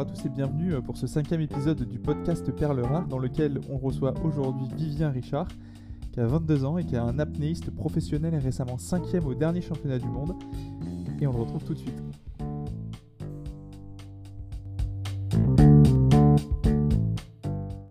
à 0.00 0.04
tous 0.06 0.24
et 0.24 0.30
bienvenue 0.30 0.72
euh, 0.72 0.80
pour 0.80 0.96
ce 0.96 1.06
cinquième 1.06 1.42
épisode 1.42 1.82
du 1.82 1.98
podcast 1.98 2.50
Perle 2.52 2.80
Rare 2.80 3.06
dans 3.06 3.18
lequel 3.18 3.60
on 3.68 3.76
reçoit 3.76 4.14
aujourd'hui 4.24 4.66
Vivien 4.74 5.10
Richard 5.10 5.46
qui 6.10 6.20
a 6.20 6.26
22 6.26 6.64
ans 6.64 6.78
et 6.78 6.86
qui 6.86 6.94
est 6.94 6.98
un 6.98 7.18
apnéiste 7.18 7.70
professionnel 7.70 8.32
et 8.32 8.38
récemment 8.38 8.78
cinquième 8.78 9.26
au 9.26 9.34
dernier 9.34 9.60
championnat 9.60 9.98
du 9.98 10.06
monde. 10.06 10.32
Et 11.20 11.26
on 11.26 11.32
le 11.32 11.40
retrouve 11.40 11.64
tout 11.64 11.74
de 11.74 11.78
suite. 11.78 12.00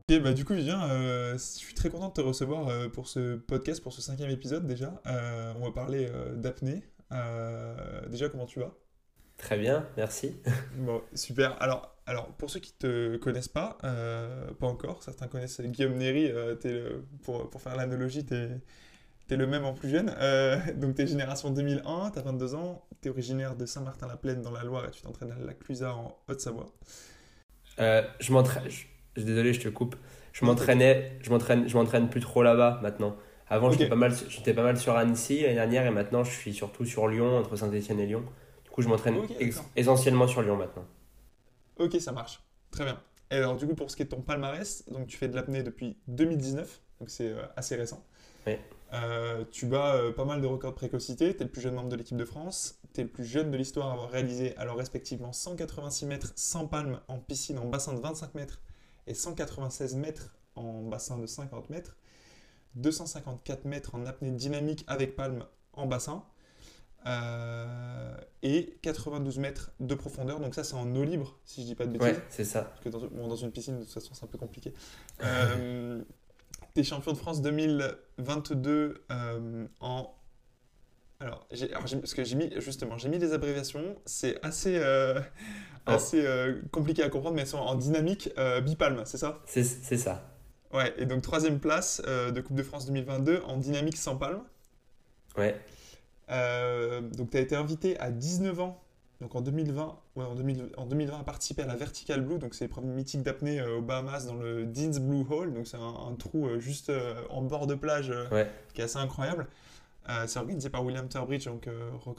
Ok, 0.09 0.19
bah 0.23 0.33
du 0.33 0.45
coup 0.45 0.55
Vivien, 0.55 0.89
euh, 0.89 1.33
je 1.33 1.37
suis 1.37 1.75
très 1.75 1.91
content 1.91 2.07
de 2.07 2.13
te 2.13 2.21
recevoir 2.21 2.69
euh, 2.69 2.89
pour 2.89 3.07
ce 3.07 3.35
podcast, 3.35 3.83
pour 3.83 3.93
ce 3.93 4.01
cinquième 4.01 4.31
épisode 4.31 4.65
déjà. 4.65 4.99
Euh, 5.05 5.53
on 5.59 5.65
va 5.65 5.71
parler 5.71 6.09
d'apnée. 6.37 6.81
déjà, 8.09 8.29
comment 8.29 8.47
tu 8.47 8.61
vas? 8.61 8.73
Très 9.39 9.57
bien, 9.57 9.87
merci. 9.95 10.35
Bon, 10.77 11.01
super. 11.13 11.61
Alors, 11.61 11.95
alors, 12.09 12.25
pour 12.25 12.49
ceux 12.49 12.59
qui 12.59 12.73
ne 12.81 12.87
te 12.87 13.17
connaissent 13.17 13.47
pas, 13.47 13.77
euh, 13.83 14.51
pas 14.59 14.65
encore, 14.65 15.03
certains 15.03 15.27
connaissent 15.27 15.61
Guillaume 15.61 15.93
Néry, 15.93 16.25
euh, 16.31 16.55
le, 16.63 17.03
pour, 17.21 17.47
pour, 17.51 17.61
faire 17.61 17.75
l'analogie, 17.75 18.25
tu 18.25 18.33
es, 18.33 19.37
le 19.37 19.45
même 19.45 19.63
en 19.63 19.73
plus 19.73 19.89
jeune. 19.89 20.11
Euh, 20.17 20.57
donc, 20.75 20.95
tu 20.95 21.03
es 21.03 21.07
génération 21.07 21.51
2001, 21.51 22.09
tu 22.09 22.17
as 22.17 22.21
22 22.23 22.55
ans, 22.55 22.83
tu 23.03 23.09
es 23.09 23.11
originaire 23.11 23.55
de 23.55 23.67
Saint-Martin-la-Plaine 23.67 24.41
dans 24.41 24.49
la 24.49 24.63
Loire 24.63 24.85
et 24.85 24.91
tu 24.91 25.03
t'entraînes 25.03 25.31
à 25.31 25.45
la 25.45 25.53
Clusaz 25.53 25.91
en 25.91 26.17
Haute-Savoie. 26.27 26.73
je 27.77 28.33
m'entraîne, 28.33 28.63
désolé, 29.15 29.53
je 29.53 29.61
te 29.61 29.69
coupe. 29.69 29.95
Je 30.33 30.45
m'entraînais, 30.45 31.19
je 31.21 31.29
m'entraîne, 31.29 31.69
je 31.69 31.77
m'entraîne 31.77 32.09
plus 32.09 32.21
trop 32.21 32.41
là-bas 32.41 32.79
maintenant. 32.81 33.15
Avant, 33.49 33.69
j'étais 33.69 33.87
pas 33.87 33.95
mal, 33.95 34.13
j'étais 34.29 34.55
pas 34.55 34.63
mal 34.63 34.77
sur 34.77 34.95
Annecy 34.95 35.41
l'année 35.41 35.53
dernière 35.53 35.85
et 35.85 35.91
maintenant, 35.91 36.23
je 36.23 36.31
suis 36.31 36.55
surtout 36.55 36.85
sur 36.85 37.07
Lyon, 37.07 37.37
entre 37.37 37.55
Saint-Etienne 37.55 37.99
et 37.99 38.07
Lyon. 38.07 38.23
Du 38.63 38.71
coup, 38.71 38.81
je 38.81 38.87
m'entraîne 38.87 39.15
essentiellement 39.75 40.25
sur 40.25 40.41
Lyon 40.41 40.57
maintenant. 40.57 40.85
Ok, 41.79 41.99
ça 41.99 42.11
marche. 42.11 42.43
Très 42.71 42.83
bien. 42.83 43.01
Et 43.31 43.35
alors, 43.35 43.55
du 43.55 43.65
coup, 43.65 43.75
pour 43.75 43.89
ce 43.89 43.95
qui 43.95 44.01
est 44.01 44.05
de 44.05 44.11
ton 44.11 44.21
palmarès, 44.21 44.83
donc 44.89 45.07
tu 45.07 45.17
fais 45.17 45.27
de 45.27 45.35
l'apnée 45.35 45.63
depuis 45.63 45.97
2019, 46.07 46.81
donc 46.99 47.09
c'est 47.09 47.29
euh, 47.29 47.43
assez 47.55 47.75
récent. 47.75 48.05
Oui. 48.45 48.53
Euh, 48.93 49.45
tu 49.51 49.65
bats 49.65 49.95
euh, 49.95 50.11
pas 50.11 50.25
mal 50.25 50.41
de 50.41 50.47
records 50.47 50.71
de 50.71 50.75
précocité. 50.75 51.35
Tu 51.35 51.41
es 51.41 51.45
le 51.45 51.51
plus 51.51 51.61
jeune 51.61 51.75
membre 51.75 51.89
de 51.89 51.95
l'équipe 51.95 52.17
de 52.17 52.25
France. 52.25 52.79
Tu 52.93 53.01
es 53.01 53.03
le 53.03 53.09
plus 53.09 53.25
jeune 53.25 53.51
de 53.51 53.57
l'histoire 53.57 53.89
à 53.89 53.93
avoir 53.93 54.09
réalisé, 54.09 54.57
alors 54.57 54.77
respectivement, 54.77 55.31
186 55.31 56.05
mètres 56.05 56.33
sans 56.35 56.67
palme 56.67 56.99
en 57.07 57.19
piscine 57.19 57.59
en 57.59 57.65
bassin 57.65 57.93
de 57.93 57.99
25 57.99 58.35
mètres 58.35 58.61
et 59.07 59.13
196 59.13 59.95
mètres 59.95 60.35
en 60.55 60.83
bassin 60.83 61.17
de 61.17 61.25
50 61.25 61.69
mètres. 61.69 61.95
254 62.75 63.65
mètres 63.65 63.95
en 63.95 64.05
apnée 64.05 64.31
dynamique 64.31 64.83
avec 64.87 65.15
palme 65.15 65.45
en 65.73 65.85
bassin. 65.85 66.23
Euh, 67.05 68.15
et 68.41 68.77
92 68.81 69.37
mètres 69.39 69.71
de 69.79 69.95
profondeur. 69.95 70.39
Donc 70.39 70.55
ça, 70.55 70.63
c'est 70.63 70.75
en 70.75 70.95
eau 70.95 71.03
libre, 71.03 71.37
si 71.45 71.61
je 71.61 71.67
dis 71.67 71.75
pas 71.75 71.85
de 71.85 71.91
bêtises. 71.91 72.07
Ouais, 72.07 72.23
c'est 72.29 72.43
ça. 72.43 72.63
Parce 72.63 72.81
que 72.81 72.89
dans, 72.89 73.27
dans, 73.27 73.35
une 73.35 73.51
piscine, 73.51 73.77
de 73.77 73.83
toute 73.83 73.93
façon, 73.93 74.13
c'est 74.13 74.23
un 74.23 74.27
peu 74.27 74.37
compliqué. 74.37 74.73
Euh, 75.23 76.01
T'es 76.73 76.83
champion 76.83 77.13
de 77.13 77.17
France 77.17 77.41
2022 77.41 79.03
euh, 79.11 79.67
en... 79.79 80.13
Alors, 81.21 81.47
parce 81.49 82.13
que 82.13 82.23
j'ai 82.23 82.35
mis, 82.35 82.49
justement, 82.61 82.97
j'ai 82.97 83.09
mis 83.09 83.17
des 83.17 83.33
abréviations. 83.33 83.97
C'est 84.05 84.41
assez, 84.45 84.77
euh, 84.77 85.19
oh. 85.87 85.91
assez 85.91 86.25
compliqué 86.71 87.03
à 87.03 87.09
comprendre, 87.09 87.35
mais 87.35 87.41
elles 87.41 87.47
sont 87.47 87.57
en 87.57 87.75
dynamique 87.75 88.29
bipalme, 88.63 89.01
c'est 89.05 89.17
ça? 89.17 89.41
C'est 89.45 89.63
ça. 89.63 90.31
Ouais, 90.71 90.93
et 90.97 91.05
donc 91.05 91.23
troisième 91.23 91.59
place 91.59 92.01
de 92.01 92.39
Coupe 92.39 92.55
de 92.55 92.63
France 92.63 92.85
2022 92.85 93.41
en 93.45 93.57
dynamique 93.57 93.97
sans 93.97 94.15
palme. 94.15 94.43
Ouais. 95.37 95.59
Euh, 96.31 97.01
donc, 97.01 97.31
tu 97.31 97.37
as 97.37 97.41
été 97.41 97.55
invité 97.55 97.99
à 97.99 98.11
19 98.11 98.59
ans, 98.59 98.81
donc 99.21 99.35
en 99.35 99.41
2020, 99.41 99.99
en, 100.15 100.35
2020 100.85 101.19
à 101.19 101.23
participer 101.23 101.63
à 101.63 101.65
la 101.65 101.75
Vertical 101.75 102.21
Blue, 102.21 102.37
donc 102.37 102.53
c'est 102.53 102.65
l'épreuve 102.65 102.85
mythique 102.85 103.23
d'apnée 103.23 103.59
euh, 103.59 103.77
aux 103.77 103.81
Bahamas 103.81 104.25
dans 104.25 104.35
le 104.35 104.65
Dean's 104.65 104.99
Blue 104.99 105.25
Hole, 105.29 105.53
donc 105.53 105.67
c'est 105.67 105.77
un, 105.77 106.15
trou 106.17 106.47
euh, 106.47 106.59
juste 106.59 106.91
en 107.29 107.41
bord 107.41 107.67
de 107.67 107.75
plage 107.75 108.13
qui 108.73 108.81
est 108.81 108.83
assez 108.83 108.97
incroyable. 108.97 109.47
c'est 110.27 110.39
organisé 110.39 110.69
par 110.69 110.85
William 110.85 111.07
Turbridge, 111.07 111.45
donc 111.45 111.67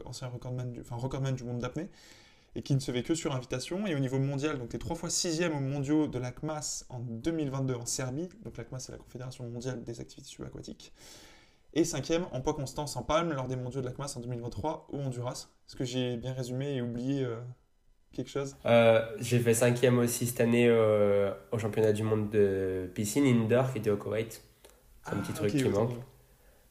ancien 0.04 0.28
recordman 0.28 0.72
du, 0.72 0.81
enfin, 0.81 0.97
recordman 0.97 1.34
du 1.34 1.44
monde 1.44 1.59
d'apnée, 1.59 1.88
et 2.56 2.62
qui 2.62 2.75
ne 2.75 2.81
se 2.81 2.91
fait 2.91 3.04
que 3.04 3.15
sur 3.15 3.34
invitation. 3.34 3.87
Et 3.87 3.94
au 3.94 4.00
niveau 4.00 4.19
mondial, 4.19 4.59
donc 4.59 4.70
tu 4.70 4.76
es 4.76 4.78
trois 4.78 4.97
fois 4.97 5.09
sixième 5.09 5.56
aux 5.56 5.60
mondiaux 5.60 6.09
de 6.09 6.19
la 6.19 6.32
CMAS 6.32 6.84
en 6.88 6.99
2022 6.99 7.75
en 7.75 7.87
Serbie, 7.87 8.28
donc 8.44 8.56
la 8.56 8.65
CMAS 8.65 8.81
c'est 8.81 8.93
la 8.93 8.99
Confédération 8.99 9.49
mondiale 9.49 9.84
des 9.84 10.00
activités 10.00 10.28
subaquatiques. 10.28 10.93
Et 11.72 11.84
cinquième 11.84 12.26
en 12.32 12.41
poids 12.41 12.54
constant 12.54 12.86
sans 12.86 13.03
palme 13.03 13.32
lors 13.32 13.47
des 13.47 13.56
mondiaux 13.56 13.81
de 13.81 13.86
la 13.86 13.92
CMAS 13.92 14.14
en 14.16 14.20
2023 14.20 14.88
au 14.91 14.98
Honduras. 14.98 15.48
Est-ce 15.69 15.76
que 15.76 15.84
j'ai 15.84 16.16
bien 16.16 16.32
résumé 16.32 16.76
et 16.76 16.82
oublié 16.82 17.22
euh, 17.22 17.36
quelque 18.12 18.31
chose? 18.31 18.56
Euh, 18.66 19.00
J'ai 19.20 19.38
fait 19.38 19.54
cinquième 19.54 19.98
aussi 19.98 20.26
cette 20.26 20.41
année 20.41 20.66
euh, 20.69 21.32
au 21.53 21.58
championnat 21.58 21.92
du 21.92 22.03
monde 22.03 22.28
de 22.31 22.91
piscine 22.92 23.25
indoor 23.25 23.72
qui 23.72 23.78
était 23.78 23.91
au 23.91 23.97
Koweït. 23.97 24.42
C'est 25.04 25.14
un 25.14 25.19
petit 25.19 25.32
ah, 25.34 25.36
truc 25.36 25.53
qui 25.53 25.64
manque. 25.69 25.92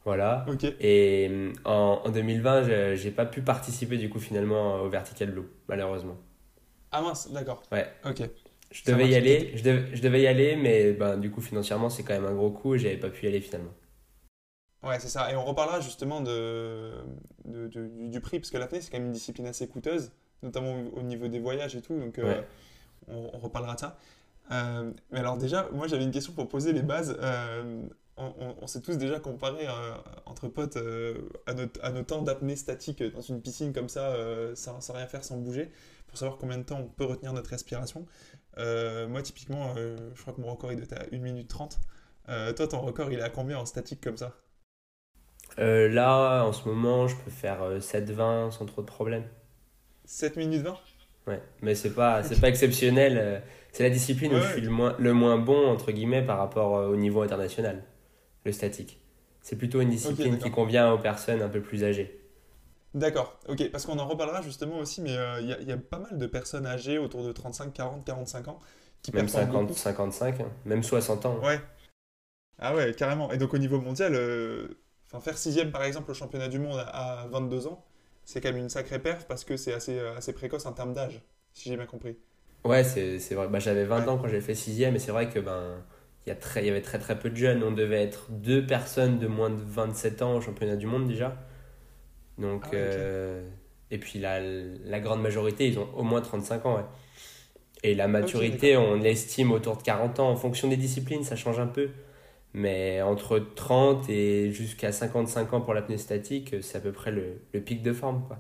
Voilà. 0.04 0.46
Et 0.80 1.52
en, 1.66 2.02
en 2.04 2.10
2020, 2.10 2.96
j'ai 2.96 3.12
pas 3.12 3.26
pu 3.26 3.42
participer 3.42 3.98
du 3.98 4.10
coup 4.10 4.20
finalement 4.20 4.82
au 4.82 4.90
Vertical 4.90 5.32
Blue, 5.32 5.48
malheureusement. 5.68 6.18
Ah 6.92 7.02
mince, 7.02 7.32
d'accord. 7.32 7.62
Ouais. 7.72 7.88
Ok. 8.06 8.22
Je 8.72 8.84
devais 8.86 9.08
y 9.10 9.16
aller, 9.16 9.52
je 9.56 9.64
devais, 9.64 9.96
je 9.96 10.02
devais, 10.02 10.22
y 10.22 10.28
aller, 10.28 10.56
mais 10.56 10.94
ben, 10.94 11.18
du 11.18 11.32
coup 11.32 11.42
financièrement 11.42 11.90
c'est 11.90 12.04
quand 12.04 12.14
même 12.14 12.26
un 12.26 12.36
gros 12.36 12.52
coup 12.52 12.76
et 12.76 12.80
j'avais 12.80 12.98
pas 12.98 13.10
pu 13.10 13.26
y 13.26 13.28
aller 13.28 13.42
finalement. 13.42 13.72
Ouais, 14.84 15.00
c'est 15.00 15.10
ça. 15.10 15.32
Et 15.32 15.36
on 15.36 15.44
reparlera 15.44 15.82
justement 15.82 16.22
de, 16.22 16.94
du, 17.46 18.22
prix, 18.22 18.40
parce 18.40 18.50
que 18.50 18.58
l'apnée, 18.58 18.82
c'est 18.82 18.90
quand 18.90 18.98
même 18.98 19.08
une 19.08 19.14
discipline 19.14 19.48
assez 19.48 19.68
coûteuse, 19.68 20.12
notamment 20.42 20.74
au 20.94 21.02
niveau 21.02 21.28
des 21.28 21.40
voyages 21.40 21.76
et 21.76 21.82
tout. 21.82 21.98
Donc, 22.00 22.18
euh, 22.18 22.42
on, 23.08 23.38
reparlera 23.40 23.76
de 23.76 23.80
ça. 23.80 23.98
Euh, 24.52 24.92
mais 25.12 25.20
alors, 25.20 25.38
déjà, 25.38 25.68
moi, 25.74 25.88
j'avais 25.88 26.04
une 26.04 26.12
question 26.12 26.32
pour 26.34 26.48
poser 26.48 26.72
les 26.72 26.82
bases. 26.82 27.18
Euh, 27.20 27.84
on, 28.18 28.68
s'est 28.68 28.82
tous 28.82 28.98
déjà 28.98 29.20
comparé 29.20 29.66
entre 30.26 30.50
potes 30.50 30.78
à, 31.46 31.54
notre, 31.54 31.84
à 31.84 31.92
nos 31.92 32.04
temps 32.04 32.22
d'apnée 32.22 32.58
statique 32.58 33.02
dans 33.02 33.22
une 33.22 33.42
piscine 33.42 33.72
comme 33.72 33.88
ça, 33.88 34.14
sans, 34.56 34.82
sans, 34.82 34.94
rien 34.94 35.08
faire, 35.08 35.24
sans 35.24 35.38
bouger, 35.38 35.72
pour 36.08 36.18
savoir 36.18 36.38
combien 36.38 36.58
de 36.58 36.64
temps 36.64 36.80
on 36.82 36.88
peut 36.88 37.06
retenir 37.06 37.32
notre 37.32 37.50
respiration. 37.50 38.06
moi, 38.58 39.22
typiquement, 39.22 39.74
je 39.76 40.22
crois 40.22 40.34
que 40.34 40.42
mon 40.42 40.52
record, 40.52 40.74
il 40.74 40.82
à 40.94 41.06
1 41.14 41.18
minute 41.20 41.48
30. 41.48 41.80
toi, 42.28 42.68
ton 42.68 42.82
record, 42.82 43.10
il 43.10 43.20
est 43.20 43.24
à 43.24 43.30
combien 43.30 43.58
en 43.58 43.66
statique 43.66 44.02
comme 44.02 44.18
ça? 44.18 44.36
Euh, 45.60 45.90
là, 45.90 46.44
en 46.44 46.54
ce 46.54 46.68
moment, 46.68 47.08
je 47.08 47.16
peux 47.18 47.32
faire 47.32 47.80
7-20 47.80 48.20
euh, 48.22 48.52
sans 48.52 48.66
trop 48.66 48.82
de 48.82 48.88
problèmes. 48.88 49.26
7 50.06 50.38
minutes 50.38 50.62
20 50.62 50.78
Ouais, 51.28 51.42
mais 51.62 51.76
c'est 51.76 51.92
pas, 51.92 52.24
c'est 52.24 52.40
pas 52.40 52.50
exceptionnel. 52.50 53.18
Euh, 53.20 53.40
c'est 53.72 53.84
la 53.84 53.90
discipline 53.90 54.34
où 54.34 54.38
je 54.38 54.54
suis 54.54 54.62
le 54.62 54.70
moins, 54.70 54.96
le 54.98 55.14
moins 55.14 55.38
bon, 55.38 55.68
entre 55.68 55.92
guillemets, 55.92 56.24
par 56.24 56.40
rapport 56.40 56.90
au 56.90 56.96
niveau 56.96 57.22
international, 57.22 57.84
le 58.46 58.52
statique. 58.52 59.00
C'est 59.42 59.56
plutôt 59.56 59.82
une 59.82 59.90
discipline 59.90 60.38
qui 60.40 60.50
convient 60.50 60.92
aux 60.92 60.98
personnes 60.98 61.42
un 61.42 61.50
peu 61.50 61.62
plus 61.62 61.84
âgées. 61.84 62.16
D'accord, 62.96 63.40
ok, 63.48 63.70
parce 63.72 63.86
qu'on 63.86 64.00
en 64.00 64.08
reparlera 64.08 64.42
justement 64.42 64.80
aussi, 64.80 65.02
mais 65.02 65.16
il 65.42 65.58
y, 65.62 65.66
y, 65.66 65.72
a 65.72 65.78
pas 65.78 66.00
mal 66.00 66.18
de 66.18 66.26
personnes 66.26 66.66
âgées 66.66 66.98
autour 66.98 67.24
de 67.24 67.32
35, 67.32 67.72
40, 67.72 68.06
45 68.06 68.48
ans 68.48 68.60
qui 69.02 69.14
Même 69.14 69.28
50, 69.28 69.72
55, 69.74 70.40
hein. 70.40 70.52
même 70.66 70.84
60 70.84 71.26
ans. 71.26 71.40
Ouais. 71.44 71.60
Ah 72.58 72.76
ouais, 72.76 72.94
carrément. 72.94 73.32
Et 73.32 73.38
donc 73.38 73.54
au 73.54 73.58
niveau 73.58 73.80
mondial, 73.80 74.16
Enfin, 75.12 75.20
faire 75.20 75.38
sixième 75.38 75.72
par 75.72 75.84
exemple 75.84 76.12
au 76.12 76.14
championnat 76.14 76.48
du 76.48 76.60
monde 76.60 76.80
à 76.88 77.26
22 77.32 77.68
ans, 77.68 77.84
c'est 78.26 78.42
quand 78.42 78.50
même 78.50 78.62
une 78.62 78.70
sacrée 78.70 79.00
perf 79.00 79.26
parce 79.26 79.44
que 79.44 79.58
c'est 79.58 79.74
assez, 79.74 79.98
euh, 79.98 80.16
assez 80.16 80.34
précoce 80.34 80.66
en 80.68 80.74
termes 80.74 80.94
d'âge, 80.94 81.22
si 81.54 81.68
j'ai 81.68 81.76
bien 81.76 81.88
compris. 81.88 82.16
Ouais, 82.64 82.84
c'est 82.84 83.18
vrai. 83.34 83.48
Bah, 83.48 83.60
J'avais 83.60 83.86
20 83.86 84.08
ans 84.08 84.18
quand 84.18 84.28
j'ai 84.28 84.42
fait 84.42 84.54
sixième 84.54 84.96
et 84.96 85.00
c'est 85.00 85.12
vrai 85.12 85.30
que 85.30 85.40
ben 85.40 85.84
il 86.26 86.30
y, 86.30 86.32
a 86.32 86.36
très, 86.36 86.62
il 86.62 86.68
y 86.68 86.70
avait 86.70 86.82
très 86.82 87.00
très 87.00 87.18
peu 87.18 87.30
de 87.30 87.36
jeunes. 87.36 87.64
On 87.64 87.72
devait 87.72 88.04
être 88.04 88.30
deux 88.30 88.64
personnes 88.64 89.18
de 89.18 89.26
moins 89.26 89.50
de 89.50 89.60
27 89.60 90.22
ans 90.22 90.36
au 90.36 90.42
championnat 90.42 90.76
du 90.76 90.86
monde 90.86 91.08
déjà. 91.08 91.36
Donc, 92.38 92.66
ah 92.66 92.76
euh, 92.76 93.48
Et 93.90 93.98
puis 93.98 94.20
la, 94.20 94.40
la, 94.40 95.00
grande 95.00 95.22
majorité, 95.22 95.68
ils 95.68 95.80
ont 95.80 95.88
au 95.96 96.04
moins 96.04 96.22
35 96.22 96.66
ans. 96.66 96.76
Ouais. 96.76 96.84
Et 97.84 97.96
la 97.96 98.08
maturité, 98.08 98.78
on 98.78 98.96
l'estime 98.96 99.52
autour 99.52 99.78
de 99.78 99.82
40 99.84 100.20
ans. 100.20 100.30
En 100.30 100.36
fonction 100.36 100.68
des 100.68 100.78
disciplines, 100.78 101.24
ça 101.24 101.36
change 101.36 101.60
un 101.60 101.68
peu. 101.68 101.90
Mais 102.54 103.02
entre 103.02 103.40
30 103.40 104.10
et 104.10 104.52
jusqu'à 104.52 104.92
55 104.92 105.54
ans 105.54 105.62
pour 105.62 105.74
l'apnée 105.74 105.98
statique, 105.98 106.56
c'est 106.62 106.78
à 106.78 106.82
peu 106.82 106.92
près 106.92 107.12
le, 107.12 107.40
pic 107.62 107.84
de 107.84 107.94
forme. 107.94 108.24
Quoi. 108.28 108.40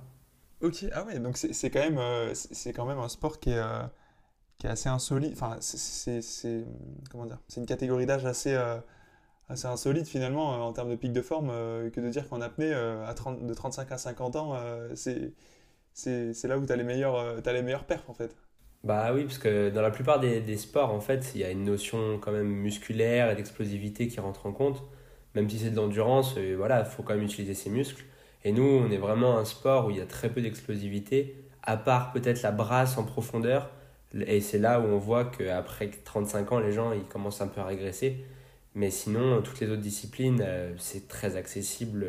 Ok, 0.61 0.85
ah 0.91 1.03
ouais, 1.05 1.19
donc 1.19 1.37
c'est 1.37 1.69
quand, 1.69 1.79
même, 1.79 1.99
euh, 1.99 2.33
quand 2.75 2.85
même 2.85 2.99
un 2.99 3.07
sport 3.07 3.39
qui 3.39 3.51
est, 3.51 3.57
euh, 3.57 3.83
qui 4.57 4.67
est 4.67 4.69
assez 4.69 4.89
insolite. 4.89 5.33
Enfin, 5.33 5.57
c'est 5.61 6.23
une 7.57 7.65
catégorie 7.65 8.05
d'âge 8.05 8.25
assez, 8.25 8.53
euh, 8.53 8.77
assez 9.49 9.67
insolite 9.67 10.07
finalement 10.07 10.67
en 10.67 10.73
termes 10.73 10.89
de 10.89 10.95
pic 10.95 11.13
de 11.13 11.21
forme 11.21 11.49
que 11.91 12.01
de 12.01 12.09
dire 12.09 12.27
qu'en 12.29 12.41
apnée, 12.41 12.73
à 12.73 13.13
30, 13.13 13.45
de 13.45 13.53
35 13.53 13.91
à 13.91 13.97
50 13.97 14.35
ans, 14.35 14.55
c'est 14.95 15.33
là 16.43 16.57
où 16.57 16.65
tu 16.65 16.73
as, 16.73 16.75
les 16.75 16.83
meilleurs, 16.83 17.17
as 17.47 17.53
les 17.53 17.61
meilleurs 17.61 17.85
perfs 17.85 18.09
en 18.09 18.13
fait. 18.13 18.35
Bah 18.83 19.11
oui, 19.13 19.25
parce 19.25 19.37
que 19.37 19.69
dans 19.69 19.81
la 19.81 19.91
plupart 19.91 20.19
des, 20.19 20.39
des, 20.39 20.57
sports, 20.57 20.93
en 20.93 21.01
fait, 21.01 21.31
il 21.35 21.41
y 21.41 21.43
a 21.43 21.51
une 21.51 21.65
notion 21.65 22.17
quand 22.19 22.31
même 22.31 22.47
musculaire 22.47 23.29
et 23.29 23.35
d'explosivité 23.35 24.07
qui 24.07 24.19
rentre 24.21 24.45
en 24.45 24.53
compte. 24.53 24.83
Même 25.35 25.49
si 25.49 25.59
c'est 25.59 25.69
de 25.71 25.75
l'endurance, 25.75 26.35
euh, 26.37 26.55
voilà, 26.57 26.79
il 26.79 26.85
faut 26.85 27.03
quand 27.03 27.13
même 27.13 27.23
utiliser 27.23 27.53
ses 27.53 27.69
muscles. 27.69 28.05
Et 28.43 28.51
nous, 28.53 28.63
on 28.63 28.89
est 28.89 28.97
vraiment 28.97 29.37
un 29.37 29.45
sport 29.45 29.87
où 29.87 29.91
il 29.91 29.97
y 29.97 30.01
a 30.01 30.05
très 30.05 30.29
peu 30.29 30.41
d'explosivité, 30.41 31.35
à 31.63 31.77
part 31.77 32.13
peut-être 32.13 32.41
la 32.41 32.51
brasse 32.51 32.97
en 32.97 33.03
profondeur. 33.03 33.69
Et 34.15 34.41
c'est 34.41 34.57
là 34.59 34.79
où 34.79 34.85
on 34.85 34.97
voit 34.97 35.25
qu'après 35.25 35.89
35 35.89 36.51
ans, 36.53 36.59
les 36.59 36.71
gens 36.71 36.93
ils 36.93 37.03
commencent 37.03 37.41
un 37.41 37.47
peu 37.47 37.61
à 37.61 37.65
régresser. 37.65 38.23
Mais 38.75 38.91
sinon, 38.91 39.41
toutes 39.41 39.59
les 39.59 39.69
autres 39.69 39.81
disciplines, 39.81 40.41
euh, 40.45 40.73
c'est 40.77 41.07
très 41.07 41.35
accessible. 41.35 42.07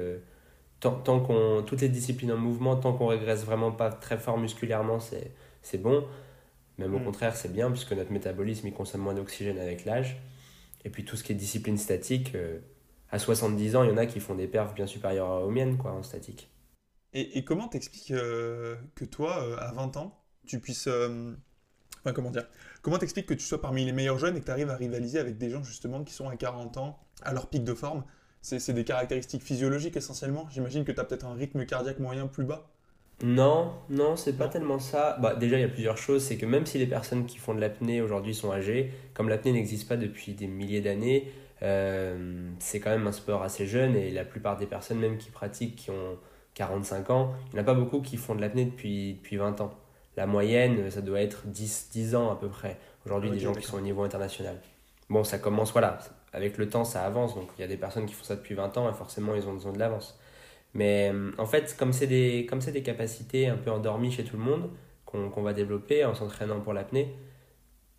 Tant, 0.80 0.92
tant 0.92 1.20
qu'on, 1.20 1.62
toutes 1.66 1.80
les 1.82 1.88
disciplines 1.88 2.32
en 2.32 2.36
mouvement, 2.38 2.76
tant 2.76 2.92
qu'on 2.94 3.06
régresse 3.08 3.44
vraiment 3.44 3.72
pas 3.72 3.90
très 3.90 4.18
fort 4.18 4.38
musculairement, 4.38 4.98
c'est 5.00 5.78
bon. 5.82 6.04
Même 6.80 6.94
au 6.94 6.98
mm. 6.98 7.04
contraire, 7.04 7.36
c'est 7.36 7.52
bien 7.52 7.70
puisque 7.70 7.92
notre 7.92 8.10
métabolisme 8.10 8.66
il 8.66 8.72
consomme 8.72 9.02
moins 9.02 9.14
d'oxygène 9.14 9.58
avec 9.58 9.84
l'âge. 9.84 10.16
Et 10.84 10.90
puis 10.90 11.04
tout 11.04 11.16
ce 11.16 11.22
qui 11.22 11.32
est 11.32 11.34
discipline 11.34 11.76
statique, 11.76 12.34
euh, 12.34 12.58
à 13.10 13.18
70 13.18 13.76
ans, 13.76 13.84
il 13.84 13.90
y 13.90 13.92
en 13.92 13.98
a 13.98 14.06
qui 14.06 14.18
font 14.18 14.34
des 14.34 14.46
perfs 14.46 14.74
bien 14.74 14.86
supérieures 14.86 15.44
aux 15.44 15.50
miennes 15.50 15.76
quoi, 15.76 15.92
en 15.92 16.02
statique. 16.02 16.50
Et, 17.12 17.38
et 17.38 17.44
comment 17.44 17.68
t'expliques 17.68 18.12
euh, 18.12 18.76
que 18.94 19.04
toi, 19.04 19.42
euh, 19.44 19.56
à 19.58 19.72
20 19.72 19.96
ans, 19.98 20.18
tu 20.46 20.58
puisses... 20.58 20.88
Enfin, 20.88 22.14
comment 22.14 22.30
dire 22.30 22.46
Comment 22.80 22.96
t'expliques 22.96 23.26
que 23.26 23.34
tu 23.34 23.44
sois 23.44 23.60
parmi 23.60 23.84
les 23.84 23.92
meilleurs 23.92 24.18
jeunes 24.18 24.36
et 24.36 24.40
que 24.40 24.46
tu 24.46 24.50
arrives 24.50 24.70
à 24.70 24.76
rivaliser 24.76 25.18
avec 25.18 25.36
des 25.36 25.50
gens 25.50 25.62
justement 25.62 26.02
qui 26.02 26.14
sont 26.14 26.28
à 26.30 26.36
40 26.36 26.78
ans, 26.78 26.98
à 27.22 27.34
leur 27.34 27.50
pic 27.50 27.62
de 27.62 27.74
forme? 27.74 28.04
C'est 28.40 28.72
des 28.72 28.84
caractéristiques 28.84 29.42
physiologiques 29.42 29.98
essentiellement 29.98 30.48
J'imagine 30.48 30.86
que 30.86 30.92
tu 30.92 30.98
as 30.98 31.04
peut-être 31.04 31.26
un 31.26 31.34
rythme 31.34 31.66
cardiaque 31.66 31.98
moyen 31.98 32.26
plus 32.26 32.44
bas 32.44 32.70
non, 33.22 33.72
non, 33.90 34.16
c'est 34.16 34.36
pas 34.36 34.48
tellement 34.48 34.78
ça. 34.78 35.18
Bah, 35.20 35.34
déjà, 35.34 35.58
il 35.58 35.60
y 35.60 35.64
a 35.64 35.68
plusieurs 35.68 35.98
choses. 35.98 36.22
C'est 36.22 36.36
que 36.36 36.46
même 36.46 36.64
si 36.66 36.78
les 36.78 36.86
personnes 36.86 37.26
qui 37.26 37.38
font 37.38 37.54
de 37.54 37.60
l'apnée 37.60 38.00
aujourd'hui 38.00 38.34
sont 38.34 38.50
âgées, 38.52 38.92
comme 39.14 39.28
l'apnée 39.28 39.52
n'existe 39.52 39.88
pas 39.88 39.96
depuis 39.96 40.32
des 40.32 40.46
milliers 40.46 40.80
d'années, 40.80 41.30
euh, 41.62 42.48
c'est 42.58 42.80
quand 42.80 42.90
même 42.90 43.06
un 43.06 43.12
sport 43.12 43.42
assez 43.42 43.66
jeune 43.66 43.94
et 43.94 44.10
la 44.10 44.24
plupart 44.24 44.56
des 44.56 44.66
personnes, 44.66 44.98
même 44.98 45.18
qui 45.18 45.30
pratiquent, 45.30 45.76
qui 45.76 45.90
ont 45.90 46.18
45 46.54 47.10
ans, 47.10 47.34
il 47.48 47.54
n'y 47.54 47.58
en 47.60 47.62
a 47.62 47.66
pas 47.66 47.74
beaucoup 47.74 48.00
qui 48.00 48.16
font 48.16 48.34
de 48.34 48.40
l'apnée 48.40 48.64
depuis, 48.64 49.14
depuis 49.14 49.36
20 49.36 49.60
ans. 49.60 49.70
La 50.16 50.26
moyenne, 50.26 50.90
ça 50.90 51.00
doit 51.02 51.20
être 51.20 51.46
10, 51.46 51.90
10 51.92 52.14
ans 52.14 52.30
à 52.30 52.36
peu 52.36 52.48
près. 52.48 52.78
Aujourd'hui, 53.06 53.30
des 53.30 53.38
gens 53.38 53.54
qui 53.54 53.66
sont 53.66 53.78
au 53.78 53.82
niveau 53.82 54.02
international. 54.02 54.56
Bon, 55.08 55.24
ça 55.24 55.38
commence, 55.38 55.72
voilà, 55.72 55.98
avec 56.32 56.58
le 56.58 56.68
temps, 56.68 56.84
ça 56.84 57.04
avance. 57.04 57.34
Donc, 57.34 57.48
il 57.56 57.60
y 57.60 57.64
a 57.64 57.68
des 57.68 57.76
personnes 57.76 58.06
qui 58.06 58.14
font 58.14 58.24
ça 58.24 58.36
depuis 58.36 58.54
20 58.54 58.76
ans 58.78 58.90
et 58.90 58.94
forcément, 58.94 59.34
ils 59.34 59.46
ont 59.48 59.54
besoin 59.54 59.72
de 59.72 59.78
l'avance. 59.78 60.19
Mais 60.74 61.10
euh, 61.12 61.32
en 61.38 61.46
fait, 61.46 61.76
comme 61.78 61.92
c'est 61.92 62.06
des, 62.06 62.46
comme 62.48 62.60
des 62.60 62.82
capacités 62.82 63.48
un 63.48 63.56
peu 63.56 63.70
endormies 63.70 64.12
chez 64.12 64.24
tout 64.24 64.36
le 64.36 64.42
monde, 64.42 64.70
qu'on 65.04 65.42
va 65.42 65.52
développer 65.52 66.04
en 66.04 66.14
s'entraînant 66.14 66.60
pour 66.60 66.72
l'apnée, 66.72 67.12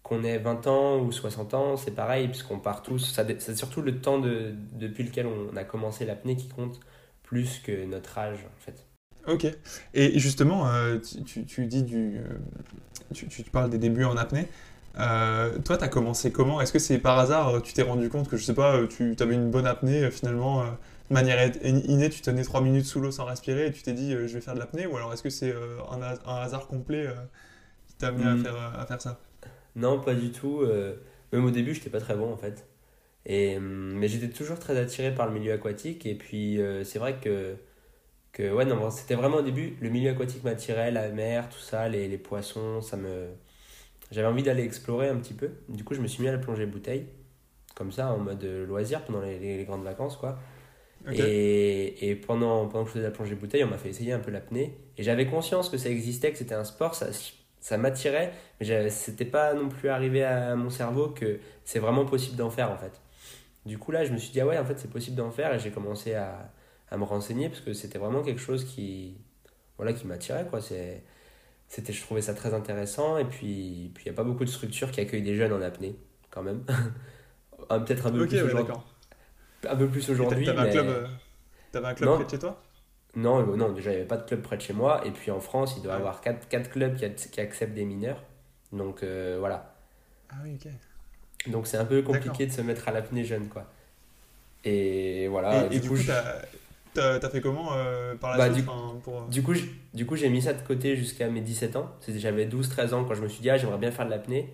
qu'on 0.01 0.23
ait 0.23 0.38
20 0.38 0.68
ans 0.68 1.00
ou 1.00 1.12
60 1.12 1.53
ans, 1.53 1.75
c'est 1.75 1.91
pareil, 1.91 2.29
puisqu'on 2.29 2.59
part 2.59 2.83
tous. 2.83 3.13
C'est 3.39 3.56
surtout 3.57 3.81
le 3.81 4.00
temps 4.00 4.19
de, 4.19 4.53
depuis 4.73 5.03
lequel 5.03 5.27
on 5.27 5.56
a 5.57 5.65
commencé 5.65 6.06
l'apnée 6.06 6.38
qui 6.38 6.47
compte 6.47 6.79
plus 7.23 7.59
que 7.59 7.85
notre 7.85 8.18
âge, 8.18 8.39
en 8.45 8.59
fait. 8.59 8.85
Ok. 9.27 9.45
Et 9.94 10.17
justement, 10.19 10.69
euh, 10.69 11.00
tu, 11.25 11.45
tu, 11.45 11.65
dis 11.65 11.83
du. 11.83 12.17
Euh, 12.17 12.24
tu, 13.13 13.27
tu, 13.27 13.44
parles 13.44 13.69
des 13.69 13.77
débuts 13.77 14.06
en 14.06 14.15
apnée. 14.15 14.47
toi, 14.95 15.77
tu 15.77 15.83
as 15.83 15.89
commencé 15.89 16.31
comment? 16.31 16.62
Est-ce 16.62 16.71
que 16.71 16.79
c'est 16.79 16.97
par 16.97 17.19
hasard, 17.19 17.62
tu 17.62 17.74
t'es 17.74 17.81
rendu 17.81 18.07
compte 18.07 18.29
que, 18.29 18.38
je 18.38 18.44
sais 18.45 18.53
pas, 18.53 18.79
tu 18.88 19.15
avais 19.19 19.35
une 19.35 19.51
bonne 19.51 19.67
apnée 19.67 20.09
finalement 20.12 20.63
de 21.12 21.13
manière 21.13 21.52
innée, 21.66 22.10
tu 22.10 22.22
tenais 22.22 22.44
3 22.44 22.62
minutes 22.62 22.86
sous 22.86 23.02
l'eau 23.02 23.12
sans 23.12 23.25
respirer 23.25 23.68
et 23.68 23.72
tu 23.72 23.81
t'es 23.84 23.92
dit 23.92 24.13
euh, 24.13 24.28
je 24.28 24.34
vais 24.34 24.42
faire 24.42 24.54
de 24.54 24.60
l'apnée 24.60 24.88
Ou 24.88 24.96
alors 24.96 25.12
est-ce 25.13 25.22
que 25.22 25.30
c'est 25.30 25.52
euh, 25.52 25.78
un, 25.92 26.02
un, 26.02 26.36
hasard 26.42 26.68
complet 26.68 27.06
euh, 27.06 27.13
qui 27.88 27.96
t'a 27.96 28.08
amené 28.08 28.25
à, 28.25 28.36
hmm. 28.36 28.44
faire, 28.44 28.80
à 28.80 28.86
faire 28.86 29.02
ça? 29.02 29.19
Non, 29.75 30.00
pas 30.00 30.16
du 30.16 30.31
tout. 30.31 30.66
même 31.34 31.46
au 31.46 31.52
début, 31.52 31.74
je 31.74 31.80
n'étais 31.80 31.90
pas 31.90 32.00
très 32.00 32.16
bon 32.16 32.31
en 32.31 32.38
fait. 32.38 32.66
Et, 33.25 33.58
hum, 33.58 33.94
mais 33.94 34.08
j'étais 34.08 34.30
toujours 34.30 34.58
très 34.58 34.78
attiré 34.78 35.13
par 35.13 35.28
le 35.28 35.34
milieu 35.34 35.52
aquatique. 35.52 36.06
Et 36.06 36.16
puis, 36.16 36.60
c'est 36.84 37.00
vrai 37.00 37.19
que, 37.19 37.56
que 38.31 38.54
ouais, 38.54 38.66
non, 38.66 38.90
c'était 38.90 39.16
vraiment 39.16 39.38
au 39.38 39.42
début, 39.42 39.75
le 39.81 39.90
milieu 39.90 40.12
aquatique 40.12 40.44
m'attirait, 40.44 40.92
la 40.92 41.10
mer, 41.10 41.50
tout 41.50 41.60
ça, 41.60 41.90
les, 41.90 42.08
les 42.08 42.18
poissons, 42.18 42.81
ça 42.81 42.98
me. 42.98 43.28
J'avais 44.12 44.28
envie 44.28 44.44
d'aller 44.44 44.63
explorer 44.63 45.10
un 45.10 45.18
petit 45.18 45.34
peu. 45.34 45.50
Du 45.69 45.84
coup, 45.84 45.94
je 45.94 46.02
me 46.02 46.08
suis 46.08 46.22
mis 46.22 46.30
à 46.30 46.34
la 46.34 46.38
plongée 46.38 46.66
bouteille, 46.66 47.06
comme 47.75 47.92
ça, 47.92 48.13
en 48.13 48.18
mode 48.18 48.44
loisir 48.44 49.06
pendant 49.06 49.22
les, 49.22 49.40
les 49.40 49.63
grandes 49.66 49.84
vacances, 49.84 50.18
quoi. 50.18 50.38
Et, 51.12 52.09
et, 52.09 52.15
pendant, 52.15 52.68
pendant 52.68 52.83
que 52.83 52.89
je 52.89 52.94
faisais 52.94 53.06
la 53.06 53.12
plongée 53.12 53.36
bouteille, 53.36 53.63
on 53.63 53.68
m'a 53.68 53.77
fait 53.77 53.89
essayer 53.89 54.13
un 54.13 54.19
peu 54.19 54.31
l'apnée. 54.31 54.77
Et 54.98 55.03
j'avais 55.03 55.25
conscience 55.25 55.69
que 55.69 55.77
ça 55.77 55.89
existait, 55.89 56.31
que 56.31 56.38
c'était 56.38 56.53
un 56.53 56.63
sport, 56.63 56.95
ça, 56.95 57.07
ça 57.62 57.77
m'attirait, 57.77 58.33
mais 58.59 58.89
c'était 58.89 59.24
pas 59.24 59.53
non 59.53 59.69
plus 59.69 59.89
arrivé 59.89 60.24
à 60.24 60.56
mon 60.56 60.69
cerveau 60.71 61.09
que 61.09 61.39
c'est 61.63 61.80
vraiment 61.80 62.06
possible 62.06 62.36
d'en 62.36 62.50
faire 62.50 62.71
en 62.71 62.77
fait. 62.77 63.00
Du 63.65 63.77
coup 63.77 63.92
là, 63.92 64.03
je 64.03 64.12
me 64.12 64.18
suis 64.18 64.31
dit, 64.31 64.42
ah 64.42 64.48
ouais, 64.48 64.57
en 64.57 64.65
fait 64.65 64.80
c'est 64.80 64.89
possible 64.89 65.15
d'en 65.15 65.30
faire 65.30 65.53
et 65.53 65.59
j'ai 65.59 65.69
commencé 65.69 66.15
à, 66.15 66.51
à, 66.89 66.98
me 66.98 67.03
renseigner 67.03 67.50
parce 67.50 67.62
que 67.62 67.74
c'était 67.74 68.00
vraiment 68.00 68.24
quelque 68.24 68.42
chose 68.42 68.65
qui, 68.65 69.15
voilà, 69.77 69.94
qui 69.94 70.07
m'attirait 70.07 70.48
quoi. 70.50 70.59
C'était, 70.59 71.94
je 71.94 72.01
trouvais 72.01 72.21
ça 72.21 72.33
très 72.33 72.56
intéressant 72.56 73.19
et 73.19 73.25
puis 73.25 73.94
il 73.95 74.03
n'y 74.03 74.09
a 74.09 74.13
pas 74.13 74.24
beaucoup 74.24 74.44
de 74.44 74.50
structures 74.50 74.89
qui 74.89 75.00
accueillent 75.00 75.21
des 75.21 75.36
jeunes 75.36 75.53
en 75.53 75.62
apnée 75.62 75.95
quand 76.31 76.42
même. 76.42 76.63
Peut-être 77.69 78.07
un 78.07 78.12
peu 78.12 78.25
plus 78.27 78.42
aujourd'hui 78.42 78.74
un 79.69 79.75
peu 79.75 79.88
plus 79.88 80.10
aujourd'hui. 80.10 80.46
T'avais, 80.46 80.60
un 80.60 80.72
club, 80.72 80.88
euh, 80.88 81.84
un 81.84 81.94
club 81.94 82.16
près 82.16 82.25
de 82.25 82.30
chez 82.30 82.40
toi? 82.40 82.62
Non, 83.16 83.40
euh, 83.40 83.56
non, 83.56 83.72
déjà 83.72 83.92
il 83.92 83.96
n'y 83.96 84.00
avait 84.00 84.08
pas 84.08 84.18
de 84.18 84.25
club 84.25 84.42
près 84.42 84.58
de 84.58 84.62
chez 84.62 84.74
moi. 84.74 85.06
Et 85.06 85.12
puis 85.12 85.31
en 85.31 85.40
France, 85.40 85.75
il 85.78 85.84
doit 85.84 85.94
y 85.94 85.96
avoir 85.96 86.22
4, 86.22 86.69
clubs 86.69 86.96
qui, 86.96 87.30
qui, 87.30 87.42
acceptent 87.42 87.74
des 87.74 87.86
mineurs. 87.86 88.24
Donc 88.72 89.04
euh, 89.04 89.38
voilà. 89.40 89.75
Ah 90.30 90.36
oui, 90.44 90.56
ok. 90.56 90.72
Donc 91.52 91.68
c'est 91.68 91.78
un 91.78 91.86
peu 91.86 92.02
compliqué 92.02 92.46
de 92.46 92.52
se 92.52 92.62
mettre 92.62 92.88
à 92.88 92.92
l'apnée 92.92 93.24
jeune, 93.24 93.48
quoi. 93.48 93.66
Et 94.63 95.28
voilà. 95.28 95.66
Et 95.72 95.80
du, 95.80 95.90
coup, 95.90 95.98
t'as, 96.94 97.16
as 97.16 97.30
fait 97.30 97.42
comment 97.42 97.72
par 98.19 98.38
la 98.38 98.38
bah, 98.38 98.54
suite 98.54 98.66
du, 99.30 99.42
coup, 99.42 99.54
du 99.94 100.06
coup, 100.06 100.16
j'ai 100.16 100.30
mis 100.30 100.42
ça 100.42 100.54
de 100.54 100.62
côté 100.62 100.96
jusqu'à 100.96 101.30
mes 101.30 101.42
17 101.42 101.75
ans. 101.75 101.92
J'avais 102.08 102.46
12-13 102.46 102.94
ans 102.94 103.04
quand 103.06 103.16
je 103.16 103.24
me 103.24 103.28
suis 103.28 103.42
dit, 103.42 103.50
ah, 103.50 103.58
j'aimerais 103.58 103.80
bien 103.80 103.92
faire 103.92 104.06
de 104.06 104.12
l'apnée. 104.12 104.54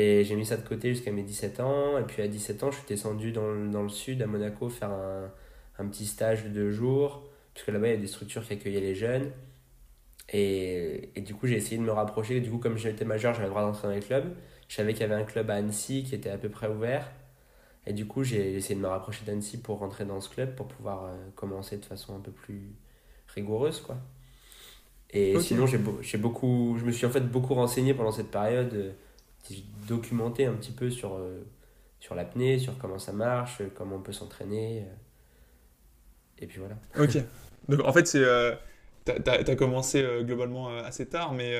Et 0.00 0.24
j'ai 0.24 0.34
mis 0.34 0.46
ça 0.46 0.56
de 0.56 0.66
côté 0.66 0.94
jusqu'à 0.94 1.12
mes 1.12 1.22
17 1.22 1.60
ans. 1.60 1.98
Et 1.98 2.04
puis 2.04 2.22
à 2.22 2.28
17 2.28 2.62
ans, 2.62 2.70
je 2.70 2.78
suis 2.78 2.86
descendu 2.86 3.32
dans, 3.32 3.54
dans 3.70 3.82
le 3.82 3.90
sud, 3.90 4.22
à 4.22 4.26
Monaco, 4.26 4.70
faire 4.70 4.90
un, 4.90 5.30
un, 5.78 5.86
petit 5.86 6.06
stage 6.06 6.44
de 6.44 6.48
deux 6.48 6.70
jours. 6.70 7.28
Parce 7.52 7.66
que 7.66 7.70
là-bas, 7.70 7.88
il 7.88 7.90
y 7.90 7.94
a 7.94 8.00
des 8.00 8.06
structures 8.06 8.46
qui 8.46 8.54
accueillaient 8.54 8.80
les 8.80 8.94
jeunes. 8.94 9.30
Et, 10.32 11.10
et 11.14 11.20
du 11.20 11.34
coup, 11.34 11.46
j'ai 11.46 11.56
essayé 11.56 11.76
de 11.76 11.82
me 11.82 11.92
rapprocher. 11.92 12.40
Du 12.40 12.50
coup, 12.50 12.58
comme 12.58 12.78
j'étais 12.78 13.04
majeur, 13.04 13.34
j'avais 13.34 13.46
le 13.46 13.50
droit 13.50 13.62
d'entrer 13.62 13.88
dans 13.88 13.94
les 13.94 14.00
clubs. 14.00 14.34
Je 14.68 14.76
savais 14.76 14.94
qu'il 14.94 15.02
y 15.02 15.04
avait 15.04 15.20
un 15.20 15.24
club 15.24 15.50
à 15.50 15.54
Annecy 15.56 16.04
qui 16.04 16.14
était 16.14 16.30
à 16.30 16.38
peu 16.38 16.48
près 16.48 16.68
ouvert. 16.68 17.10
Et 17.86 17.92
du 17.92 18.06
coup, 18.06 18.22
j'ai 18.24 18.54
essayé 18.54 18.76
de 18.76 18.80
me 18.80 18.88
rapprocher 18.88 19.24
d'Annecy 19.26 19.58
pour 19.58 19.78
rentrer 19.78 20.04
dans 20.04 20.20
ce 20.20 20.30
club, 20.30 20.54
pour 20.54 20.68
pouvoir 20.68 21.04
euh, 21.04 21.16
commencer 21.34 21.76
de 21.76 21.84
façon 21.84 22.16
un 22.16 22.20
peu 22.20 22.30
plus 22.30 22.62
rigoureuse, 23.34 23.80
quoi. 23.80 23.96
Et 25.12 25.38
sinon, 25.40 25.66
j'ai 25.66 26.18
beaucoup, 26.18 26.76
je 26.78 26.84
me 26.84 26.92
suis 26.92 27.04
en 27.04 27.10
fait 27.10 27.28
beaucoup 27.28 27.54
renseigné 27.54 27.94
pendant 27.94 28.12
cette 28.12 28.30
période 28.30 28.94
documenté 29.86 30.46
un 30.46 30.54
petit 30.54 30.72
peu 30.72 30.90
sur, 30.90 31.14
euh, 31.14 31.42
sur 31.98 32.14
l'apnée, 32.14 32.58
sur 32.58 32.76
comment 32.78 32.98
ça 32.98 33.12
marche, 33.12 33.62
comment 33.74 33.96
on 33.96 34.00
peut 34.02 34.12
s'entraîner. 34.12 34.82
Euh. 34.82 34.94
et 36.40 36.46
puis 36.46 36.58
voilà. 36.58 36.76
Ok. 36.98 37.22
Donc 37.68 37.80
en 37.84 37.92
fait, 37.92 38.06
c'est. 38.06 38.22
Euh, 38.24 38.54
T'as 39.06 39.32
as 39.32 39.56
commencé 39.56 40.02
euh, 40.02 40.22
globalement 40.22 40.68
assez 40.68 41.06
tard, 41.06 41.32
mais 41.32 41.54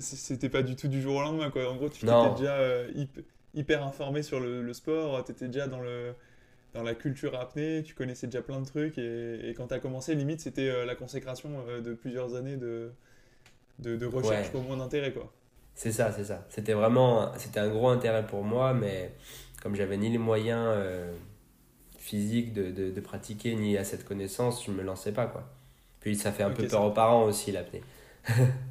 c'était 0.00 0.48
pas 0.48 0.62
du 0.62 0.76
tout 0.76 0.86
du 0.88 1.02
jour 1.02 1.16
au 1.16 1.20
lendemain. 1.20 1.50
Quoi. 1.50 1.68
En 1.70 1.76
gros, 1.76 1.88
tu 1.88 2.06
étais 2.06 2.30
déjà 2.38 2.58
hyper 3.54 3.84
informé 3.84 4.22
sur 4.22 4.38
le, 4.40 4.62
le 4.62 4.72
sport, 4.72 5.22
tu 5.24 5.32
étais 5.32 5.46
déjà 5.48 5.66
dans, 5.66 5.80
le, 5.80 6.14
dans 6.74 6.82
la 6.84 6.94
culture 6.94 7.38
apnée, 7.38 7.82
tu 7.82 7.94
connaissais 7.94 8.28
déjà 8.28 8.40
plein 8.40 8.60
de 8.60 8.66
trucs. 8.66 8.98
Et, 8.98 9.50
et 9.50 9.54
quand 9.54 9.66
tu 9.66 9.74
as 9.74 9.80
commencé, 9.80 10.14
limite, 10.14 10.40
c'était 10.40 10.86
la 10.86 10.94
consécration 10.94 11.50
de 11.84 11.92
plusieurs 11.92 12.34
années 12.36 12.56
de, 12.56 12.92
de, 13.80 13.96
de 13.96 14.06
recherche 14.06 14.50
pour 14.50 14.62
moins 14.62 14.76
d'intérêt. 14.76 15.12
quoi. 15.12 15.30
C'est 15.76 15.92
ça, 15.92 16.10
c'est 16.10 16.24
ça. 16.24 16.42
C'était 16.48 16.72
vraiment 16.72 17.32
c'était 17.36 17.60
un 17.60 17.68
gros 17.68 17.88
intérêt 17.88 18.26
pour 18.26 18.42
moi, 18.42 18.72
mais 18.72 19.12
comme 19.62 19.76
j'avais 19.76 19.98
ni 19.98 20.08
les 20.08 20.18
moyens 20.18 20.64
euh, 20.70 21.12
physiques 21.98 22.54
de, 22.54 22.70
de, 22.70 22.90
de, 22.90 23.00
pratiquer, 23.00 23.54
ni 23.54 23.76
à 23.76 23.84
cette 23.84 24.04
connaissance, 24.06 24.64
je 24.64 24.70
ne 24.70 24.76
me 24.76 24.82
lançais 24.82 25.12
pas. 25.12 25.26
quoi. 25.26 25.44
Puis 26.00 26.16
ça 26.16 26.32
fait 26.32 26.44
un 26.44 26.50
peu 26.50 26.66
peur 26.66 26.82
aux 26.82 26.92
parents 26.92 27.24
aussi, 27.24 27.52
l'apnée. 27.52 27.82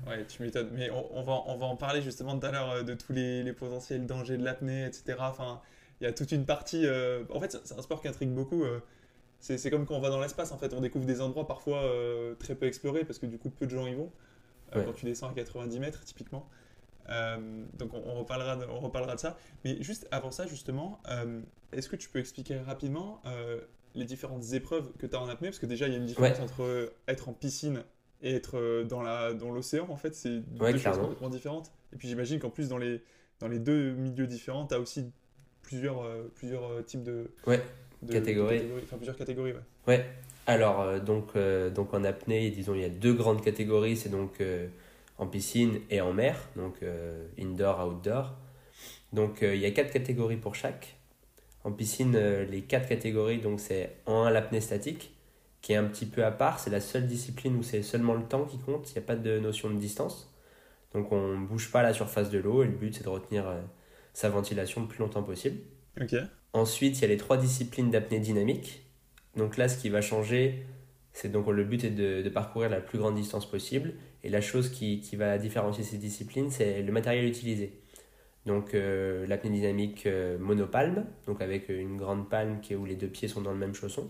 ouais, 0.07 0.25
tu 0.27 0.41
m'étonnes. 0.41 0.71
Mais 0.73 0.89
on, 0.89 1.19
on, 1.19 1.23
va, 1.23 1.43
on 1.45 1.57
va 1.57 1.67
en 1.67 1.75
parler 1.75 2.01
justement 2.01 2.39
tout 2.39 2.47
à 2.47 2.51
l'heure 2.51 2.71
euh, 2.71 2.83
de 2.83 2.95
tous 2.95 3.13
les, 3.13 3.43
les, 3.43 3.53
potentiels 3.53 4.07
dangers 4.07 4.37
de 4.37 4.43
l'apnée, 4.43 4.85
etc. 4.85 5.17
Enfin, 5.19 5.61
il 6.01 6.05
y 6.05 6.07
a 6.07 6.11
toute 6.11 6.31
une 6.31 6.45
partie. 6.45 6.87
Euh, 6.87 7.23
en 7.29 7.39
fait, 7.39 7.55
c'est 7.63 7.77
un 7.77 7.81
sport 7.83 8.01
qui 8.01 8.07
intrigue 8.07 8.31
beaucoup. 8.31 8.63
C'est 9.39 9.69
comme 9.69 9.85
quand 9.85 9.93
on 9.93 10.01
va 10.01 10.09
dans 10.09 10.19
l'espace, 10.19 10.51
en 10.51 10.57
fait. 10.57 10.73
On 10.73 10.81
découvre 10.81 11.05
des 11.05 11.21
endroits 11.21 11.45
parfois 11.45 11.83
très 12.39 12.55
peu 12.55 12.65
explorés 12.65 13.05
parce 13.05 13.19
que 13.19 13.27
du 13.27 13.37
coup, 13.37 13.51
peu 13.51 13.67
de 13.67 13.71
gens 13.71 13.85
y 13.85 13.93
vont. 13.93 14.11
Quand 14.73 14.93
tu 14.93 15.05
descends 15.05 15.29
à 15.29 15.33
90 15.33 15.79
mètres, 15.79 16.03
typiquement. 16.03 16.49
Euh, 17.09 17.37
donc 17.77 17.91
on, 17.93 18.13
reparlera 18.15 18.55
de, 18.55 18.65
on 18.65 18.79
reparlera 18.79 19.15
de 19.15 19.19
ça. 19.19 19.37
Mais 19.63 19.81
juste 19.81 20.07
avant 20.11 20.31
ça, 20.31 20.47
justement, 20.47 20.99
euh, 21.09 21.41
est-ce 21.71 21.89
que 21.89 21.95
tu 21.95 22.09
peux 22.09 22.19
expliquer 22.19 22.57
rapidement 22.57 23.21
euh, 23.25 23.61
les 23.93 24.05
différentes 24.05 24.53
épreuves 24.53 24.91
que 24.97 25.05
tu 25.05 25.15
as 25.15 25.21
en 25.21 25.29
apnée? 25.29 25.49
Parce 25.49 25.59
que 25.59 25.65
déjà, 25.65 25.87
il 25.87 25.93
y 25.93 25.95
a 25.95 25.99
une 25.99 26.05
différence 26.05 26.39
entre 26.39 26.93
être 27.07 27.29
en 27.29 27.33
piscine 27.33 27.83
et 28.21 28.35
être 28.35 28.83
dans, 28.83 29.01
la, 29.01 29.33
dans 29.33 29.51
l'océan, 29.51 29.87
en 29.89 29.97
fait. 29.97 30.15
C'est 30.15 30.39
deux 30.39 30.77
choses 30.77 30.97
complètement 30.97 31.29
différentes. 31.29 31.71
Et 31.93 31.97
puis 31.97 32.07
j'imagine 32.07 32.39
qu'en 32.39 32.49
plus, 32.49 32.69
dans 32.69 32.77
les, 32.77 33.01
dans 33.39 33.47
les 33.47 33.59
deux 33.59 33.91
milieux 33.93 34.27
différents, 34.27 34.65
tu 34.65 34.73
as 34.73 34.79
aussi 34.79 35.11
plusieurs, 35.61 36.03
plusieurs 36.35 36.83
types 36.85 37.03
de, 37.03 37.31
ouais. 37.47 37.61
catégories. 38.09 38.63
Enfin, 38.83 38.97
plusieurs 38.97 39.17
catégories, 39.17 39.53
ouais. 39.53 39.59
Ouais. 39.87 40.05
Alors, 40.47 40.99
donc, 41.01 41.37
donc 41.73 41.93
en 41.93 42.03
apnée, 42.03 42.49
disons, 42.51 42.75
il 42.75 42.81
y 42.81 42.85
a 42.85 42.89
deux 42.89 43.13
grandes 43.13 43.43
catégories. 43.43 43.97
C'est 43.97 44.09
donc 44.09 44.41
en 45.17 45.27
piscine 45.27 45.79
et 45.89 46.01
en 46.01 46.13
mer, 46.13 46.37
donc 46.55 46.75
indoor, 47.39 47.87
outdoor. 47.87 48.33
Donc 49.13 49.39
il 49.41 49.57
y 49.57 49.65
a 49.65 49.71
quatre 49.71 49.91
catégories 49.91 50.37
pour 50.37 50.55
chaque. 50.55 50.97
En 51.63 51.71
piscine, 51.71 52.17
les 52.17 52.61
quatre 52.61 52.87
catégories, 52.87 53.39
donc 53.39 53.59
c'est 53.59 53.95
en 54.05 54.23
1 54.23 54.31
l'apnée 54.31 54.61
statique, 54.61 55.15
qui 55.61 55.73
est 55.73 55.77
un 55.77 55.85
petit 55.85 56.05
peu 56.05 56.23
à 56.25 56.31
part. 56.31 56.59
C'est 56.59 56.69
la 56.69 56.81
seule 56.81 57.07
discipline 57.07 57.55
où 57.55 57.63
c'est 57.63 57.81
seulement 57.81 58.13
le 58.13 58.23
temps 58.23 58.45
qui 58.45 58.59
compte, 58.59 58.89
il 58.91 58.93
n'y 58.93 58.99
a 58.99 59.07
pas 59.07 59.15
de 59.15 59.39
notion 59.39 59.69
de 59.69 59.77
distance. 59.79 60.35
Donc 60.95 61.11
on 61.11 61.37
ne 61.37 61.45
bouge 61.45 61.71
pas 61.71 61.83
la 61.83 61.93
surface 61.93 62.29
de 62.29 62.39
l'eau 62.39 62.63
et 62.63 62.67
le 62.67 62.71
but 62.71 62.95
c'est 62.95 63.03
de 63.03 63.09
retenir 63.09 63.47
euh, 63.47 63.61
sa 64.13 64.29
ventilation 64.29 64.81
le 64.81 64.87
plus 64.87 64.99
longtemps 64.99 65.23
possible. 65.23 65.57
Ensuite, 66.53 66.99
il 66.99 67.01
y 67.01 67.05
a 67.05 67.07
les 67.09 67.17
trois 67.17 67.37
disciplines 67.37 67.91
d'apnée 67.91 68.19
dynamique. 68.19 68.85
Donc 69.35 69.57
là, 69.57 69.67
ce 69.67 69.77
qui 69.77 69.89
va 69.89 70.01
changer, 70.01 70.65
c'est 71.11 71.29
donc 71.29 71.47
le 71.47 71.65
but 71.65 71.83
est 71.83 71.89
de, 71.89 72.29
parcourir 72.29 72.69
la 72.69 72.79
plus 72.79 72.97
grande 72.97 73.15
distance 73.15 73.49
possible. 73.49 73.93
Et 74.25 74.29
la 74.29 74.41
chose 74.41 74.69
qui, 74.69 74.99
va 75.15 75.37
différencier 75.37 75.83
ces 75.83 75.97
disciplines, 75.97 76.51
c'est 76.51 76.81
le 76.81 76.91
matériel 76.91 77.25
utilisé. 77.25 77.79
Donc 78.45 78.73
euh, 78.73 79.25
l'apnée 79.27 79.49
dynamique 79.49 80.05
euh, 80.05 80.37
monopalme, 80.37 81.05
donc 81.25 81.41
avec 81.41 81.69
une 81.69 81.97
grande 81.97 82.29
palme 82.29 82.59
qui, 82.59 82.75
où 82.75 82.85
les 82.85 82.95
deux 82.95 83.07
pieds 83.07 83.27
sont 83.27 83.41
dans 83.41 83.51
le 83.51 83.57
même 83.57 83.73
chausson 83.73 84.09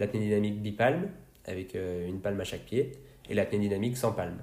l'apnée 0.00 0.20
dynamique 0.20 0.60
bipalme, 0.60 1.08
avec 1.44 1.76
euh, 1.76 2.08
une 2.08 2.20
palme 2.20 2.40
à 2.40 2.44
chaque 2.44 2.62
pied, 2.62 2.92
et 3.28 3.34
l'apnée 3.34 3.58
dynamique 3.58 3.96
sans 3.96 4.12
palme. 4.12 4.38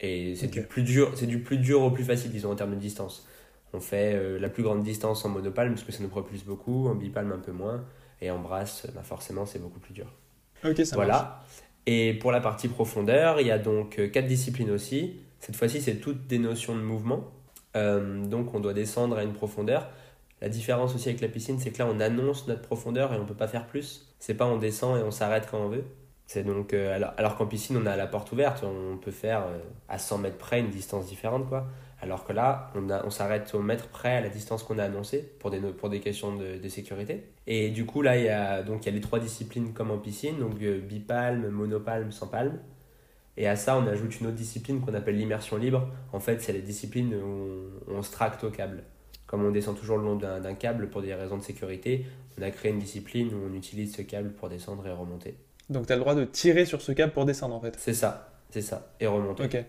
Et 0.00 0.34
c'est 0.34 0.48
du 0.48 0.62
plus 0.62 0.82
dur, 0.82 1.12
c'est 1.14 1.26
du 1.26 1.38
plus 1.38 1.58
dur 1.58 1.82
au 1.82 1.90
plus 1.92 2.02
facile, 2.02 2.32
disons, 2.32 2.50
en 2.50 2.56
termes 2.56 2.74
de 2.74 2.80
distance. 2.80 3.28
On 3.72 3.80
fait 3.80 4.14
euh, 4.14 4.40
la 4.40 4.48
plus 4.48 4.64
grande 4.64 4.82
distance 4.82 5.24
en 5.24 5.28
monopalme 5.28 5.74
parce 5.74 5.84
que 5.84 5.92
ça 5.92 6.02
nous 6.02 6.08
propulse 6.08 6.42
beaucoup, 6.42 6.88
en 6.88 6.96
bipalme 6.96 7.30
un 7.30 7.38
peu 7.38 7.52
moins, 7.52 7.84
et 8.20 8.30
en 8.30 8.40
brasse, 8.40 8.86
bah 8.94 9.02
forcément, 9.02 9.46
c'est 9.46 9.60
beaucoup 9.60 9.78
plus 9.78 9.94
dur. 9.94 10.12
Ok, 10.64 10.84
ça 10.84 10.96
Voilà. 10.96 11.44
Et 11.86 12.14
pour 12.14 12.32
la 12.32 12.40
partie 12.40 12.68
profondeur, 12.68 13.40
il 13.40 13.46
y 13.46 13.50
a 13.50 13.58
donc 13.58 13.98
euh, 13.98 14.08
quatre 14.08 14.26
disciplines 14.26 14.70
aussi. 14.70 15.20
Cette 15.40 15.56
fois-ci, 15.56 15.80
c'est 15.80 15.96
toutes 15.96 16.26
des 16.26 16.38
notions 16.38 16.76
de 16.76 16.82
mouvement. 16.82 17.32
donc, 17.74 18.54
on 18.54 18.60
doit 18.60 18.74
descendre 18.74 19.16
à 19.16 19.24
une 19.24 19.32
profondeur. 19.32 19.88
La 20.40 20.48
différence 20.48 20.94
aussi 20.94 21.08
avec 21.08 21.20
la 21.20 21.28
piscine, 21.28 21.58
c'est 21.58 21.70
que 21.70 21.78
là, 21.78 21.88
on 21.88 22.00
annonce 22.00 22.48
notre 22.48 22.62
profondeur 22.62 23.12
et 23.12 23.16
on 23.16 23.20
ne 23.22 23.26
peut 23.26 23.34
pas 23.34 23.48
faire 23.48 23.66
plus. 23.66 24.12
C'est 24.18 24.34
pas 24.34 24.46
on 24.46 24.56
descend 24.56 24.98
et 24.98 25.02
on 25.02 25.10
s'arrête 25.10 25.48
quand 25.50 25.58
on 25.58 25.68
veut. 25.68 25.84
C'est 26.26 26.44
donc 26.44 26.72
euh, 26.72 26.98
alors, 27.18 27.36
qu'en 27.36 27.46
piscine, 27.46 27.76
on 27.76 27.86
a 27.86 27.94
la 27.96 28.06
porte 28.06 28.32
ouverte, 28.32 28.64
on 28.64 28.96
peut 28.96 29.10
faire 29.10 29.42
euh, 29.42 29.58
à 29.88 29.98
100 29.98 30.18
mètres 30.18 30.38
près 30.38 30.60
une 30.60 30.70
distance 30.70 31.06
différente, 31.06 31.48
quoi. 31.48 31.66
Alors 32.00 32.24
que 32.24 32.32
là, 32.32 32.72
on, 32.74 33.10
s'arrête 33.10 33.54
au 33.54 33.60
mètre 33.60 33.86
près 33.88 34.16
à 34.16 34.20
la 34.20 34.28
distance 34.28 34.64
qu'on 34.64 34.78
a 34.78 34.84
annoncée 34.84 35.20
pour 35.38 35.50
des, 35.50 35.60
pour 35.60 35.88
des 35.88 36.00
questions 36.00 36.34
de, 36.34 36.68
sécurité. 36.68 37.22
Et 37.46 37.70
du 37.70 37.86
coup, 37.86 38.02
là, 38.02 38.16
il 38.16 38.24
y, 38.24 38.28
a, 38.28 38.62
donc, 38.62 38.84
il 38.84 38.86
y 38.86 38.88
a 38.90 38.94
les 38.94 39.00
trois 39.00 39.18
disciplines 39.18 39.72
comme 39.72 39.90
en 39.90 39.98
piscine, 39.98 40.38
donc 40.38 40.60
euh, 40.62 40.80
bipalme, 40.80 41.48
monopalme, 41.48 42.12
sans 42.12 42.28
palme. 42.28 42.58
Et 43.36 43.48
à 43.48 43.56
ça, 43.56 43.76
on 43.78 43.86
ajoute 43.86 44.20
une 44.20 44.26
autre 44.28 44.36
discipline 44.36 44.80
qu'on 44.80 44.94
appelle 44.94 45.16
l'immersion 45.16 45.56
libre. 45.56 45.88
En 46.12 46.20
fait, 46.20 46.40
c'est 46.40 46.52
la 46.52 46.60
discipline 46.60 47.14
où 47.14 47.70
on, 47.88 47.96
on 47.96 48.02
se 48.02 48.12
tracte 48.12 48.44
au 48.44 48.50
câble 48.50 48.84
comme 49.32 49.46
on 49.46 49.50
descend 49.50 49.78
toujours 49.78 49.96
le 49.96 50.04
long 50.04 50.16
d'un 50.16 50.54
câble 50.54 50.90
pour 50.90 51.00
des 51.00 51.14
raisons 51.14 51.38
de 51.38 51.42
sécurité, 51.42 52.04
on 52.38 52.42
a 52.42 52.50
créé 52.50 52.70
une 52.70 52.78
discipline 52.78 53.32
où 53.32 53.48
on 53.50 53.54
utilise 53.54 53.96
ce 53.96 54.02
câble 54.02 54.32
pour 54.32 54.50
descendre 54.50 54.86
et 54.86 54.90
remonter. 54.90 55.38
Donc 55.70 55.86
tu 55.86 55.92
as 55.94 55.96
le 55.96 56.02
droit 56.02 56.14
de 56.14 56.26
tirer 56.26 56.66
sur 56.66 56.82
ce 56.82 56.92
câble 56.92 57.14
pour 57.14 57.24
descendre 57.24 57.54
en 57.54 57.60
fait 57.60 57.74
C'est 57.78 57.94
ça, 57.94 58.30
c'est 58.50 58.60
ça, 58.60 58.92
et 59.00 59.06
remonter. 59.06 59.44
Ok. 59.44 59.64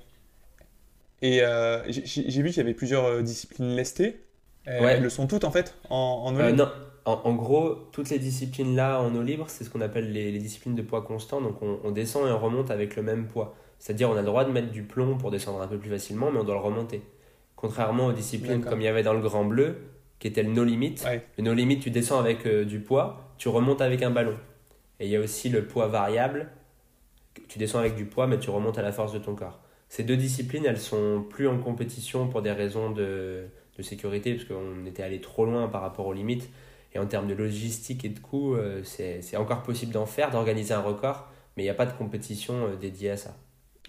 Et 1.21 1.41
euh, 1.43 1.81
j'ai 1.89 2.41
vu 2.41 2.49
qu'il 2.49 2.57
y 2.57 2.59
avait 2.59 2.73
plusieurs 2.73 3.05
euh, 3.05 3.21
disciplines 3.21 3.73
lestées. 3.73 4.19
Euh, 4.67 4.81
ouais. 4.81 4.95
Elles 4.95 5.03
le 5.03 5.09
sont 5.09 5.27
toutes 5.27 5.45
en 5.45 5.51
fait 5.51 5.75
en, 5.89 5.95
en 5.95 6.31
libre 6.31 6.51
Non, 6.51 6.69
en, 7.05 7.33
gros, 7.33 7.75
toutes 7.91 8.09
les 8.09 8.19
disciplines 8.19 8.75
là 8.75 9.01
en 9.01 9.13
eau 9.13 9.21
libre, 9.21 9.45
c'est 9.49 9.63
ce 9.63 9.69
qu'on 9.69 9.81
appelle 9.81 10.11
les, 10.11 10.37
disciplines 10.39 10.75
de 10.75 10.81
poids 10.81 11.01
constant. 11.01 11.41
Donc 11.41 11.61
on, 11.61 11.79
on, 11.83 11.91
descend 11.91 12.27
et 12.27 12.31
on 12.31 12.39
remonte 12.39 12.71
avec 12.71 12.95
le 12.95 13.03
même 13.03 13.27
poids. 13.27 13.55
C'est-à-dire 13.79 14.09
on 14.09 14.15
a 14.15 14.21
le 14.21 14.25
droit 14.25 14.45
de 14.45 14.51
mettre 14.51 14.71
du 14.71 14.83
plomb 14.83 15.17
pour 15.17 15.29
descendre 15.29 15.61
un 15.61 15.67
peu 15.67 15.77
plus 15.77 15.89
facilement, 15.89 16.31
mais 16.31 16.39
on 16.39 16.43
doit 16.43 16.55
le 16.55 16.61
remonter. 16.61 17.01
Contrairement 17.57 18.07
aux 18.07 18.13
disciplines 18.13 18.63
comme 18.63 18.79
il 18.81 18.85
y 18.85 18.87
avait 18.87 19.03
dans 19.03 19.13
le 19.13 19.21
Grand 19.21 19.43
Bleu, 19.45 19.77
qui 20.19 20.27
était 20.27 20.43
le 20.43 20.51
no 20.51 20.63
limit. 20.63 20.95
Le 21.37 21.43
no 21.43 21.53
limit, 21.53 21.79
tu 21.79 21.91
descends 21.91 22.19
avec 22.19 22.45
euh, 22.45 22.63
du 22.63 22.79
poids, 22.79 23.33
tu 23.37 23.49
remontes 23.49 23.81
avec 23.81 24.01
un 24.03 24.09
ballon. 24.09 24.35
Et 25.01 25.05
il 25.05 25.11
y 25.11 25.17
a 25.17 25.19
aussi 25.19 25.49
le 25.49 25.65
poids 25.65 25.87
variable. 25.87 26.47
Tu 27.49 27.59
descends 27.59 27.79
avec 27.79 27.95
du 27.95 28.05
poids, 28.05 28.27
mais 28.27 28.39
tu 28.39 28.49
remontes 28.49 28.77
à 28.77 28.81
la 28.81 28.93
force 28.93 29.11
de 29.11 29.19
ton 29.19 29.35
corps. 29.35 29.59
Ces 29.89 30.03
deux 30.03 30.15
disciplines, 30.15 30.65
elles 30.65 30.79
sont 30.79 31.25
plus 31.29 31.47
en 31.47 31.57
compétition 31.57 32.29
pour 32.29 32.41
des 32.41 32.53
raisons 32.53 32.89
de, 32.89 33.43
de 33.77 33.83
sécurité, 33.83 34.33
parce 34.33 34.45
qu'on 34.45 34.85
était 34.85 35.03
allé 35.03 35.19
trop 35.19 35.45
loin 35.45 35.67
par 35.67 35.81
rapport 35.81 36.07
aux 36.07 36.13
limites. 36.13 36.49
Et 36.93 36.99
en 36.99 37.05
termes 37.05 37.27
de 37.27 37.33
logistique 37.33 38.05
et 38.05 38.09
de 38.09 38.19
coûts, 38.19 38.55
euh, 38.55 38.81
c'est 38.83 39.37
encore 39.37 39.63
possible 39.63 39.91
d'en 39.91 40.05
faire, 40.05 40.29
d'organiser 40.31 40.73
un 40.73 40.81
record, 40.81 41.27
mais 41.55 41.63
il 41.63 41.65
n'y 41.65 41.71
a 41.71 41.75
pas 41.75 41.85
de 41.85 41.93
compétition 41.93 42.67
euh, 42.67 42.75
dédiée 42.75 43.11
à 43.11 43.17
ça. 43.17 43.35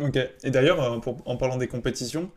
Ok. 0.00 0.16
Et 0.42 0.50
d'ailleurs, 0.50 1.00
en 1.26 1.36
parlant 1.36 1.56
des 1.56 1.68
compétitions, 1.68 2.30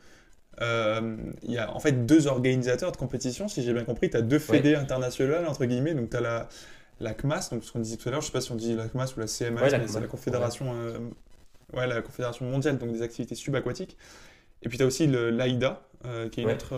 euh, 0.62 1.18
il 1.44 1.52
y 1.52 1.58
a 1.58 1.74
en 1.74 1.80
fait 1.80 2.06
deux 2.06 2.28
organisateurs 2.28 2.92
de 2.92 2.98
compétition, 2.98 3.48
si 3.48 3.64
j'ai 3.64 3.74
bien 3.74 3.84
compris. 3.84 4.10
Tu 4.10 4.18
as 4.18 4.22
deux 4.22 4.40
fédés 4.40 4.76
internationales, 4.76 5.46
entre 5.48 5.66
guillemets. 5.66 5.94
Donc, 5.94 6.10
tu 6.10 6.18
as 6.18 6.22
la, 6.22 6.50
la 7.00 7.14
CMAS, 7.14 7.50
donc 7.52 7.64
ce 7.64 7.72
qu'on 7.72 7.80
disait 7.80 7.98
tout 7.98 8.10
à 8.10 8.12
l'heure, 8.12 8.22
je 8.22 8.28
sais 8.28 8.32
pas 8.32 8.42
si 8.42 8.52
on 8.52 8.56
dit 8.56 8.76
la 8.76 8.88
CMAS 8.88 9.14
ou 9.16 9.20
la 9.20 9.28
CMAS, 9.28 9.78
mais 9.78 9.88
c'est 9.88 10.00
la 10.00 10.08
Confédération, 10.08 10.74
euh, 10.74 10.98
ouais, 11.74 11.88
la 11.88 12.02
Confédération 12.02 12.46
mondiale 12.46 12.78
donc 12.78 12.92
des 12.92 13.02
activités 13.02 13.36
subaquatiques. 13.36 13.98
Et 14.64 14.70
puis 14.70 14.78
tu 14.78 14.84
as 14.84 14.88
aussi 14.88 15.06
l'AIDA, 15.06 15.82
euh, 16.06 16.30
qui 16.30 16.42
est 16.42 16.44
une 16.44 16.50
autre, 16.50 16.76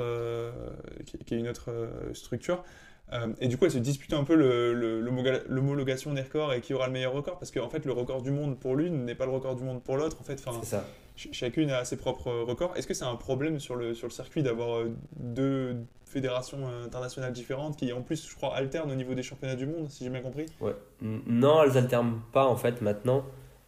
qui, 1.06 1.18
qui, 1.20 1.36
est 1.36 1.38
une 1.38 1.48
autre 1.48 1.70
structure. 2.14 2.64
Et 3.40 3.48
du 3.48 3.58
coup, 3.58 3.66
elle 3.66 3.72
se 3.72 3.78
dispute 3.78 4.14
un 4.14 4.24
peu 4.24 4.36
l'homologation 5.48 6.14
des 6.14 6.22
records 6.22 6.54
et 6.54 6.62
qui 6.62 6.74
aura 6.74 6.88
le 6.88 6.94
meilleur 6.94 7.14
record, 7.14 7.40
parce 7.40 7.52
qu'en 7.52 7.66
en 7.66 7.70
fait, 7.70 7.86
le 7.86 7.92
record 7.92 8.22
du 8.22 8.32
monde 8.32 8.58
pour 8.60 8.76
l'une 8.76 9.06
n'est 9.06 9.16
pas 9.16 9.26
le 9.26 9.32
record 9.32 9.56
du 9.56 9.64
monde 9.64 9.82
pour 9.82 9.98
l'autre. 9.98 10.18
En 10.20 10.24
fait, 10.24 10.40
ça 10.64 10.86
chacune 11.16 11.70
a 11.72 11.84
ses 11.86 11.98
propres 11.98 12.32
records. 12.32 12.74
Est-ce 12.78 12.88
que 12.88 12.94
c'est 12.94 13.06
un 13.06 13.16
problème 13.16 13.60
sur 13.60 13.76
le, 13.76 13.94
sur 13.94 14.08
le 14.08 14.14
circuit 14.14 14.42
d'avoir 14.42 14.78
euh, 14.78 14.96
deux 15.18 15.76
fédérations 16.06 16.68
internationales 16.86 17.34
différentes 17.34 17.76
qui, 17.78 17.92
en 17.92 18.02
plus, 18.02 18.28
je 18.28 18.36
crois, 18.36 18.56
alternent 18.56 18.92
au 18.92 18.96
niveau 18.96 19.14
des 19.14 19.24
championnats 19.24 19.56
du 19.56 19.66
monde, 19.66 19.90
si 19.90 20.04
j'ai 20.04 20.10
bien 20.10 20.22
compris? 20.22 20.46
Ouais. 20.62 20.76
Non, 21.02 21.64
elles 21.64 21.78
alternent 21.78 22.22
pas 22.32 22.46
en 22.46 22.56
fait 22.56 22.82
maintenant. 22.82 23.26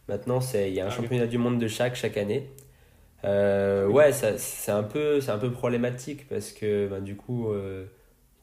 Maintenant, 0.08 0.40
il 0.54 0.72
y 0.72 0.80
a 0.80 0.84
un 0.84 0.88
ah, 0.88 0.90
championnat 0.90 1.26
du 1.26 1.38
monde 1.38 1.60
de 1.60 1.68
chaque 1.68 1.94
chaque 1.94 2.16
année. 2.16 2.50
Euh, 3.24 3.86
ouais, 3.86 4.12
c'est 4.12 4.72
un, 4.72 4.82
peu, 4.82 5.20
un 5.26 5.38
peu 5.38 5.52
problématique 5.52 6.28
parce 6.28 6.50
que 6.50 6.88
ben, 6.88 7.00
du 7.00 7.14
coup, 7.16 7.52
euh, 7.52 7.84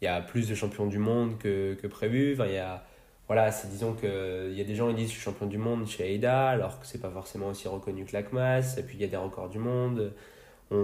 il 0.02 0.06
y 0.06 0.08
a 0.08 0.22
plus 0.22 0.48
de 0.48 0.56
champions 0.56 0.88
du 0.88 0.98
monde 0.98 1.38
que, 1.38 1.76
que 1.76 1.88
prévu. 1.88 2.38
Il 2.46 2.54
y 2.54 2.58
a 2.58 2.84
voilà, 3.30 3.52
c'est 3.52 3.70
disons 3.70 3.94
qu'il 3.94 4.54
y 4.54 4.60
a 4.60 4.64
des 4.64 4.74
gens 4.74 4.90
qui 4.90 4.96
disent 4.96 5.10
que 5.10 5.14
je 5.14 5.20
suis 5.20 5.24
champion 5.24 5.46
du 5.46 5.60
monde 5.60 5.88
chez 5.88 6.12
AIDA, 6.12 6.48
alors 6.48 6.80
que 6.80 6.88
c'est 6.88 7.00
pas 7.00 7.12
forcément 7.12 7.50
aussi 7.50 7.68
reconnu 7.68 8.04
que 8.04 8.14
la 8.14 8.24
CMAS, 8.24 8.78
et 8.80 8.82
puis 8.82 8.98
il 8.98 9.02
y 9.02 9.04
a 9.04 9.08
des 9.08 9.18
records 9.18 9.50
du 9.50 9.60
monde. 9.60 10.14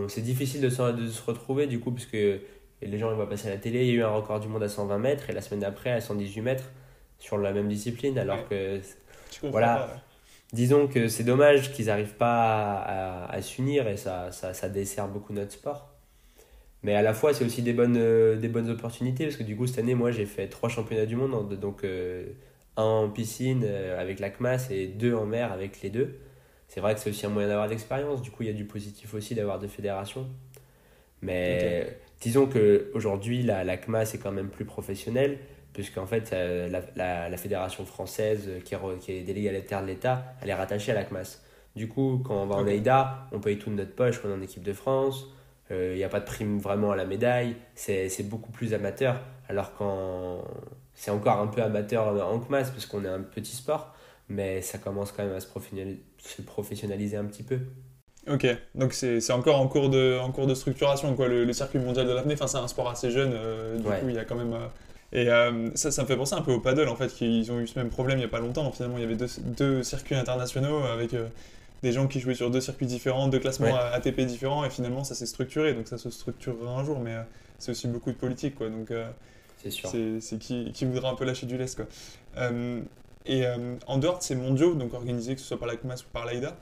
C'est 0.08 0.22
difficile 0.22 0.62
de 0.62 0.70
se, 0.70 0.92
de 0.92 1.08
se, 1.08 1.24
retrouver 1.24 1.66
du 1.66 1.80
coup, 1.80 1.92
puisque 1.92 2.14
les 2.14 2.98
gens 3.00 3.10
ils 3.10 3.16
voient 3.16 3.28
passer 3.28 3.48
à 3.48 3.52
la 3.52 3.58
télé, 3.58 3.86
il 3.86 3.88
y 3.88 3.92
a 3.92 3.94
eu 3.96 4.04
un 4.04 4.10
record 4.10 4.40
du 4.40 4.48
monde 4.48 4.62
à 4.62 4.70
120 4.70 5.00
mètres, 5.00 5.28
et 5.32 5.34
la 5.34 5.42
semaine 5.42 5.62
d'après 5.62 5.92
à 5.92 6.02
118 6.02 6.42
mètres 6.42 6.72
sur 7.18 7.40
la 7.40 7.52
même 7.52 7.68
discipline, 7.68 8.20
alors 8.20 8.48
que. 8.48 8.80
Voilà. 9.42 9.90
Disons 10.54 10.88
que 10.88 11.08
c'est 11.08 11.24
dommage 11.24 11.74
qu'ils 11.74 11.88
n'arrivent 11.88 12.16
pas 12.16 12.76
à, 12.76 13.26
à, 13.32 13.42
s'unir 13.42 13.88
et 13.88 13.98
ça, 13.98 14.32
ça, 14.32 14.54
ça 14.54 14.70
dessert 14.70 15.08
beaucoup 15.08 15.34
notre 15.34 15.52
sport. 15.52 15.95
Mais 16.86 16.94
à 16.94 17.02
la 17.02 17.16
fois, 17.16 17.34
c'est 17.34 17.44
aussi 17.44 17.64
des 17.64 17.74
bonnes, 17.74 17.98
euh, 17.98 18.36
des 18.36 18.48
bonnes 18.48 18.70
opportunités 18.70 19.26
parce 19.26 19.38
que 19.38 19.44
du 19.44 19.58
coup, 19.58 19.66
cette 19.66 19.80
année, 19.80 19.96
moi, 19.96 20.12
j'ai 20.12 20.28
fait 20.28 20.48
trois 20.48 20.70
championnats 20.70 21.08
du 21.08 21.16
monde. 21.16 21.60
Donc, 21.60 21.84
euh, 21.84 22.28
un 22.78 22.84
en 22.84 23.10
piscine 23.10 23.64
euh, 23.66 24.00
avec 24.00 24.20
la 24.20 24.30
CMAS 24.30 24.68
et 24.70 24.86
deux 24.86 25.16
en 25.16 25.26
mer 25.26 25.52
avec 25.52 25.82
les 25.82 25.90
deux. 25.90 26.20
C'est 26.68 26.82
vrai 26.82 26.94
que 26.94 27.00
c'est 27.00 27.10
aussi 27.10 27.26
un 27.26 27.30
moyen 27.30 27.48
d'avoir 27.48 27.68
d'expérience. 27.68 28.22
Du 28.22 28.30
coup, 28.30 28.44
il 28.44 28.50
y 28.50 28.52
a 28.52 28.54
du 28.54 28.66
positif 28.66 29.16
aussi 29.16 29.34
d'avoir 29.34 29.58
deux 29.58 29.68
fédérations. 29.68 30.28
Mais 31.24 31.98
disons 32.22 32.46
qu'aujourd'hui, 32.46 33.42
la, 33.42 33.64
la 33.64 33.78
CMAS 33.78 34.14
est 34.14 34.20
quand 34.22 34.32
même 34.32 34.50
plus 34.50 34.66
professionnelle 34.66 35.40
puisqu'en 35.74 36.06
fait, 36.06 36.32
la, 36.32 36.82
la, 36.96 37.30
la, 37.30 37.38
fédération 37.38 37.84
française 37.84 38.48
qui 38.64 38.76
est, 38.76 39.00
qui 39.02 39.12
est 39.12 39.22
délégalitaire 39.24 39.82
de 39.82 39.88
l'État, 39.88 40.36
elle 40.42 40.50
est 40.50 40.54
rattachée 40.54 40.92
à 40.92 40.96
la 40.96 41.04
CMAS. 41.04 41.42
Du 41.76 41.88
coup, 41.88 42.22
quand 42.24 42.44
on 42.44 42.46
va 42.46 42.56
en 42.56 42.68
AIDA, 42.68 43.28
on 43.32 43.40
paye 43.40 43.58
tout 43.58 43.72
de 43.72 43.76
notre 43.76 43.94
poche 43.94 44.22
quand 44.22 44.30
on 44.30 44.32
est 44.34 44.36
en 44.36 44.42
équipe 44.42 44.64
de 44.64 44.72
France 44.72 45.36
il 45.70 45.76
euh, 45.76 45.96
n'y 45.96 46.04
a 46.04 46.10
pas 46.10 46.20
de 46.20 46.26
prime 46.26 46.60
vraiment 46.60 46.92
à 46.92 46.96
la 46.96 47.06
médaille, 47.06 47.56
c'est 47.74 48.30
beaucoup 48.30 48.52
plus 48.52 48.74
amateur, 48.74 49.20
alors 49.50 49.74
quand 49.76 50.44
c'est 50.94 51.12
encore 51.12 51.40
un 51.40 51.48
peu 51.48 51.62
amateur 51.62 52.08
en 52.08 52.40
masse 52.50 52.70
parce 52.70 52.86
qu'on 52.86 53.04
est 53.04 53.10
un 53.10 53.22
petit 53.22 53.56
sport, 53.56 53.94
mais 54.30 54.62
ça 54.62 54.78
commence 54.78 55.12
quand 55.12 55.24
même 55.24 55.36
à 55.36 55.40
se 55.40 56.42
professionnaliser 56.42 57.18
un 57.18 57.26
petit 57.26 57.44
peu. 57.44 57.60
Ok, 58.28 58.48
donc 58.74 58.94
c'est 58.94 59.32
encore 59.32 59.60
en 59.60 59.68
cours 59.68 59.90
de, 59.90 60.18
en 60.20 60.32
cours 60.32 60.48
de 60.48 60.56
structuration, 60.56 61.16
quoi, 61.16 61.28
le, 61.28 61.52
circuit 61.54 61.80
mondial 61.80 62.08
de 62.08 62.14
l'apnée, 62.14 62.36
enfin, 62.36 62.48
c'est 62.48 62.58
un 62.58 62.68
sport 62.68 62.90
assez 62.90 63.10
jeune, 63.10 63.32
euh, 63.34 63.78
du 63.78 63.84
coup 63.84 64.08
il 64.08 64.16
y 64.16 64.20
a 64.20 64.26
quand 64.26 64.36
même... 64.36 64.54
Euh, 64.54 64.68
et 65.14 65.28
ça, 65.76 65.92
ça 65.92 66.02
me 66.02 66.08
fait 66.08 66.18
penser 66.18 66.34
un 66.34 66.42
peu 66.42 66.52
au 66.52 66.60
paddle 66.60 66.90
en 66.90 66.96
fait, 66.96 67.08
qu'ils 67.08 67.50
ont 67.52 67.60
eu 67.62 67.68
ce 67.68 67.80
même 67.80 67.90
problème 67.90 68.18
il 68.18 68.22
n'y 68.22 68.26
a 68.26 68.30
pas 68.30 68.40
longtemps. 68.40 68.70
Finalement, 68.72 68.98
il 68.98 69.02
y 69.02 69.06
avait 69.06 69.16
deux, 69.16 69.30
deux 69.40 69.82
circuits 69.82 70.16
internationaux 70.16 70.84
avec 70.84 71.16
des 71.86 71.92
gens 71.92 72.08
qui 72.08 72.20
jouaient 72.20 72.34
sur 72.34 72.50
deux 72.50 72.62
circuits 72.62 72.88
différents, 72.88 73.28
deux 73.28 73.38
classements 73.38 73.76
ATP 73.76 74.22
différents, 74.22 74.66
et 74.66 74.72
finalement 74.72 75.04
ça 75.04 75.14
s'est 75.14 75.28
structuré, 75.28 75.76
donc 75.76 75.88
ça 75.88 76.00
se 76.00 76.10
structurera 76.10 76.80
un 76.80 76.84
jour, 76.84 77.00
mais 77.00 77.14
euh, 77.14 77.22
c'est 77.60 77.70
aussi 77.70 77.88
beaucoup 77.88 78.12
de 78.12 78.18
politique, 78.18 78.56
quoi. 78.56 78.70
Donc 78.70 78.90
euh, 78.90 79.08
c'est 79.64 80.40
qui, 80.40 80.72
qui, 80.74 80.86
voudra 80.86 81.12
un 81.12 81.16
peu 81.16 81.26
lâcher 81.26 81.46
du 81.46 81.58
lest, 81.58 81.76
quoi. 81.76 81.86
Euh, 82.38 82.82
et 83.28 83.44
en 83.88 83.98
dehors 83.98 84.18
de 84.18 84.24
ces 84.24 84.36
mondiaux, 84.36 84.74
donc 84.74 84.94
organisés 84.94 85.36
que 85.36 85.42
ce 85.42 85.48
soit 85.48 85.60
par 85.60 85.68
la 85.68 85.76
CMAS 85.76 86.04
ou 86.08 86.12
par 86.12 86.26
l'AIDA, 86.26 86.58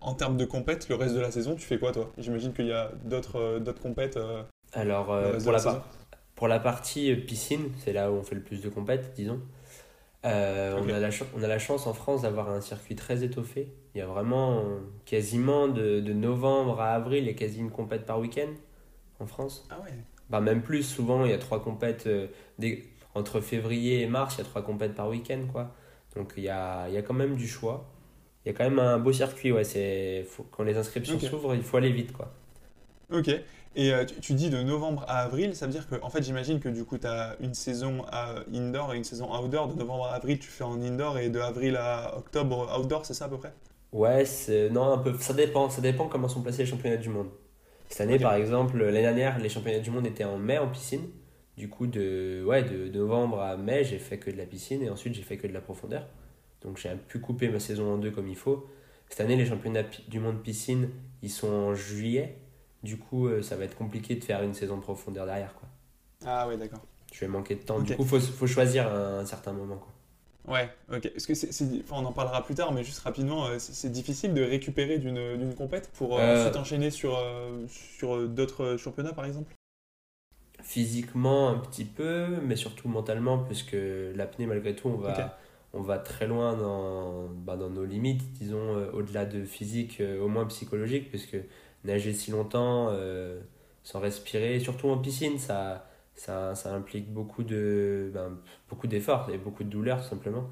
en 0.00 0.14
termes 0.14 0.36
de 0.36 0.44
compète, 0.44 0.88
le 0.88 0.94
reste 0.94 1.14
de 1.14 1.20
la 1.20 1.30
saison, 1.32 1.56
tu 1.56 1.66
fais 1.66 1.78
quoi 1.78 1.92
toi? 1.92 2.12
J'imagine 2.18 2.52
qu'il 2.52 2.66
y 2.66 2.72
a 2.72 2.92
d'autres 3.04 3.58
d'autres 3.58 3.82
compètes. 3.82 4.18
Alors, 4.72 5.16
pour, 5.42 5.52
la 5.52 5.84
pour 6.34 6.48
la 6.48 6.58
partie 6.60 7.14
piscine, 7.14 7.70
c'est 7.84 7.92
là 7.92 8.10
où 8.10 8.16
on 8.16 8.22
fait 8.22 8.34
le 8.34 8.42
plus 8.42 8.60
de 8.60 8.68
compètes, 8.68 9.12
disons. 9.14 9.40
Euh, 10.26 10.76
on, 10.78 10.88
a 10.90 10.98
la 10.98 11.08
on 11.34 11.42
a 11.42 11.46
la 11.46 11.58
chance 11.58 11.86
en 11.86 11.94
France 11.94 12.22
d'avoir 12.22 12.50
un 12.50 12.60
circuit 12.60 12.94
très 12.94 13.24
étoffé. 13.24 13.72
Il 13.94 13.98
y 13.98 14.00
a 14.00 14.06
vraiment 14.06 14.64
quasiment 15.04 15.68
de, 15.68 16.00
de 16.00 16.12
novembre 16.12 16.80
à 16.80 16.94
avril, 16.94 17.24
il 17.24 17.26
y 17.26 17.30
a 17.30 17.34
quasi 17.34 17.58
une 17.58 17.70
compète 17.70 18.06
par 18.06 18.20
week-end 18.20 18.52
en 19.18 19.26
France. 19.26 19.66
Ah 19.70 19.80
ouais 19.80 19.92
bah, 20.28 20.40
Même 20.40 20.62
plus, 20.62 20.82
souvent 20.82 21.24
il 21.24 21.30
y 21.30 21.34
a 21.34 21.38
trois 21.38 21.62
compètes. 21.62 22.06
Euh, 22.06 22.28
entre 23.14 23.40
février 23.40 24.02
et 24.02 24.06
mars, 24.06 24.36
il 24.36 24.38
y 24.38 24.40
a 24.42 24.44
trois 24.44 24.62
compètes 24.62 24.94
par 24.94 25.08
week-end. 25.08 25.40
Quoi. 25.50 25.74
Donc 26.16 26.34
il 26.36 26.44
y 26.44 26.48
a, 26.48 26.88
il 26.88 26.94
y 26.94 26.96
a 26.96 27.02
quand 27.02 27.14
même 27.14 27.36
du 27.36 27.48
choix. 27.48 27.86
Il 28.44 28.52
y 28.52 28.54
a 28.54 28.56
quand 28.56 28.64
même 28.64 28.78
un 28.78 28.98
beau 28.98 29.12
circuit. 29.12 29.52
Ouais, 29.52 29.64
c'est, 29.64 30.26
quand 30.50 30.62
les 30.62 30.76
inscriptions 30.76 31.18
s'ouvrent, 31.18 31.54
il 31.54 31.62
faut 31.62 31.76
aller 31.76 31.92
vite. 31.92 32.12
Quoi. 32.12 32.32
Ok. 33.12 33.28
Et 33.76 33.92
euh, 33.92 34.04
tu, 34.04 34.34
dis 34.34 34.50
de 34.50 34.62
novembre 34.62 35.04
à 35.06 35.18
avril, 35.18 35.54
ça 35.54 35.66
veut 35.66 35.72
dire 35.72 35.88
que, 35.88 35.94
en 36.02 36.10
fait, 36.10 36.22
j'imagine 36.22 36.58
que 36.58 36.68
du 36.68 36.84
coup, 36.84 36.98
tu 36.98 37.06
as 37.06 37.36
une 37.40 37.54
saison 37.54 38.04
à 38.10 38.34
indoor 38.52 38.94
et 38.94 38.96
une 38.96 39.04
saison 39.04 39.32
outdoor. 39.32 39.68
De 39.68 39.78
novembre 39.78 40.06
à 40.06 40.14
avril, 40.14 40.38
tu 40.38 40.48
fais 40.48 40.64
en 40.64 40.80
indoor 40.80 41.18
et 41.18 41.28
de 41.28 41.38
avril 41.38 41.76
à 41.76 42.16
octobre 42.16 42.76
outdoor, 42.78 43.06
c'est 43.06 43.14
ça 43.14 43.26
à 43.26 43.28
peu 43.28 43.38
près? 43.38 43.52
Ouais, 43.92 44.24
non, 44.70 44.92
un 44.92 44.98
peu. 44.98 45.16
Ça 45.18 45.34
dépend. 45.34 45.68
Ça 45.70 45.80
dépend 45.80 46.08
comment 46.08 46.28
sont 46.28 46.42
placés 46.42 46.62
les 46.62 46.68
championnats 46.68 46.96
du 46.96 47.08
monde. 47.08 47.28
Cette 47.88 48.02
année, 48.02 48.18
par 48.18 48.34
exemple, 48.34 48.78
l'année 48.78 49.02
dernière, 49.02 49.38
les 49.38 49.48
championnats 49.48 49.80
du 49.80 49.90
monde 49.90 50.06
étaient 50.06 50.24
en 50.24 50.38
mai 50.38 50.58
en 50.58 50.68
piscine. 50.68 51.08
Du 51.56 51.68
coup, 51.68 51.86
de, 51.86 52.42
ouais, 52.46 52.62
de, 52.62 52.88
novembre 52.88 53.40
à 53.40 53.56
mai, 53.56 53.84
j'ai 53.84 53.98
fait 53.98 54.18
que 54.18 54.30
de 54.30 54.36
la 54.36 54.46
piscine 54.46 54.82
et 54.82 54.88
ensuite 54.88 55.14
j'ai 55.14 55.22
fait 55.22 55.36
que 55.36 55.46
de 55.46 55.52
la 55.52 55.60
profondeur. 55.60 56.06
Donc 56.62 56.78
j'ai 56.78 56.90
pu 57.08 57.20
couper 57.20 57.48
ma 57.48 57.58
saison 57.58 57.94
en 57.94 57.98
deux 57.98 58.10
comme 58.10 58.28
il 58.28 58.36
faut. 58.36 58.66
Cette 59.08 59.20
année, 59.20 59.36
les 59.36 59.44
championnats 59.44 59.82
du 60.08 60.20
monde 60.20 60.40
piscine, 60.40 60.88
ils 61.22 61.30
sont 61.30 61.52
en 61.52 61.74
juillet. 61.74 62.38
Du 62.82 62.96
coup, 62.96 63.26
euh, 63.26 63.42
ça 63.42 63.56
va 63.56 63.64
être 63.64 63.76
compliqué 63.76 64.14
de 64.14 64.24
faire 64.24 64.42
une 64.42 64.54
saison 64.54 64.76
de 64.76 64.82
profondeur 64.82 65.26
derrière. 65.26 65.54
Quoi. 65.54 65.68
Ah 66.24 66.48
ouais, 66.48 66.56
d'accord. 66.56 66.80
Je 67.12 67.20
vais 67.20 67.28
manquer 67.28 67.56
de 67.56 67.62
temps. 67.62 67.80
Du 67.80 67.94
coup, 67.96 68.02
il 68.02 68.08
faut, 68.08 68.20
faut, 68.20 68.46
choisir 68.46 68.90
un, 68.90 69.26
certain 69.26 69.52
moment. 69.52 69.76
Quoi. 69.76 69.89
Ouais, 70.50 70.68
ok. 70.92 71.08
Parce 71.12 71.26
que 71.26 71.34
c'est, 71.34 71.64
on 71.90 72.04
en 72.04 72.12
parlera 72.12 72.44
plus 72.44 72.54
tard, 72.54 72.72
mais 72.72 72.84
juste 72.84 73.00
rapidement, 73.00 73.46
euh, 73.46 73.56
c'est, 73.58 73.90
difficile 73.90 74.34
de 74.34 74.42
récupérer 74.42 74.98
d'une, 74.98 75.36
d'une 75.36 75.54
compète 75.54 75.90
pour 75.94 76.18
euh, 76.18 76.40
ensuite 76.40 76.56
enchaîner 76.56 76.90
sur, 76.90 77.18
sur 77.68 78.28
d'autres 78.28 78.76
championnats, 78.76 79.12
par 79.12 79.24
exemple? 79.24 79.54
Physiquement, 80.62 81.48
un 81.48 81.58
petit 81.58 81.84
peu, 81.84 82.26
mais 82.42 82.56
surtout 82.56 82.88
mentalement, 82.88 83.38
puisque 83.38 83.76
l'apnée, 84.14 84.46
malgré 84.46 84.74
tout, 84.74 84.88
on 84.88 84.96
va, 84.96 85.38
on 85.72 85.80
va 85.80 85.98
très 85.98 86.26
loin 86.26 86.54
dans, 86.54 87.28
bah, 87.28 87.56
dans 87.56 87.70
nos 87.70 87.84
limites, 87.84 88.32
disons, 88.32 88.76
au-delà 88.92 89.24
de 89.24 89.44
physique, 89.44 90.02
au 90.20 90.28
moins 90.28 90.44
psychologique, 90.46 91.08
puisque 91.08 91.36
nager 91.84 92.12
si 92.12 92.30
longtemps 92.30 92.88
euh, 92.90 93.40
sans 93.82 94.00
respirer, 94.00 94.60
surtout 94.60 94.88
en 94.88 94.98
piscine, 94.98 95.38
ça, 95.38 95.89
ça, 96.20 96.54
ça 96.54 96.74
implique 96.74 97.10
beaucoup 97.10 97.42
de 97.42 98.10
ben, 98.12 98.36
beaucoup 98.68 98.86
d'efforts 98.86 99.30
et 99.32 99.38
beaucoup 99.38 99.64
de 99.64 99.70
douleur 99.70 100.04
simplement. 100.04 100.50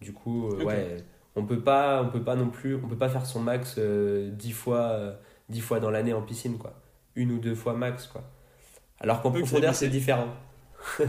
Du 0.00 0.12
coup, 0.12 0.48
euh, 0.48 0.64
ouais, 0.64 0.96
on 1.36 1.44
peut 1.44 1.60
pas 1.60 2.02
on 2.02 2.08
peut 2.08 2.24
pas 2.24 2.34
non 2.34 2.48
plus 2.48 2.74
on 2.74 2.88
peut 2.88 2.98
pas 2.98 3.08
faire 3.08 3.24
son 3.24 3.38
max 3.38 3.76
euh, 3.78 4.28
dix 4.32 4.50
fois 4.50 5.14
dix 5.48 5.60
fois 5.60 5.78
dans 5.78 5.90
l'année 5.90 6.12
en 6.12 6.22
piscine 6.22 6.58
quoi. 6.58 6.74
Une 7.14 7.30
ou 7.30 7.38
deux 7.38 7.54
fois 7.54 7.74
max 7.74 8.08
quoi. 8.08 8.24
Alors 8.98 9.22
qu'en 9.22 9.30
profondeur 9.30 9.72
c'est 9.72 9.88
différent. 9.88 10.34
Ce 10.98 11.04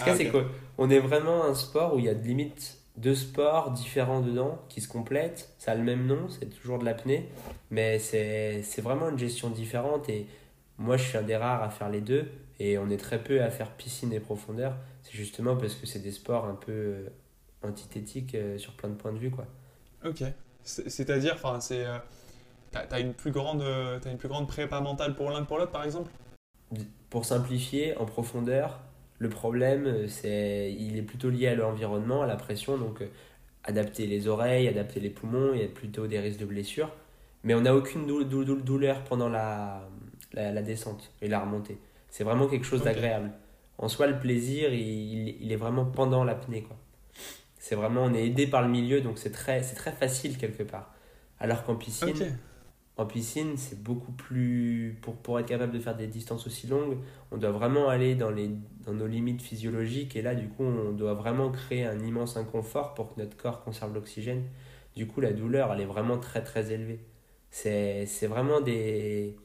ah, 0.00 0.16
c'est 0.16 0.30
qu'on 0.30 0.88
est 0.88 0.98
vraiment 0.98 1.44
un 1.44 1.54
sport 1.54 1.94
où 1.94 1.98
il 1.98 2.06
y 2.06 2.08
a 2.08 2.14
de 2.14 2.26
limites 2.26 2.78
deux 2.96 3.14
sports 3.14 3.70
différents 3.70 4.20
dedans 4.20 4.62
qui 4.70 4.80
se 4.80 4.88
complètent. 4.88 5.52
Ça 5.58 5.72
a 5.72 5.74
le 5.74 5.82
même 5.82 6.06
nom, 6.06 6.28
c'est 6.28 6.46
toujours 6.46 6.78
de 6.78 6.86
l'apnée, 6.86 7.28
mais 7.70 7.98
c'est 7.98 8.80
vraiment 8.80 9.10
une 9.10 9.18
gestion 9.18 9.50
différente. 9.50 10.08
Et 10.08 10.26
moi, 10.82 10.96
je 10.96 11.04
suis 11.04 11.16
un 11.16 11.22
des 11.22 11.36
rares 11.36 11.62
à 11.62 11.70
faire 11.70 11.88
les 11.88 12.00
deux, 12.00 12.28
et 12.58 12.76
on 12.76 12.90
est 12.90 12.96
très 12.96 13.22
peu 13.22 13.42
à 13.42 13.50
faire 13.50 13.70
piscine 13.70 14.12
et 14.12 14.20
profondeur. 14.20 14.76
C'est 15.02 15.12
justement 15.12 15.56
parce 15.56 15.74
que 15.74 15.86
c'est 15.86 16.00
des 16.00 16.10
sports 16.10 16.44
un 16.44 16.54
peu 16.54 16.72
euh, 16.72 17.08
antithétiques 17.62 18.34
euh, 18.34 18.58
sur 18.58 18.74
plein 18.74 18.88
de 18.88 18.94
points 18.94 19.12
de 19.12 19.18
vue. 19.18 19.30
Quoi. 19.30 19.46
Ok. 20.04 20.22
C'est-à-dire, 20.64 21.34
enfin, 21.34 21.60
c'est. 21.60 21.84
Euh, 21.84 21.98
t'as 22.70 23.00
une 23.00 23.14
plus 23.14 23.32
grande, 23.32 23.62
as 23.62 24.10
une 24.10 24.18
plus 24.18 24.28
grande 24.28 24.48
prépa 24.48 24.80
mentale 24.80 25.14
pour 25.14 25.30
l'un 25.30 25.42
que 25.42 25.46
pour 25.46 25.58
l'autre, 25.58 25.72
par 25.72 25.84
exemple? 25.84 26.10
Pour 27.10 27.24
simplifier, 27.24 27.96
en 27.98 28.06
profondeur, 28.06 28.80
le 29.18 29.28
problème, 29.28 30.08
c'est, 30.08 30.72
il 30.72 30.96
est 30.96 31.02
plutôt 31.02 31.30
lié 31.30 31.48
à 31.48 31.54
l'environnement, 31.54 32.22
à 32.22 32.26
la 32.26 32.36
pression, 32.36 32.78
donc 32.78 33.02
adapter 33.64 34.06
les 34.06 34.26
oreilles, 34.26 34.68
adapter 34.68 35.00
les 35.00 35.10
poumons, 35.10 35.52
il 35.52 35.60
y 35.60 35.64
a 35.64 35.68
plutôt 35.68 36.06
des 36.06 36.18
risques 36.18 36.40
de 36.40 36.46
blessures. 36.46 36.90
Mais 37.44 37.54
on 37.54 37.62
n'a 37.62 37.74
aucune 37.74 38.06
douleur 38.06 39.04
pendant 39.04 39.28
la, 39.28 39.86
la, 40.34 40.62
descente 40.62 41.12
et 41.20 41.28
la 41.28 41.40
remontée. 41.40 41.78
C'est 42.08 42.24
vraiment 42.24 42.46
quelque 42.46 42.66
chose 42.66 42.82
d'agréable. 42.82 43.32
En 43.78 43.88
soi, 43.88 44.06
le 44.06 44.18
plaisir, 44.18 44.72
il, 44.72 45.36
il 45.40 45.52
est 45.52 45.56
vraiment 45.56 45.84
pendant 45.84 46.24
l'apnée. 46.24 46.62
Quoi. 46.62 46.76
C'est 47.58 47.74
vraiment, 47.74 48.02
on 48.02 48.12
est 48.12 48.26
aidé 48.26 48.46
par 48.46 48.62
le 48.62 48.68
milieu, 48.68 49.00
donc 49.00 49.18
c'est 49.18 49.30
très, 49.30 49.62
c'est 49.62 49.76
très 49.76 49.92
facile 49.92 50.36
quelque 50.36 50.64
part. 50.64 50.92
Alors 51.38 51.62
qu'en 51.64 51.76
piscine, 51.76 52.36
en 52.96 53.06
piscine, 53.06 53.56
c'est 53.56 53.82
beaucoup 53.82 54.12
plus. 54.12 54.98
Pour, 55.00 55.16
pour 55.16 55.38
être 55.40 55.46
capable 55.46 55.72
de 55.72 55.78
faire 55.78 55.96
des 55.96 56.06
distances 56.06 56.46
aussi 56.46 56.66
longues, 56.66 56.98
on 57.30 57.36
doit 57.36 57.50
vraiment 57.50 57.88
aller 57.88 58.14
dans, 58.14 58.30
les, 58.30 58.50
dans 58.84 58.92
nos 58.92 59.06
limites 59.06 59.42
physiologiques. 59.42 60.16
Et 60.16 60.22
là, 60.22 60.34
du 60.34 60.48
coup, 60.48 60.64
on 60.64 60.92
doit 60.92 61.14
vraiment 61.14 61.50
créer 61.50 61.84
un 61.84 61.98
immense 62.00 62.36
inconfort 62.36 62.94
pour 62.94 63.14
que 63.14 63.20
notre 63.20 63.36
corps 63.36 63.62
conserve 63.62 63.94
l'oxygène. 63.94 64.44
Du 64.94 65.06
coup, 65.06 65.20
la 65.20 65.32
douleur, 65.32 65.72
elle 65.72 65.80
est 65.80 65.86
vraiment 65.86 66.18
très 66.18 66.42
très 66.42 66.72
élevée. 66.72 67.00
C'est 67.50 68.26
vraiment 68.26 68.60
des. 68.60 69.36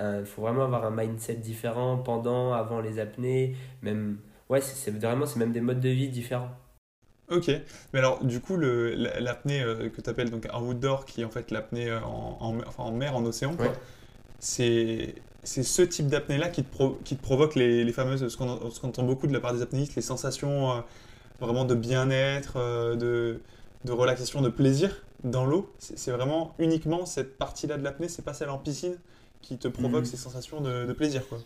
Il 0.00 0.26
faut 0.26 0.42
vraiment 0.42 0.64
avoir 0.64 0.84
un 0.84 0.90
mindset 0.90 1.36
différent 1.36 1.98
pendant, 1.98 2.52
avant 2.52 2.80
les 2.80 2.98
apnées. 2.98 3.56
Même. 3.82 4.18
Ouais, 4.48 4.60
c'est 4.60 4.90
vraiment, 4.90 5.26
c'est 5.26 5.38
même 5.38 5.52
des 5.52 5.60
modes 5.60 5.80
de 5.80 5.88
vie 5.88 6.08
différents. 6.08 6.50
Ok, 7.30 7.50
mais 7.92 8.00
alors 8.00 8.22
du 8.22 8.40
coup 8.40 8.58
l'apnée 8.58 9.62
euh, 9.62 9.88
que 9.88 10.02
tu 10.02 10.10
appelles 10.10 10.30
donc 10.30 10.46
un 10.52 10.60
outdoor 10.60 11.06
qui 11.06 11.22
est 11.22 11.24
en 11.24 11.30
fait 11.30 11.50
l'apnée 11.50 11.88
euh, 11.88 11.98
en, 12.02 12.36
en, 12.38 12.58
enfin, 12.66 12.82
en, 12.82 12.92
mer, 12.92 13.16
en 13.16 13.24
océan, 13.24 13.56
c'est 14.40 15.14
ce 15.42 15.82
type 15.82 16.08
d'apnée 16.08 16.36
là 16.36 16.50
qui 16.50 16.64
te, 16.64 17.02
qui 17.02 17.16
te 17.16 17.22
provoque 17.22 17.54
les, 17.54 17.82
les 17.82 17.92
fameuses, 17.92 18.28
ce 18.28 18.36
qu'on 18.36 18.48
entend 18.48 19.02
beaucoup 19.04 19.26
de 19.26 19.32
la 19.32 19.40
part 19.40 19.54
des 19.54 19.62
apnéistes, 19.62 19.94
les 19.96 20.02
sensations 20.02 20.72
euh, 20.72 20.80
vraiment 21.40 21.64
de 21.64 21.74
bien-être, 21.74 22.58
de, 22.96 23.40
de, 23.84 23.92
relaxation, 23.92 24.42
de 24.42 24.50
plaisir 24.50 25.02
dans 25.24 25.46
l'eau. 25.46 25.72
C'est 25.78 26.10
vraiment 26.10 26.54
uniquement 26.58 27.06
cette 27.06 27.38
partie 27.38 27.66
là 27.66 27.78
de 27.78 27.84
l'apnée, 27.84 28.08
c'est 28.08 28.24
pas 28.24 28.34
celle 28.34 28.50
en 28.50 28.58
piscine? 28.58 28.96
Qui 29.44 29.58
te 29.58 29.68
provoque 29.68 30.00
mhm. 30.00 30.06
ces 30.06 30.16
sensations 30.16 30.60
de, 30.60 30.86
de 30.86 30.92
plaisir 30.92 31.28
quoi. 31.28 31.38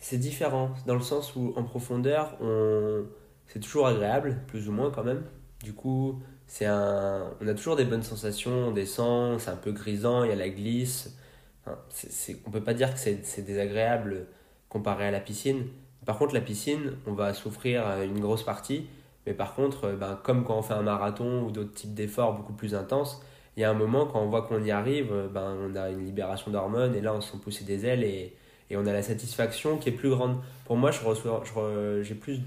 C'est 0.00 0.18
différent 0.18 0.70
dans 0.86 0.94
le 0.94 1.00
sens 1.00 1.34
où 1.34 1.52
en 1.56 1.64
profondeur 1.64 2.36
on 2.40 3.04
c'est 3.48 3.60
toujours 3.60 3.86
agréable, 3.86 4.38
plus 4.46 4.68
ou 4.68 4.72
moins 4.72 4.90
quand 4.90 5.02
même. 5.02 5.22
Du 5.64 5.72
coup, 5.72 6.20
c'est 6.46 6.66
un... 6.66 7.32
on 7.40 7.48
a 7.48 7.54
toujours 7.54 7.76
des 7.76 7.84
bonnes 7.84 8.02
sensations, 8.02 8.68
on 8.68 8.70
descend, 8.70 9.40
c'est 9.40 9.50
un 9.50 9.56
peu 9.56 9.72
grisant, 9.72 10.22
il 10.22 10.30
y 10.30 10.32
a 10.32 10.36
la 10.36 10.50
glisse. 10.50 11.16
Enfin, 11.64 11.78
c'est, 11.88 12.36
on 12.46 12.50
peut 12.50 12.62
pas 12.62 12.74
dire 12.74 12.92
que 12.92 13.00
c'est, 13.00 13.42
désagréable 13.42 14.26
comparé 14.68 15.06
à 15.06 15.10
la 15.10 15.20
piscine. 15.20 15.66
Par 16.04 16.18
contre, 16.18 16.34
la 16.34 16.40
piscine, 16.40 16.92
on 17.06 17.12
va 17.12 17.34
souffrir 17.34 18.02
une 18.02 18.20
grosse 18.20 18.44
partie. 18.44 18.86
Mais 19.26 19.34
par 19.34 19.54
contre, 19.54 19.92
ben, 19.92 20.18
comme 20.22 20.44
quand 20.44 20.58
on 20.58 20.62
fait 20.62 20.74
un 20.74 20.82
marathon 20.82 21.42
ou 21.42 21.50
d'autres 21.50 21.74
types 21.74 21.94
d'efforts 21.94 22.34
beaucoup 22.34 22.52
plus 22.52 22.74
intenses, 22.74 23.20
il 23.58 23.62
y 23.62 23.64
a 23.64 23.70
un 23.70 23.74
moment, 23.74 24.06
quand 24.06 24.20
on 24.20 24.28
voit 24.28 24.42
qu'on 24.42 24.62
y 24.62 24.70
arrive, 24.70 25.12
ben, 25.34 25.56
on 25.60 25.74
a 25.74 25.90
une 25.90 26.04
libération 26.04 26.52
d'hormones 26.52 26.94
et 26.94 27.00
là, 27.00 27.12
on 27.12 27.20
se 27.20 27.32
sent 27.32 27.38
pousser 27.42 27.64
des 27.64 27.86
ailes 27.86 28.04
et, 28.04 28.36
et 28.70 28.76
on 28.76 28.86
a 28.86 28.92
la 28.92 29.02
satisfaction 29.02 29.78
qui 29.78 29.88
est 29.88 29.92
plus 29.92 30.10
grande. 30.10 30.36
Pour 30.64 30.76
moi, 30.76 30.92
je 30.92 31.00
reçois, 31.04 31.42
je, 31.44 32.02
j'ai 32.04 32.14
plus 32.14 32.40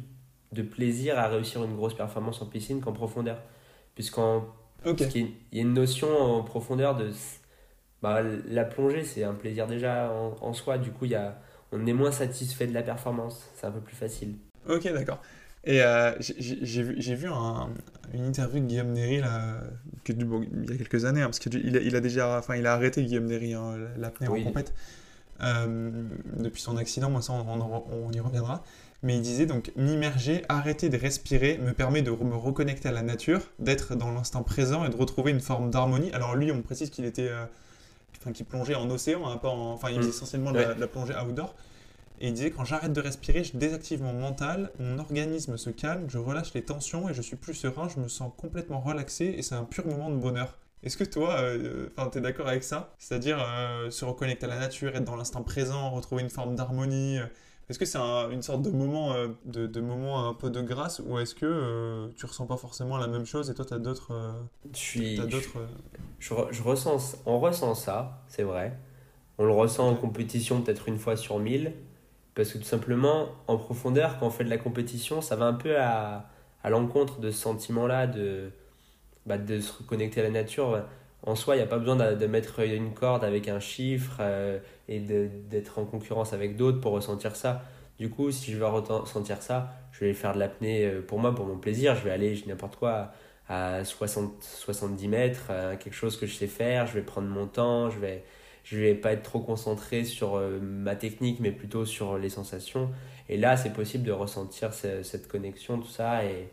de 0.53 0.61
plaisir 0.61 1.19
à 1.19 1.27
réussir 1.27 1.65
une 1.65 1.75
grosse 1.75 1.95
performance 1.95 2.41
en 2.41 2.45
piscine 2.45 2.79
qu'en 2.79 2.93
profondeur. 2.93 3.39
Puisqu'en 3.93 4.47
il 5.51 5.57
y 5.57 5.59
a 5.59 5.63
une 5.63 5.73
notion 5.73 6.17
en 6.17 6.43
profondeur 6.43 6.95
de. 6.95 7.09
Bah, 8.01 8.21
la 8.47 8.63
plongée, 8.63 9.03
c'est 9.03 9.25
un 9.25 9.33
plaisir 9.33 9.67
déjà 9.67 10.11
en, 10.11 10.53
soi. 10.53 10.77
Du 10.77 10.91
coup, 10.91 11.03
y 11.03 11.15
a, 11.15 11.41
on 11.73 11.85
est 11.85 11.93
moins 11.93 12.13
satisfait 12.13 12.67
de 12.67 12.73
la 12.73 12.83
performance. 12.83 13.49
C'est 13.53 13.67
un 13.67 13.71
peu 13.71 13.81
plus 13.81 13.97
facile. 13.97 14.35
Ok, 14.67 14.83
d'accord. 14.93 15.19
Et 15.63 15.81
euh, 15.81 16.13
j'ai 16.19 16.83
vu, 16.83 16.95
vu 16.99 17.27
un, 17.27 17.69
une 18.13 18.25
interview 18.25 18.59
de 18.59 18.65
Guillaume 18.65 18.91
Néry 18.91 19.19
là, 19.19 19.61
que, 20.03 20.11
il 20.11 20.69
y 20.69 20.73
a 20.73 20.77
quelques 20.77 21.05
années, 21.05 21.21
hein, 21.21 21.25
parce 21.25 21.39
qu'il 21.39 21.77
a, 21.77 21.79
il 21.79 21.95
a 21.95 21.99
déjà 22.01 22.39
enfin, 22.39 22.55
il 22.55 22.65
a 22.65 22.73
arrêté 22.73 23.03
Guillaume 23.03 23.25
Néry, 23.25 23.53
hein, 23.53 23.77
l'apnée 23.97 24.27
en 24.27 24.41
compète, 24.41 24.73
euh, 25.43 25.91
depuis 26.37 26.61
son 26.61 26.77
accident. 26.77 27.09
Moi, 27.09 27.21
ça, 27.21 27.33
on, 27.33 27.83
on 27.91 28.11
y 28.11 28.19
reviendra. 28.19 28.63
Mais 29.03 29.15
il 29.15 29.21
disait 29.21 29.47
donc 29.47 29.71
m'immerger, 29.75 30.43
arrêter 30.47 30.89
de 30.89 30.97
respirer 30.97 31.57
me 31.57 31.73
permet 31.73 32.03
de 32.03 32.11
me 32.11 32.35
reconnecter 32.35 32.89
à 32.89 32.91
la 32.91 33.01
nature, 33.01 33.41
d'être 33.57 33.95
dans 33.95 34.11
l'instant 34.11 34.43
présent 34.43 34.85
et 34.85 34.89
de 34.89 34.95
retrouver 34.95 35.31
une 35.31 35.39
forme 35.39 35.71
d'harmonie. 35.71 36.11
Alors 36.11 36.35
lui, 36.35 36.51
on 36.51 36.61
précise 36.61 36.91
qu'il 36.91 37.05
était, 37.05 37.27
euh, 37.27 37.45
enfin 38.19 38.31
qu'il 38.31 38.45
plongeait 38.45 38.75
en 38.75 38.89
océan, 38.91 39.27
hein, 39.27 39.37
pas 39.37 39.49
enfin 39.49 39.89
il 39.89 39.97
faisait 39.97 40.07
mm. 40.07 40.11
essentiellement 40.11 40.51
de, 40.51 40.59
la, 40.59 40.87
plongée 40.87 41.15
outdoor. 41.15 41.55
Et 42.21 42.27
il 42.27 42.33
disait 42.33 42.51
quand 42.51 42.63
j'arrête 42.63 42.93
de 42.93 43.01
respirer, 43.01 43.43
je 43.43 43.57
désactive 43.57 44.01
mon 44.01 44.13
mental, 44.13 44.71
mon 44.79 44.99
organisme 44.99 45.57
se 45.57 45.69
calme, 45.69 46.05
je 46.07 46.17
relâche 46.17 46.53
les 46.53 46.61
tensions 46.63 47.09
et 47.09 47.13
je 47.13 47.21
suis 47.21 47.35
plus 47.35 47.53
serein, 47.53 47.89
je 47.89 47.99
me 47.99 48.07
sens 48.07 48.31
complètement 48.37 48.79
relaxé 48.79 49.25
et 49.37 49.41
c'est 49.41 49.55
un 49.55 49.65
pur 49.65 49.85
moment 49.85 50.09
de 50.09 50.15
bonheur. 50.15 50.57
Est-ce 50.83 50.97
que 50.97 51.03
toi, 51.03 51.43
enfin, 51.97 52.09
tu 52.09 52.19
es 52.19 52.21
d'accord 52.21 52.47
avec 52.47 52.63
ça? 52.63 52.93
C'est-à-dire 52.97 53.37
se 53.89 54.05
reconnecter 54.05 54.45
à 54.45 54.49
la 54.49 54.59
nature, 54.59 54.95
être 54.95 55.03
dans 55.03 55.15
l'instant 55.15 55.43
présent, 55.43 55.91
retrouver 55.91 56.21
une 56.23 56.29
forme 56.29 56.55
d'harmonie 56.55 57.19
est-ce 57.71 57.79
que 57.79 57.85
c'est 57.85 57.99
une 57.99 58.41
sorte 58.41 58.63
de 58.63 58.69
moment, 58.69 59.13
euh, 59.13 59.29
de, 59.45 59.79
moment 59.79 60.27
un 60.27 60.33
peu 60.33 60.49
de 60.49 60.61
grâce 60.61 60.99
ou 60.99 61.17
est-ce 61.19 61.33
que 61.33 61.45
euh, 61.45 62.09
tu 62.17 62.25
ressens 62.25 62.45
pas 62.45 62.57
forcément 62.57 62.97
la 62.97 63.07
même 63.07 63.25
chose 63.25 63.49
et 63.49 63.53
toi 63.53 63.63
tu 63.63 63.73
as 63.73 63.79
d'autres. 63.79 64.11
Euh, 64.11 64.33
je 64.73 64.77
suis. 64.77 65.15
Je, 66.19 66.33
je, 66.51 66.63
ressens, 66.63 67.15
on 67.25 67.39
ressent 67.39 67.73
ça, 67.73 68.23
c'est 68.27 68.43
vrai. 68.43 68.77
On 69.37 69.45
le 69.45 69.53
ressent 69.53 69.87
en 69.87 69.95
compétition 69.95 70.61
peut-être 70.61 70.89
une 70.89 70.99
fois 70.99 71.15
sur 71.15 71.39
mille. 71.39 71.71
Parce 72.35 72.53
que 72.53 72.57
tout 72.57 72.63
simplement, 72.63 73.29
en 73.47 73.57
profondeur, 73.57 74.17
quand 74.19 74.27
on 74.27 74.31
fait 74.31 74.45
de 74.45 74.49
la 74.49 74.57
compétition, 74.57 75.21
ça 75.21 75.35
va 75.35 75.45
un 75.45 75.53
peu 75.53 75.77
à, 75.79 76.29
à 76.63 76.69
l'encontre 76.69 77.19
de 77.19 77.31
ce 77.31 77.39
sentiment-là 77.39 78.07
de, 78.07 78.51
bah, 79.25 79.37
de 79.37 79.59
se 79.59 79.73
reconnecter 79.77 80.21
à 80.21 80.23
la 80.23 80.29
nature 80.29 80.83
en 81.23 81.35
soi, 81.35 81.55
il 81.55 81.59
n'y 81.59 81.63
a 81.63 81.67
pas 81.67 81.77
besoin 81.77 81.95
de, 81.95 82.25
mettre 82.25 82.61
une 82.61 82.93
corde 82.93 83.23
avec 83.23 83.47
un 83.47 83.59
chiffre 83.59 84.17
euh, 84.19 84.59
et 84.87 84.99
d'être 84.99 85.77
en 85.77 85.85
concurrence 85.85 86.33
avec 86.33 86.55
d'autres 86.55 86.81
pour 86.81 86.93
ressentir 86.93 87.35
ça. 87.35 87.63
Du 87.99 88.09
coup, 88.09 88.31
si 88.31 88.51
je 88.51 88.57
veux 88.57 88.65
ressentir 88.65 89.41
ça, 89.41 89.71
je 89.91 90.05
vais 90.05 90.13
faire 90.13 90.33
de 90.33 90.39
l'apnée 90.39 90.85
euh, 90.85 91.01
pour 91.01 91.19
moi, 91.19 91.35
pour 91.35 91.45
mon 91.45 91.57
plaisir. 91.57 91.95
Je 91.95 92.03
vais 92.03 92.11
aller 92.11 92.41
n'importe 92.47 92.75
quoi 92.77 93.11
à 93.47 93.83
60, 93.83 94.41
70 94.41 95.07
mètres, 95.09 95.51
quelque 95.79 95.93
chose 95.93 96.17
que 96.17 96.25
je 96.25 96.33
sais 96.33 96.47
faire. 96.47 96.87
Je 96.87 96.93
vais 96.93 97.01
prendre 97.01 97.27
mon 97.27 97.47
temps. 97.47 97.89
Je 97.89 97.99
vais, 97.99 98.23
je 98.63 98.77
vais 98.77 98.95
pas 98.95 99.13
être 99.13 99.23
trop 99.23 99.39
concentré 99.39 100.03
sur 100.03 100.35
euh, 100.35 100.59
ma 100.59 100.95
technique, 100.95 101.39
mais 101.39 101.51
plutôt 101.51 101.85
sur 101.85 102.17
les 102.17 102.29
sensations. 102.29 102.89
Et 103.29 103.37
là, 103.37 103.57
c'est 103.57 103.73
possible 103.73 104.03
de 104.03 104.11
ressentir 104.11 104.73
cette 104.73 105.27
connexion, 105.27 105.79
tout 105.79 105.87
ça. 105.87 106.25
Et 106.25 106.49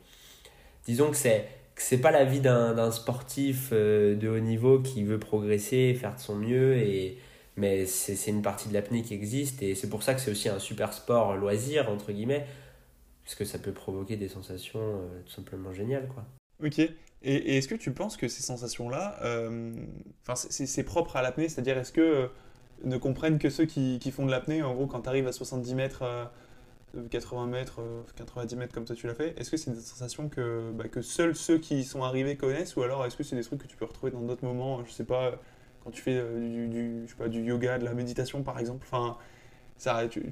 disons 0.87 1.11
que 1.11 1.17
c'est 1.17 1.49
c'est 1.81 2.01
pas 2.01 2.11
la 2.11 2.25
vie 2.25 2.41
d'un 2.41 2.91
sportif 2.91 3.71
euh, 3.73 4.15
de 4.17 4.29
haut 4.29 4.41
niveau 4.41 4.81
qui 4.81 5.05
veut 5.05 5.19
progresser, 5.19 5.95
faire 5.95 6.15
de 6.15 6.21
son 6.21 6.35
mieux, 6.35 6.77
et, 6.77 7.19
mais 7.57 7.87
c'est 7.87 8.31
une 8.31 8.43
partie 8.43 8.69
de 8.69 8.75
l'apnée 8.75 9.03
qui 9.03 9.15
existe, 9.15 9.63
et 9.63 9.75
c'est 9.75 9.89
pour 9.89 10.03
ça 10.03 10.15
que 10.15 10.21
c'est 10.21 10.31
aussi 10.31 10.49
un 10.49 10.59
super 10.59 10.93
sport 10.93 11.37
loisir, 11.37 11.89
entre 11.91 12.13
guillemets, 12.13 12.47
parce 13.25 13.35
que 13.35 13.45
ça 13.45 13.59
peut 13.59 13.73
provoquer 13.73 14.17
des 14.17 14.29
sensations 14.29 14.81
euh, 14.81 15.23
tout 15.25 15.33
simplement 15.33 15.73
géniales. 15.73 16.09
Quoi. 16.09 16.25
Ok, 16.65 16.81
et, 17.23 17.59
est-ce 17.59 17.69
que 17.69 17.75
tu 17.75 17.93
penses 17.93 18.17
que 18.17 18.29
ces 18.29 18.43
sensations-là, 18.43 19.19
euh, 19.23 19.73
c'est 20.37 20.85
propre 20.85 21.17
à 21.17 21.23
l'apnée, 21.23 21.49
c'est-à-dire 21.49 21.79
est-ce 21.79 21.93
que 21.93 22.31
ne 22.85 22.97
comprennent 22.97 23.39
que 23.39 23.51
ceux 23.51 23.65
qui, 23.65 23.99
font 24.13 24.27
de 24.27 24.31
l'apnée, 24.31 24.63
en 24.63 24.75
gros 24.75 24.87
quand 24.87 25.03
tu 25.03 25.09
arrives 25.09 25.27
à 25.27 25.33
70 25.33 25.75
mètres 25.75 26.31
80 27.11 27.47
mètres, 27.47 27.81
90 28.17 28.55
euh, 28.55 28.59
mètres 28.59 28.75
comme 28.75 28.85
toi 28.85 28.97
tu 28.97 29.07
l'as 29.07 29.15
fait, 29.15 29.39
est-ce 29.39 29.51
que 29.51 29.57
c'est 29.57 29.71
des 29.71 29.81
sensations 29.81 30.29
que, 30.29 30.71
bah, 30.73 30.89
que 30.89 31.03
seuls 31.03 31.35
ceux 31.35 31.59
qui 31.59 31.81
y 31.81 31.85
sont 31.85 32.03
arrivés 32.03 32.37
connaissent? 32.37 32.77
Ou 32.77 32.83
alors 32.83 33.05
est-ce 33.05 33.17
que 33.17 33.23
c'est 33.23 33.37
des 33.37 33.43
trucs 33.43 33.61
que 33.61 33.67
tu 33.67 33.77
peux 33.77 33.85
retrouver 33.85 34.13
dans 34.13 34.23
d'autres 34.23 34.45
moments, 34.45 34.85
je 34.85 34.91
sais 34.91 35.05
pas, 35.05 35.33
quand 35.85 35.91
tu 35.91 36.03
fais 36.03 36.17
euh, 36.17 37.05
du, 37.29 37.43
yoga, 37.43 37.79
de 37.79 37.85
la 37.85 37.95
méditation 37.95 38.43
par 38.43 38.59
exemple? 38.59 38.87
Enfin, 38.91 39.17
ça, 39.77 40.09
tu, 40.09 40.23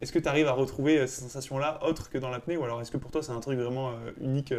Est-ce 0.00 0.12
que 0.12 0.18
tu 0.18 0.28
arrives 0.28 0.48
à 0.48 0.52
retrouver 0.52 0.98
euh, 0.98 1.06
ces 1.06 1.20
sensations-là 1.22 1.80
autres 1.84 2.10
que 2.10 2.18
dans 2.18 2.30
l'apnée? 2.30 2.56
Ou 2.56 2.64
alors 2.64 2.80
est-ce 2.80 2.90
que 2.90 2.98
pour 2.98 3.10
toi 3.10 3.22
c'est 3.22 3.32
un 3.32 3.40
truc 3.40 3.58
vraiment 3.58 3.92
unique 4.20 4.54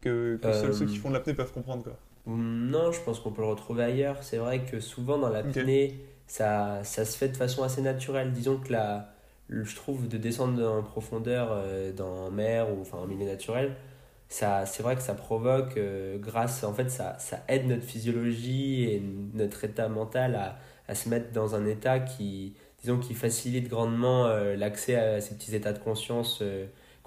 que, 0.00 0.38
seuls 0.42 0.74
ceux 0.74 0.86
qui 0.86 0.96
font 0.96 1.08
de 1.08 1.14
l'apnée 1.14 1.34
peuvent 1.34 1.52
comprendre 1.52 1.82
quoi 1.84 1.96
Non, 2.26 2.92
je 2.92 3.00
pense 3.00 3.20
qu'on 3.20 3.32
peut 3.32 3.42
le 3.42 3.48
retrouver 3.48 3.84
ailleurs. 3.84 4.22
C'est 4.22 4.38
vrai 4.38 4.64
que 4.64 4.80
souvent 4.80 5.18
dans 5.18 5.28
l'apnée, 5.28 5.98
ça, 6.26 6.80
ça 6.84 7.04
se 7.04 7.16
fait 7.16 7.28
de 7.28 7.36
façon 7.36 7.62
assez 7.62 7.82
naturelle. 7.82 8.32
Disons 8.32 8.58
que 8.58 8.72
la 8.72 9.14
je 9.48 9.74
trouve, 9.74 10.08
de 10.08 10.18
descendre 10.18 10.62
en 10.66 10.82
profondeur 10.82 11.48
euh, 11.52 11.92
dans 11.92 12.30
mer 12.30 12.68
ou 12.70 12.82
enfin, 12.82 12.98
en 12.98 13.06
milieu 13.06 13.26
naturel, 13.26 13.76
ça, 14.28 14.66
c'est 14.66 14.82
vrai 14.82 14.94
que 14.94 15.02
ça 15.02 15.14
provoque, 15.14 15.76
euh, 15.78 16.18
grâce, 16.18 16.64
en 16.64 16.74
fait, 16.74 16.90
ça, 16.90 17.18
ça 17.18 17.40
aide 17.48 17.66
notre 17.66 17.84
physiologie 17.84 18.84
et 18.84 19.02
notre 19.34 19.64
état 19.64 19.88
mental 19.88 20.34
à, 20.34 20.58
à 20.86 20.94
se 20.94 21.08
mettre 21.08 21.32
dans 21.32 21.54
un 21.54 21.64
état 21.66 21.98
qui, 21.98 22.54
disons, 22.82 22.98
qui 22.98 23.14
facilite 23.14 23.68
grandement 23.68 24.26
euh, 24.26 24.54
l'accès 24.54 24.96
à 24.96 25.20
ces 25.22 25.34
petits 25.34 25.54
états 25.54 25.72
de 25.72 25.78
conscience 25.78 26.42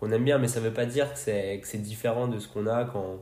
qu'on 0.01 0.11
aime 0.11 0.25
bien, 0.25 0.37
mais 0.37 0.49
ça 0.49 0.59
ne 0.59 0.65
veut 0.65 0.73
pas 0.73 0.85
dire 0.85 1.13
que 1.13 1.17
c'est, 1.17 1.77
différent 1.77 2.27
de 2.27 2.39
ce 2.39 2.49
qu'on 2.49 2.67
a 2.67 2.83
quand, 2.83 3.21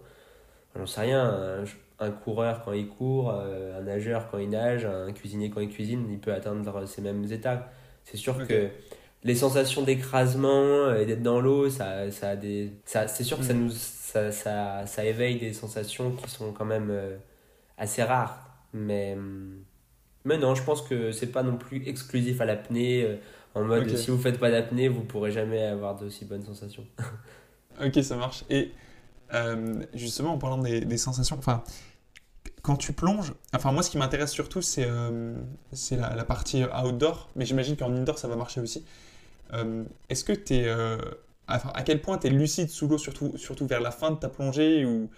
j'en 0.76 0.88
sais 0.88 1.02
rien, 1.02 1.64
un, 2.00 2.10
coureur 2.10 2.64
quand 2.66 2.72
il 2.72 2.88
court, 2.88 3.32
un 3.32 3.82
nageur 3.82 4.32
quand 4.32 4.40
il 4.40 4.50
nage, 4.50 4.86
un 4.86 5.12
cuisinier 5.12 5.52
quand 5.52 5.62
il 5.62 5.70
cuisine, 5.70 6.08
il 6.10 6.20
peut 6.20 6.34
atteindre 6.34 6.88
ces 6.88 7.02
mêmes 7.02 7.32
états. 7.32 7.70
C'est 8.06 8.18
sûr 8.18 8.48
que 8.48 8.72
les 9.24 9.36
sensations 9.36 9.82
d'écrasement 9.84 10.50
euh, 10.50 11.00
et 11.00 11.06
d'être 11.06 11.22
dans 11.22 11.40
l'eau, 11.40 11.70
ça, 11.70 12.10
ça, 12.12 12.36
des, 12.36 12.72
ça 12.86 13.08
c'est 13.08 13.24
sûr 13.24 13.38
que 13.38 13.44
ça, 13.44 13.54
mm. 13.54 13.60
nous, 13.60 13.72
ça, 13.72 14.32
ça, 14.32 14.86
ça, 14.86 15.06
éveille 15.06 15.40
des 15.40 15.54
sensations 15.54 16.12
qui 16.12 16.30
sont 16.30 16.52
quand 16.54 16.66
même 16.66 16.90
euh, 16.90 17.18
assez 17.78 18.04
rares. 18.04 18.46
Mais, 18.74 19.16
mm, 19.16 19.64
mais 20.26 20.38
non, 20.38 20.56
je 20.56 20.64
pense 20.64 20.82
que 20.82 21.12
c'est 21.12 21.32
pas 21.32 21.44
non 21.44 21.58
plus 21.58 21.88
exclusif 21.88 22.42
à 22.42 22.46
l'apnée. 22.46 23.20
Euh, 23.56 23.62
en 23.62 23.66
mode, 23.66 23.96
si 23.96 24.12
vous 24.12 24.18
faites 24.18 24.40
pas 24.40 24.52
d'apnée, 24.52 24.90
vous 24.90 25.04
pourrez 25.04 25.32
jamais 25.32 25.64
avoir 25.64 25.96
d'aussi 25.96 26.26
bonnes 26.26 26.46
sensations. 26.46 26.86
ok, 27.84 28.04
ça 28.04 28.16
marche. 28.16 28.44
Et 28.50 28.72
justement, 29.94 30.34
en 30.34 30.38
parlant 30.38 30.58
des, 30.58 30.82
des 30.82 30.98
sensations, 30.98 31.38
enfin, 31.38 31.64
quand 32.62 32.76
tu 32.76 32.94
plonges, 32.94 33.34
enfin 33.54 33.72
moi 33.72 33.84
ce 33.84 33.90
qui 33.90 33.98
m'intéresse 33.98 34.32
surtout 34.32 34.62
c'est 34.62 34.88
c'est 35.72 35.96
la, 35.96 36.14
la, 36.16 36.26
partie 36.26 36.64
outdoor, 36.64 37.30
mais 37.36 37.46
j'imagine 37.46 37.78
qu'en 37.78 37.94
indoor 37.94 38.20
ça 38.20 38.28
va 38.28 38.36
marcher 38.36 38.60
aussi. 38.60 38.84
Euh, 39.54 39.84
est-ce 40.10 40.24
que 40.24 40.34
tu 40.34 40.56
es. 40.56 40.68
Euh, 40.68 40.98
à 41.48 41.82
quel 41.82 42.00
point 42.00 42.20
tu 42.20 42.28
es 42.28 42.30
lucide 42.30 42.70
sous 42.70 42.88
l'eau, 42.88 43.00
surtout, 43.00 43.36
surtout 43.36 43.66
vers 43.66 43.82
la 43.82 43.90
fin 43.90 44.12
de 44.12 44.18
ta 44.18 44.30
plongée 44.30 44.86
ou, 44.86 45.10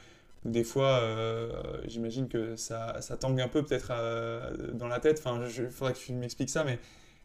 des 0.46 0.64
fois, 0.64 1.02
euh, 1.02 1.52
j'imagine 1.86 2.30
que 2.30 2.56
ça, 2.56 3.02
ça 3.02 3.18
tangue 3.18 3.42
un 3.42 3.50
peu 3.50 3.64
peut-être 3.64 3.92
dans 4.74 4.88
la 4.88 5.02
tête. 5.02 5.22
Enfin, 5.24 5.42
il 5.46 5.70
faudrait 5.70 5.92
que 5.92 6.00
tu 6.00 6.14
m'expliques 6.14 6.50
ça, 6.50 6.64
mais 6.64 6.80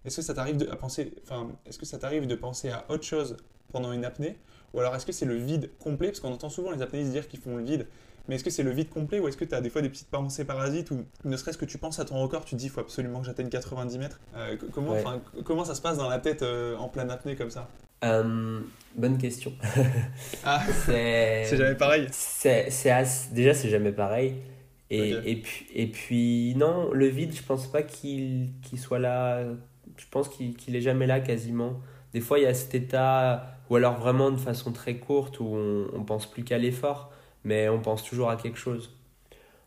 est-ce 0.06 0.16
que 0.16 0.22
ça 0.22 0.34
t'arrive 0.34 0.56
de 0.56 0.64
penser, 0.66 1.12
enfin, 1.22 1.48
est-ce 1.66 1.78
que 1.78 1.86
ça 1.86 1.98
t'arrive 1.98 2.26
de 2.26 2.34
penser 2.34 2.70
à 2.70 2.84
autre 2.88 3.04
chose 3.04 3.36
pendant 3.72 3.92
une 3.92 4.04
apnée, 4.04 4.38
ou 4.72 4.80
alors 4.80 4.94
est-ce 4.94 5.04
que 5.04 5.12
c'est 5.12 5.26
le 5.26 5.36
vide 5.36 5.70
complet, 5.80 6.08
parce 6.08 6.20
qu'on 6.20 6.32
entend 6.32 6.48
souvent 6.48 6.70
les 6.70 6.82
apnéistes 6.82 7.10
dire 7.10 7.28
qu'ils 7.28 7.40
font 7.40 7.56
le 7.56 7.64
vide, 7.64 7.86
mais 8.28 8.36
est-ce 8.36 8.44
que 8.44 8.50
c'est 8.50 8.62
le 8.62 8.70
vide 8.70 8.88
complet 8.88 9.20
ou 9.20 9.28
est-ce 9.28 9.36
que 9.36 9.44
tu 9.44 9.54
as 9.54 9.60
des 9.60 9.70
fois 9.70 9.82
des 9.82 9.88
petites 9.88 10.08
pensées 10.08 10.44
parasites 10.44 10.90
ou 10.90 11.04
ne 11.24 11.36
serait-ce 11.36 11.58
que 11.58 11.64
tu 11.64 11.78
penses 11.78 11.98
à 12.00 12.04
ton 12.04 12.20
record, 12.20 12.44
tu 12.44 12.56
te 12.56 12.60
dis 12.60 12.66
il 12.66 12.70
faut 12.70 12.80
absolument 12.80 13.20
que 13.20 13.26
j'atteigne 13.26 13.48
90 13.48 13.98
mètres? 13.98 14.20
Euh, 14.36 14.56
comment, 14.72 14.96
comment 15.44 15.64
ça 15.64 15.74
se 15.74 15.82
passe 15.82 15.98
dans 15.98 16.08
la 16.08 16.18
tête 16.18 16.42
euh, 16.42 16.76
en 16.76 16.88
pleine 16.88 17.10
apnée 17.10 17.36
comme 17.36 17.50
ça? 17.50 17.68
Euh, 18.04 18.60
Bonne 18.96 19.18
question. 19.18 19.52
ah, 20.44 20.62
c'est 20.86 21.56
jamais 21.56 21.76
pareil. 21.76 22.08
C'est 22.10 22.68
Déjà, 23.32 23.54
c'est 23.54 23.68
jamais 23.68 23.92
pareil. 23.92 24.36
Et, 24.88 25.10
et, 25.24 25.36
puis, 25.36 25.66
et 25.74 25.86
puis, 25.88 26.54
non, 26.56 26.92
le 26.92 27.06
vide, 27.06 27.34
je 27.34 27.42
pense 27.42 27.66
pas 27.66 27.82
qu'il 27.82 28.52
soit 28.76 29.00
là. 29.00 29.42
Je 29.96 30.06
pense 30.11 30.28
qu'il 30.28 30.76
est 30.76 30.80
jamais 30.80 31.06
là 31.06 31.20
quasiment. 31.20 31.80
Des 32.12 32.20
fois, 32.20 32.38
il 32.38 32.42
y 32.42 32.46
a 32.46 32.54
cet 32.54 32.74
état, 32.74 33.59
ou 33.70 33.76
alors 33.76 33.98
vraiment 33.98 34.30
de 34.30 34.37
façon 34.37 34.72
très 34.72 34.96
courte, 34.96 35.40
où 35.40 35.46
on, 35.46 35.87
on 35.92 36.02
pense 36.04 36.26
plus 36.26 36.44
qu'à 36.44 36.59
l'effort 36.59 37.11
mais 37.46 37.68
on 37.68 37.80
pense 37.80 38.02
toujours 38.02 38.28
à 38.28 38.37
quelque 38.37 38.59
chose. 38.59 38.90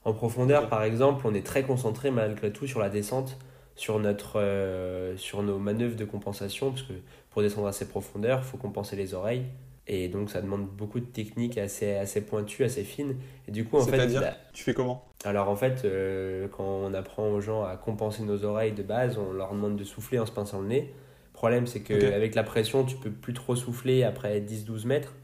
En 0.04 0.14
profondeur, 0.14 0.68
par 0.68 0.84
exemple, 0.84 1.26
on 1.26 1.34
est 1.34 1.46
très 1.46 1.64
concentré 1.64 2.12
malgré 2.12 2.52
tout 2.52 2.68
sur 2.68 2.80
la 2.80 2.90
descente, 2.90 3.38
sur, 3.76 4.00
notre, 4.00 4.38
euh, 4.40 5.16
sur 5.16 5.42
nos 5.44 5.58
manœuvres 5.58 5.96
de 5.96 6.06
compensation, 6.06 6.72
parce 6.72 6.84
que 6.84 6.94
pour 7.32 7.42
descendre 7.42 7.68
à 7.68 7.72
ces 7.72 7.88
profondeurs, 7.88 8.40
il 8.44 8.46
faut 8.46 8.58
compenser 8.58 8.98
les 8.98 9.14
oreilles. 9.14 9.46
Et 9.92 10.08
donc, 10.08 10.30
ça 10.30 10.40
demande 10.40 10.68
beaucoup 10.68 11.00
de 11.00 11.06
techniques 11.06 11.58
assez, 11.58 11.96
assez 11.96 12.22
pointues, 12.22 12.64
assez 12.64 12.84
fines. 12.84 13.16
Et 13.48 13.52
du 13.52 13.66
coup, 13.66 13.78
en 13.78 13.86
fait. 13.86 14.14
Bah, 14.14 14.34
tu 14.54 14.64
fais 14.64 14.76
comment? 14.76 15.04
Alors, 15.26 15.50
en 15.50 15.56
fait, 15.56 15.82
euh, 15.84 16.48
quand 16.48 16.64
on 16.64 16.94
apprend 16.94 17.28
aux 17.30 17.42
gens 17.42 17.64
à 17.64 17.76
compenser 17.76 18.22
nos 18.22 18.46
oreilles 18.46 18.74
de 18.74 18.84
base, 18.84 19.18
on 19.18 19.34
leur 19.34 19.52
demande 19.52 19.78
de 19.78 19.84
souffler 19.84 20.20
en 20.20 20.28
se 20.28 20.32
pinçant 20.32 20.62
le 20.62 20.68
nez. 20.68 20.94
Le 21.34 21.34
problème, 21.34 21.66
c'est 21.66 21.82
qu'avec 21.82 22.36
la 22.36 22.44
pression, 22.44 22.86
tu 22.86 22.98
peux 22.98 23.10
plus 23.10 23.34
trop 23.34 23.56
souffler 23.56 24.04
après 24.04 24.40
10-12 24.42 24.86
mètres 24.86 25.16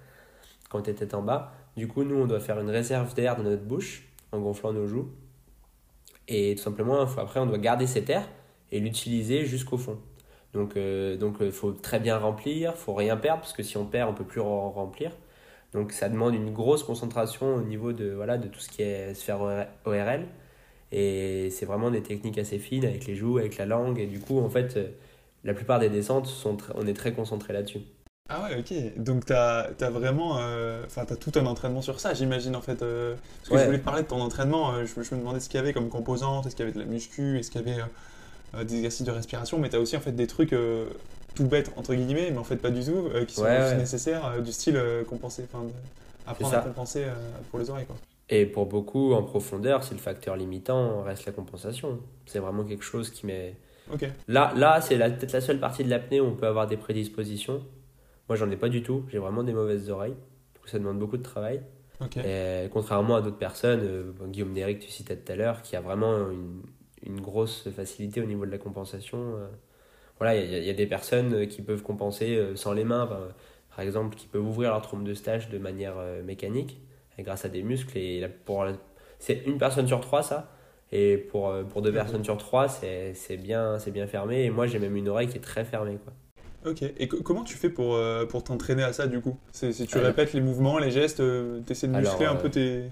quand 0.70 0.82
tu 0.82 0.90
es 0.90 0.94
tête 0.94 1.14
en 1.14 1.22
bas. 1.22 1.54
Du 1.78 1.88
coup, 1.88 2.04
nous, 2.04 2.16
on 2.16 2.26
doit 2.26 2.40
faire 2.40 2.60
une 2.60 2.72
réserve 2.72 3.14
d'air 3.14 3.36
dans 3.36 3.44
notre 3.44 3.64
bouche 3.64 4.08
en 4.32 4.40
gonflant 4.40 4.74
nos 4.74 4.88
joues. 4.88 5.12
Et 6.28 6.56
tout 6.56 6.64
simplement, 6.64 7.02
après, 7.02 7.40
on 7.40 7.46
doit 7.46 7.60
garder 7.60 7.86
cet 7.86 8.10
air 8.10 8.28
et 8.72 8.80
l'utiliser 8.80 9.46
jusqu'au 9.46 9.78
fond. 9.78 10.00
Donc, 10.56 10.72
il 10.76 10.82
euh, 10.82 11.18
donc, 11.18 11.42
euh, 11.42 11.52
faut 11.52 11.72
très 11.74 12.00
bien 12.00 12.18
remplir, 12.18 12.74
il 12.76 12.78
faut 12.78 12.94
rien 12.94 13.18
perdre, 13.18 13.42
parce 13.42 13.54
que 13.54 13.64
si 13.64 13.78
on 13.78 13.86
perd, 13.86 14.10
on 14.10 14.14
peut 14.14 14.24
plus 14.24 14.42
remplir. 14.42 15.12
Donc, 15.74 15.92
ça 15.92 16.10
demande 16.10 16.34
une 16.36 16.54
grosse 16.54 16.84
concentration 16.84 17.56
au 17.56 17.62
niveau 17.62 17.94
de, 17.94 18.12
voilà, 18.12 18.38
de 18.38 18.48
tout 18.48 18.60
ce 18.60 18.70
qui 18.70 18.82
est 18.82 19.14
sphère 19.14 19.42
ORL. 19.86 20.26
Et 20.92 21.50
c'est 21.52 21.66
vraiment 21.66 21.92
des 21.92 22.02
techniques 22.04 22.38
assez 22.38 22.60
fines 22.60 22.86
avec 22.86 23.06
les 23.06 23.16
joues, 23.16 23.38
avec 23.38 23.58
la 23.58 23.66
langue. 23.66 24.00
Et 24.00 24.08
du 24.08 24.20
coup, 24.20 24.40
en 24.40 24.50
fait, 24.50 24.78
euh, 24.78 24.88
la 25.44 25.54
plupart 25.54 25.80
des 25.80 25.90
descentes, 25.90 26.28
sont 26.28 26.58
on 26.76 26.88
est 26.88 26.94
très 26.94 27.14
concentré 27.14 27.54
là-dessus. 27.54 27.82
Ah 28.28 28.44
ouais, 28.44 28.58
ok. 28.58 28.98
Donc 28.98 29.26
t'as 29.26 29.70
as 29.80 29.90
vraiment, 29.92 30.40
euh, 30.40 30.84
enfin 30.88 31.06
t'as 31.06 31.16
tout 31.16 31.32
un 31.36 31.46
entraînement 31.46 31.84
sur 31.84 32.00
ça, 32.00 32.16
j'imagine 32.16 32.56
en 32.56 32.62
fait. 32.62 32.82
Euh, 32.82 33.16
parce 33.38 33.50
que 33.50 33.58
je 33.60 33.66
voulais 33.66 33.80
te 33.80 33.84
parler 33.84 34.02
de 34.02 34.08
ton 34.08 34.20
entraînement. 34.20 34.74
Euh, 34.74 34.86
je, 34.86 35.00
me 35.16 35.20
demandais 35.20 35.40
ce 35.40 35.48
qu'il 35.48 35.60
y 35.60 35.62
avait 35.62 35.74
comme 35.74 35.90
composante, 35.90 36.48
est-ce 36.48 36.56
qu'il 36.56 36.66
y 36.66 36.68
avait 36.68 36.74
de 36.78 36.84
la 36.84 36.90
muscu, 36.90 37.38
est-ce 37.38 37.52
qu'il 37.52 37.62
y 37.62 37.70
avait 37.70 37.80
des 38.54 38.76
exercices 38.76 39.06
de 39.06 39.12
respiration, 39.12 39.60
mais 39.60 39.70
t'as 39.70 39.80
aussi 39.80 39.98
en 39.98 40.00
fait 40.00 40.14
des 40.14 40.28
trucs 40.28 40.56
tout 41.36 41.46
bêtes 41.46 41.72
entre 41.76 41.94
guillemets, 41.94 42.32
mais 42.32 42.38
en 42.38 42.44
fait 42.44 42.58
pas 42.58 42.72
du 42.72 42.84
tout, 42.84 43.10
qui 43.28 43.36
sont 43.36 43.44
aussi 43.44 43.76
nécessaires, 43.76 44.42
du 44.42 44.52
style 44.52 44.82
compenser, 45.10 45.46
enfin 45.52 45.66
apprendre 46.26 46.56
à 46.56 46.62
compenser 46.62 47.06
pour 47.50 47.60
les 47.60 47.70
oreilles 47.70 47.86
quoi. 47.86 47.96
Et 48.30 48.46
pour 48.46 48.66
beaucoup, 48.66 49.14
en 49.14 49.22
profondeur, 49.22 49.84
si 49.84 49.94
le 49.94 50.00
facteur 50.00 50.36
limitant 50.36 51.04
reste 51.04 51.26
la 51.26 51.32
compensation. 51.32 52.00
C'est 52.26 52.40
vraiment 52.40 52.64
quelque 52.64 52.84
chose 52.84 53.12
qui 53.12 53.26
met. 53.26 53.56
Là, 54.28 54.52
là 54.56 54.82
c'est 54.82 54.98
peut-être 54.98 55.34
la 55.34 55.42
seule 55.42 55.60
partie 55.60 55.84
de 55.84 55.90
l'apnée 55.90 56.20
où 56.20 56.26
on 56.26 56.36
peut 56.36 56.48
avoir 56.48 56.66
des 56.68 56.78
prédispositions. 56.78 57.62
Moi, 58.28 58.36
j'en 58.36 58.50
ai 58.50 58.58
pas 58.58 58.70
du 58.70 58.82
tout. 58.82 59.06
J'ai 59.12 59.20
vraiment 59.20 59.44
des 59.44 59.54
mauvaises 59.54 59.90
oreilles. 59.92 60.16
Ça 60.66 60.80
demande 60.80 60.98
beaucoup 60.98 61.18
de 61.18 61.24
travail. 61.24 61.62
Et 62.18 62.68
contrairement 62.74 63.18
à 63.18 63.22
d'autres 63.22 63.38
personnes, 63.38 63.82
euh, 63.84 64.12
Guillaume 64.28 64.52
Néric, 64.52 64.80
tu 64.80 64.90
citais 64.90 65.16
tout 65.16 65.32
à 65.32 65.36
l'heure, 65.36 65.62
qui 65.62 65.76
a 65.76 65.82
vraiment 65.82 66.30
une, 66.32 66.62
une, 67.06 67.22
grosse 67.22 67.70
facilité 67.70 68.22
au 68.22 68.26
niveau 68.26 68.46
de 68.46 68.52
la 68.52 68.58
compensation. 68.58 69.18
Euh. 69.18 69.48
voilà, 70.20 70.36
il 70.36 70.54
y, 70.54 70.68
y, 70.68 70.70
a 70.70 70.74
des 70.74 70.88
personnes 70.88 71.48
qui 71.48 71.62
peuvent 71.62 71.82
compenser 71.82 72.36
euh, 72.36 72.56
sans 72.56 72.74
les 72.74 72.84
mains, 72.84 73.08
par 73.76 73.80
exemple, 73.82 74.16
qui 74.16 74.28
peuvent 74.28 74.46
ouvrir 74.46 74.72
leur 74.72 74.82
trompe 74.82 75.04
de 75.04 75.14
stage 75.14 75.50
de 75.50 75.58
manière 75.58 75.96
mécanique, 76.24 76.80
grâce 77.20 77.46
à 77.46 77.50
des 77.50 77.64
muscles. 77.64 77.98
Et 77.98 78.26
pour 78.46 78.66
c'est 79.20 79.44
une 79.46 79.58
personne 79.58 79.88
sur 79.88 80.02
trois, 80.02 80.24
ça. 80.24 80.52
Et 80.92 81.18
pour, 81.18 81.54
pour 81.70 81.82
deux 81.82 81.92
personnes 81.92 82.24
sur 82.24 82.38
trois, 82.38 82.70
c'est 82.70 83.38
bien, 83.38 83.78
bien 83.88 84.08
fermé. 84.08 84.44
Et 84.44 84.50
moi, 84.50 84.68
j'ai 84.68 84.80
même 84.80 84.96
une 84.96 85.10
oreille 85.10 85.28
qui 85.28 85.38
est 85.38 85.42
très 85.42 85.66
fermée. 85.66 85.98
Quoi. 86.04 86.14
Ok. 86.66 86.82
Et 86.98 87.08
comment 87.08 87.44
tu 87.44 87.56
fais 87.56 87.70
pour, 87.70 87.96
euh, 87.96 88.26
pour 88.26 88.44
t'entraîner 88.44 88.84
à 88.84 88.92
ça 88.92 89.08
du 89.08 89.22
coup? 89.22 89.38
Si 89.52 89.86
tu 89.86 89.98
répètes 89.98 90.34
les 90.34 90.42
mouvements, 90.42 90.80
les 90.80 90.92
gestes, 90.92 91.20
euh, 91.20 91.62
tu 91.66 91.72
essaies 91.72 91.88
de 91.88 91.96
muscler 91.96 92.26
un 92.26 92.36
peu 92.36 92.50
tes. 92.50 92.84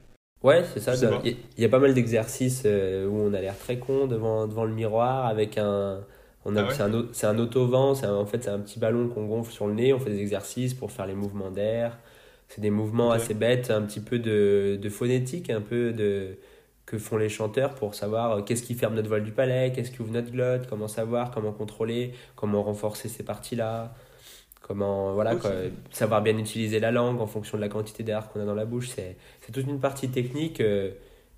Ouais, 0.43 0.63
c'est 0.73 0.81
ça. 0.81 0.93
Il 1.23 1.37
y, 1.57 1.65
a 1.65 1.69
pas 1.69 1.79
mal 1.79 1.93
d'exercices 1.93 2.63
euh, 2.65 3.07
où 3.07 3.15
on 3.15 3.33
a 3.33 3.39
l'air 3.39 3.57
très 3.57 3.77
con 3.77 4.07
devant, 4.07 4.45
devant 4.45 4.65
le 4.65 4.73
miroir 4.73 5.25
avec 5.25 5.57
un. 5.57 6.01
On 6.45 6.57
a, 6.57 6.63
ah 6.63 6.69
c'est, 6.71 6.83
un, 6.83 7.05
c'est 7.13 7.25
un 7.25 7.39
auto-vent, 7.39 7.91
en 7.91 8.25
fait 8.25 8.43
c'est 8.43 8.49
un 8.49 8.59
petit 8.59 8.77
ballon 8.77 9.07
qu'on 9.07 9.25
gonfle 9.25 9.53
sur 9.53 9.65
le 9.65 9.73
nez, 9.73 9.93
on 9.93 9.99
fait 9.99 10.09
des 10.09 10.19
exercices 10.19 10.73
pour 10.73 10.91
faire 10.91 11.05
les 11.07 11.13
mouvements 11.13 11.49
d'air. 11.49 11.97
C'est 12.49 12.59
des 12.59 12.69
mouvements 12.69 13.11
assez 13.11 13.33
bêtes, 13.33 13.71
un 13.71 13.81
petit 13.83 14.01
peu 14.01 14.19
de, 14.19 14.77
de 14.79 14.89
phonétique, 14.89 15.49
un 15.49 15.61
peu 15.61 15.93
de, 15.93 16.35
que 16.85 16.97
font 16.97 17.17
les 17.17 17.29
chanteurs 17.29 17.75
pour 17.75 17.95
savoir 17.95 18.31
euh, 18.31 18.41
qu'est-ce 18.41 18.63
qui 18.63 18.75
ferme 18.75 18.95
notre 18.95 19.07
voile 19.07 19.23
du 19.23 19.31
palais, 19.31 19.71
qu'est-ce 19.73 19.91
qui 19.91 20.01
ouvre 20.01 20.11
notre 20.11 20.31
glotte, 20.31 20.67
comment 20.67 20.87
savoir, 20.87 21.31
comment 21.31 21.51
contrôler, 21.51 22.13
comment 22.35 22.61
renforcer 22.61 23.07
ces 23.07 23.23
parties-là, 23.23 23.93
comment 24.63 25.13
voilà 25.13 25.35
savoir 25.91 26.23
bien 26.23 26.35
utiliser 26.37 26.79
la 26.79 26.91
langue 26.91 27.21
en 27.21 27.27
fonction 27.27 27.57
de 27.57 27.61
la 27.61 27.69
quantité 27.69 28.01
d'air 28.01 28.29
qu'on 28.29 28.41
a 28.41 28.45
dans 28.45 28.55
la 28.55 28.65
bouche. 28.65 28.89
C'est, 28.89 29.15
toute 29.51 29.67
une 29.67 29.79
partie 29.79 30.09
technique 30.09 30.59
euh, 30.59 30.91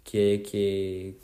qui 0.06 0.20
est 0.20 0.42
qui 0.42 0.58
est 0.58 1.16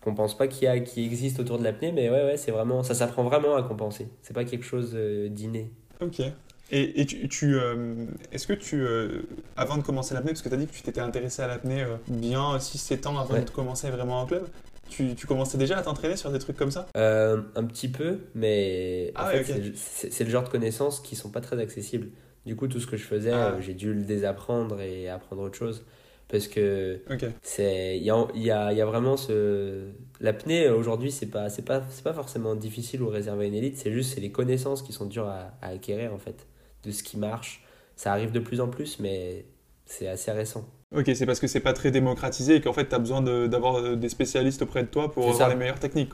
qu'on 0.00 0.14
pense 0.14 0.38
pas 0.38 0.48
qu'il 0.48 0.64
y 0.64 0.68
a 0.68 0.80
qui 0.80 1.04
existe 1.04 1.38
autour 1.40 1.58
de 1.58 1.64
l'apnée, 1.64 1.92
mais 1.92 2.08
ouais 2.08 2.24
ouais 2.24 2.36
c'est 2.38 2.52
vraiment 2.52 2.82
ça 2.82 2.94
s'apprend 2.94 3.24
vraiment 3.24 3.56
à 3.56 3.62
compenser. 3.62 4.08
C'est 4.22 4.32
pas 4.32 4.44
quelque 4.44 4.64
chose 4.64 4.92
euh, 4.94 5.28
d'inné. 5.28 5.70
Ok. 6.00 6.22
Et, 6.70 7.00
et 7.00 7.06
tu, 7.06 7.54
euh, 7.56 8.04
est-ce 8.30 8.46
que 8.46 8.52
tu, 8.52 8.76
euh, 8.82 9.22
avant 9.56 9.78
de 9.78 9.82
commencer 9.82 10.12
l'apnée, 10.12 10.32
parce 10.32 10.42
que 10.42 10.50
tu 10.50 10.54
as 10.54 10.58
dit 10.58 10.66
que 10.66 10.74
tu 10.74 10.82
t'étais 10.82 11.00
intéressé 11.00 11.40
à 11.40 11.46
l'apnée 11.46 11.82
euh, 11.82 11.96
bien 12.08 12.58
6-7 12.58 13.08
ans 13.08 13.18
avant 13.18 13.40
de 13.40 13.48
commencer 13.50 13.88
vraiment 13.90 14.20
en 14.20 14.26
club, 14.26 14.46
tu, 14.88 15.14
tu 15.14 15.26
commençais 15.26 15.58
déjà 15.58 15.78
à 15.78 15.82
t'entraîner 15.82 16.16
sur 16.16 16.30
des 16.30 16.38
trucs 16.38 16.56
comme 16.56 16.70
ça? 16.70 16.86
Un 16.94 17.64
petit 17.64 17.88
peu, 17.88 18.18
mais 18.34 19.12
en 19.16 19.22
ah 19.22 19.30
fait, 19.30 19.72
c'est 19.74 20.24
le 20.24 20.30
genre 20.30 20.44
de 20.44 20.48
connaissances 20.48 21.00
qui 21.00 21.16
sont 21.16 21.30
pas 21.30 21.40
très 21.40 21.60
accessibles. 21.60 22.08
Du 22.46 22.56
coup, 22.56 22.68
tout 22.68 22.80
ce 22.80 22.86
que 22.86 22.96
je 22.96 23.04
faisais, 23.04 23.32
ah. 23.32 23.56
j'ai 23.60 23.74
dû 23.74 23.92
le 23.92 24.02
désapprendre 24.02 24.80
et 24.80 25.08
apprendre 25.08 25.42
autre 25.42 25.56
chose. 25.56 25.84
Parce 26.28 26.46
que 26.46 27.00
c'est 27.42 27.96
il 27.96 28.02
y 28.02 28.10
a, 28.10 28.26
y, 28.34 28.50
a, 28.50 28.72
y 28.74 28.80
a 28.82 28.86
vraiment 28.86 29.16
ce 29.16 29.86
l'apnée 30.20 30.68
aujourd'hui 30.68 31.10
c'est 31.10 31.30
pas 31.30 31.48
pas 31.64 31.82
pas 32.04 32.12
forcément 32.12 32.54
difficile 32.54 33.00
ou 33.00 33.08
réservé 33.08 33.46
à 33.46 33.48
une 33.48 33.54
élite 33.54 33.78
c'est 33.78 33.90
juste 33.90 34.20
les 34.20 34.30
connaissances 34.30 34.82
qui 34.82 34.92
sont 34.92 35.06
dures 35.06 35.26
à, 35.26 35.54
à 35.62 35.68
acquérir 35.68 36.12
en 36.12 36.18
fait 36.18 36.46
de 36.84 36.90
ce 36.90 37.02
qui 37.02 37.16
marche. 37.16 37.64
Ça 37.96 38.12
arrive 38.12 38.32
de 38.32 38.40
plus 38.40 38.60
en 38.60 38.68
plus, 38.68 39.00
mais 39.00 39.44
c'est 39.86 40.08
assez 40.08 40.30
récent. 40.30 40.68
Ok, 40.96 41.10
c'est 41.14 41.26
parce 41.26 41.38
que 41.38 41.46
c'est 41.46 41.60
pas 41.60 41.74
très 41.74 41.90
démocratisé 41.90 42.56
et 42.56 42.60
qu'en 42.62 42.72
fait, 42.72 42.88
tu 42.88 42.94
as 42.94 42.98
besoin 42.98 43.20
d'avoir 43.20 43.76
euh, 43.76 43.96
des 43.96 44.08
spécialistes 44.08 44.62
auprès 44.62 44.82
de 44.82 44.88
toi 44.88 45.10
pour 45.10 45.28
avoir 45.28 45.48
les 45.50 45.54
meilleures 45.54 45.80
techniques. 45.80 46.12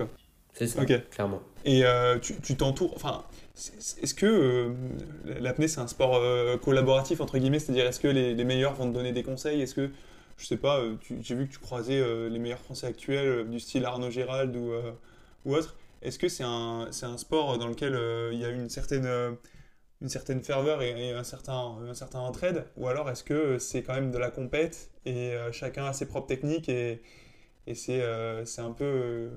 C'est 0.53 0.67
ça, 0.67 0.85
clairement. 0.85 1.43
Et 1.65 1.85
euh, 1.85 2.19
tu 2.19 2.57
t'entoures. 2.57 2.93
Enfin, 2.95 3.25
est-ce 4.03 4.15
que 4.15 4.27
euh, 4.27 4.69
l'apnée, 5.41 5.69
c'est 5.69 5.81
un 5.81 5.87
sport 5.87 6.21
collaboratif, 6.61 7.21
entre 7.21 7.39
guillemets? 7.39 7.61
C'est-à-dire, 7.61 7.87
est-ce 7.87 8.01
que 8.01 8.09
les, 8.09 8.35
les, 8.35 8.45
meilleurs 8.45 8.75
vont 8.75 8.89
te 8.89 8.95
donner 8.95 9.13
des 9.13 9.23
conseils? 9.23 9.63
Est-ce 9.63 9.75
que, 9.75 9.91
je 10.39 10.47
sais 10.47 10.57
pas, 10.57 10.83
j'ai 11.21 11.35
vu 11.35 11.47
que 11.47 11.53
tu 11.53 11.59
croisais 11.59 12.03
les 12.29 12.39
meilleurs 12.39 12.61
Français 12.61 12.87
actuels, 12.87 13.49
du 13.49 13.61
style 13.61 13.85
Arnaud 13.85 14.11
Gérald 14.11 14.55
ou, 14.57 14.73
ou 15.45 15.55
autre. 15.55 15.77
Est-ce 16.03 16.19
que 16.19 16.29
c'est 16.29 16.45
un, 16.45 16.89
un, 17.03 17.19
sport 17.19 17.59
dans 17.59 17.69
lequel 17.69 17.99
il 18.33 18.39
y 18.39 18.45
a 18.45 18.51
une 18.51 18.69
certaine 18.69 19.09
une 20.03 20.09
certaine 20.09 20.43
ferveur 20.43 20.83
et, 20.83 21.13
un, 21.13 21.25
certain, 21.25 21.77
un 21.89 21.95
certain 21.95 22.21
entraide 22.21 22.65
Ou 22.77 22.89
alors 22.89 23.09
est-ce 23.11 23.25
que 23.25 23.59
c'est 23.59 23.83
quand 23.83 23.95
même 23.95 24.11
de 24.11 24.19
la 24.19 24.31
compète 24.31 24.91
et 25.07 25.33
euh, 25.33 25.53
chacun 25.53 25.87
a 25.87 25.93
ses 25.93 26.07
propres 26.07 26.27
techniques 26.27 26.69
et, 26.69 27.03
et 27.67 27.75
c'est 27.75 28.03
euh, 28.03 28.45
un 28.59 28.73
peu 28.73 29.31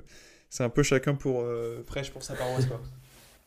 c'est 0.50 0.63
un 0.63 0.70
peu 0.70 0.84
chacun 0.84 1.13
pour 1.15 1.46
fraîche 1.86 2.12
pour 2.12 2.24
sa 2.24 2.36
paroisse 2.36 2.65
quoi. 2.65 2.82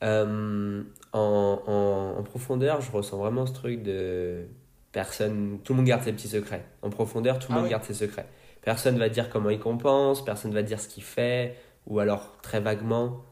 Euh, 0.03 0.83
en, 1.13 2.17
en, 2.17 2.23
profondeur, 2.23 2.81
je 2.81 2.91
ressens 2.91 3.19
vraiment 3.19 3.47
ce 3.47 3.53
truc 3.53 3.83
de 3.83 4.47
personne, 4.93 5.59
tout 5.63 5.73
le 5.73 5.79
monde 5.79 5.87
garde 5.87 6.03
ses 6.03 6.13
petits 6.13 6.29
secrets. 6.29 6.65
En 6.83 6.91
profondeur, 6.91 7.39
tout 7.39 7.53
le 7.53 7.59
ah 7.59 7.61
monde 7.61 7.71
garde 7.71 7.85
ses 7.85 7.95
secrets. 7.95 8.27
Personne 8.63 8.99
va 8.99 9.09
dire 9.09 9.31
comment 9.31 9.51
il 9.51 9.59
compense, 9.59 10.25
personne 10.25 10.53
va 10.53 10.63
dire 10.63 10.81
ce 10.81 10.89
qu'il 10.89 11.03
fait, 11.03 11.57
ou 11.87 11.99
alors 11.99 12.39
très 12.43 12.61
vaguement. 12.61 13.25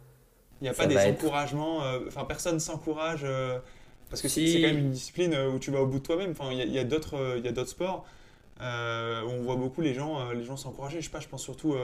Il 0.60 0.64
n'y 0.64 0.68
a 0.68 0.74
pas 0.74 0.86
des 0.86 0.96
encouragements, 0.96 1.82
enfin 2.06 2.24
personne 2.24 2.58
s'encourage 2.60 3.24
parce 4.10 4.22
que 4.22 4.28
c'est 4.28 4.60
quand 4.60 4.68
même 4.68 4.78
une 4.78 4.90
discipline 4.90 5.34
euh, 5.34 5.50
où 5.50 5.58
tu 5.58 5.70
vas 5.70 5.82
au 5.82 5.86
bout 5.86 5.98
de 5.98 6.04
toi-même. 6.04 6.30
Enfin, 6.30 6.50
il 6.50 6.58
y 6.58 6.78
a, 6.78 6.80
euh, 6.80 6.84
a 6.84 7.52
d'autres 7.52 7.68
sports 7.68 8.06
euh, 8.60 9.22
où 9.22 9.30
on 9.30 9.42
voit 9.42 9.56
beaucoup 9.56 9.80
les 9.80 9.94
gens, 9.94 10.30
les 10.32 10.44
gens 10.44 10.56
s'encourager. 10.56 11.00
Je 11.00 11.06
sais 11.06 11.10
pas, 11.10 11.20
je 11.20 11.28
pense 11.28 11.42
surtout 11.42 11.76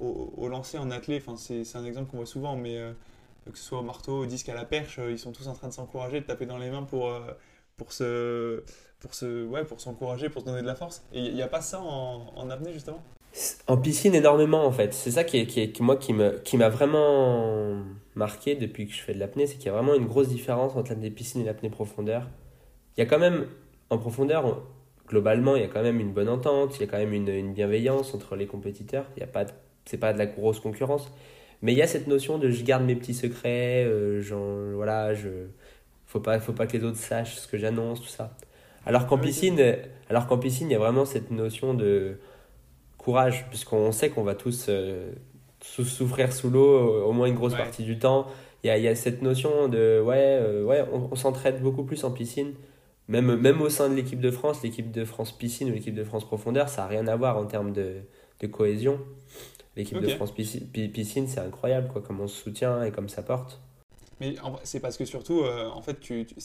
au, 0.00 0.32
au, 0.36 0.48
lancer 0.48 0.78
en 0.78 0.90
athlée. 0.90 1.20
Enfin, 1.24 1.36
c'est, 1.36 1.64
c'est 1.64 1.78
un 1.78 1.84
exemple 1.84 2.10
qu'on 2.10 2.18
voit 2.18 2.26
souvent, 2.26 2.56
mais 2.56 2.78
que 3.50 3.58
ce 3.58 3.64
soit 3.64 3.80
au 3.80 3.82
marteau, 3.82 4.22
au 4.22 4.26
disque, 4.26 4.48
à 4.48 4.54
la 4.54 4.64
perche, 4.64 5.00
ils 5.10 5.18
sont 5.18 5.32
tous 5.32 5.48
en 5.48 5.54
train 5.54 5.68
de 5.68 5.72
s'encourager, 5.72 6.20
de 6.20 6.26
taper 6.26 6.46
dans 6.46 6.58
les 6.58 6.70
mains 6.70 6.84
pour, 6.84 7.12
pour 7.76 7.92
se, 7.92 8.62
pour 9.00 9.14
se, 9.14 9.44
ouais, 9.44 9.64
pour 9.64 9.80
s'encourager, 9.80 10.28
pour 10.28 10.42
se 10.42 10.46
donner 10.46 10.62
de 10.62 10.66
la 10.66 10.76
force. 10.76 11.04
Et 11.12 11.20
il 11.20 11.34
n'y 11.34 11.42
a 11.42 11.48
pas 11.48 11.60
ça 11.60 11.80
en, 11.80 12.32
en 12.36 12.50
apnée 12.50 12.72
justement? 12.72 13.02
En 13.66 13.76
piscine 13.76 14.14
énormément 14.14 14.64
en 14.64 14.70
fait. 14.70 14.94
C'est 14.94 15.10
ça 15.10 15.24
qui 15.24 15.38
est, 15.38 15.46
qui 15.46 15.60
est, 15.60 15.80
moi 15.80 15.96
qui 15.96 16.12
me, 16.12 16.38
qui 16.38 16.56
m'a 16.56 16.68
vraiment 16.68 17.82
marqué 18.14 18.54
depuis 18.54 18.86
que 18.86 18.92
je 18.92 19.00
fais 19.00 19.14
de 19.14 19.18
l'apnée, 19.18 19.46
c'est 19.46 19.56
qu'il 19.56 19.66
y 19.66 19.68
a 19.68 19.72
vraiment 19.72 19.94
une 19.94 20.06
grosse 20.06 20.28
différence 20.28 20.76
entre 20.76 20.90
l'apnée 20.90 21.10
piscine 21.10 21.40
et 21.40 21.44
l'apnée 21.44 21.70
profondeur. 21.70 22.28
Il 22.96 23.00
y 23.00 23.02
a 23.02 23.06
quand 23.06 23.18
même, 23.18 23.46
en 23.90 23.98
profondeur, 23.98 24.62
globalement, 25.08 25.56
il 25.56 25.62
y 25.62 25.64
a 25.64 25.68
quand 25.68 25.82
même 25.82 26.00
une 26.00 26.12
bonne 26.12 26.28
entente, 26.28 26.76
il 26.76 26.80
y 26.80 26.84
a 26.84 26.86
quand 26.86 26.98
même 26.98 27.12
une, 27.12 27.28
une 27.28 27.52
bienveillance 27.52 28.14
entre 28.14 28.36
les 28.36 28.46
compétiteurs. 28.46 29.06
Il 29.16 29.20
y 29.20 29.24
a 29.24 29.26
pas, 29.26 29.46
c'est 29.84 29.98
pas 29.98 30.12
de 30.12 30.18
la 30.18 30.26
grosse 30.26 30.60
concurrence, 30.60 31.10
mais 31.62 31.72
il 31.72 31.78
y 31.78 31.82
a 31.82 31.86
cette 31.86 32.06
notion 32.06 32.38
de 32.38 32.50
je 32.50 32.64
garde 32.64 32.84
mes 32.84 32.94
petits 32.94 33.14
secrets, 33.14 33.84
euh, 33.84 34.20
genre, 34.20 34.74
voilà, 34.74 35.14
je, 35.14 35.28
faut 36.06 36.20
pas, 36.20 36.38
faut 36.38 36.52
pas 36.52 36.66
que 36.66 36.76
les 36.76 36.84
autres 36.84 36.98
sachent 36.98 37.36
ce 37.36 37.48
que 37.48 37.58
j'annonce, 37.58 38.00
tout 38.00 38.08
ça. 38.08 38.36
Alors 38.86 39.06
qu'en 39.06 39.18
piscine, 39.18 39.60
alors 40.10 40.26
qu'en 40.26 40.38
piscine, 40.38 40.68
il 40.68 40.72
y 40.72 40.76
a 40.76 40.78
vraiment 40.78 41.04
cette 41.04 41.30
notion 41.30 41.74
de 41.74 42.18
courage, 42.98 43.46
puisqu'on 43.48 43.92
sait 43.92 44.10
qu'on 44.10 44.22
va 44.22 44.34
tous 44.34 44.66
euh, 44.68 45.12
souffrir 45.64 46.32
sous 46.32 46.50
l'eau 46.50 47.04
au 47.04 47.12
moins 47.12 47.26
une 47.26 47.34
grosse 47.34 47.54
partie 47.54 47.82
du 47.82 47.98
temps. 47.98 48.26
Il 48.62 48.68
y 48.68 48.70
a, 48.70 48.78
y 48.78 48.88
a, 48.88 48.94
cette 48.94 49.22
notion 49.22 49.68
de 49.68 50.00
ouais, 50.00 50.38
euh, 50.40 50.64
ouais 50.64 50.84
on, 50.92 51.14
s'entraide 51.16 51.60
beaucoup 51.62 51.84
plus 51.84 52.04
en 52.04 52.10
piscine. 52.10 52.54
Même, 53.08 53.36
même 53.36 53.60
au 53.60 53.68
sein 53.68 53.90
de 53.90 53.94
l'équipe 53.94 54.20
de 54.20 54.30
France, 54.30 54.62
l'équipe 54.62 54.90
de 54.90 55.04
France 55.04 55.32
piscine 55.32 55.68
ou 55.68 55.74
l'équipe 55.74 55.94
de 55.94 56.04
France 56.04 56.24
profondeur, 56.24 56.70
ça 56.70 56.82
n'a 56.82 56.88
rien 56.88 57.06
à 57.06 57.16
voir 57.16 57.36
en 57.36 57.44
termes 57.44 57.72
de, 57.72 57.96
de 58.40 58.46
cohésion. 58.46 58.98
L'équipe 59.76 60.00
de 60.00 60.08
France 60.08 60.32
piscine, 60.32 61.26
c'est 61.26 61.40
incroyable 61.40 61.88
quoi, 61.92 62.00
comme 62.00 62.20
on 62.20 62.28
se 62.28 62.42
soutient 62.42 62.82
et 62.84 62.90
comme 62.90 63.08
ça 63.08 63.22
porte. 63.22 63.60
Mais 64.20 64.36
c'est 64.62 64.80
parce 64.80 64.96
que 64.96 65.04
surtout, 65.04 65.40
euh, 65.40 65.68
en 65.68 65.82
fait, 65.82 65.98
tu, 66.00 66.24
tu, 66.26 66.36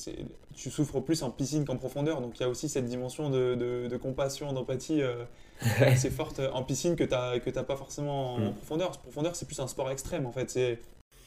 tu, 0.55 0.69
souffres 0.71 0.99
plus 0.99 1.21
en 1.23 1.29
piscine 1.29 1.65
qu'en 1.65 1.77
profondeur. 1.77 2.21
Donc 2.21 2.39
il 2.39 2.41
y 2.41 2.45
a 2.45 2.49
aussi 2.49 2.67
cette 2.67 2.85
dimension 2.85 3.29
de, 3.29 3.55
de, 3.55 3.87
de 3.87 3.97
compassion, 3.97 4.53
d'empathie 4.53 5.01
euh, 5.01 5.23
assez 5.81 6.09
forte 6.09 6.41
en 6.53 6.63
piscine 6.63 6.95
que 6.95 7.03
tu 7.03 7.11
n'as 7.11 7.63
pas 7.63 7.75
forcément 7.75 8.35
en, 8.35 8.39
mm. 8.39 8.53
profondeur. 8.55 8.89
En 8.89 8.93
profondeur, 8.93 9.35
c'est 9.35 9.45
plus 9.45 9.59
un 9.59 9.67
sport 9.67 9.91
extrême, 9.91 10.25
en 10.25 10.31
fait. 10.31 10.49
C'est 10.49 10.79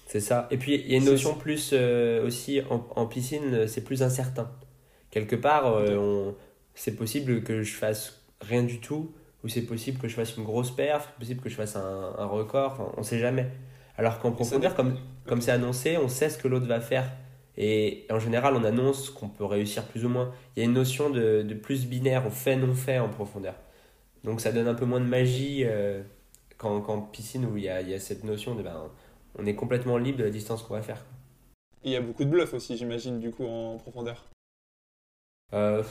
c'est 0.07 0.21
ça. 0.21 0.49
Et 0.51 0.59
puis 0.59 0.75
il 0.75 0.91
y 0.91 0.95
a 0.95 0.99
une 0.99 1.07
notion 1.07 1.35
plus 1.35 1.71
euh, 1.73 2.27
aussi 2.27 2.61
en, 2.69 2.87
en 2.97 3.07
piscine, 3.07 3.67
c'est 3.67 3.83
plus 3.83 4.03
incertain. 4.03 4.51
Quelque 5.11 5.37
part, 5.37 5.81
c'est 6.75 6.97
possible 6.97 7.43
que 7.43 7.63
je 7.63 7.75
fasse 7.75 8.25
rien 8.41 8.63
du 8.63 8.81
tout, 8.81 9.13
ou 9.45 9.49
c'est 9.49 9.63
possible 9.63 9.99
que 9.99 10.09
je 10.09 10.15
fasse 10.15 10.37
une 10.37 10.45
grosse 10.45 10.71
perf, 10.71 11.09
c'est 11.09 11.19
possible 11.19 11.41
que 11.41 11.49
je 11.49 11.55
fasse 11.55 11.77
un, 11.77 12.15
un 12.19 12.27
record. 12.27 12.73
Enfin, 12.73 12.93
on 12.97 13.03
sait 13.03 13.19
jamais. 13.19 13.47
Alors 13.97 14.19
qu'en 14.19 14.33
profondeur, 14.33 14.75
comme 14.75 14.97
comme 15.27 15.41
c'est 15.41 15.51
annoncé, 15.51 15.97
on 15.99 16.09
sait 16.09 16.31
ce 16.31 16.39
que 16.39 16.49
l'autre 16.49 16.67
va 16.67 16.81
faire. 16.81 17.11
Et 17.57 18.07
en 18.11 18.19
général, 18.19 18.55
on 18.57 18.65
annonce 18.65 19.11
qu'on 19.11 19.29
peut 19.29 19.45
réussir 19.45 19.85
plus 19.85 20.05
ou 20.05 20.09
moins. 20.09 20.33
Il 20.57 20.61
y 20.61 20.63
a 20.63 20.65
une 20.65 20.73
notion 20.73 21.11
de, 21.11 21.43
de 21.43 21.55
plus 21.55 21.87
binaire, 21.87 22.25
on 22.27 22.31
fait, 22.31 22.57
non 22.57 22.75
fait 22.75 22.99
en 22.99 23.09
profondeur. 23.09 23.55
Donc 24.25 24.41
ça 24.41 24.53
donne 24.53 24.69
un 24.69 24.75
peu 24.75 24.87
moins 24.87 25.01
de 25.01 25.07
magie 25.07 25.65
euh, 25.65 26.03
qu'en 26.59 27.03
piscine 27.03 27.45
où 27.45 27.57
il 27.57 27.65
y, 27.65 27.69
a, 27.69 27.81
il 27.81 27.89
y, 27.89 27.95
a, 27.95 27.99
cette 27.99 28.25
notion 28.25 28.55
de 28.55 28.63
ben, 28.63 28.91
on 29.39 29.47
est 29.47 29.55
complètement 29.55 29.99
libre 29.99 30.19
de 30.19 30.25
la 30.25 30.31
distance 30.31 30.63
qu'on 30.63 30.75
va 30.75 30.83
faire. 30.83 31.05
Il 31.85 31.91
y 31.91 31.97
a 31.97 32.01
beaucoup 32.01 32.25
de 32.25 32.31
bluff 32.31 32.55
aussi, 32.55 32.77
j'imagine, 32.77 33.19
du 33.19 33.31
coup, 33.33 33.45
en 33.45 33.77
profondeur. 33.77 34.25
Euh, 35.53 35.83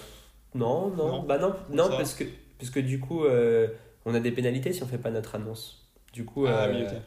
non, 0.55 0.89
non, 0.89 1.23
bah 1.23 1.37
non, 1.37 1.53
non 1.69 1.89
parce, 1.89 2.13
que, 2.13 2.23
parce 2.57 2.71
que 2.71 2.79
du 2.79 2.99
coup, 2.99 3.25
euh, 3.25 3.67
on 4.05 4.15
a 4.15 4.19
des 4.19 4.31
pénalités 4.31 4.73
si 4.73 4.83
on 4.83 4.87
fait 4.87 4.97
pas 4.97 5.11
notre 5.11 5.35
annonce. 5.35 5.91
Du 6.13 6.25
coup, 6.25 6.45
Ah 6.47 6.65
euh, 6.65 6.87
oui. 6.89 6.97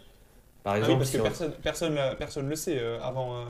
Par 0.65 0.73
Ah 0.73 0.77
oui, 0.77 0.81
exemple, 0.83 0.99
parce 0.99 1.11
si 1.11 1.17
que 1.17 1.21
on- 1.21 1.25
personne, 1.25 1.53
personne, 1.63 1.99
personne 2.19 2.49
le 2.49 2.57
sait 2.57 2.79
euh, 2.81 2.99
avant, 3.03 3.37
euh, 3.37 3.45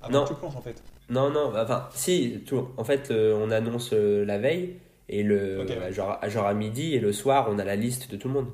avant 0.00 0.12
Non. 0.12 0.24
que 0.24 0.28
tu 0.30 0.34
plonges 0.34 0.56
en 0.56 0.62
fait. 0.62 0.82
non, 1.10 1.30
non, 1.30 1.52
bah, 1.52 1.62
enfin, 1.64 1.88
si, 1.92 2.42
tout, 2.46 2.68
en 2.78 2.84
fait, 2.84 3.10
euh, 3.10 3.38
on 3.38 3.50
annonce 3.50 3.90
euh, 3.92 4.24
la 4.24 4.38
veille 4.38 4.78
et 5.10 5.22
le, 5.22 5.60
Ok, 5.60 5.68
ouais. 5.68 5.92
genre, 5.92 6.18
genre 6.26 6.46
à 6.46 6.54
midi 6.54 6.94
et 6.94 7.00
le 7.00 7.12
soir, 7.12 7.48
on 7.50 7.58
a 7.58 7.64
la 7.64 7.76
liste 7.76 8.10
de 8.10 8.16
tout 8.16 8.28
le 8.28 8.34
monde. 8.34 8.48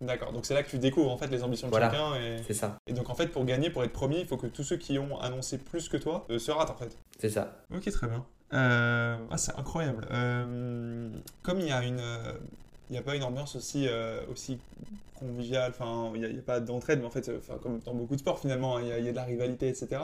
D'accord, 0.00 0.32
donc 0.32 0.46
c'est 0.46 0.54
là 0.54 0.62
que 0.62 0.70
tu 0.70 0.78
découvres 0.78 1.10
en 1.10 1.18
fait 1.18 1.26
les 1.26 1.42
ambitions 1.44 1.66
de 1.66 1.72
Voilà. 1.72 1.90
chacun. 1.90 2.14
Et... 2.16 2.38
C'est 2.46 2.54
ça, 2.54 2.78
et 2.86 2.94
donc 2.94 3.10
en 3.10 3.14
fait, 3.14 3.26
pour 3.26 3.44
gagner, 3.44 3.68
pour 3.68 3.84
être 3.84 3.92
premier, 3.92 4.20
il 4.20 4.26
faut 4.26 4.38
que 4.38 4.46
tous 4.46 4.62
ceux 4.64 4.78
qui 4.78 4.98
ont 4.98 5.20
annoncé 5.20 5.58
plus 5.58 5.90
que 5.90 5.98
toi 5.98 6.24
euh, 6.30 6.38
se 6.38 6.50
ratent 6.50 6.70
en 6.70 6.74
fait. 6.76 6.96
c'est 7.18 7.28
ça. 7.28 7.58
Ok, 7.74 7.84
très 7.90 8.06
bien. 8.08 8.24
Euh, 8.54 9.18
ah, 9.30 9.36
c'est 9.36 9.54
incroyable. 9.58 10.08
Euh, 10.10 11.10
comme 11.42 11.60
il 11.60 11.66
y 11.68 11.70
a 11.70 11.84
une, 11.84 12.00
euh, 12.00 12.32
il 12.90 12.94
n'y 12.94 12.98
a 12.98 13.02
pas 13.02 13.14
une 13.16 13.22
ambiance 13.22 13.54
aussi, 13.56 13.86
euh, 13.88 14.20
aussi 14.30 14.58
conviviale, 15.18 15.70
enfin, 15.70 16.10
il 16.14 16.20
n'y 16.22 16.38
a, 16.38 16.42
pas 16.42 16.60
d'entraide, 16.60 16.98
mais 17.00 17.06
en 17.06 17.10
fait, 17.10 17.28
euh, 17.28 17.38
comme 17.62 17.78
dans 17.80 17.94
beaucoup 17.94 18.14
de 18.16 18.20
sports 18.20 18.40
finalement, 18.40 18.76
hein, 18.76 18.82
il 18.82 18.88
y, 18.88 18.92
a- 18.92 18.98
il 18.98 19.04
y 19.04 19.08
a 19.08 19.12
de 19.12 19.16
la 19.16 19.24
rivalité, 19.24 19.68
etc. 19.68 20.02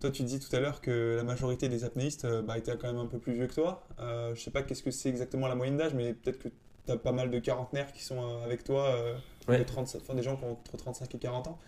Toi, 0.00 0.10
tu 0.10 0.22
dis 0.22 0.38
tout 0.38 0.54
à 0.54 0.60
l'heure 0.60 0.80
que 0.80 1.16
la 1.16 1.24
majorité 1.24 1.68
des 1.68 1.84
apnéistes 1.84 2.24
euh, 2.24 2.40
bah, 2.40 2.56
étaient 2.56 2.76
quand 2.76 2.86
même 2.86 2.98
un 3.00 3.06
peu 3.06 3.18
plus 3.18 3.32
vieux 3.34 3.46
que 3.48 3.54
toi. 3.54 3.86
Euh, 3.98 4.34
je 4.34 4.40
sais 4.40 4.50
pas 4.50 4.62
qu'est-ce 4.62 4.82
que 4.82 4.90
c'est 4.90 5.08
exactement 5.10 5.46
la 5.48 5.54
moyenne 5.56 5.76
d'âge, 5.76 5.92
mais 5.94 6.14
peut-être 6.14 6.38
que 6.38 6.48
tu 6.86 6.92
as 6.92 6.96
pas 6.96 7.12
mal 7.12 7.30
de 7.30 7.38
quarantenaires 7.38 7.92
qui 7.92 8.02
sont 8.02 8.16
euh, 8.22 8.44
avec 8.44 8.64
toi, 8.64 8.86
euh, 8.94 9.14
Ouais. 9.48 9.58
de 9.58 9.64
30 9.64 9.96
enfin, 10.00 10.14
des 10.14 10.22
gens 10.22 10.36
qui 10.36 10.44
ont 10.44 10.52
entre 10.52 10.76
35 10.76 11.14
et 11.14 11.18
40 11.18 11.48
ans. 11.48 11.58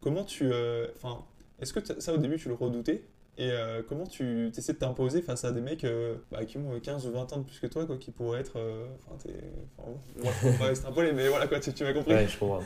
Comment 0.00 0.24
tu. 0.24 0.50
Enfin, 0.96 1.22
est-ce 1.60 1.72
que 1.72 2.00
ça 2.00 2.12
au 2.12 2.16
début 2.18 2.36
tu 2.38 2.48
le 2.48 2.54
redoutais? 2.54 3.04
Et 3.38 3.50
euh, 3.50 3.82
comment 3.88 4.06
tu 4.06 4.48
essaies 4.56 4.72
de 4.74 4.78
t'imposer 4.78 5.22
face 5.22 5.44
à 5.44 5.52
des 5.52 5.60
mecs 5.60 5.84
euh, 5.84 6.16
bah, 6.30 6.44
qui 6.44 6.56
ont 6.58 6.72
euh, 6.74 6.80
15 6.80 7.06
ou 7.06 7.12
20 7.12 7.32
ans 7.32 7.38
de 7.38 7.44
plus 7.44 7.58
que 7.60 7.66
toi, 7.66 7.86
quoi, 7.86 7.96
qui 7.96 8.10
pourraient 8.10 8.40
être. 8.40 8.58
euh, 8.58 8.86
Enfin, 9.06 9.16
t'es. 9.22 9.34
Enfin, 9.78 9.90
bon, 10.22 10.30
je 10.42 10.48
peux 10.50 10.58
pas 10.58 10.70
extrapoler, 10.70 11.12
mais 11.12 11.28
voilà, 11.28 11.46
quoi, 11.46 11.60
tu, 11.60 11.72
tu 11.72 11.82
m'as 11.84 11.92
compris. 11.92 12.12
Ouais, 12.14 12.26
je 12.28 12.38
comprends. 12.38 12.62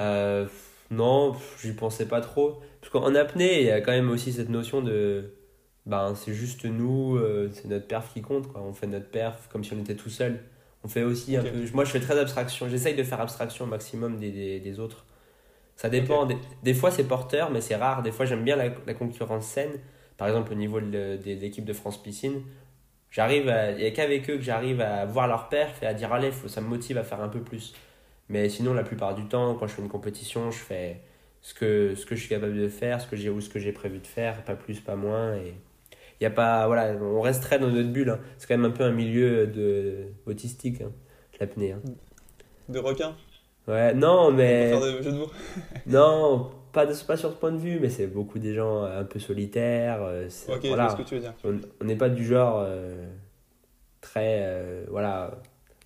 Euh, 0.00 0.46
non, 0.90 1.34
j'y 1.62 1.72
pensais 1.72 2.06
pas 2.06 2.20
trop. 2.20 2.60
Parce 2.80 2.92
qu'en 2.92 3.14
apnée, 3.14 3.60
il 3.60 3.66
y 3.66 3.70
a 3.70 3.80
quand 3.80 3.92
même 3.92 4.10
aussi 4.10 4.32
cette 4.32 4.48
notion 4.48 4.82
de. 4.82 5.34
Ben, 5.86 6.14
c'est 6.14 6.32
juste 6.32 6.64
nous, 6.64 7.16
euh, 7.16 7.50
c'est 7.52 7.66
notre 7.66 7.86
perf 7.86 8.10
qui 8.14 8.22
compte, 8.22 8.48
quoi. 8.48 8.62
On 8.62 8.72
fait 8.72 8.86
notre 8.86 9.10
perf 9.10 9.48
comme 9.50 9.64
si 9.64 9.72
on 9.74 9.80
était 9.80 9.96
tout 9.96 10.08
seul. 10.10 10.40
On 10.82 10.88
fait 10.88 11.02
aussi 11.02 11.36
un 11.36 11.42
peu. 11.42 11.50
Moi, 11.74 11.84
je 11.84 11.90
fais 11.90 12.00
très 12.00 12.18
abstraction. 12.18 12.68
J'essaye 12.68 12.94
de 12.94 13.02
faire 13.02 13.20
abstraction 13.20 13.64
au 13.66 13.68
maximum 13.68 14.18
des, 14.18 14.30
des, 14.30 14.60
des 14.60 14.80
autres. 14.80 15.04
Ça 15.76 15.88
dépend. 15.88 16.26
Des, 16.26 16.36
des 16.62 16.74
fois, 16.74 16.90
c'est 16.90 17.04
porteur, 17.04 17.50
mais 17.50 17.60
c'est 17.60 17.76
rare. 17.76 18.02
Des 18.02 18.12
fois, 18.12 18.26
j'aime 18.26 18.44
bien 18.44 18.56
la, 18.56 18.66
la 18.86 18.94
concurrence 18.94 19.46
saine. 19.46 19.72
Par 20.16 20.28
exemple, 20.28 20.52
au 20.52 20.56
niveau 20.56 20.80
de, 20.80 21.16
de 21.16 21.32
l'équipe 21.40 21.64
de 21.64 21.72
France 21.72 22.02
Piscine, 22.02 22.42
j'arrive 23.10 23.52
il 23.72 23.76
n'y 23.78 23.86
a 23.86 23.90
qu'avec 23.90 24.30
eux 24.30 24.36
que 24.36 24.42
j'arrive 24.42 24.80
à 24.80 25.04
voir 25.06 25.26
leur 25.26 25.48
perf 25.48 25.82
et 25.82 25.86
à 25.86 25.94
dire 25.94 26.12
allez, 26.12 26.30
faut, 26.30 26.48
ça 26.48 26.60
me 26.60 26.68
motive 26.68 26.98
à 26.98 27.02
faire 27.04 27.20
un 27.20 27.28
peu 27.28 27.40
plus. 27.40 27.74
Mais 28.28 28.48
sinon, 28.48 28.72
la 28.74 28.84
plupart 28.84 29.14
du 29.14 29.26
temps, 29.26 29.54
quand 29.54 29.66
je 29.66 29.74
fais 29.74 29.82
une 29.82 29.88
compétition, 29.88 30.50
je 30.50 30.58
fais 30.58 31.00
ce 31.42 31.52
que, 31.52 31.94
ce 31.94 32.06
que 32.06 32.14
je 32.14 32.20
suis 32.20 32.28
capable 32.30 32.56
de 32.56 32.68
faire, 32.68 33.00
ce 33.00 33.06
que 33.08 33.16
j'ai 33.16 33.28
ou 33.28 33.40
ce 33.40 33.50
que 33.50 33.58
j'ai 33.58 33.72
prévu 33.72 33.98
de 33.98 34.06
faire, 34.06 34.42
pas 34.44 34.54
plus, 34.56 34.80
pas 34.80 34.96
moins. 34.96 35.34
Et 35.36 35.54
y 36.20 36.24
a 36.26 36.30
pas, 36.30 36.66
voilà, 36.68 36.94
on 37.02 37.20
reste 37.20 37.42
très 37.42 37.58
dans 37.58 37.68
notre 37.68 37.90
bulle. 37.90 38.10
hein. 38.10 38.20
C'est 38.38 38.46
quand 38.46 38.56
même 38.56 38.70
un 38.70 38.74
peu 38.74 38.84
un 38.84 38.92
milieu 38.92 39.46
de 39.46 40.06
autistique, 40.26 40.80
hein, 40.80 40.92
l'apnée. 41.40 41.72
hein. 41.72 41.82
De 42.68 42.78
requin, 42.78 43.14
Ouais, 43.66 43.94
non, 43.94 44.26
pour 44.26 44.32
mais 44.32 44.70
faire 44.70 44.80
des 44.80 45.02
jeux 45.02 45.12
de 45.12 45.16
mots. 45.18 45.30
non, 45.86 46.50
pas, 46.72 46.86
de, 46.86 46.94
pas 47.06 47.16
sur 47.16 47.30
ce 47.30 47.36
point 47.36 47.52
de 47.52 47.56
vue, 47.58 47.78
mais 47.80 47.88
c'est 47.88 48.06
beaucoup 48.06 48.38
des 48.38 48.54
gens 48.54 48.82
un 48.84 49.04
peu 49.04 49.18
solitaires. 49.18 50.02
euh, 50.02 50.28
Ok, 50.48 50.66
voilà. 50.66 50.90
ce 50.90 50.96
que 50.96 51.02
tu 51.02 51.14
veux 51.14 51.20
dire. 51.20 51.34
On 51.80 51.84
n'est 51.84 51.96
pas 51.96 52.08
du 52.10 52.24
genre 52.26 52.60
euh, 52.62 53.06
très. 54.00 54.40
euh, 54.42 54.84
voilà. 54.90 55.30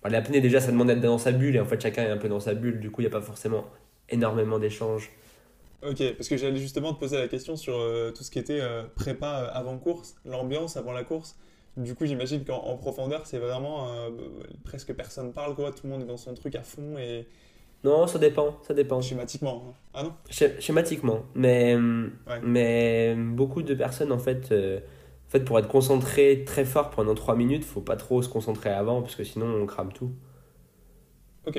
Enfin, 0.01 0.09
L'apnée, 0.09 0.41
déjà, 0.41 0.59
ça 0.59 0.71
demande 0.71 0.87
d'être 0.87 1.01
dans 1.01 1.17
sa 1.17 1.31
bulle, 1.31 1.55
et 1.55 1.59
en 1.59 1.65
fait, 1.65 1.79
chacun 1.81 2.03
est 2.03 2.09
un 2.09 2.17
peu 2.17 2.29
dans 2.29 2.39
sa 2.39 2.53
bulle, 2.53 2.79
du 2.79 2.91
coup, 2.91 3.01
il 3.01 3.05
n'y 3.05 3.11
a 3.11 3.17
pas 3.17 3.21
forcément 3.21 3.65
énormément 4.09 4.59
d'échanges. 4.59 5.11
Ok, 5.81 6.03
parce 6.17 6.27
que 6.27 6.35
j'allais 6.35 6.57
justement 6.59 6.93
te 6.93 6.99
poser 6.99 7.17
la 7.17 7.29
question 7.29 7.55
sur 7.55 7.75
euh, 7.77 8.11
tout 8.11 8.23
ce 8.23 8.31
qui 8.31 8.39
était 8.39 8.59
euh, 8.59 8.83
prépa 8.95 9.43
euh, 9.43 9.57
avant 9.57 9.77
course, 9.77 10.15
l'ambiance 10.25 10.75
avant 10.75 10.91
la 10.91 11.05
course. 11.05 11.37
Du 11.77 11.95
coup, 11.95 12.05
j'imagine 12.05 12.43
qu'en 12.43 12.57
en 12.57 12.75
profondeur, 12.75 13.25
c'est 13.25 13.37
vraiment 13.37 13.87
euh, 13.93 14.09
presque 14.65 14.93
personne 14.93 15.31
parle, 15.31 15.55
quoi. 15.55 15.71
Tout 15.71 15.81
le 15.85 15.89
monde 15.91 16.01
est 16.01 16.05
dans 16.07 16.17
son 16.17 16.33
truc 16.33 16.55
à 16.55 16.63
fond 16.63 16.97
et 16.97 17.27
Non, 17.83 18.07
ça 18.07 18.19
dépend, 18.19 18.57
ça 18.63 18.73
dépend. 18.73 19.01
schématiquement. 19.01 19.63
hein. 19.69 19.73
Ah 19.93 20.03
non 20.03 20.13
Schématiquement. 20.59 21.23
Mais, 21.35 21.75
Ouais. 21.75 22.41
mais 22.43 23.15
beaucoup 23.15 23.61
de 23.63 23.73
personnes, 23.73 24.11
en 24.11 24.19
fait, 24.19 24.51
euh, 24.51 24.79
en 25.27 25.29
fait, 25.31 25.41
pour 25.41 25.57
être 25.59 25.67
concentré 25.69 26.43
très 26.45 26.65
fort 26.65 26.89
pendant 26.89 27.15
3 27.15 27.35
minutes, 27.35 27.63
faut 27.63 27.81
pas 27.81 27.95
trop 27.95 28.21
se 28.21 28.29
concentrer 28.29 28.69
avant, 28.69 29.01
parce 29.01 29.15
que 29.15 29.23
sinon, 29.23 29.47
on 29.47 29.65
crame 29.65 29.93
tout. 29.93 30.11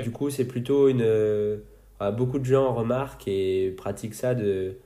Du 0.02 0.11
coup, 0.12 0.30
c'est 0.30 0.46
plutôt 0.46 0.88
une. 0.88 1.02
euh, 1.02 1.59
euh, 2.00 2.11
beaucoup 2.12 2.38
de 2.38 2.44
gens 2.44 2.72
remarquent 2.74 3.26
et 3.28 3.74
pratiquent 3.76 4.14
ça 4.14 4.35
de 4.35 4.76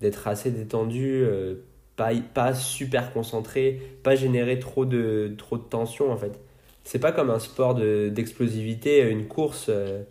d'être 0.00 0.28
assez 0.28 0.50
détendu, 0.52 1.22
euh, 1.24 1.56
pas, 1.96 2.10
pas 2.34 2.54
super 2.54 3.12
concentré, 3.12 3.80
pas 4.04 4.14
générer 4.16 4.58
trop 4.60 4.84
de, 4.86 5.34
trop 5.38 5.58
de 5.58 5.62
tension 5.64 6.12
en 6.12 6.16
fait. 6.16 6.40
C'est 6.84 7.00
pas 7.00 7.10
comme 7.12 7.30
un 7.30 7.40
sport 7.40 7.74
de- 7.74 8.08
d'explosivité, 8.08 9.02
une 9.10 9.26
course. 9.28 9.66
euh, 9.70 10.02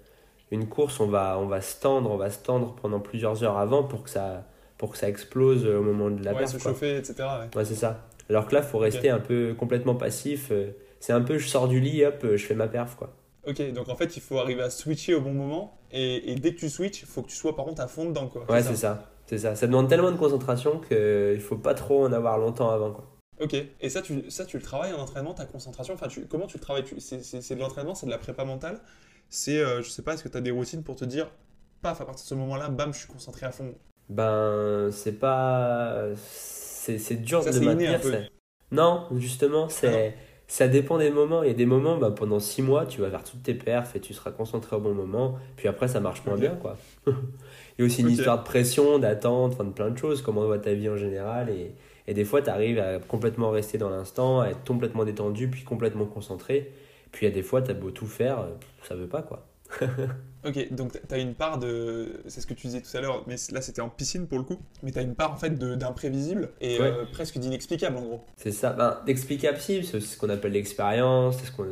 une 0.51 0.67
course, 0.69 0.99
on 0.99 1.07
va, 1.07 1.38
on 1.39 1.47
va 1.47 1.62
se 1.62 1.79
tendre, 1.79 2.10
on 2.12 2.17
va 2.17 2.29
se 2.29 2.39
tendre 2.39 2.75
pendant 2.81 2.99
plusieurs 2.99 3.43
heures 3.43 3.57
avant 3.57 3.83
pour 3.83 4.03
que 4.03 4.10
ça, 4.10 4.45
pour 4.77 4.91
que 4.91 4.97
ça 4.97 5.10
explose 5.10 5.65
au 5.65 5.81
moment 5.81 6.10
de 6.10 6.23
la 6.23 6.33
Ouais, 6.33 6.39
perf, 6.39 6.51
se 6.51 6.57
quoi. 6.57 6.71
chauffer, 6.71 6.97
etc. 6.97 7.13
ouais. 7.19 7.57
Ouais, 7.57 7.65
c'est 7.65 7.75
ça. 7.75 8.07
Alors 8.29 8.47
que 8.47 8.55
là, 8.55 8.62
faut 8.62 8.77
rester 8.77 9.10
un 9.10 9.19
peu 9.19 9.55
complètement 9.57 9.95
passif. 9.95 10.49
euh, 10.51 10.71
C'est 10.99 11.13
un 11.13 11.21
peu, 11.21 11.38
je 11.38 11.47
sors 11.47 11.67
du 11.67 11.79
lit, 11.79 12.03
hop, 12.05 12.25
je 12.36 12.38
fais 12.45 12.55
ma 12.55 12.67
perf, 12.67 12.95
quoi. 12.95 13.13
Ok, 13.47 13.62
donc 13.71 13.88
en 13.89 13.95
fait, 13.95 14.17
il 14.17 14.21
faut 14.21 14.39
arriver 14.39 14.62
à 14.62 14.69
switcher 14.69 15.15
au 15.15 15.21
bon 15.21 15.33
moment. 15.33 15.77
Et, 15.91 16.31
et 16.31 16.36
dès 16.36 16.53
que 16.53 16.60
tu 16.60 16.69
switches, 16.69 17.01
il 17.01 17.07
faut 17.07 17.21
que 17.21 17.29
tu 17.29 17.36
sois 17.36 17.55
par 17.55 17.65
contre 17.65 17.81
à 17.81 17.88
fond 17.88 18.05
dedans, 18.05 18.27
quoi. 18.27 18.45
Ouais, 18.49 18.62
c'est 18.62 18.75
ça. 18.75 19.10
C'est 19.25 19.38
ça. 19.38 19.55
Ça 19.55 19.67
demande 19.67 19.88
tellement 19.89 20.12
de 20.12 20.17
concentration 20.17 20.79
qu'il 20.79 21.39
faut 21.39 21.57
pas 21.57 21.73
trop 21.73 22.03
en 22.05 22.12
avoir 22.13 22.38
longtemps 22.38 22.69
avant. 22.69 22.91
Quoi. 22.91 23.05
Ok, 23.39 23.53
et 23.79 23.89
ça 23.89 24.01
tu, 24.01 24.29
ça, 24.31 24.45
tu 24.45 24.57
le 24.57 24.63
travailles 24.63 24.93
en 24.93 24.99
entraînement, 24.99 25.33
ta 25.33 25.45
concentration? 25.45 25.93
Enfin, 25.93 26.07
tu, 26.07 26.25
Comment 26.27 26.47
tu 26.47 26.57
le 26.57 26.62
travailles? 26.62 26.83
C'est 26.97 27.55
de 27.55 27.60
l'entraînement, 27.60 27.93
c'est 27.95 28.05
de 28.05 28.12
la 28.12 28.17
prépa 28.17 28.43
mentale? 28.45 28.79
C'est, 29.29 29.59
euh, 29.59 29.81
je 29.81 29.89
sais 29.89 30.01
pas, 30.01 30.13
est-ce 30.13 30.23
que 30.23 30.29
tu 30.29 30.37
as 30.37 30.41
des 30.41 30.51
routines 30.51 30.83
pour 30.83 30.95
te 30.95 31.05
dire, 31.05 31.29
paf, 31.81 32.01
à 32.01 32.05
partir 32.05 32.23
de 32.23 32.29
ce 32.29 32.35
moment-là, 32.35 32.69
bam, 32.69 32.93
je 32.93 32.99
suis 32.99 33.07
concentré 33.07 33.45
à 33.45 33.51
fond? 33.51 33.73
Ben, 34.09 34.89
c'est 34.91 35.19
pas. 35.19 36.05
C'est 36.15 36.97
c'est 36.97 37.15
dur 37.15 37.43
Ça, 37.43 37.51
de 37.51 37.59
maintenir. 37.59 38.01
c'est- 38.01 38.29
Non, 38.71 39.07
justement, 39.17 39.69
c'est. 39.69 40.15
Ça 40.49 40.69
dépend 40.69 40.97
des 40.97 41.09
moments. 41.09 41.43
Il 41.43 41.47
y 41.49 41.51
a 41.51 41.55
des 41.55 41.65
moments, 41.65 41.97
ben, 41.97 42.09
pendant 42.11 42.39
6 42.39 42.61
mois, 42.61 42.85
tu 42.85 43.01
vas 43.01 43.09
faire 43.09 43.25
toutes 43.25 43.43
tes 43.43 43.53
perfs 43.53 43.97
et 43.97 43.99
tu 43.99 44.13
seras 44.13 44.31
concentré 44.31 44.77
au 44.77 44.79
bon 44.79 44.93
moment. 44.93 45.35
Puis 45.57 45.67
après, 45.67 45.89
ça 45.89 45.99
marche 45.99 46.23
moins 46.25 46.37
bien, 46.37 46.55
quoi. 46.55 46.77
Il 47.07 47.13
y 47.79 47.81
a 47.81 47.85
aussi 47.85 48.01
une 48.01 48.09
histoire 48.09 48.39
de 48.39 48.43
pression, 48.45 48.97
d'attente, 48.97 49.53
enfin, 49.53 49.65
de 49.65 49.71
plein 49.71 49.89
de 49.89 49.97
choses, 49.97 50.21
comment 50.21 50.45
va 50.47 50.57
ta 50.57 50.73
vie 50.73 50.87
en 50.89 50.95
général. 50.95 51.49
Et, 51.49 51.73
et 52.07 52.13
des 52.13 52.23
fois, 52.23 52.41
tu 52.41 52.49
arrives 52.49 52.79
à 52.79 52.99
complètement 52.99 53.49
rester 53.49 53.77
dans 53.77 53.89
l'instant, 53.89 54.39
à 54.39 54.47
être 54.47 54.63
complètement 54.65 55.03
détendu, 55.03 55.49
puis 55.49 55.63
complètement 55.65 56.05
concentré. 56.05 56.71
Puis 57.17 57.25
il 57.25 57.30
y 57.30 57.32
a 57.32 57.34
des 57.34 57.41
fois, 57.41 57.63
tu 57.63 57.71
as 57.71 57.73
beau 57.73 57.89
tout 57.89 58.06
faire, 58.06 58.41
euh, 58.41 58.49
ça 58.84 58.93
veut 58.93 59.08
pas, 59.08 59.23
quoi. 59.23 59.47
Ok, 60.45 60.71
donc 60.71 60.91
tu 61.10 61.13
as 61.15 61.17
une 61.17 61.34
part 61.34 61.58
de. 61.58 62.21
C'est 62.27 62.39
ce 62.41 62.47
que 62.47 62.53
tu 62.53 62.67
disais 62.67 62.80
tout 62.80 62.95
à 62.95 63.01
l'heure, 63.01 63.23
mais 63.27 63.36
là 63.51 63.60
c'était 63.60 63.82
en 63.82 63.89
piscine 63.89 64.27
pour 64.27 64.38
le 64.38 64.43
coup. 64.45 64.60
Mais 64.84 64.91
tu 64.91 64.99
as 64.99 65.01
une 65.01 65.15
part 65.15 65.32
en 65.34 65.36
fait 65.36 65.49
d'imprévisible 65.49 66.51
et 66.62 66.80
Ouais. 66.80 66.86
euh, 66.86 67.06
presque 67.12 67.38
d'inexplicable 67.39 67.97
en 67.97 68.01
gros. 68.03 68.21
C'est 68.38 68.51
ça. 68.51 68.71
Ben, 68.71 69.01
d'explicable, 69.08 69.58
si, 69.58 69.84
c'est 69.84 69.97
aussi 69.97 70.08
ce 70.10 70.17
qu'on 70.17 70.30
appelle 70.30 70.51
l'expérience, 70.53 71.38
c'est 71.39 71.47
ce 71.47 71.51
qu'on. 71.51 71.65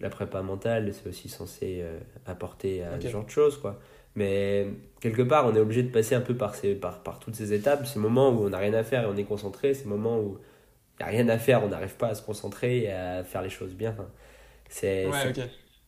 La 0.00 0.10
prépa 0.10 0.42
mentale, 0.42 0.92
c'est 0.92 1.08
aussi 1.08 1.28
censé 1.28 1.78
euh, 1.82 1.98
apporter 2.26 2.82
à 2.82 3.00
ce 3.00 3.06
genre 3.08 3.24
de 3.24 3.30
choses, 3.30 3.56
quoi. 3.56 3.78
Mais 4.16 4.66
quelque 5.00 5.22
part, 5.22 5.46
on 5.46 5.54
est 5.54 5.60
obligé 5.60 5.84
de 5.84 5.90
passer 5.92 6.16
un 6.16 6.20
peu 6.20 6.34
par, 6.36 6.56
ces, 6.56 6.74
par, 6.74 7.02
par 7.02 7.18
toutes 7.20 7.36
ces 7.36 7.52
étapes. 7.54 7.86
Ces 7.86 8.00
moments 8.00 8.30
où 8.30 8.44
on 8.44 8.50
n'a 8.50 8.58
rien 8.58 8.74
à 8.74 8.82
faire 8.82 9.04
et 9.04 9.06
on 9.06 9.16
est 9.16 9.24
concentré, 9.24 9.72
ces 9.74 9.84
moments 9.86 10.18
où 10.18 10.38
il 10.98 11.02
n'y 11.04 11.08
a 11.08 11.12
rien 11.12 11.28
à 11.30 11.38
faire, 11.38 11.62
on 11.64 11.68
n'arrive 11.68 11.94
pas 11.94 12.08
à 12.08 12.14
se 12.14 12.22
concentrer 12.22 12.80
et 12.80 12.92
à 12.92 13.22
faire 13.24 13.40
les 13.42 13.48
choses 13.48 13.74
bien. 13.74 13.94
C'est, 14.70 15.04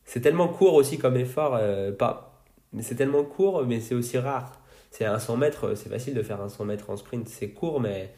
c'est- 0.05 0.18
Ouais, 0.18 0.20
tellement 0.22 0.49
court 0.49 0.74
aussi 0.74 0.99
comme 0.99 1.16
effort, 1.16 1.57
euh, 1.59 1.91
pas, 1.93 2.43
mais 2.74 2.83
c'est 2.83 2.95
tellement 2.97 3.24
court, 3.24 3.64
mais 3.66 3.80
c'est 3.80 3.95
aussi 3.95 4.18
rare. 4.18 4.61
C'est 4.91 5.07
un 5.07 5.18
100 5.18 5.39
mètres, 5.39 5.74
c'est 5.74 5.89
facile 5.89 6.12
de 6.14 6.22
faire 6.22 6.43
un 6.43 6.51
100 6.51 6.66
mètres 6.66 6.91
en 6.91 6.97
sprint, 6.99 7.26
c'est 7.28 7.49
court, 7.51 7.80
mais 7.80 8.12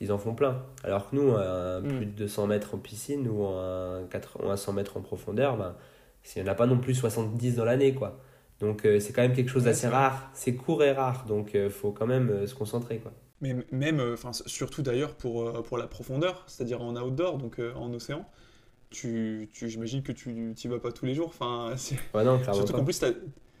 ils 0.00 0.12
en 0.12 0.18
font 0.18 0.34
plein. 0.34 0.62
Alors 0.84 1.08
que 1.08 1.16
nous, 1.16 1.32
un 1.32 1.80
Mm. 1.80 1.96
plus 1.96 2.06
de 2.06 2.10
200 2.12 2.46
mètres 2.46 2.74
en 2.74 2.78
piscine 2.78 3.26
ou 3.28 3.46
un, 3.46 4.02
4, 4.10 4.38
ou 4.44 4.50
un 4.50 4.56
100 4.56 4.72
mètres 4.74 4.96
en 4.98 5.00
profondeur, 5.00 5.56
ben, 5.56 5.74
il 6.36 6.42
n'y 6.42 6.48
en 6.48 6.52
a 6.52 6.54
pas 6.54 6.66
non 6.66 6.78
plus 6.78 6.94
70 6.94 7.54
dans 7.56 7.64
l'année, 7.64 7.94
quoi. 7.94 8.18
Donc 8.58 8.84
euh, 8.84 9.00
c'est 9.00 9.14
quand 9.14 9.22
même 9.22 9.32
quelque 9.32 9.48
chose 9.50 9.64
d'assez 9.64 9.88
rare, 9.88 10.28
c'est 10.34 10.54
court 10.54 10.82
et 10.84 10.92
rare, 10.92 11.24
donc 11.26 11.52
il 11.54 11.70
faut 11.70 11.92
quand 11.92 12.06
même 12.06 12.28
euh, 12.28 12.46
se 12.46 12.54
concentrer, 12.54 12.98
quoi. 12.98 13.12
Mais 13.40 13.56
même, 13.72 14.00
euh, 14.00 14.12
enfin 14.12 14.32
surtout 14.34 14.82
d'ailleurs 14.82 15.14
pour, 15.14 15.48
euh, 15.48 15.62
pour 15.62 15.78
la 15.78 15.86
profondeur, 15.86 16.44
c'est-à-dire 16.46 16.82
en 16.82 16.94
outdoor, 16.94 17.38
donc 17.38 17.58
euh, 17.58 17.72
en 17.74 17.90
océan, 17.94 18.26
tu, 18.90 19.48
tu, 19.52 19.68
j'imagine 19.68 20.02
que 20.02 20.12
tu 20.12 20.30
n'y 20.32 20.70
vas 20.70 20.80
pas 20.80 20.92
tous 20.92 21.06
les 21.06 21.14
jours. 21.14 21.28
Enfin, 21.28 21.74
non, 22.14 22.42
surtout 22.42 22.72
qu'en 22.72 22.84
plus, 22.84 23.02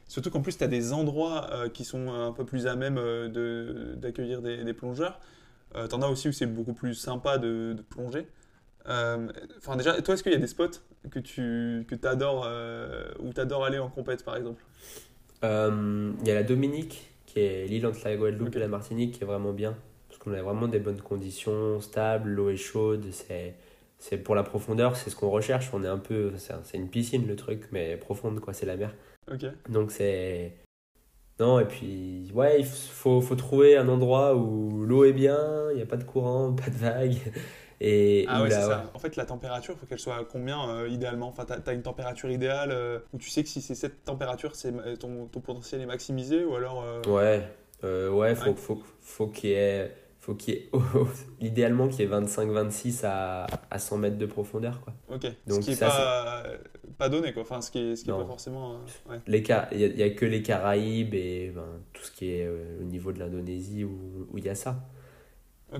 surtout 0.06 0.30
qu'en 0.30 0.42
plus, 0.42 0.58
tu 0.58 0.64
as 0.64 0.68
des 0.68 0.92
endroits 0.92 1.48
euh, 1.52 1.68
qui 1.68 1.84
sont 1.84 2.12
un 2.12 2.32
peu 2.32 2.44
plus 2.44 2.66
à 2.66 2.76
même 2.76 2.98
euh, 2.98 3.28
de, 3.28 3.94
d'accueillir 3.94 4.42
des, 4.42 4.64
des 4.64 4.74
plongeurs. 4.74 5.20
Euh, 5.76 5.86
T'en 5.86 6.02
as 6.02 6.08
aussi 6.08 6.28
où 6.28 6.32
c'est 6.32 6.46
beaucoup 6.46 6.74
plus 6.74 6.94
sympa 6.94 7.38
de, 7.38 7.74
de 7.76 7.82
plonger. 7.82 8.26
Enfin, 8.86 9.76
déjà, 9.76 10.02
toi, 10.02 10.14
est-ce 10.14 10.22
qu'il 10.24 10.32
y 10.32 10.34
a 10.34 10.38
des 10.38 10.48
spots 10.48 10.80
que 11.10 11.20
tu 11.20 11.86
que 11.86 11.94
adores, 12.06 12.48
où 13.20 13.32
tu 13.32 13.40
adores 13.40 13.64
aller 13.64 13.78
en 13.78 13.88
compète, 13.88 14.24
par 14.24 14.36
exemple? 14.36 14.64
Il 15.42 16.26
y 16.26 16.30
a 16.30 16.34
la 16.34 16.42
Dominique, 16.42 17.08
qui 17.26 17.38
est 17.38 17.66
l'île 17.66 17.86
entre 17.86 18.00
la 18.04 18.16
Guadeloupe 18.16 18.56
et 18.56 18.58
la 18.58 18.66
Martinique, 18.66 19.12
qui 19.14 19.22
est 19.22 19.26
vraiment 19.26 19.52
bien. 19.52 19.76
Parce 20.08 20.18
qu'on 20.18 20.32
a 20.32 20.42
vraiment 20.42 20.66
des 20.66 20.80
bonnes 20.80 21.00
conditions, 21.00 21.80
stable, 21.80 22.30
l'eau 22.30 22.50
est 22.50 22.56
chaude, 22.56 23.04
c'est 23.12 23.54
c'est 24.00 24.16
pour 24.16 24.34
la 24.34 24.42
profondeur, 24.42 24.96
c'est 24.96 25.10
ce 25.10 25.14
qu'on 25.14 25.30
recherche. 25.30 25.70
On 25.72 25.84
est 25.84 25.88
un 25.88 25.98
peu, 25.98 26.32
c'est 26.36 26.76
une 26.76 26.88
piscine 26.88 27.26
le 27.26 27.36
truc, 27.36 27.68
mais 27.70 27.96
profonde 27.98 28.40
quoi, 28.40 28.54
c'est 28.54 28.66
la 28.66 28.76
mer. 28.76 28.94
Ok. 29.30 29.44
Donc 29.68 29.92
c'est 29.92 30.54
non 31.38 31.60
et 31.60 31.66
puis 31.66 32.30
ouais, 32.34 32.60
il 32.60 32.66
faut, 32.66 33.20
faut 33.20 33.36
trouver 33.36 33.76
un 33.76 33.88
endroit 33.88 34.34
où 34.34 34.84
l'eau 34.84 35.04
est 35.04 35.12
bien, 35.12 35.70
il 35.70 35.76
n'y 35.76 35.82
a 35.82 35.86
pas 35.86 35.98
de 35.98 36.04
courant, 36.04 36.52
pas 36.54 36.70
de 36.70 36.76
vagues. 36.76 37.18
Et 37.82 38.24
ah 38.28 38.42
ouais, 38.42 38.50
c'est 38.50 38.60
ça. 38.60 38.90
En 38.92 38.98
fait, 38.98 39.16
la 39.16 39.24
température, 39.24 39.74
il 39.74 39.80
faut 39.80 39.86
qu'elle 39.86 39.98
soit 39.98 40.16
à 40.16 40.24
combien 40.24 40.68
euh, 40.68 40.88
idéalement? 40.88 41.28
Enfin, 41.28 41.46
tu 41.46 41.70
as, 41.70 41.72
une 41.72 41.82
température 41.82 42.30
idéale 42.30 42.72
euh, 42.72 42.98
où 43.14 43.18
tu 43.18 43.30
sais 43.30 43.42
que 43.42 43.48
si 43.48 43.62
c'est 43.62 43.74
cette 43.74 44.04
température, 44.04 44.54
c'est 44.54 44.98
ton, 44.98 45.26
ton, 45.26 45.40
potentiel 45.40 45.80
est 45.80 45.86
maximisé 45.86 46.44
ou 46.44 46.54
alors 46.56 46.84
euh, 46.84 47.00
Ouais, 47.06 47.48
ouais, 48.10 48.34
faut, 48.34 48.54
faut, 48.54 48.82
faut 49.00 49.28
qu'il 49.28 49.50
y 49.50 49.54
ait 49.54 49.94
faut 50.20 50.34
qu'il 50.34 50.54
y 50.54 50.56
ait 50.58 50.70
idéalement 51.40 51.88
qu'il 51.88 52.00
y 52.00 52.02
ait 52.04 52.20
25-26 52.20 53.04
à, 53.04 53.46
à 53.70 53.78
100 53.78 53.98
mètres 53.98 54.18
de 54.18 54.26
profondeur. 54.26 54.80
Quoi. 54.82 54.92
Ok, 55.08 55.26
Donc, 55.46 55.62
ce 55.62 55.66
qui 55.66 55.70
n'est 55.70 55.76
pas, 55.76 56.44
pas 56.98 57.08
donné, 57.08 57.32
quoi. 57.32 57.42
Enfin, 57.42 57.60
ce 57.62 57.70
qui 57.70 57.78
n'est 57.78 57.92
est 57.92 58.06
pas 58.06 58.26
forcément. 58.26 58.74
Euh, 59.10 59.18
il 59.26 59.96
n'y 59.96 60.02
a, 60.02 60.10
que 60.10 60.26
les 60.26 60.42
Caraïbes 60.42 61.14
et 61.14 61.50
ben, 61.54 61.64
tout 61.92 62.02
ce 62.02 62.12
qui 62.12 62.32
est 62.32 62.46
euh, 62.46 62.80
au 62.80 62.84
niveau 62.84 63.12
de 63.12 63.18
l'Indonésie 63.18 63.84
où, 63.84 64.28
où 64.30 64.38
il 64.38 64.44
y 64.44 64.50
a 64.50 64.54
ça. 64.54 64.76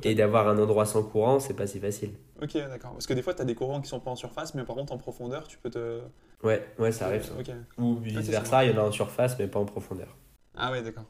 Et 0.04 0.14
d'avoir 0.14 0.48
un 0.48 0.56
endroit 0.58 0.86
sans 0.86 1.02
courant, 1.02 1.40
c'est 1.40 1.54
pas 1.54 1.66
si 1.66 1.80
facile. 1.80 2.12
Ok, 2.40 2.54
d'accord. 2.54 2.92
Parce 2.92 3.06
que 3.06 3.12
des 3.12 3.22
fois, 3.22 3.34
tu 3.34 3.42
as 3.42 3.44
des 3.44 3.56
courants 3.56 3.80
qui 3.80 3.88
sont 3.88 3.98
pas 3.98 4.10
en 4.12 4.16
surface, 4.16 4.54
mais 4.54 4.62
par 4.64 4.76
contre, 4.76 4.92
en 4.92 4.98
profondeur, 4.98 5.48
tu 5.48 5.58
peux 5.58 5.70
te. 5.70 6.00
Ouais, 6.44 6.64
ouais 6.78 6.92
ça 6.92 7.06
arrive. 7.06 7.28
Ou 7.76 7.98
ah, 7.98 8.02
vice 8.02 8.28
versa, 8.28 8.64
il 8.64 8.70
y 8.70 8.78
en 8.78 8.82
a 8.82 8.86
en 8.86 8.92
surface, 8.92 9.36
mais 9.38 9.48
pas 9.48 9.58
en 9.58 9.64
profondeur. 9.64 10.16
Ah 10.56 10.70
ouais, 10.70 10.82
d'accord. 10.82 11.06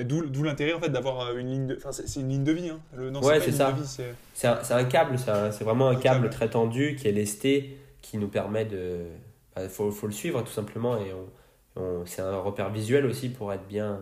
D'où 0.00 0.42
l'intérêt 0.42 0.72
en 0.72 0.80
fait 0.80 0.88
d'avoir 0.88 1.20
euh, 1.20 1.36
une 1.36 1.50
ligne 1.50 1.66
de. 1.66 1.76
Enfin, 1.76 1.92
c'est 1.92 2.20
une 2.20 2.30
ligne 2.30 2.44
de 2.44 2.52
vie. 2.52 2.70
Hein. 2.70 2.80
Le, 2.96 3.10
non, 3.10 3.22
ouais, 3.22 3.40
c'est 3.40 3.52
ça. 3.52 3.76
C'est 4.32 4.46
un, 4.46 4.58
un, 4.70 4.84
câble, 4.84 5.18
c'est 5.18 5.64
vraiment 5.64 5.88
un, 5.88 5.96
câble, 5.96 6.30
très 6.30 6.48
tendu 6.48 6.96
qui 6.96 7.08
est 7.08 7.12
lesté, 7.12 7.76
qui 8.00 8.16
nous 8.16 8.28
permet 8.28 8.64
de. 8.64 9.00
Il 9.56 9.62
bah, 9.62 9.68
faut, 9.68 9.90
faut, 9.90 10.06
le 10.06 10.14
suivre 10.14 10.40
tout 10.42 10.52
simplement 10.52 10.96
et 10.96 11.12
on, 11.76 12.06
c'est 12.06 12.22
un 12.22 12.38
repère 12.38 12.70
visuel 12.70 13.04
aussi 13.04 13.28
pour 13.28 13.52
être 13.52 13.66
bien, 13.66 14.00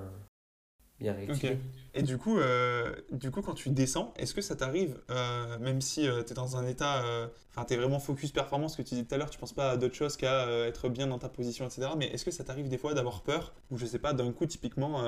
bien 1.00 1.12
réactivé. 1.12 1.58
Et 1.94 2.02
du 2.02 2.18
coup, 2.18 2.38
euh, 2.38 2.94
du 3.10 3.30
coup, 3.30 3.42
quand 3.42 3.54
tu 3.54 3.70
descends, 3.70 4.14
est-ce 4.16 4.32
que 4.32 4.40
ça 4.40 4.54
t'arrive, 4.54 5.00
euh, 5.10 5.58
même 5.58 5.80
si 5.80 6.06
euh, 6.06 6.22
tu 6.22 6.32
es 6.32 6.34
dans 6.34 6.56
un 6.56 6.66
état, 6.66 7.02
enfin, 7.50 7.64
tu 7.64 7.74
es 7.74 7.76
vraiment 7.76 7.98
focus 7.98 8.30
performance, 8.30 8.72
ce 8.72 8.76
que 8.78 8.82
tu 8.82 8.94
disais 8.94 9.04
tout 9.04 9.14
à 9.14 9.18
l'heure, 9.18 9.30
tu 9.30 9.38
penses 9.38 9.52
pas 9.52 9.72
à 9.72 9.76
d'autres 9.76 9.96
choses 9.96 10.16
qu'à 10.16 10.48
être 10.66 10.88
bien 10.88 11.08
dans 11.08 11.18
ta 11.18 11.28
position, 11.28 11.66
etc. 11.66 11.88
Mais 11.96 12.06
est-ce 12.06 12.24
que 12.24 12.30
ça 12.30 12.44
t'arrive 12.44 12.68
des 12.68 12.78
fois 12.78 12.94
d'avoir 12.94 13.22
peur, 13.22 13.52
ou 13.70 13.78
je 13.78 13.86
sais 13.86 13.98
pas, 13.98 14.12
d'un 14.12 14.32
coup, 14.32 14.46
typiquement, 14.46 15.02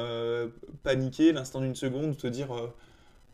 paniquer 0.82 1.32
l'instant 1.32 1.60
d'une 1.60 1.76
seconde, 1.76 2.10
ou 2.10 2.14
te 2.14 2.26
dire, 2.26 2.48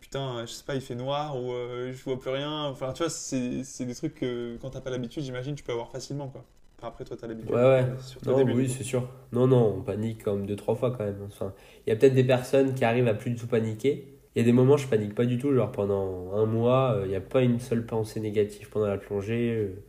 putain, 0.00 0.44
je 0.46 0.52
sais 0.52 0.64
pas, 0.64 0.74
il 0.74 0.82
fait 0.82 0.94
noir, 0.94 1.36
ou 1.36 1.52
je 1.52 2.04
vois 2.04 2.18
plus 2.20 2.30
rien. 2.30 2.64
Enfin, 2.66 2.92
tu 2.92 3.02
vois, 3.02 3.10
c'est 3.10 3.84
des 3.84 3.94
trucs 3.94 4.16
que 4.16 4.58
quand 4.60 4.70
t'as 4.70 4.80
pas 4.80 4.90
l'habitude, 4.90 5.22
j'imagine, 5.22 5.54
tu 5.54 5.64
peux 5.64 5.72
avoir 5.72 5.90
facilement, 5.90 6.28
quoi 6.28 6.44
après, 6.80 7.04
toi, 7.04 7.16
tu 7.16 7.24
as 7.24 7.28
l'habitude. 7.28 7.50
Ouais, 7.50 7.60
ouais. 7.60 7.84
Non, 8.24 8.44
oui, 8.44 8.68
c'est 8.68 8.84
sûr. 8.84 9.08
Non, 9.32 9.48
non, 9.48 9.78
on 9.78 9.82
panique 9.82 10.22
comme 10.22 10.46
deux, 10.46 10.54
trois 10.54 10.76
fois 10.76 10.92
quand 10.92 11.04
même. 11.04 11.18
Enfin, 11.26 11.52
il 11.86 11.90
y 11.90 11.92
a 11.92 11.96
peut-être 11.96 12.14
des 12.14 12.24
personnes 12.24 12.74
qui 12.74 12.84
arrivent 12.84 13.08
à 13.08 13.14
plus 13.14 13.32
du 13.32 13.36
tout 13.36 13.48
paniquer. 13.48 14.06
Il 14.34 14.38
y 14.38 14.42
a 14.42 14.44
des 14.44 14.52
moments, 14.52 14.76
je 14.76 14.86
panique 14.86 15.14
pas 15.14 15.24
du 15.24 15.38
tout. 15.38 15.52
Genre, 15.52 15.72
pendant 15.72 16.32
un 16.34 16.46
mois, 16.46 16.94
euh, 16.94 17.06
il 17.06 17.08
n'y 17.08 17.16
a 17.16 17.20
pas 17.20 17.42
une 17.42 17.58
seule 17.58 17.84
pensée 17.84 18.20
négative 18.20 18.68
pendant 18.70 18.86
la 18.86 18.96
plongée. 18.96 19.54
Euh, 19.56 19.82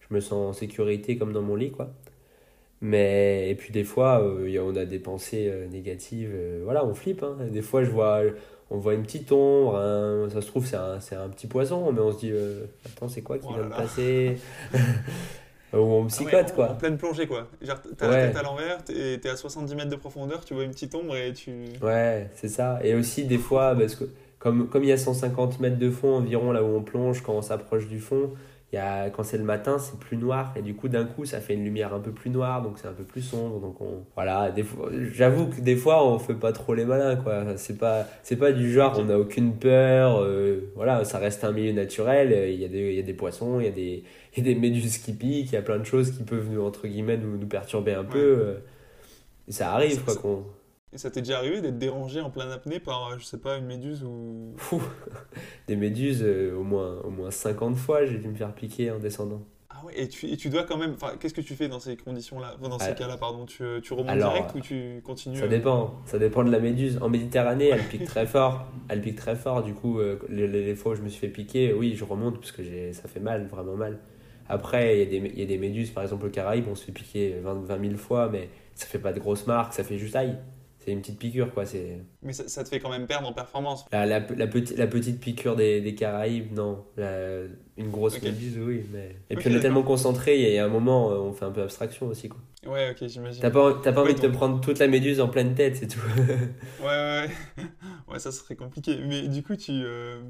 je 0.00 0.14
me 0.14 0.20
sens 0.20 0.32
en 0.34 0.52
sécurité 0.52 1.16
comme 1.16 1.32
dans 1.32 1.42
mon 1.42 1.56
lit, 1.56 1.70
quoi. 1.70 1.90
Mais, 2.82 3.48
et 3.50 3.54
puis 3.54 3.72
des 3.72 3.84
fois, 3.84 4.20
euh, 4.22 4.58
on 4.62 4.76
a 4.76 4.84
des 4.84 4.98
pensées 4.98 5.50
négatives. 5.70 6.36
voilà, 6.64 6.84
on 6.84 6.94
flippe. 6.94 7.22
Hein. 7.22 7.38
Des 7.50 7.62
fois, 7.62 7.82
je 7.82 7.90
vois, 7.90 8.20
on 8.70 8.76
voit 8.76 8.92
une 8.92 9.04
petite 9.04 9.32
ombre. 9.32 10.28
ça 10.30 10.42
se 10.42 10.46
trouve, 10.46 10.66
c'est 10.66 10.76
un, 10.76 10.98
un, 11.24 11.28
petit 11.30 11.46
poisson, 11.46 11.90
mais 11.92 12.00
on 12.00 12.12
se 12.12 12.18
dit 12.18 12.32
Attends, 12.84 13.08
c'est 13.08 13.22
quoi 13.22 13.38
qui 13.38 13.46
oh 13.48 13.54
vient 13.54 13.64
de 13.64 13.70
passer? 13.70 14.36
ou 15.72 15.78
on 15.78 16.04
ah 16.04 16.08
psychote, 16.08 16.54
quoi. 16.54 16.70
En 16.70 16.74
pleine 16.74 16.96
plongée, 16.96 17.26
quoi. 17.26 17.48
Genre, 17.60 17.78
t'as 17.96 18.08
la 18.08 18.28
tête 18.28 18.36
à 18.36 18.42
l'envers, 18.42 18.84
t'es 18.84 19.20
es 19.22 19.28
à 19.28 19.36
70 19.36 19.74
mètres 19.74 19.90
de 19.90 19.96
profondeur, 19.96 20.44
tu 20.44 20.54
vois 20.54 20.64
une 20.64 20.70
petite 20.70 20.94
ombre 20.94 21.16
et 21.16 21.32
tu. 21.32 21.50
Ouais, 21.82 22.30
c'est 22.34 22.48
ça. 22.48 22.78
Et 22.82 22.94
aussi, 22.94 23.24
des 23.24 23.38
fois, 23.38 23.74
parce 23.74 23.94
que 23.94 24.04
comme, 24.38 24.68
comme 24.68 24.84
il 24.84 24.88
y 24.88 24.92
a 24.92 24.98
150 24.98 25.60
mètres 25.60 25.78
de 25.78 25.90
fond 25.90 26.16
environ 26.16 26.52
là 26.52 26.62
où 26.62 26.76
on 26.76 26.82
plonge 26.82 27.22
quand 27.22 27.32
on 27.32 27.42
s'approche 27.42 27.88
du 27.88 28.00
fond, 28.00 28.30
y 28.74 28.78
a, 28.78 29.10
quand 29.10 29.22
c'est 29.22 29.38
le 29.38 29.44
matin, 29.44 29.78
c'est 29.78 29.98
plus 29.98 30.16
noir. 30.16 30.52
Et 30.56 30.62
du 30.62 30.74
coup, 30.74 30.88
d'un 30.88 31.04
coup, 31.04 31.24
ça 31.24 31.40
fait 31.40 31.54
une 31.54 31.64
lumière 31.64 31.94
un 31.94 32.00
peu 32.00 32.10
plus 32.10 32.30
noire, 32.30 32.62
donc 32.62 32.78
c'est 32.78 32.88
un 32.88 32.92
peu 32.92 33.04
plus 33.04 33.22
sombre. 33.22 33.60
Donc 33.60 33.80
on, 33.80 34.04
voilà, 34.14 34.52
j'avoue 35.12 35.46
que 35.46 35.60
des 35.60 35.76
fois, 35.76 36.06
on 36.06 36.18
fait 36.18 36.34
pas 36.34 36.52
trop 36.52 36.74
les 36.74 36.84
malins, 36.84 37.16
quoi. 37.16 37.56
C'est 37.56 37.78
pas, 37.78 38.06
c'est 38.22 38.36
pas 38.36 38.52
du 38.52 38.72
genre, 38.72 38.98
on 38.98 39.04
n'a 39.04 39.18
aucune 39.18 39.54
peur. 39.54 40.20
Euh, 40.20 40.72
voilà, 40.74 41.04
ça 41.04 41.18
reste 41.18 41.44
un 41.44 41.52
milieu 41.52 41.72
naturel. 41.72 42.52
Il 42.52 42.60
y 42.60 42.64
a 42.64 42.68
des, 42.68 42.90
il 42.90 42.96
y 42.96 43.00
a 43.00 43.02
des 43.02 43.14
poissons, 43.14 43.60
il 43.60 43.66
y 43.66 43.68
a 43.68 43.72
des, 43.72 44.02
il 44.36 44.46
y 44.46 44.50
a 44.50 44.54
des 44.54 44.58
méduses 44.58 44.98
qui 44.98 45.12
piquent, 45.12 45.52
il 45.52 45.54
y 45.54 45.58
a 45.58 45.62
plein 45.62 45.78
de 45.78 45.84
choses 45.84 46.10
qui 46.10 46.24
peuvent, 46.24 46.50
nous, 46.50 46.62
entre 46.64 46.88
guillemets, 46.88 47.16
nous, 47.16 47.38
nous 47.38 47.46
perturber 47.46 47.94
un 47.94 48.04
peu. 48.04 48.18
Euh, 48.18 48.54
ça 49.48 49.72
arrive, 49.72 50.02
quoi. 50.02 50.16
qu'on 50.16 50.44
et 50.92 50.98
ça 50.98 51.10
t'est 51.10 51.20
déjà 51.20 51.38
arrivé 51.38 51.60
d'être 51.60 51.78
dérangé 51.78 52.20
en 52.20 52.30
plein 52.30 52.50
apnée 52.50 52.80
par, 52.80 53.08
euh, 53.08 53.16
je 53.18 53.24
sais 53.24 53.38
pas, 53.38 53.58
une 53.58 53.66
méduse 53.66 54.02
ou. 54.02 54.54
des 55.68 55.76
méduses, 55.76 56.22
euh, 56.22 56.56
au, 56.56 56.62
moins, 56.62 57.00
au 57.02 57.10
moins 57.10 57.30
50 57.30 57.76
fois, 57.76 58.06
j'ai 58.06 58.18
dû 58.18 58.28
me 58.28 58.34
faire 58.34 58.54
piquer 58.54 58.90
en 58.90 58.98
descendant. 58.98 59.42
Ah 59.68 59.84
ouais, 59.84 59.92
et 59.94 60.08
tu, 60.08 60.26
et 60.26 60.38
tu 60.38 60.48
dois 60.48 60.62
quand 60.62 60.78
même. 60.78 60.96
Qu'est-ce 61.20 61.34
que 61.34 61.42
tu 61.42 61.54
fais 61.54 61.68
dans 61.68 61.80
ces 61.80 61.98
conditions-là 61.98 62.56
Dans 62.62 62.78
ces 62.78 62.94
cas-là, 62.94 63.18
pardon 63.18 63.44
Tu, 63.44 63.62
tu 63.82 63.92
remontes 63.92 64.16
direct 64.16 64.54
ou 64.54 64.60
tu 64.60 65.02
continues 65.04 65.36
Ça 65.36 65.48
dépend. 65.48 66.00
Ça 66.06 66.18
dépend 66.18 66.44
de 66.44 66.50
la 66.50 66.60
méduse. 66.60 66.98
En 67.02 67.10
Méditerranée, 67.10 67.68
elle 67.68 67.82
pique 67.82 68.04
très 68.04 68.26
fort. 68.26 68.64
Elle 68.88 69.02
pique 69.02 69.16
très 69.16 69.36
fort. 69.36 69.62
Du 69.62 69.74
coup, 69.74 70.00
les, 70.30 70.46
les, 70.46 70.74
fois 70.74 70.92
où 70.92 70.94
je 70.94 71.02
me 71.02 71.10
suis 71.10 71.20
fait 71.20 71.28
piquer, 71.28 71.74
oui, 71.74 71.94
je 71.94 72.04
remonte 72.04 72.38
parce 72.38 72.52
que 72.52 72.62
ça 72.92 73.06
fait 73.06 73.20
mal, 73.20 73.48
vraiment 73.48 73.76
mal. 73.76 73.98
Après, 74.48 75.02
il 75.02 75.12
y, 75.12 75.40
y, 75.40 75.42
a 75.42 75.46
des 75.46 75.58
méduses, 75.58 75.90
par 75.90 76.04
exemple, 76.04 76.24
au 76.24 76.30
Caraïbes, 76.30 76.68
on 76.70 76.74
se 76.74 76.84
fait 76.84 76.92
piquer 76.92 77.34
20, 77.42 77.66
20 77.66 77.80
000 77.80 77.96
fois, 77.98 78.30
mais 78.30 78.48
ça 78.74 78.86
fait 78.86 78.98
pas 78.98 79.12
de 79.12 79.18
grosses 79.18 79.46
marques, 79.46 79.74
ça 79.74 79.84
fait 79.84 79.98
juste 79.98 80.16
aïe. 80.16 80.38
C'est 80.86 80.92
une 80.92 81.00
petite 81.00 81.18
piqûre, 81.18 81.52
quoi. 81.52 81.64
Mais 82.22 82.32
ça, 82.32 82.46
ça, 82.46 82.62
te 82.62 82.68
fait 82.68 82.78
quand 82.78 82.90
même 82.90 83.08
perdre 83.08 83.26
en 83.26 83.32
performance. 83.32 83.84
La, 83.90 84.06
la, 84.06 84.20
la, 84.20 84.46
la 84.46 84.86
petite 84.86 85.18
piqûre 85.18 85.56
des, 85.56 85.80
des 85.80 85.96
Caraïbes, 85.96 86.52
non. 86.52 86.84
une 87.76 87.90
grosse 87.90 88.22
méduse, 88.22 88.56
oui. 88.60 88.84
Mais... 88.92 89.16
Et 89.28 89.34
puis 89.34 89.50
on 89.50 89.56
est 89.56 89.60
tellement 89.60 89.82
concentré, 89.82 90.38
il 90.40 90.54
y 90.54 90.58
a 90.58 90.64
un 90.64 90.68
moment, 90.68 91.10
euh, 91.10 91.16
on 91.16 91.32
fait 91.32 91.44
un 91.44 91.50
peu 91.50 91.62
abstraction 91.62 92.06
aussi, 92.06 92.28
quoi. 92.28 92.38
Ouais, 92.64 92.92
ok, 92.92 93.08
j'imagine. 93.08 93.42
T'as 93.42 93.50
pas, 93.50 93.74
pas 93.74 94.00
envie 94.00 94.14
de 94.14 94.20
te 94.20 94.28
prendre 94.28 94.60
toute 94.60 94.78
la 94.78 94.86
méduse 94.86 95.20
en 95.20 95.26
pleine 95.26 95.56
tête, 95.56 95.74
c'est 95.74 95.88
tout. 95.88 95.98
ouais, 96.80 96.86
ouais, 96.86 97.28
ouais. 98.08 98.18
ça 98.20 98.30
serait 98.30 98.54
compliqué. 98.54 99.00
Mais 99.04 99.26
du 99.26 99.42
coup, 99.42 99.56
tu. 99.56 99.72
Euh, 99.72 100.20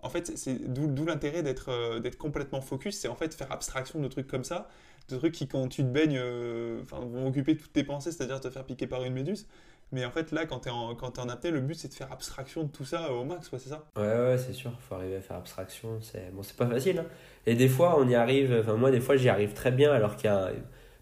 en 0.00 0.10
fait, 0.10 0.36
c'est 0.36 0.70
d'où 0.70 1.06
l'intérêt 1.06 1.42
d'être 1.42 1.70
euh, 1.70 2.00
d'être 2.00 2.18
complètement 2.18 2.60
focus, 2.60 2.98
c'est 2.98 3.08
en 3.08 3.16
fait 3.16 3.32
faire 3.32 3.50
abstraction 3.50 3.98
de 3.98 4.08
trucs 4.08 4.26
comme 4.26 4.44
ça, 4.44 4.68
de 5.08 5.16
trucs 5.16 5.32
qui, 5.32 5.48
quand 5.48 5.68
tu 5.68 5.84
te 5.84 5.88
baignes, 5.88 6.20
vont 6.90 7.28
occuper 7.28 7.56
toutes 7.56 7.72
tes 7.72 7.82
pensées, 7.82 8.12
c'est-à-dire 8.12 8.40
te 8.40 8.50
faire 8.50 8.64
piquer 8.64 8.86
par 8.86 9.02
une 9.04 9.14
méduse. 9.14 9.46
Mais 9.92 10.04
en 10.04 10.10
fait, 10.10 10.32
là, 10.32 10.46
quand 10.46 10.60
tu 10.60 10.68
es, 10.68 10.72
en, 10.72 10.94
quand 10.94 11.16
es 11.18 11.20
en 11.20 11.28
apnée, 11.28 11.50
le 11.50 11.60
but, 11.60 11.74
c'est 11.74 11.88
de 11.88 11.94
faire 11.94 12.10
abstraction 12.12 12.64
de 12.64 12.68
tout 12.68 12.84
ça 12.84 13.12
au 13.12 13.24
max, 13.24 13.48
c'est 13.50 13.68
ça? 13.68 13.84
Ouais, 13.96 14.02
ouais, 14.02 14.36
c'est 14.38 14.52
sûr. 14.52 14.72
Il 14.74 14.82
faut 14.82 14.94
arriver 14.96 15.16
à 15.16 15.20
faire 15.20 15.36
abstraction. 15.36 15.98
C'est 16.00 16.32
bon, 16.32 16.42
pas 16.56 16.66
facile. 16.66 16.98
Hein. 16.98 17.06
Et 17.46 17.54
des 17.54 17.68
fois, 17.68 17.96
on 17.98 18.08
y 18.08 18.14
arrive. 18.14 18.56
Enfin, 18.60 18.74
moi, 18.74 18.90
des 18.90 19.00
fois, 19.00 19.16
j'y 19.16 19.28
arrive 19.28 19.52
très 19.52 19.70
bien. 19.70 19.92
Alors 19.92 20.16
qu'il 20.16 20.26
y 20.26 20.32
a. 20.32 20.50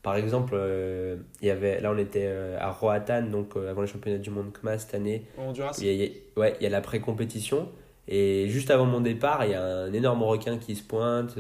Par 0.03 0.17
exemple, 0.17 0.53
euh, 0.55 1.17
il 1.41 1.49
y 1.49 1.51
avait, 1.51 1.81
là, 1.81 1.91
on 1.91 1.97
était 1.97 2.27
euh, 2.27 2.59
à 2.61 2.71
Roatan, 2.71 3.23
donc 3.23 3.57
euh, 3.57 3.71
avant 3.71 3.81
le 3.81 3.87
championnat 3.87 4.19
du 4.19 4.29
monde 4.29 4.53
CMA 4.53 4.77
cette 4.77 4.95
année. 4.95 5.25
Honduras? 5.39 5.79
Il 5.81 5.87
y 5.87 6.05
a, 6.05 6.09
Ouais, 6.39 6.55
il 6.61 6.65
y 6.65 6.67
a 6.67 6.71
la 6.71 6.83
pré-compétition. 6.83 7.71
Et 8.07 8.51
juste 8.51 8.71
avant 8.71 8.85
mon 8.85 9.01
départ, 9.01 9.47
il 9.47 9.53
y 9.53 9.55
a 9.55 9.65
un 9.65 9.93
énorme 9.95 10.23
requin 10.23 10.59
qui 10.59 10.77
se 10.77 10.83
pointe 10.83 11.39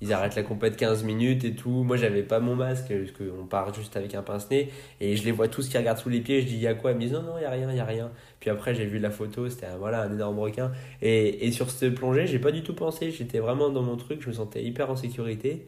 ils 0.00 0.12
arrêtent 0.12 0.36
la 0.36 0.44
compète 0.44 0.76
15 0.76 1.02
minutes 1.02 1.44
et 1.44 1.54
tout. 1.54 1.82
Moi, 1.82 1.96
j'avais 1.96 2.22
pas 2.22 2.38
mon 2.38 2.54
masque, 2.54 2.86
parce 2.88 3.10
qu'on 3.12 3.46
part 3.46 3.74
juste 3.74 3.96
avec 3.96 4.14
un 4.14 4.22
pince-nez. 4.22 4.70
Et 5.00 5.16
je 5.16 5.24
les 5.24 5.32
vois 5.32 5.48
tous 5.48 5.68
qui 5.68 5.76
regardent 5.76 5.98
sous 5.98 6.08
les 6.08 6.20
pieds. 6.20 6.40
Je 6.40 6.46
dis, 6.46 6.54
il 6.54 6.60
y 6.60 6.68
a 6.68 6.74
quoi? 6.74 6.92
Ils 6.92 6.96
me 6.96 7.00
disent, 7.00 7.12
non, 7.12 7.22
non, 7.22 7.38
il 7.38 7.42
y 7.42 7.46
a 7.46 7.50
rien, 7.50 7.68
il 7.70 7.76
y 7.76 7.80
a 7.80 7.84
rien. 7.84 8.12
Puis 8.38 8.48
après, 8.50 8.74
j'ai 8.74 8.86
vu 8.86 8.98
la 9.00 9.10
photo, 9.10 9.48
c'était 9.48 9.66
voilà, 9.78 10.02
un 10.02 10.12
énorme 10.12 10.38
requin. 10.38 10.70
Et, 11.02 11.46
et 11.46 11.52
sur 11.52 11.70
cette 11.70 11.94
plongée, 11.94 12.26
j'ai 12.28 12.38
pas 12.38 12.52
du 12.52 12.62
tout 12.62 12.74
pensé. 12.74 13.10
J'étais 13.10 13.40
vraiment 13.40 13.70
dans 13.70 13.82
mon 13.82 13.96
truc, 13.96 14.22
je 14.22 14.28
me 14.28 14.34
sentais 14.34 14.62
hyper 14.62 14.88
en 14.90 14.96
sécurité. 14.96 15.66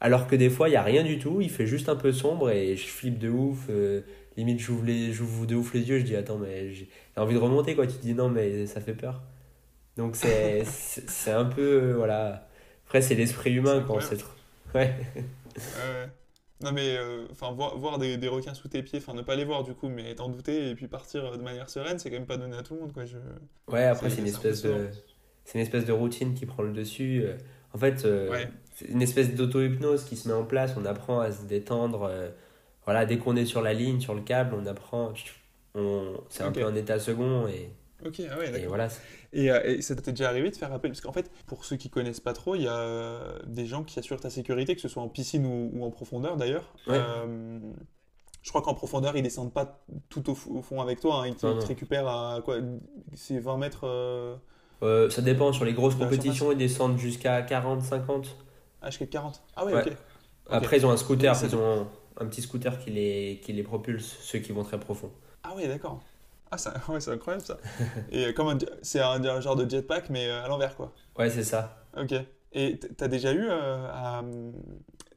Alors 0.00 0.26
que 0.26 0.36
des 0.36 0.50
fois, 0.50 0.68
il 0.68 0.72
y 0.72 0.76
a 0.76 0.82
rien 0.82 1.02
du 1.02 1.18
tout. 1.18 1.40
Il 1.40 1.50
fait 1.50 1.66
juste 1.66 1.88
un 1.88 1.96
peu 1.96 2.12
sombre 2.12 2.50
et 2.50 2.76
je 2.76 2.86
flippe 2.86 3.18
de 3.18 3.30
ouf. 3.30 3.68
Euh, 3.70 4.02
limite, 4.36 4.60
j'ouvre 4.60 5.46
de 5.46 5.54
ouf 5.54 5.72
les 5.72 5.88
yeux. 5.88 5.98
Je 6.00 6.04
dis, 6.04 6.16
attends, 6.16 6.36
mais 6.38 6.70
j'ai 6.72 6.88
envie 7.16 7.34
de 7.34 7.40
remonter, 7.40 7.74
quoi. 7.74 7.86
Tu 7.86 7.96
dis, 8.02 8.12
non, 8.12 8.28
mais 8.28 8.66
ça 8.66 8.82
fait 8.82 8.92
peur. 8.92 9.22
Donc, 9.96 10.16
c'est 10.16 10.64
un 11.28 11.46
peu, 11.46 11.62
euh, 11.62 11.94
voilà 11.96 12.46
après, 12.94 13.02
c'est 13.02 13.16
l'esprit 13.16 13.52
humain 13.52 13.82
quand 13.84 14.00
c'est 14.00 14.18
trop. 14.18 14.30
Ouais. 14.72 14.94
Non 16.60 16.70
mais 16.70 16.96
euh, 16.96 17.26
enfin 17.32 17.50
voir, 17.50 17.76
voir 17.76 17.98
des, 17.98 18.16
des, 18.16 18.28
requins 18.28 18.54
sous 18.54 18.68
tes 18.68 18.84
pieds, 18.84 19.00
enfin 19.00 19.14
ne 19.14 19.22
pas 19.22 19.34
les 19.34 19.44
voir 19.44 19.64
du 19.64 19.74
coup, 19.74 19.88
mais 19.88 20.14
t'en 20.14 20.28
douter 20.28 20.70
et 20.70 20.74
puis 20.76 20.86
partir 20.86 21.36
de 21.36 21.42
manière 21.42 21.68
sereine, 21.68 21.98
c'est 21.98 22.08
quand 22.08 22.16
même 22.16 22.26
pas 22.26 22.36
donné 22.36 22.56
à 22.56 22.62
tout 22.62 22.74
le 22.74 22.80
monde 22.80 22.92
quoi. 22.92 23.04
Je... 23.04 23.16
Ouais 23.66 23.84
après 23.84 24.10
c'est 24.10 24.20
une 24.20 24.28
espèce 24.28 24.62
de 24.62 24.88
c'est 25.44 25.58
une 25.58 25.62
espèce 25.62 25.84
de 25.84 25.92
routine 25.92 26.34
qui 26.34 26.46
prend 26.46 26.62
le 26.62 26.72
dessus. 26.72 27.24
En 27.74 27.78
fait, 27.78 28.06
c'est 28.74 28.88
une 28.88 29.02
espèce 29.02 29.34
d'auto-hypnose 29.34 30.04
qui 30.04 30.16
se 30.16 30.28
met 30.28 30.34
en 30.34 30.44
place. 30.44 30.74
On 30.76 30.84
apprend 30.84 31.18
à 31.18 31.32
se 31.32 31.42
détendre. 31.42 32.08
voilà, 32.84 33.04
dès 33.06 33.18
qu'on 33.18 33.34
est 33.34 33.46
sur 33.46 33.60
la 33.60 33.74
ligne, 33.74 34.00
sur 34.00 34.14
le 34.14 34.22
câble, 34.22 34.54
on 34.54 34.66
apprend. 34.66 35.12
On, 35.74 36.14
c'est 36.28 36.44
un 36.44 36.52
peu 36.52 36.64
un 36.64 36.76
état 36.76 37.00
second 37.00 37.48
et. 37.48 37.70
Ok, 38.06 38.22
ah 38.30 38.38
ouais, 38.38 38.62
et 38.62 38.66
voilà. 38.66 38.88
Et, 39.34 39.46
et 39.46 39.82
ça 39.82 39.94
t'est 39.96 40.12
déjà 40.12 40.28
arrivé 40.28 40.50
de 40.50 40.56
faire 40.56 40.72
appel 40.72 40.90
Parce 40.90 41.00
qu'en 41.00 41.12
fait, 41.12 41.30
pour 41.46 41.64
ceux 41.64 41.76
qui 41.76 41.90
connaissent 41.90 42.20
pas 42.20 42.32
trop, 42.32 42.54
il 42.54 42.62
y 42.62 42.68
a 42.68 43.20
des 43.46 43.66
gens 43.66 43.82
qui 43.82 43.98
assurent 43.98 44.20
ta 44.20 44.30
sécurité, 44.30 44.74
que 44.74 44.80
ce 44.80 44.88
soit 44.88 45.02
en 45.02 45.08
piscine 45.08 45.44
ou, 45.44 45.84
en 45.84 45.90
profondeur 45.90 46.36
d'ailleurs. 46.36 46.72
Je 48.44 48.50
crois 48.50 48.60
qu'en 48.60 48.74
profondeur, 48.74 49.16
ils 49.16 49.22
descendent 49.22 49.54
pas 49.54 49.82
tout 50.10 50.30
au, 50.30 50.34
fond 50.34 50.82
avec 50.82 51.00
toi. 51.00 51.22
Hein. 51.22 51.28
Ils, 51.28 51.34
te, 51.34 51.46
récupèrent 51.46 52.06
à 52.06 52.40
quoi 52.44 52.58
C'est 53.14 53.38
20 53.38 53.56
mètres 53.56 53.84
euh, 53.84 54.36
euh, 54.82 55.08
Ça 55.08 55.22
dépend. 55.22 55.50
Sur 55.54 55.64
les 55.64 55.72
grosses 55.72 55.94
compétitions, 55.94 56.52
ils 56.52 56.58
descendent 56.58 56.98
jusqu'à 56.98 57.40
40, 57.40 57.80
50. 57.80 58.36
Ah, 58.82 58.90
jusqu'à 58.90 59.06
40 59.06 59.42
Ah 59.56 59.64
ouais, 59.64 59.72
ok. 59.72 59.92
Après, 60.50 60.76
ils 60.76 60.84
ont 60.84 60.90
un 60.90 60.98
scooter. 60.98 61.34
Ils 61.42 61.56
ont 61.56 61.88
un, 62.20 62.26
petit 62.26 62.42
scooter 62.42 62.78
qui 62.78 62.90
les, 62.90 63.40
qui 63.42 63.54
les 63.54 63.62
propulse, 63.62 64.18
ceux 64.20 64.40
qui 64.40 64.52
vont 64.52 64.62
très 64.62 64.78
profond. 64.78 65.10
Ah 65.42 65.54
ouais, 65.56 65.66
d'accord. 65.66 66.02
Ah, 66.66 66.80
ouais, 66.92 67.00
c'est 67.00 67.10
incroyable 67.10 67.44
ça. 67.44 67.58
Et 68.10 68.32
comme 68.34 68.58
c'est 68.82 69.00
un, 69.00 69.40
genre 69.40 69.56
de 69.56 69.68
jetpack, 69.68 70.10
mais 70.10 70.28
euh, 70.28 70.44
à 70.44 70.48
l'envers, 70.48 70.76
quoi. 70.76 70.92
Ouais, 71.18 71.30
c'est 71.30 71.44
ça. 71.44 71.84
Ok. 71.96 72.14
Et 72.52 72.78
t'as 72.78 73.08
déjà 73.08 73.32
eu 73.32 73.48
à, 73.50 74.22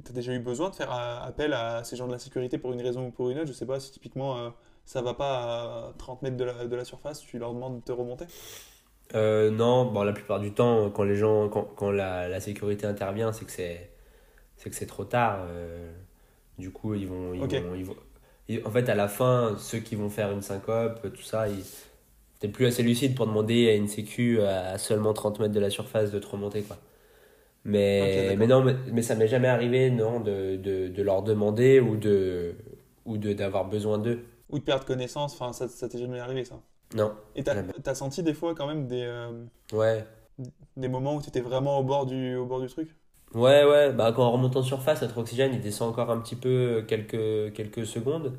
tu 0.04 0.12
as 0.12 0.14
déjà 0.14 0.34
eu 0.34 0.40
besoin 0.40 0.70
de 0.70 0.76
faire 0.76 0.92
appel 0.92 1.54
à 1.54 1.84
ces 1.84 1.96
gens 1.96 2.08
de 2.08 2.12
la 2.12 2.20
sécurité 2.20 2.58
pour 2.58 2.74
une 2.74 2.82
raison 2.82 3.08
ou 3.08 3.12
pour 3.12 3.30
une 3.30 3.38
autre? 3.38 3.48
Je 3.48 3.54
sais 3.54 3.66
pas 3.66 3.80
si 3.80 3.92
typiquement 3.92 4.38
euh, 4.38 4.50
ça 4.86 5.02
va 5.02 5.14
pas 5.14 5.90
à 5.90 5.94
30 5.98 6.22
mètres 6.24 6.38
de 6.38 6.44
la, 6.46 6.66
de 6.66 6.76
la 6.76 6.86
surface, 6.86 7.20
tu 7.22 7.38
leur 7.38 7.54
demandes 7.54 7.80
de 7.80 7.84
te 7.84 7.92
remonter? 7.92 8.26
Euh, 9.16 9.52
Non, 9.52 9.86
bon, 9.86 10.04
la 10.04 10.14
plupart 10.14 10.40
du 10.40 10.54
temps, 10.54 10.90
quand, 10.90 11.04
les 11.04 11.16
gens, 11.16 11.50
quand, 11.50 11.64
quand 11.76 11.92
la, 11.92 12.28
la 12.28 12.40
sécurité 12.40 12.88
intervient, 12.88 13.32
c'est 13.34 13.46
que 13.46 13.52
c'est, 13.52 13.92
c'est, 14.56 14.70
que 14.70 14.76
c'est 14.76 14.86
trop 14.86 15.06
tard. 15.06 15.46
Euh, 15.50 15.92
du 16.58 16.72
coup, 16.72 16.94
ils 16.96 17.08
vont, 17.08 17.34
ils 17.34 17.42
vont, 17.42 17.76
ils 17.76 17.86
vont 17.86 17.96
en 18.66 18.72
fait, 18.72 18.90
à 18.90 18.96
la 18.96 19.08
fin, 19.08 19.56
ceux 19.60 19.80
qui 19.80 19.96
vont 19.96 20.10
faire 20.10 20.32
une 20.32 20.42
syncope, 20.42 21.14
tout 21.14 21.24
ça, 21.24 21.50
ils 21.50 21.64
t'es 22.40 22.48
plus 22.48 22.66
assez 22.66 22.84
lucide 22.84 23.16
pour 23.16 23.28
demander 23.28 23.70
à 23.70 23.74
une 23.74 23.88
sécu 23.88 24.42
à 24.42 24.78
seulement 24.78 25.14
30 25.14 25.40
mètres 25.40 25.54
de 25.54 25.60
la 25.60 25.70
surface 25.70 26.12
de 26.12 26.20
te 26.20 26.28
remonter. 26.28 26.62
Quoi. 26.64 26.78
Mais, 27.66 28.36
mais 28.38 28.48
non, 28.48 28.64
mais, 28.64 29.02
ça 29.02 29.16
m'est 29.16 29.28
jamais 29.28 29.48
arrivé 29.48 29.90
non, 29.90 30.20
de, 30.20 30.56
de, 30.56 30.88
de, 30.88 31.04
leur 31.04 31.24
demander 31.24 31.80
ou 31.80 31.98
de 31.98 32.56
ou 33.06 33.18
d'avoir 33.18 33.66
besoin 33.66 33.98
d'eux. 33.98 34.24
Ou 34.50 34.60
de 34.60 34.64
perdre 34.64 34.86
connaissance, 34.86 35.34
enfin 35.34 35.52
ça, 35.52 35.68
ça 35.68 35.90
t'est 35.90 35.98
jamais 35.98 36.20
arrivé 36.20 36.46
ça? 36.46 36.62
Non. 36.96 37.14
Et 37.36 37.44
t'as 37.44 37.56
as 37.86 37.96
senti 37.96 38.24
des 38.24 38.34
fois 38.34 38.56
quand 38.56 38.68
même 38.68 38.88
des, 38.88 39.04
euh, 39.04 39.44
ouais. 39.74 40.06
des 40.78 40.88
moments 40.88 41.16
où 41.16 41.22
tu 41.22 41.28
étais 41.28 41.42
vraiment 41.42 41.80
au 41.80 41.84
bord 41.84 42.06
du, 42.06 42.36
au 42.38 42.46
bord 42.46 42.62
du 42.62 42.68
truc? 42.68 42.96
Ouais, 43.38 43.64
ouais, 43.66 43.94
bah 43.94 44.12
quand 44.16 44.28
on 44.28 44.32
remonte 44.32 44.56
en 44.58 44.64
surface, 44.64 45.02
notre 45.02 45.18
oxygène 45.20 45.54
il 45.54 45.62
descend 45.62 45.90
encore 45.90 46.10
un 46.12 46.20
petit 46.20 46.36
peu 46.36 46.84
quelques, 46.88 47.54
quelques 47.54 47.86
secondes. 47.86 48.38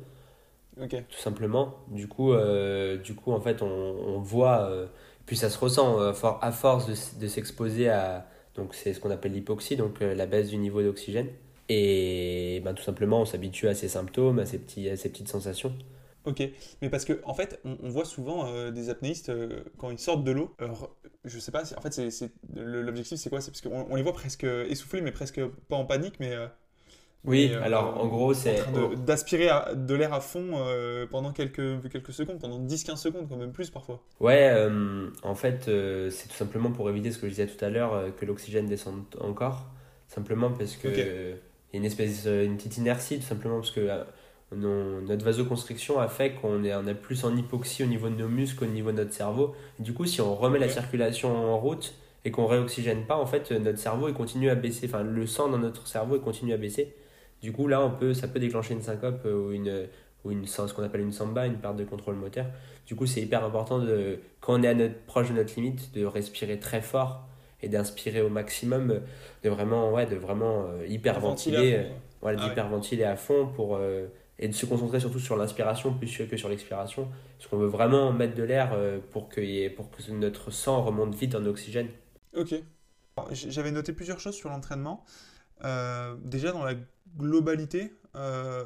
Tout 1.09 1.17
simplement. 1.19 1.75
Du 1.89 2.07
coup, 2.07 2.33
euh, 2.33 2.97
du 2.97 3.15
coup 3.15 3.31
en 3.31 3.41
fait, 3.41 3.61
on, 3.61 3.67
on 3.67 4.19
voit, 4.19 4.61
euh, 4.69 4.87
puis 5.25 5.35
ça 5.37 5.49
se 5.49 5.57
ressent 5.59 5.99
à 5.99 6.51
force 6.51 6.87
de, 6.87 7.21
de 7.21 7.27
s'exposer 7.27 7.89
à 7.89 8.27
donc 8.55 8.75
c'est 8.75 8.93
ce 8.93 8.99
qu'on 8.99 9.11
appelle 9.11 9.33
l'hypoxie, 9.33 9.75
donc 9.77 10.01
euh, 10.01 10.15
la 10.15 10.25
baisse 10.25 10.49
du 10.49 10.57
niveau 10.57 10.81
d'oxygène. 10.83 11.29
Et 11.69 12.61
ben, 12.65 12.73
tout 12.73 12.83
simplement, 12.83 13.21
on 13.21 13.25
s'habitue 13.25 13.67
à 13.67 13.75
ces 13.75 13.89
symptômes, 13.89 14.39
à 14.39 14.45
ces, 14.45 14.57
petits, 14.59 14.89
à 14.89 14.97
ces 14.97 15.09
petites 15.09 15.29
sensations. 15.29 15.73
Ok, 16.25 16.43
mais 16.81 16.89
parce 16.89 17.05
que 17.05 17.21
en 17.23 17.33
fait, 17.33 17.61
on, 17.63 17.89
voit 17.89 18.05
souvent 18.05 18.47
euh, 18.47 18.71
des 18.71 18.89
apnéistes 18.89 19.29
euh, 19.29 19.63
quand 19.77 19.89
ils 19.89 19.99
sortent 19.99 20.23
de 20.23 20.31
l'eau. 20.31 20.55
Je 21.23 21.39
sais 21.39 21.51
pas, 21.51 21.63
en 21.77 21.81
fait, 21.81 22.01
l'objectif, 22.55 23.17
c'est 23.17 23.29
quoi? 23.29 23.41
C'est 23.41 23.51
parce 23.51 23.61
qu'on 23.61 23.87
on 23.89 23.95
les 23.95 24.03
voit 24.03 24.13
presque 24.13 24.43
essoufflés, 24.43 25.01
mais 25.01 25.11
presque 25.11 25.41
pas 25.69 25.75
en 25.75 25.85
panique, 25.85 26.15
mais 26.19 26.35
oui, 27.25 27.51
euh, 27.51 27.61
alors 27.61 27.99
en 27.99 28.07
gros, 28.07 28.33
c'est. 28.33 28.63
D'aspirer 29.05 29.49
de 29.75 29.93
l'air 29.93 30.13
à 30.13 30.19
fond 30.19 30.61
pendant 31.09 31.31
quelques, 31.31 31.89
quelques 31.89 32.13
secondes, 32.13 32.39
pendant 32.39 32.59
10-15 32.59 32.97
secondes, 32.97 33.27
quand 33.29 33.37
même 33.37 33.51
plus 33.51 33.69
parfois. 33.69 34.03
Ouais, 34.19 34.53
en 35.23 35.35
fait, 35.35 35.69
c'est 36.11 36.27
tout 36.27 36.35
simplement 36.35 36.71
pour 36.71 36.89
éviter 36.89 37.11
ce 37.11 37.17
que 37.17 37.27
je 37.27 37.31
disais 37.31 37.47
tout 37.47 37.63
à 37.63 37.69
l'heure, 37.69 38.13
que 38.17 38.25
l'oxygène 38.25 38.67
descende 38.67 39.03
encore. 39.21 39.67
Simplement 40.07 40.51
parce 40.51 40.75
que. 40.75 41.37
Il 41.71 41.75
y 41.75 41.77
a 41.77 41.81
une 41.81 41.85
espèce, 41.85 42.25
une 42.25 42.57
petite 42.57 42.77
inertie, 42.77 43.19
tout 43.19 43.27
simplement 43.27 43.57
parce 43.57 43.69
que 43.69 43.87
notre 44.55 45.23
vasoconstriction 45.23 45.99
a 45.99 46.07
fait 46.07 46.31
qu'on 46.31 46.63
est, 46.63 46.73
on 46.73 46.87
est 46.87 46.95
plus 46.95 47.23
en 47.23 47.35
hypoxie 47.35 47.83
au 47.83 47.87
niveau 47.87 48.09
de 48.09 48.15
nos 48.15 48.27
muscles 48.27 48.59
qu'au 48.59 48.71
niveau 48.71 48.91
de 48.91 48.97
notre 48.97 49.13
cerveau. 49.13 49.55
du 49.77 49.93
coup, 49.93 50.05
si 50.05 50.21
on 50.21 50.35
remet 50.35 50.59
la 50.59 50.69
circulation 50.69 51.35
en 51.35 51.59
route 51.59 51.93
et 52.25 52.31
qu'on 52.31 52.47
réoxygène 52.47 53.05
pas, 53.05 53.15
en 53.15 53.25
fait, 53.25 53.51
notre 53.51 53.77
cerveau 53.77 54.07
il 54.07 54.13
continue 54.13 54.49
à 54.49 54.55
baisser, 54.55 54.87
enfin 54.87 55.03
le 55.03 55.27
sang 55.27 55.49
dans 55.49 55.59
notre 55.59 55.87
cerveau 55.87 56.15
il 56.15 56.21
continue 56.21 56.53
à 56.53 56.57
baisser. 56.57 56.95
Du 57.41 57.51
coup, 57.51 57.67
là, 57.67 57.81
on 57.81 57.91
peut, 57.91 58.13
ça 58.13 58.27
peut 58.27 58.39
déclencher 58.39 58.73
une 58.73 58.81
syncope 58.81 59.21
euh, 59.25 59.47
ou, 59.47 59.51
une, 59.51 59.87
ou 60.25 60.31
une, 60.31 60.45
ce 60.45 60.73
qu'on 60.73 60.83
appelle 60.83 61.01
une 61.01 61.13
samba, 61.13 61.45
une 61.45 61.57
perte 61.57 61.77
de 61.77 61.85
contrôle 61.85 62.15
moteur. 62.15 62.45
Du 62.85 62.95
coup, 62.95 63.05
c'est 63.05 63.21
hyper 63.21 63.45
important, 63.45 63.79
de, 63.79 64.19
quand 64.41 64.59
on 64.59 64.63
est 64.63 64.67
à 64.67 64.73
notre, 64.73 64.99
proche 65.05 65.29
de 65.29 65.33
notre 65.33 65.55
limite, 65.55 65.93
de 65.93 66.05
respirer 66.05 66.59
très 66.59 66.81
fort 66.81 67.27
et 67.61 67.69
d'inspirer 67.69 68.21
au 68.21 68.29
maximum, 68.29 69.01
de 69.43 69.49
vraiment, 69.49 69.91
ouais, 69.91 70.05
de 70.05 70.15
vraiment 70.15 70.65
euh, 70.65 70.85
hyperventiler, 70.87 71.75
euh, 71.75 71.83
voilà, 72.21 72.39
ah 72.41 72.49
d'hyperventiler 72.49 73.03
à 73.03 73.15
fond 73.15 73.47
pour, 73.47 73.79
et 74.39 74.47
de 74.47 74.53
se 74.53 74.65
concentrer 74.65 74.99
surtout 74.99 75.19
sur 75.19 75.35
l'inspiration 75.35 75.93
plus 75.93 76.17
que 76.17 76.37
sur 76.37 76.49
l'expiration. 76.49 77.09
Parce 77.37 77.49
qu'on 77.49 77.57
veut 77.57 77.67
vraiment 77.67 78.11
mettre 78.11 78.35
de 78.35 78.43
l'air 78.43 78.75
pour, 79.11 79.29
que, 79.29 79.69
pour 79.75 79.91
que 79.91 80.11
notre 80.11 80.49
sang 80.49 80.81
remonte 80.81 81.13
vite 81.13 81.35
en 81.35 81.45
oxygène. 81.45 81.89
Ok. 82.35 82.55
J'avais 83.31 83.71
noté 83.71 83.91
plusieurs 83.91 84.19
choses 84.19 84.35
sur 84.35 84.49
l'entraînement. 84.49 85.03
déjà, 86.23 86.51
dans 86.51 86.63
la 86.63 86.75
globalité 87.17 87.91
euh, 88.15 88.65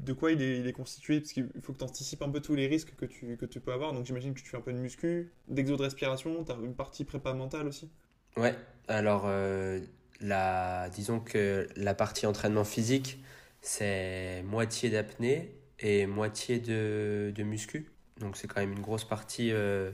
de 0.00 0.12
quoi 0.12 0.32
il 0.32 0.42
est, 0.42 0.72
constitué 0.72 1.20
Parce 1.20 1.32
qu'il 1.32 1.48
faut 1.62 1.72
que 1.72 1.78
tu 1.78 1.84
anticipes 1.84 2.22
un 2.22 2.30
peu 2.30 2.40
tous 2.40 2.54
les 2.54 2.66
risques 2.66 2.94
que 2.96 3.04
tu, 3.04 3.36
que 3.36 3.46
tu 3.46 3.60
peux 3.60 3.72
avoir. 3.72 3.92
Donc 3.92 4.06
j'imagine 4.06 4.32
que 4.34 4.40
tu 4.40 4.46
fais 4.46 4.56
un 4.56 4.62
peu 4.62 4.72
de 4.72 4.78
muscu, 4.78 5.32
d'exo 5.48 5.76
de 5.76 5.82
respiration, 5.82 6.44
tu 6.44 6.52
as 6.52 6.54
une 6.56 6.74
partie 6.74 7.04
prépa 7.04 7.34
mentale 7.34 7.66
aussi 7.66 7.90
Ouais, 8.36 8.54
alors 8.86 9.24
euh, 9.26 9.80
la, 10.20 10.88
disons 10.90 11.20
que 11.20 11.68
la 11.76 11.94
partie 11.94 12.26
entraînement 12.26 12.64
physique, 12.64 13.22
c'est 13.68 14.42
moitié 14.44 14.88
d'apnée 14.88 15.54
et 15.78 16.06
moitié 16.06 16.58
de, 16.58 17.30
de 17.34 17.42
muscu. 17.42 17.90
Donc 18.18 18.38
c'est 18.38 18.48
quand 18.48 18.60
même 18.60 18.72
une 18.72 18.80
grosse 18.80 19.04
partie, 19.04 19.52
euh, 19.52 19.90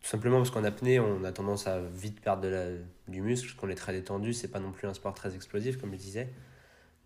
tout 0.00 0.08
simplement 0.08 0.36
parce 0.36 0.52
qu'en 0.52 0.62
apnée, 0.62 1.00
on 1.00 1.24
a 1.24 1.32
tendance 1.32 1.66
à 1.66 1.80
vite 1.80 2.20
perdre 2.20 2.42
de 2.42 2.48
la, 2.48 2.66
du 3.08 3.20
muscle, 3.20 3.48
parce 3.48 3.58
qu'on 3.58 3.70
est 3.70 3.74
très 3.74 3.92
détendu, 3.92 4.32
c'est 4.32 4.46
pas 4.46 4.60
non 4.60 4.70
plus 4.70 4.86
un 4.86 4.94
sport 4.94 5.14
très 5.14 5.34
explosif, 5.34 5.78
comme 5.78 5.92
je 5.92 5.96
disais. 5.96 6.28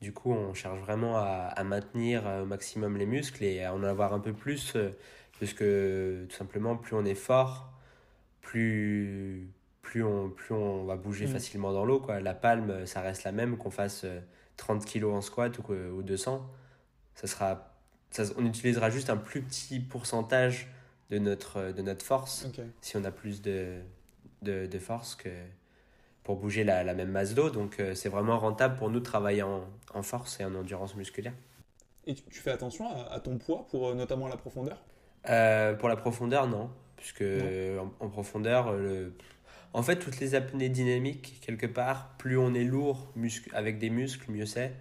Du 0.02 0.12
coup, 0.12 0.32
on 0.32 0.52
cherche 0.52 0.78
vraiment 0.80 1.16
à, 1.16 1.64
maintenir 1.64 2.26
euh, 2.26 2.42
au 2.42 2.46
maximum 2.46 2.98
les 2.98 3.06
muscles 3.06 3.42
et 3.42 3.64
à 3.64 3.74
en 3.74 3.82
avoir 3.82 4.12
un 4.12 4.20
peu 4.20 4.34
plus, 4.34 4.74
euh, 4.76 4.90
parce 5.40 5.54
que 5.54 6.26
tout 6.28 6.36
simplement, 6.36 6.76
plus 6.76 6.94
on 6.94 7.06
est 7.06 7.14
fort, 7.14 7.72
plus, 8.42 9.48
plus, 9.80 10.04
on, 10.04 10.28
plus 10.28 10.54
on 10.54 10.84
va 10.84 10.96
bouger 10.96 11.24
mm. 11.26 11.30
facilement 11.30 11.72
dans 11.72 11.86
l'eau. 11.86 12.04
La 12.20 12.34
palme, 12.34 12.84
ça 12.84 13.00
reste 13.00 13.24
la 13.24 13.32
même, 13.32 13.56
qu'on 13.56 13.70
fasse 13.70 14.04
30 14.56 14.82
euh, 14.82 14.84
kg 14.84 15.04
en 15.04 15.20
squat 15.20 15.58
ou, 15.58 15.72
ou 15.72 16.02
200. 16.02 16.46
Ça 17.14 17.26
sera, 17.26 17.74
ça, 18.10 18.24
on 18.36 18.46
utilisera 18.46 18.90
juste 18.90 19.10
un 19.10 19.16
plus 19.16 19.42
petit 19.42 19.80
pourcentage 19.80 20.68
de 21.10 21.18
notre, 21.18 21.72
de 21.72 21.82
notre 21.82 22.04
force 22.04 22.46
si 22.80 22.96
on 22.96 23.04
a 23.04 23.10
plus 23.10 23.42
de, 23.42 23.80
de, 24.42 24.66
de 24.66 24.78
force 24.78 25.14
que, 25.14 25.28
pour 26.24 26.36
bouger 26.36 26.64
la, 26.64 26.84
la 26.84 26.94
même 26.94 27.10
masse 27.10 27.34
d'eau. 27.34 27.50
Donc 27.50 27.80
euh, 27.80 27.94
c'est 27.94 28.08
vraiment 28.08 28.38
rentable 28.38 28.76
pour 28.76 28.90
nous 28.90 29.00
de 29.00 29.04
travailler 29.04 29.42
en, 29.42 29.64
en, 29.94 30.02
force 30.02 30.40
et 30.40 30.44
en 30.44 30.54
endurance 30.54 30.94
musculaire. 30.94 31.34
Et 32.06 32.14
tu, 32.14 32.40
fais 32.40 32.50
attention 32.50 32.88
à, 33.10 33.20
ton 33.20 33.38
poids, 33.38 33.66
pour 33.70 33.88
euh, 33.88 33.94
notamment 33.94 34.26
la 34.26 34.36
profondeur? 34.36 34.82
Euh, 35.28 35.74
Pour 35.74 35.88
la 35.88 35.96
profondeur, 35.96 36.48
non. 36.48 36.68
Puisque 36.96 37.24
En, 38.00 38.08
profondeur, 38.08 38.72
le... 38.72 39.12
en 39.74 39.82
fait, 39.82 39.98
toutes 39.98 40.20
les 40.20 40.34
apnées 40.34 40.68
dynamiques, 40.68 41.40
quelque 41.40 41.66
part, 41.66 42.16
plus 42.18 42.36
on 42.36 42.54
est 42.54 42.64
lourd 42.64 43.12
avec 43.54 43.78
des 43.78 43.90
muscles, 43.90 44.30
mieux 44.30 44.46
c'est. 44.46 44.74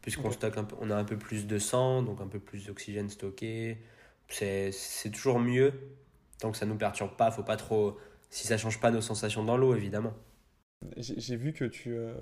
Puisqu'on 0.00 0.30
stocke 0.30 0.56
un 0.58 0.64
peu, 0.64 0.76
on 0.80 0.90
a 0.90 0.96
un 0.96 1.04
peu 1.04 1.16
plus 1.16 1.46
de 1.46 1.58
sang, 1.58 2.02
donc 2.02 2.20
un 2.20 2.26
peu 2.26 2.38
plus 2.40 2.66
d'oxygène 2.66 3.08
stocké. 3.08 3.78
C'est 4.28 5.10
toujours 5.12 5.38
mieux. 5.38 5.72
Tant 6.38 6.50
que 6.50 6.56
ça 6.56 6.66
ne 6.66 6.72
nous 6.72 6.78
perturbe 6.78 7.16
pas, 7.16 7.30
faut 7.30 7.42
pas 7.42 7.56
trop. 7.56 7.98
Si 8.30 8.46
ça 8.46 8.56
change 8.56 8.80
pas 8.80 8.90
nos 8.90 9.00
sensations 9.00 9.44
dans 9.44 9.56
l'eau, 9.56 9.74
évidemment. 9.74 10.14
J'ai 10.96 11.36
vu 11.36 11.52
que 11.52 11.64
tu. 11.64 11.94
Euh, 11.94 12.14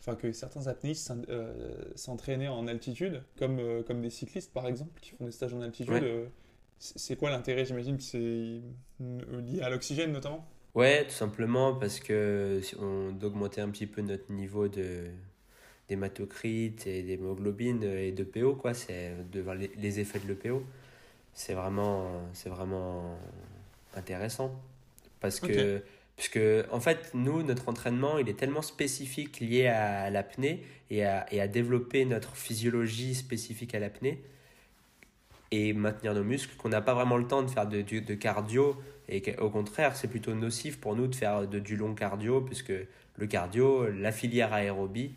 enfin, 0.00 0.14
que 0.14 0.30
certains 0.32 0.66
apnéistes 0.66 1.12
euh, 1.28 1.82
s'entraînaient 1.96 2.48
en 2.48 2.68
altitude, 2.68 3.24
comme, 3.36 3.58
euh, 3.58 3.82
comme 3.82 4.00
des 4.00 4.10
cyclistes 4.10 4.52
par 4.52 4.66
exemple, 4.68 5.00
qui 5.00 5.10
font 5.10 5.24
des 5.24 5.32
stages 5.32 5.54
en 5.54 5.60
altitude. 5.60 6.28
C'est 6.78 7.16
quoi 7.16 7.30
l'intérêt? 7.30 7.64
J'imagine 7.64 7.96
que 7.96 8.04
c'est 8.04 8.62
lié 9.00 9.62
à 9.62 9.70
l'oxygène 9.70 10.12
notamment 10.12 10.48
Ouais, 10.78 11.04
tout 11.06 11.10
simplement 11.10 11.74
parce 11.74 11.98
que 11.98 12.60
on 12.78 13.10
d'augmenter 13.10 13.60
un 13.60 13.68
petit 13.68 13.88
peu 13.88 14.00
notre 14.00 14.30
niveau 14.30 14.68
de 14.68 15.06
d'hématocrite 15.88 16.86
et 16.86 17.02
d'hémoglobine 17.02 17.82
et 17.82 18.12
de 18.12 18.22
PO 18.22 18.54
quoi, 18.54 18.74
c'est 18.74 19.12
devant 19.32 19.54
les, 19.54 19.98
effets 19.98 20.20
de 20.20 20.28
l'EPO. 20.28 20.62
C'est 21.34 21.54
vraiment 21.54 22.30
c'est 22.32 22.48
vraiment 22.48 23.18
intéressant 23.96 24.54
parce 25.18 25.40
que 25.40 25.82
Puisque, 26.16 26.40
en 26.72 26.80
fait, 26.80 27.12
nous, 27.14 27.44
notre 27.44 27.68
entraînement, 27.68 28.18
il 28.18 28.28
est 28.28 28.34
tellement 28.34 28.62
spécifique 28.62 29.38
lié 29.38 29.68
à 29.68 30.10
l'apnée 30.10 30.64
et 30.90 31.04
à, 31.04 31.32
et 31.32 31.40
à 31.40 31.46
développer 31.46 32.04
notre 32.04 32.34
physiologie 32.34 33.14
spécifique 33.14 33.72
à 33.76 33.78
l'apnée 33.78 34.20
et 35.50 35.72
maintenir 35.72 36.14
nos 36.14 36.24
muscles 36.24 36.56
qu'on 36.56 36.68
n'a 36.68 36.80
pas 36.80 36.94
vraiment 36.94 37.16
le 37.16 37.26
temps 37.26 37.42
de 37.42 37.48
faire 37.48 37.66
de, 37.66 37.82
de, 37.82 38.14
cardio 38.14 38.76
et 39.08 39.36
au 39.38 39.50
contraire 39.50 39.96
c'est 39.96 40.08
plutôt 40.08 40.34
nocif 40.34 40.80
pour 40.80 40.94
nous 40.94 41.06
de 41.06 41.14
faire 41.14 41.46
de, 41.46 41.58
du 41.58 41.76
long 41.76 41.94
cardio 41.94 42.40
puisque 42.40 42.72
le 43.16 43.26
cardio, 43.26 43.90
la 43.90 44.12
filière 44.12 44.52
aérobie, 44.52 45.14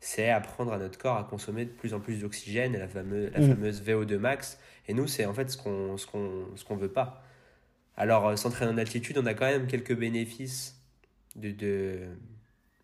c'est 0.00 0.28
apprendre 0.28 0.72
à 0.72 0.78
notre 0.78 0.98
corps 0.98 1.16
à 1.16 1.24
consommer 1.24 1.64
de 1.64 1.70
plus 1.70 1.94
en 1.94 2.00
plus 2.00 2.20
d'oxygène, 2.20 2.76
la 2.76 2.88
fameuse, 2.88 3.30
la 3.32 3.40
mmh. 3.40 3.48
fameuse 3.48 3.82
VO2 3.82 4.16
max. 4.18 4.58
Et 4.88 4.92
nous, 4.92 5.06
c'est 5.06 5.24
en 5.24 5.32
fait 5.32 5.50
ce 5.50 5.56
qu'on 5.56 5.96
ce 5.96 6.06
qu'on 6.06 6.46
qu'on 6.66 6.76
veut 6.76 6.92
pas. 6.92 7.22
Alors, 7.96 8.26
euh, 8.26 8.36
s'entraîner 8.36 8.72
en 8.72 8.78
altitude, 8.78 9.18
on 9.18 9.26
a 9.26 9.34
quand 9.34 9.46
même 9.46 9.66
quelques 9.66 9.96
bénéfices 9.96 10.76
de, 11.36 11.52
de, 11.52 12.00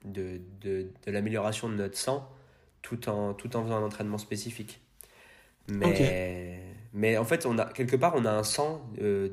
de, 0.05 0.41
de, 0.61 0.87
de 1.05 1.11
l'amélioration 1.11 1.69
de 1.69 1.75
notre 1.75 1.99
sang 1.99 2.29
tout 2.83 3.09
en, 3.09 3.35
tout 3.35 3.57
en 3.57 3.65
faisant 3.65 3.77
un 3.77 3.85
entraînement 3.85 4.19
spécifique. 4.19 4.81
Mais, 5.69 6.63
mais 6.93 7.19
en 7.19 7.25
fait, 7.25 7.45
on 7.45 7.59
a, 7.59 7.67
quelque 7.67 7.97
part, 7.97 8.15
on 8.17 8.25
a 8.25 8.31
un 8.31 8.43
sang, 8.43 8.89
euh, 9.01 9.29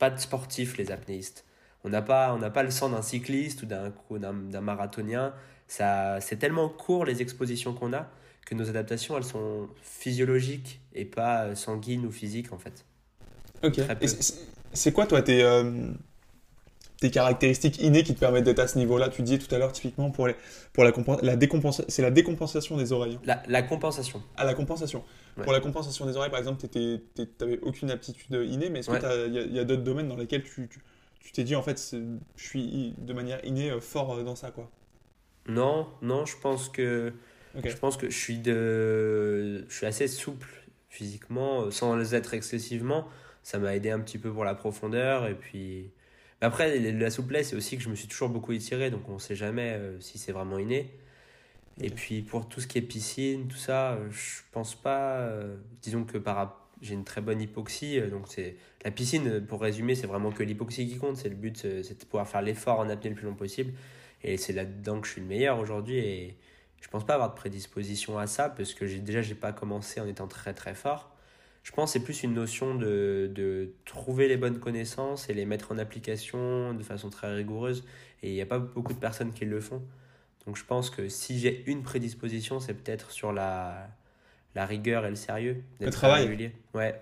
pas 0.00 0.10
de 0.10 0.18
sportif, 0.18 0.76
les 0.78 0.90
apnéistes. 0.90 1.44
On 1.84 1.90
n'a 1.90 2.02
pas, 2.02 2.34
on 2.34 2.50
pas 2.50 2.62
le 2.64 2.70
sang 2.70 2.88
d'un 2.88 3.02
cycliste 3.02 3.62
ou 3.62 3.66
d'un, 3.66 3.92
d'un, 4.10 4.60
marathonien. 4.60 5.32
Ça, 5.68 6.20
c'est 6.20 6.36
tellement 6.36 6.68
court 6.68 7.04
les 7.04 7.22
expositions 7.22 7.72
qu'on 7.72 7.92
a 7.92 8.10
que 8.44 8.56
nos 8.56 8.68
adaptations, 8.68 9.16
elles 9.16 9.24
sont 9.24 9.68
physiologiques 9.80 10.80
et 10.92 11.04
pas 11.04 11.54
sanguines 11.54 12.04
ou 12.04 12.10
physiques 12.10 12.52
en 12.52 12.58
fait. 12.58 12.84
Ok. 13.62 13.80
C'est 14.72 14.92
quoi, 14.92 15.06
toi, 15.06 15.22
tes, 15.22 15.42
euh, 15.44 15.92
tes 17.00 17.10
caractéristiques 17.10 17.80
innées 17.80 18.02
qui 18.02 18.14
te 18.14 18.20
permettent 18.20 18.44
d'être 18.44 18.58
à 18.58 18.66
ce 18.66 18.78
niveau-là 18.78 19.08
Tu 19.08 19.22
disais 19.22 19.38
tout 19.38 19.52
à 19.54 19.58
l'heure, 19.58 19.72
typiquement, 19.72 20.10
pour, 20.10 20.26
les, 20.26 20.36
pour 20.72 20.84
la, 20.84 20.92
la 21.22 21.36
décompensation, 21.36 21.84
c'est 21.88 22.02
la 22.02 22.10
décompensation 22.10 22.76
des 22.76 22.92
oreilles. 22.92 23.18
La, 23.24 23.42
la, 23.48 23.62
compensation. 23.62 24.22
Ah, 24.36 24.44
la 24.44 24.54
compensation. 24.54 25.02
Pour 25.42 25.52
la 25.52 25.60
compensation 25.60 26.04
des 26.04 26.16
oreilles, 26.16 26.30
par 26.30 26.38
exemple, 26.38 26.66
tu 26.68 27.00
n'avais 27.40 27.58
aucune 27.62 27.90
aptitude 27.90 28.32
innée, 28.32 28.68
mais 28.68 28.80
est-ce 28.80 28.90
qu'il 28.90 29.54
y 29.54 29.58
a, 29.58 29.64
d'autres 29.64 29.82
domaines 29.82 30.08
dans 30.08 30.16
lesquels 30.16 30.42
tu 30.42 30.68
tu, 31.20 31.32
t'es 31.32 31.44
dit, 31.44 31.54
en 31.54 31.62
fait, 31.62 31.94
je 32.36 32.44
suis 32.44 32.94
de 32.98 33.12
manière 33.12 33.44
innée 33.44 33.70
euh, 33.70 33.80
fort 33.80 34.14
euh, 34.14 34.24
dans 34.24 34.34
ça, 34.34 34.50
quoi? 34.50 34.70
Non, 35.46 35.86
non, 36.02 36.26
je 36.26 36.36
pense 36.40 36.68
que. 36.68 37.12
Je 37.62 37.76
pense 37.76 37.96
que 37.96 38.08
je 38.10 38.16
suis, 38.16 38.38
de... 38.38 39.64
je 39.68 39.74
suis 39.74 39.86
assez 39.86 40.06
souple 40.06 40.48
physiquement, 40.88 41.70
sans 41.70 42.14
être 42.14 42.34
excessivement 42.34 43.06
ça 43.42 43.58
m'a 43.58 43.74
aidé 43.74 43.90
un 43.90 44.00
petit 44.00 44.18
peu 44.18 44.32
pour 44.32 44.44
la 44.44 44.54
profondeur. 44.54 45.26
Et 45.26 45.34
puis. 45.34 45.90
Après, 46.40 46.78
la 46.78 47.10
souplesse, 47.10 47.50
c'est 47.50 47.56
aussi 47.56 47.76
que 47.76 47.82
je 47.82 47.90
me 47.90 47.94
suis 47.94 48.08
toujours 48.08 48.30
beaucoup 48.30 48.52
étiré, 48.52 48.90
donc 48.90 49.08
on 49.08 49.14
ne 49.14 49.18
sait 49.18 49.36
jamais 49.36 49.72
euh, 49.72 50.00
si 50.00 50.16
c'est 50.18 50.32
vraiment 50.32 50.58
inné. 50.58 50.90
Et 51.82 51.90
puis 51.90 52.22
pour 52.22 52.48
tout 52.48 52.60
ce 52.60 52.66
qui 52.66 52.78
est 52.78 52.82
piscine, 52.82 53.48
tout 53.48 53.56
ça, 53.56 53.92
euh, 53.92 54.10
je 54.10 54.40
pense 54.52 54.74
pas. 54.74 55.18
Euh, 55.18 55.56
disons 55.82 56.04
que 56.04 56.18
par, 56.18 56.68
j'ai 56.80 56.94
une 56.94 57.04
très 57.04 57.20
bonne 57.20 57.40
hypoxie, 57.40 58.00
donc 58.10 58.26
c'est 58.28 58.56
la 58.84 58.90
piscine. 58.90 59.44
Pour 59.46 59.60
résumer, 59.60 59.94
c'est 59.94 60.06
vraiment 60.06 60.30
que 60.32 60.42
l'hypoxie 60.42 60.88
qui 60.88 60.96
compte. 60.96 61.16
C'est 61.18 61.28
le 61.28 61.34
but, 61.34 61.58
c'est 61.58 61.98
de 62.00 62.04
pouvoir 62.06 62.26
faire 62.26 62.42
l'effort 62.42 62.80
en 62.80 62.88
apnée 62.88 63.10
le 63.10 63.16
plus 63.16 63.26
long 63.26 63.34
possible. 63.34 63.72
Et 64.22 64.36
c'est 64.36 64.52
là-dedans 64.52 65.00
que 65.00 65.06
je 65.06 65.12
suis 65.12 65.20
le 65.20 65.26
meilleur 65.26 65.58
aujourd'hui. 65.58 65.98
Et 65.98 66.36
je 66.80 66.88
pense 66.88 67.04
pas 67.04 67.14
avoir 67.14 67.30
de 67.30 67.36
prédisposition 67.36 68.18
à 68.18 68.26
ça 68.26 68.48
parce 68.48 68.74
que 68.74 68.86
j'ai 68.86 69.00
déjà 69.00 69.22
j'ai 69.22 69.34
pas 69.34 69.52
commencé 69.52 70.00
en 70.00 70.06
étant 70.06 70.26
très 70.26 70.54
très 70.54 70.74
fort. 70.74 71.14
Je 71.62 71.72
pense 71.72 71.92
que 71.92 71.98
c'est 71.98 72.04
plus 72.04 72.22
une 72.22 72.34
notion 72.34 72.74
de, 72.74 73.30
de, 73.34 73.74
trouver 73.84 74.28
les 74.28 74.36
bonnes 74.36 74.58
connaissances 74.58 75.28
et 75.28 75.34
les 75.34 75.44
mettre 75.44 75.72
en 75.72 75.78
application 75.78 76.72
de 76.72 76.82
façon 76.82 77.10
très 77.10 77.34
rigoureuse. 77.34 77.84
Et 78.22 78.30
il 78.30 78.34
n'y 78.34 78.40
a 78.40 78.46
pas 78.46 78.58
beaucoup 78.58 78.94
de 78.94 78.98
personnes 78.98 79.32
qui 79.32 79.44
le 79.44 79.60
font. 79.60 79.82
Donc 80.46 80.56
je 80.56 80.64
pense 80.64 80.90
que 80.90 81.08
si 81.08 81.38
j'ai 81.38 81.62
une 81.66 81.82
prédisposition, 81.82 82.60
c'est 82.60 82.74
peut-être 82.74 83.10
sur 83.10 83.32
la, 83.32 83.88
la 84.54 84.64
rigueur 84.64 85.04
et 85.04 85.10
le 85.10 85.16
sérieux. 85.16 85.62
Le 85.80 85.90
travail. 85.90 86.52
Ouais. 86.74 87.00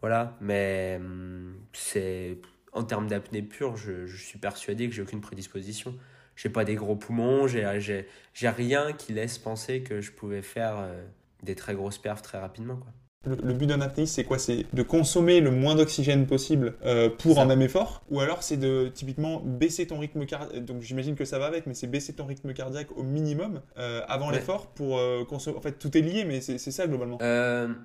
Voilà. 0.00 0.36
Mais 0.40 0.96
hum, 1.00 1.56
c'est 1.72 2.38
en 2.72 2.84
termes 2.84 3.06
d'apnée 3.06 3.42
pure, 3.42 3.76
je, 3.76 4.06
je, 4.06 4.16
suis 4.16 4.38
persuadé 4.38 4.88
que 4.88 4.94
j'ai 4.94 5.02
aucune 5.02 5.20
prédisposition. 5.20 5.94
J'ai 6.36 6.48
pas 6.48 6.64
des 6.64 6.74
gros 6.74 6.96
poumons, 6.96 7.46
j'ai 7.46 8.48
rien 8.48 8.92
qui 8.94 9.12
laisse 9.12 9.38
penser 9.38 9.82
que 9.82 10.00
je 10.00 10.10
pouvais 10.10 10.40
faire 10.40 10.78
euh, 10.78 11.04
des 11.42 11.54
très 11.54 11.74
grosses 11.74 11.98
perfs 11.98 12.22
très 12.22 12.38
rapidement. 12.38 12.76
Quoi. 12.76 12.92
Le, 13.24 13.52
but 13.52 13.66
d'un 13.66 13.80
apnéiste, 13.80 14.16
c'est 14.16 14.24
quoi? 14.24 14.38
C'est 14.38 14.66
de 14.72 14.82
consommer 14.82 15.40
le 15.40 15.52
moins 15.52 15.76
d'oxygène 15.76 16.26
possible 16.26 16.74
euh, 16.84 17.08
pour 17.08 17.38
un 17.38 17.44
même 17.44 17.62
effort? 17.62 18.02
Ou 18.10 18.20
alors 18.20 18.42
c'est 18.42 18.56
de 18.56 18.90
typiquement 18.92 19.40
baisser 19.44 19.86
ton 19.86 20.00
rythme 20.00 20.26
cardiaque, 20.26 20.64
donc 20.64 20.82
j'imagine 20.82 21.14
que 21.14 21.24
ça 21.24 21.38
va 21.38 21.46
avec, 21.46 21.66
mais 21.66 21.74
c'est 21.74 21.86
baisser 21.86 22.14
ton 22.14 22.26
rythme 22.26 22.52
cardiaque 22.52 22.88
au 22.96 23.04
minimum 23.04 23.60
euh, 23.78 24.00
avant 24.08 24.30
l'effort 24.30 24.66
pour 24.66 24.98
euh, 24.98 25.24
consommer. 25.24 25.56
En 25.56 25.60
fait, 25.60 25.78
tout 25.78 25.96
est 25.96 26.00
lié, 26.00 26.24
mais 26.24 26.40
c'est 26.40 26.58
ça 26.58 26.86
globalement. 26.88 27.18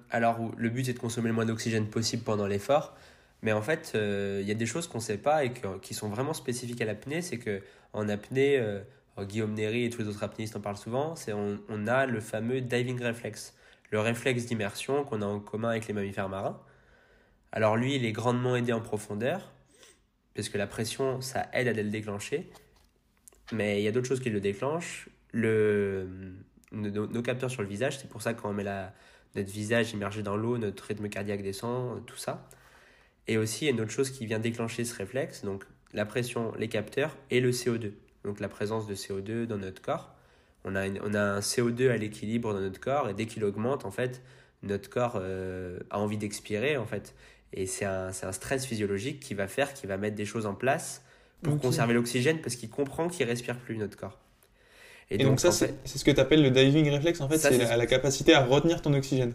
alors, 0.10 0.40
le 0.58 0.70
but 0.70 0.86
c'est 0.86 0.94
de 0.94 1.00
consommer 1.00 1.28
le 1.28 1.36
moins 1.36 1.46
d'oxygène 1.46 1.86
possible 1.86 2.24
pendant 2.24 2.48
l'effort. 2.48 2.96
Mais 3.44 3.52
en 3.52 3.62
fait, 3.62 3.92
il 3.94 4.48
y 4.48 4.52
a 4.52 4.56
des 4.56 4.66
choses 4.66 4.88
qu'on 4.88 4.98
ne 4.98 5.04
sait 5.04 5.18
pas 5.20 5.46
et 5.46 5.52
qui 5.84 5.94
sont 5.94 6.10
vraiment 6.10 6.34
spécifiques 6.34 6.82
à 6.82 6.86
l'apnée. 6.86 7.22
C'est 7.22 7.38
qu'en 7.38 8.10
apnée, 8.10 8.60
Guillaume 9.20 9.54
Néry 9.54 9.86
et 9.86 9.90
tous 9.92 10.02
les 10.02 10.08
autres 10.08 10.24
apnéistes 10.24 10.56
en 10.56 10.62
parlent 10.62 10.78
souvent, 10.78 11.14
on, 11.32 11.60
on 11.70 11.88
a 11.88 12.08
le 12.08 12.20
fameux 12.22 12.62
diving 12.62 13.00
reflex 13.04 13.54
le 13.90 14.00
réflexe 14.00 14.46
d'immersion 14.46 15.04
qu'on 15.04 15.22
a 15.22 15.26
en 15.26 15.40
commun 15.40 15.70
avec 15.70 15.88
les 15.88 15.94
mammifères 15.94 16.30
marins. 16.30 16.62
Alors 17.52 17.78
lui, 17.78 17.96
il 17.96 18.06
est 18.06 18.12
grandement 18.12 18.56
aidé 18.56 18.74
en 18.74 18.82
profondeur, 18.82 19.54
parce 20.36 20.50
que 20.50 20.58
la 20.58 20.68
pression, 20.68 21.22
ça 21.22 21.48
aide 21.54 21.68
à 21.68 21.74
le 21.74 21.90
déclencher. 21.90 22.50
Mais 23.52 23.80
il 23.80 23.84
y 23.84 23.88
a 23.88 23.92
d'autres 23.92 24.08
choses 24.08 24.20
qui 24.20 24.30
le 24.30 24.42
déclenchent. 24.42 25.10
Le, 25.32 26.36
nos, 26.72 27.22
capteurs 27.22 27.50
sur 27.50 27.62
le 27.62 27.68
visage, 27.68 27.98
c'est 27.98 28.10
pour 28.10 28.22
ça 28.22 28.34
qu'on 28.34 28.54
met 28.54 28.64
la, 28.64 28.94
notre 29.36 29.50
visage 29.50 29.94
immergé 29.94 30.22
dans 30.22 30.36
l'eau, 30.36 30.58
notre 30.58 30.84
rythme 30.84 31.08
cardiaque 31.08 31.42
descend, 31.42 32.06
tout 32.06 32.18
ça. 32.18 32.50
Et 33.28 33.38
aussi, 33.38 33.66
il 33.66 33.68
y 33.68 33.72
a 33.72 33.74
une 33.74 33.82
autre 33.82 33.92
chose 33.92 34.10
qui 34.12 34.26
vient 34.26 34.40
déclencher 34.40 34.84
ce 34.86 34.96
réflexe, 34.96 35.44
donc 35.44 35.66
la 35.94 36.06
pression, 36.06 36.54
les 36.58 36.68
capteurs 36.68 37.16
et 37.30 37.40
le 37.40 37.52
CO2. 37.52 37.94
Donc 38.24 38.40
la 38.40 38.50
présence 38.50 38.88
de 38.88 38.96
CO2 38.96 39.46
dans 39.46 39.58
notre 39.58 39.82
corps 39.82 40.17
on 40.68 40.76
a, 40.76 40.88
on 41.04 41.14
a 41.14 41.22
un 41.22 41.40
CO2 41.40 41.90
à 41.90 41.98
l'équilibre 41.98 42.54
dans 42.54 42.60
notre 42.60 42.80
corps 42.80 43.10
et 43.10 43.14
dès 43.14 43.26
qu'il 43.26 43.44
augmente, 43.44 43.86
en 43.86 43.92
fait, 43.92 44.22
notre 44.64 44.90
corps 44.90 45.14
euh, 45.16 45.80
a 45.90 46.00
envie 46.00 46.18
d'expirer, 46.18 46.78
en 46.78 46.86
fait. 46.86 47.16
Et 47.54 47.66
c'est 47.66 47.86
un, 47.86 48.08
un, 48.10 48.32
stress 48.32 48.66
physiologique 48.66 49.20
qui 49.20 49.34
va 49.34 49.48
faire, 49.48 49.74
qui 49.74 49.88
va 49.88 49.98
mettre 49.98 50.16
des 50.16 50.26
choses 50.26 50.46
en 50.46 50.54
place 50.54 51.04
pour 51.42 51.60
conserver 51.60 51.94
l'oxygène 51.94 52.42
parce 52.42 52.56
qu'il 52.56 52.70
comprend 52.70 53.08
qu'il 53.08 53.26
respire 53.26 53.58
plus 53.58 53.78
notre 53.78 53.96
corps. 53.96 54.20
Et, 55.10 55.18
donc, 55.20 55.40
ça, 55.40 55.52
c'est 55.54 55.74
ce 55.86 56.04
que 56.04 56.12
tu 56.12 56.20
appelles 56.20 56.44
le 56.44 56.52
diving 56.52 56.90
reflex, 56.92 57.22
en 57.22 57.30
fait, 57.30 57.38
c'est 57.38 57.58
la, 57.58 57.78
la, 57.78 57.86
capacité 57.86 58.34
à 58.34 58.44
retenir 58.44 58.82
ton 58.82 58.94
oxygène. 58.94 59.34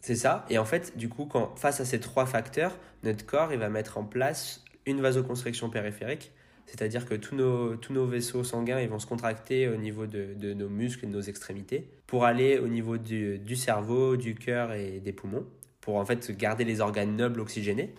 C'est 0.00 0.16
ça. 0.16 0.46
Et 0.48 0.56
en 0.56 0.64
fait, 0.64 0.96
du 0.96 1.10
coup, 1.10 1.26
quand, 1.26 1.54
face 1.58 1.80
à 1.80 1.84
ces 1.84 2.00
trois 2.00 2.24
facteurs, 2.24 2.78
notre 3.02 3.26
corps, 3.26 3.52
il 3.52 3.58
va 3.58 3.68
mettre 3.68 3.98
en 3.98 4.04
place 4.04 4.64
une 4.86 5.02
vasoconstriction 5.02 5.68
périphérique 5.68 6.32
c'est-à-dire 6.70 7.04
que 7.04 7.14
tous 7.14 7.34
nos, 7.34 7.74
tous 7.74 7.92
nos 7.92 8.06
vaisseaux 8.06 8.44
sanguins 8.44 8.78
ils 8.78 8.88
vont 8.88 9.00
se 9.00 9.06
contracter 9.06 9.66
au 9.66 9.76
niveau 9.76 10.06
de, 10.06 10.34
de 10.36 10.54
nos 10.54 10.68
muscles 10.68 11.04
et 11.04 11.08
de 11.08 11.12
nos 11.12 11.20
extrémités 11.20 11.88
pour 12.06 12.24
aller 12.24 12.58
au 12.58 12.68
niveau 12.68 12.96
du, 12.96 13.38
du 13.38 13.56
cerveau, 13.56 14.16
du 14.16 14.36
cœur 14.36 14.72
et 14.72 15.00
des 15.00 15.12
poumons, 15.12 15.46
pour 15.80 15.96
en 15.96 16.04
fait 16.04 16.30
garder 16.36 16.64
les 16.64 16.80
organes 16.80 17.16
nobles 17.16 17.40
oxygénés. 17.40 17.92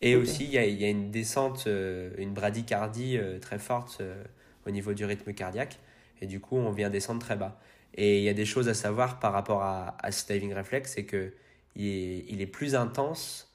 Et 0.00 0.16
aussi, 0.16 0.44
il 0.44 0.50
y 0.50 0.58
a, 0.58 0.66
y 0.66 0.84
a, 0.84 0.88
une 0.88 1.10
descente, 1.10 1.64
euh, 1.66 2.10
une 2.18 2.32
bradycardie 2.32 3.18
euh, 3.18 3.38
très 3.38 3.58
forte 3.58 3.98
euh, 4.00 4.22
au 4.66 4.70
niveau 4.70 4.92
du 4.92 5.04
rythme 5.04 5.32
cardiaque. 5.32 5.78
Et 6.20 6.26
du 6.26 6.40
coup, 6.40 6.56
on 6.56 6.70
vient 6.70 6.90
descendre 6.90 7.20
très 7.20 7.36
bas. 7.36 7.60
Et 7.94 8.18
il 8.18 8.22
y 8.22 8.28
a 8.28 8.34
des 8.34 8.44
choses 8.44 8.68
à 8.68 8.74
savoir 8.74 9.18
par 9.18 9.32
rapport 9.32 9.62
à, 9.62 9.96
à 10.00 10.12
ce 10.12 10.30
diving 10.30 10.54
reflex, 10.54 10.92
c'est 10.94 11.06
qu'il 11.06 11.32
est, 11.76 12.24
il 12.28 12.40
est 12.40 12.46
plus 12.46 12.74
intense 12.74 13.47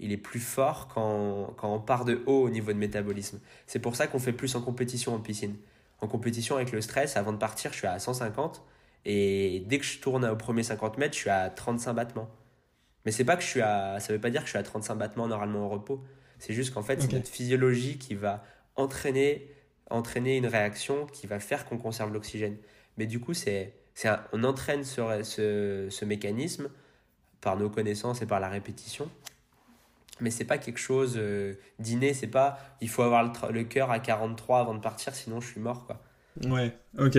il 0.00 0.12
est 0.12 0.16
plus 0.16 0.40
fort 0.40 0.88
quand, 0.88 1.54
quand, 1.56 1.74
on 1.74 1.80
part 1.80 2.04
de 2.04 2.22
haut 2.26 2.42
au 2.42 2.50
niveau 2.50 2.72
de 2.72 2.78
métabolisme. 2.78 3.40
C'est 3.66 3.80
pour 3.80 3.96
ça 3.96 4.06
qu'on 4.06 4.18
fait 4.18 4.32
plus 4.32 4.54
en 4.54 4.62
compétition 4.62 5.14
en 5.14 5.20
piscine. 5.20 5.56
En 6.00 6.06
compétition 6.06 6.56
avec 6.56 6.70
le 6.72 6.80
stress, 6.80 7.16
avant 7.16 7.32
de 7.32 7.38
partir, 7.38 7.72
je 7.72 7.78
suis 7.78 7.86
à 7.86 7.98
150 7.98 8.62
et 9.04 9.64
dès 9.66 9.78
que 9.78 9.84
je 9.84 9.98
tourne 9.98 10.24
au 10.24 10.36
premier 10.36 10.62
50 10.62 10.98
mètres, 10.98 11.14
je 11.14 11.20
suis 11.20 11.30
à 11.30 11.50
35 11.50 11.92
battements. 11.94 12.28
Mais 13.04 13.12
c'est 13.12 13.24
pas 13.24 13.36
que 13.36 13.42
je 13.42 13.48
suis 13.48 13.62
à, 13.62 13.98
ça 14.00 14.12
veut 14.12 14.20
pas 14.20 14.30
dire 14.30 14.42
que 14.42 14.46
je 14.46 14.50
suis 14.50 14.58
à 14.58 14.62
35 14.62 14.94
battements 14.96 15.28
normalement 15.28 15.66
au 15.66 15.68
repos. 15.68 16.04
C'est 16.38 16.52
juste 16.52 16.72
qu'en 16.74 16.82
fait, 16.82 17.00
c'est 17.00 17.12
notre 17.12 17.28
physiologie 17.28 17.98
qui 17.98 18.14
va 18.14 18.44
entraîner, 18.76 19.50
entraîner 19.90 20.36
une 20.36 20.46
réaction 20.46 21.06
qui 21.06 21.26
va 21.26 21.40
faire 21.40 21.64
qu'on 21.64 21.78
conserve 21.78 22.12
l'oxygène. 22.12 22.56
Mais 22.96 23.06
du 23.06 23.18
coup, 23.18 23.34
c'est, 23.34 23.74
c'est 23.94 24.08
on 24.32 24.44
entraîne 24.44 24.84
ce, 24.84 25.22
ce, 25.22 25.88
ce 25.90 26.04
mécanisme 26.04 26.70
par 27.40 27.56
nos 27.56 27.70
connaissances 27.70 28.22
et 28.22 28.26
par 28.26 28.40
la 28.40 28.48
répétition 28.48 29.10
mais 30.20 30.30
c'est 30.30 30.44
pas 30.44 30.58
quelque 30.58 30.78
chose 30.78 31.14
euh, 31.16 31.54
d'inné, 31.78 32.14
c'est 32.14 32.26
pas 32.26 32.58
il 32.80 32.88
faut 32.88 33.02
avoir 33.02 33.22
le, 33.22 33.52
le 33.52 33.64
cœur 33.64 33.90
à 33.90 33.98
43 33.98 34.60
avant 34.60 34.74
de 34.74 34.80
partir, 34.80 35.14
sinon 35.14 35.40
je 35.40 35.48
suis 35.48 35.60
mort. 35.60 35.86
Quoi. 35.86 36.00
Ouais, 36.50 36.76
ok. 36.98 37.18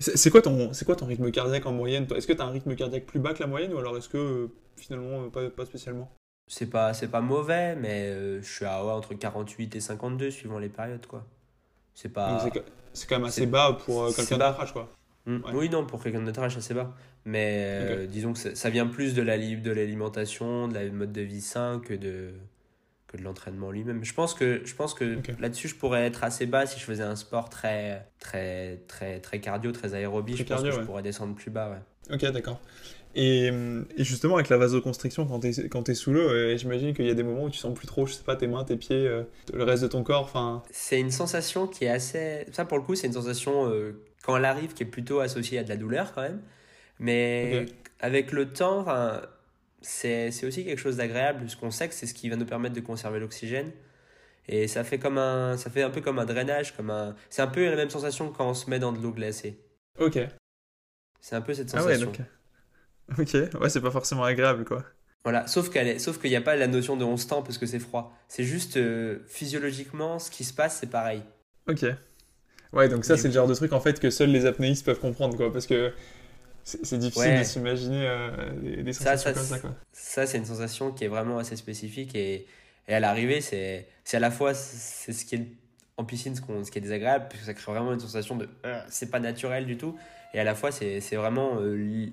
C'est 0.00 0.30
quoi, 0.30 0.42
ton, 0.42 0.72
quoi 0.84 0.96
ton 0.96 1.06
rythme 1.06 1.30
cardiaque 1.30 1.66
en 1.66 1.72
moyenne 1.72 2.06
Est-ce 2.14 2.26
que 2.26 2.32
tu 2.32 2.42
as 2.42 2.44
un 2.44 2.50
rythme 2.50 2.74
cardiaque 2.74 3.06
plus 3.06 3.20
bas 3.20 3.32
que 3.32 3.40
la 3.40 3.46
moyenne 3.46 3.72
ou 3.72 3.78
alors 3.78 3.96
est-ce 3.96 4.08
que 4.08 4.18
euh, 4.18 4.52
finalement 4.76 5.22
euh, 5.22 5.28
pas, 5.30 5.48
pas 5.50 5.64
spécialement? 5.64 6.10
C'est 6.46 6.66
pas, 6.66 6.92
pas 7.10 7.20
mauvais, 7.20 7.74
mais 7.76 8.42
je 8.42 8.46
suis 8.46 8.66
à 8.66 8.84
ouais, 8.84 8.92
entre 8.92 9.14
48 9.14 9.76
et 9.76 9.80
52 9.80 10.30
suivant 10.30 10.58
les 10.58 10.68
périodes. 10.68 11.06
quoi. 11.06 11.24
C'est 11.94 12.10
pas. 12.10 12.44
C'est 12.92 13.08
quand 13.08 13.16
même 13.16 13.24
assez 13.24 13.46
bas 13.46 13.78
pour 13.84 14.14
quelqu'un 14.14 14.36
d'âge, 14.38 14.72
quoi. 14.72 14.90
Mm. 15.26 15.38
Oui, 15.54 15.68
non, 15.70 15.86
pour 15.86 16.02
quelqu'un 16.02 16.20
de 16.20 16.24
notre 16.24 16.40
âge, 16.40 16.56
assez 16.56 16.74
bas. 16.74 16.94
Mais 17.24 18.06
disons 18.08 18.32
que 18.32 18.54
ça, 18.54 18.70
vient 18.70 18.86
plus 18.86 19.14
de 19.14 19.22
l'alimentation, 19.22 20.68
de 20.68 20.74
la 20.74 20.90
mode 20.90 21.12
de 21.12 21.22
vie 21.22 21.40
sain 21.40 21.80
que 21.84 21.94
de, 21.94 22.32
que 23.06 23.16
de 23.16 23.22
l'entraînement 23.22 23.70
lui-même. 23.70 24.04
Je 24.04 24.12
pense 24.12 24.34
que, 24.34 24.60
je 24.64 24.74
pense 24.74 24.92
que 24.92 25.18
là-dessus, 25.38 25.68
je 25.68 25.76
pourrais 25.76 26.04
être 26.04 26.24
assez 26.24 26.46
bas 26.46 26.66
si 26.66 26.78
je 26.78 26.84
faisais 26.84 27.02
un 27.02 27.16
sport 27.16 27.48
très, 27.48 28.06
très, 28.20 28.82
très, 28.88 29.20
très 29.20 29.40
cardio, 29.40 29.72
très 29.72 29.94
aérobie. 29.94 30.36
je 30.36 30.42
pense 30.42 30.62
que 30.62 30.70
je 30.70 30.80
pourrais 30.80 31.02
descendre 31.02 31.34
plus 31.34 31.50
bas. 31.50 31.70
Ouais. 31.70 32.14
Ok, 32.14 32.30
d'accord. 32.32 32.60
Et, 33.14 33.46
et, 33.96 34.04
justement, 34.04 34.34
avec 34.34 34.48
la 34.48 34.56
vasoconstriction, 34.56 35.26
quand 35.26 35.40
tu 35.40 35.48
es, 35.48 35.68
quand 35.68 35.88
es 35.88 35.94
sous 35.94 36.12
l'eau, 36.12 36.28
euh, 36.28 36.56
j'imagine 36.56 36.94
qu'il 36.94 37.06
y 37.06 37.10
a 37.10 37.14
des 37.14 37.22
moments 37.22 37.44
où 37.44 37.50
tu 37.50 37.58
sens 37.58 37.72
plus 37.76 37.86
trop, 37.86 38.06
je 38.06 38.14
sais 38.14 38.24
pas, 38.24 38.34
tes 38.34 38.48
mains, 38.48 38.64
tes 38.64 38.76
pieds, 38.76 39.06
euh, 39.06 39.22
le 39.52 39.62
reste 39.62 39.84
de 39.84 39.88
ton 39.88 40.02
corps. 40.02 40.22
enfin 40.22 40.62
C'est 40.70 40.98
une 40.98 41.12
sensation 41.12 41.66
qui 41.68 41.84
est 41.84 41.90
assez. 41.90 42.44
Ça, 42.50 42.64
pour 42.64 42.76
le 42.76 42.82
coup, 42.82 42.96
c'est 42.96 43.06
une 43.06 43.12
sensation, 43.12 43.70
euh, 43.70 44.00
quand 44.24 44.36
elle 44.36 44.44
arrive, 44.44 44.72
qui 44.72 44.82
est 44.82 44.86
plutôt 44.86 45.20
associée 45.20 45.58
à 45.58 45.64
de 45.64 45.68
la 45.68 45.76
douleur 45.76 46.12
quand 46.12 46.22
même. 46.22 46.40
Mais 46.98 47.66
avec 48.00 48.32
le 48.32 48.52
temps, 48.52 48.86
c'est 49.80 50.28
aussi 50.44 50.64
quelque 50.64 50.78
chose 50.78 50.96
d'agréable, 50.96 51.40
puisqu'on 51.40 51.70
sait 51.70 51.88
que 51.88 51.94
c'est 51.94 52.06
ce 52.06 52.14
qui 52.14 52.28
va 52.28 52.36
nous 52.36 52.46
permettre 52.46 52.74
de 52.74 52.80
conserver 52.80 53.20
l'oxygène. 53.20 53.70
Et 54.46 54.68
ça 54.68 54.84
fait, 54.84 54.98
comme 54.98 55.18
un, 55.18 55.56
ça 55.56 55.70
fait 55.70 55.82
un 55.82 55.90
peu 55.90 56.00
comme 56.00 56.18
un 56.18 56.26
drainage, 56.26 56.76
comme 56.76 56.90
un... 56.90 57.16
c'est 57.30 57.42
un 57.42 57.46
peu 57.46 57.64
la 57.64 57.76
même 57.76 57.90
sensation 57.90 58.30
quand 58.30 58.50
on 58.50 58.54
se 58.54 58.68
met 58.68 58.78
dans 58.78 58.92
de 58.92 59.00
l'eau 59.00 59.12
glacée. 59.12 59.58
Ok. 59.98 60.18
C'est 61.20 61.36
un 61.36 61.40
peu 61.40 61.54
cette 61.54 61.70
sensation. 61.70 62.12
Ah 62.18 63.16
ouais, 63.16 63.22
ok, 63.54 63.60
ouais, 63.60 63.70
c'est 63.70 63.80
pas 63.80 63.90
forcément 63.90 64.24
agréable 64.24 64.64
quoi. 64.64 64.84
Voilà, 65.24 65.46
sauf 65.46 65.70
qu'elle 65.70 65.98
sauf 65.98 66.20
qu'il 66.20 66.28
n'y 66.28 66.36
a 66.36 66.42
pas 66.42 66.56
la 66.56 66.66
notion 66.66 66.98
de 66.98 67.04
on 67.04 67.16
se 67.16 67.26
tend 67.26 67.42
parce 67.42 67.56
que 67.56 67.64
c'est 67.64 67.78
froid. 67.78 68.14
C'est 68.28 68.44
juste 68.44 68.76
euh, 68.76 69.20
physiologiquement, 69.26 70.18
ce 70.18 70.30
qui 70.30 70.44
se 70.44 70.52
passe, 70.52 70.78
c'est 70.78 70.90
pareil. 70.90 71.22
Ok. 71.66 71.86
Ouais, 72.74 72.88
donc 72.88 73.04
ça, 73.04 73.16
c'est 73.16 73.28
le 73.28 73.34
genre 73.34 73.46
de 73.46 73.54
truc 73.54 73.72
en 73.72 73.80
fait 73.80 74.00
que 74.00 74.10
seuls 74.10 74.30
les 74.30 74.46
apnéistes 74.46 74.84
peuvent 74.84 74.98
comprendre 74.98 75.36
quoi, 75.36 75.52
parce 75.52 75.66
que 75.66 75.92
c'est 76.64 76.98
difficile 76.98 77.38
de 77.38 77.44
s'imaginer 77.44 78.06
euh, 78.06 78.82
des, 78.82 78.92
sensations 78.92 79.30
ça, 79.30 79.32
comme 79.32 79.44
ça. 79.44 79.58
Quoi. 79.58 79.74
Ça, 79.92 80.26
c'est 80.26 80.38
une 80.38 80.46
sensation 80.46 80.92
qui 80.92 81.04
est 81.04 81.08
vraiment 81.08 81.38
assez 81.38 81.56
spécifique 81.56 82.14
et, 82.14 82.46
et 82.88 82.94
à 82.94 83.00
l'arrivée, 83.00 83.40
c'est 83.40 83.86
à 84.12 84.18
la 84.18 84.30
fois 84.30 84.54
c'est 84.54 85.12
ce 85.12 85.24
qui 85.24 85.36
est 85.36 85.46
en 85.96 86.04
piscine, 86.04 86.34
ce, 86.34 86.40
ce, 86.40 86.70
qui 86.70 86.78
est 86.78 86.82
désagréable, 86.82 87.26
parce 87.28 87.40
que 87.40 87.46
ça 87.46 87.54
crée 87.54 87.72
vraiment 87.72 87.92
une 87.92 88.00
sensation 88.00 88.36
de 88.36 88.48
euh, 88.66 88.80
c'est 88.88 89.10
pas 89.10 89.20
naturel 89.20 89.66
du 89.66 89.76
tout, 89.76 89.96
et 90.32 90.40
à 90.40 90.44
la 90.44 90.54
fois 90.54 90.72
c'est 90.72 91.00
vraiment 91.14 91.60
euh, 91.60 92.08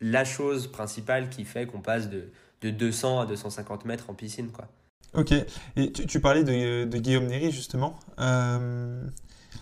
la 0.00 0.24
chose 0.24 0.70
principale 0.70 1.30
qui 1.30 1.44
fait 1.44 1.66
qu'on 1.66 1.80
passe 1.80 2.10
de, 2.10 2.28
de 2.60 2.70
200 2.70 3.20
à 3.20 3.26
250 3.26 3.86
mètres 3.86 4.10
en 4.10 4.14
piscine. 4.14 4.50
quoi. 4.50 4.68
Ok, 5.14 5.32
et 5.76 5.92
tu, 5.92 6.06
tu 6.06 6.20
parlais 6.20 6.44
de, 6.44 6.84
de, 6.84 6.98
Guillaume 6.98 7.26
Néry 7.26 7.50
justement. 7.50 7.98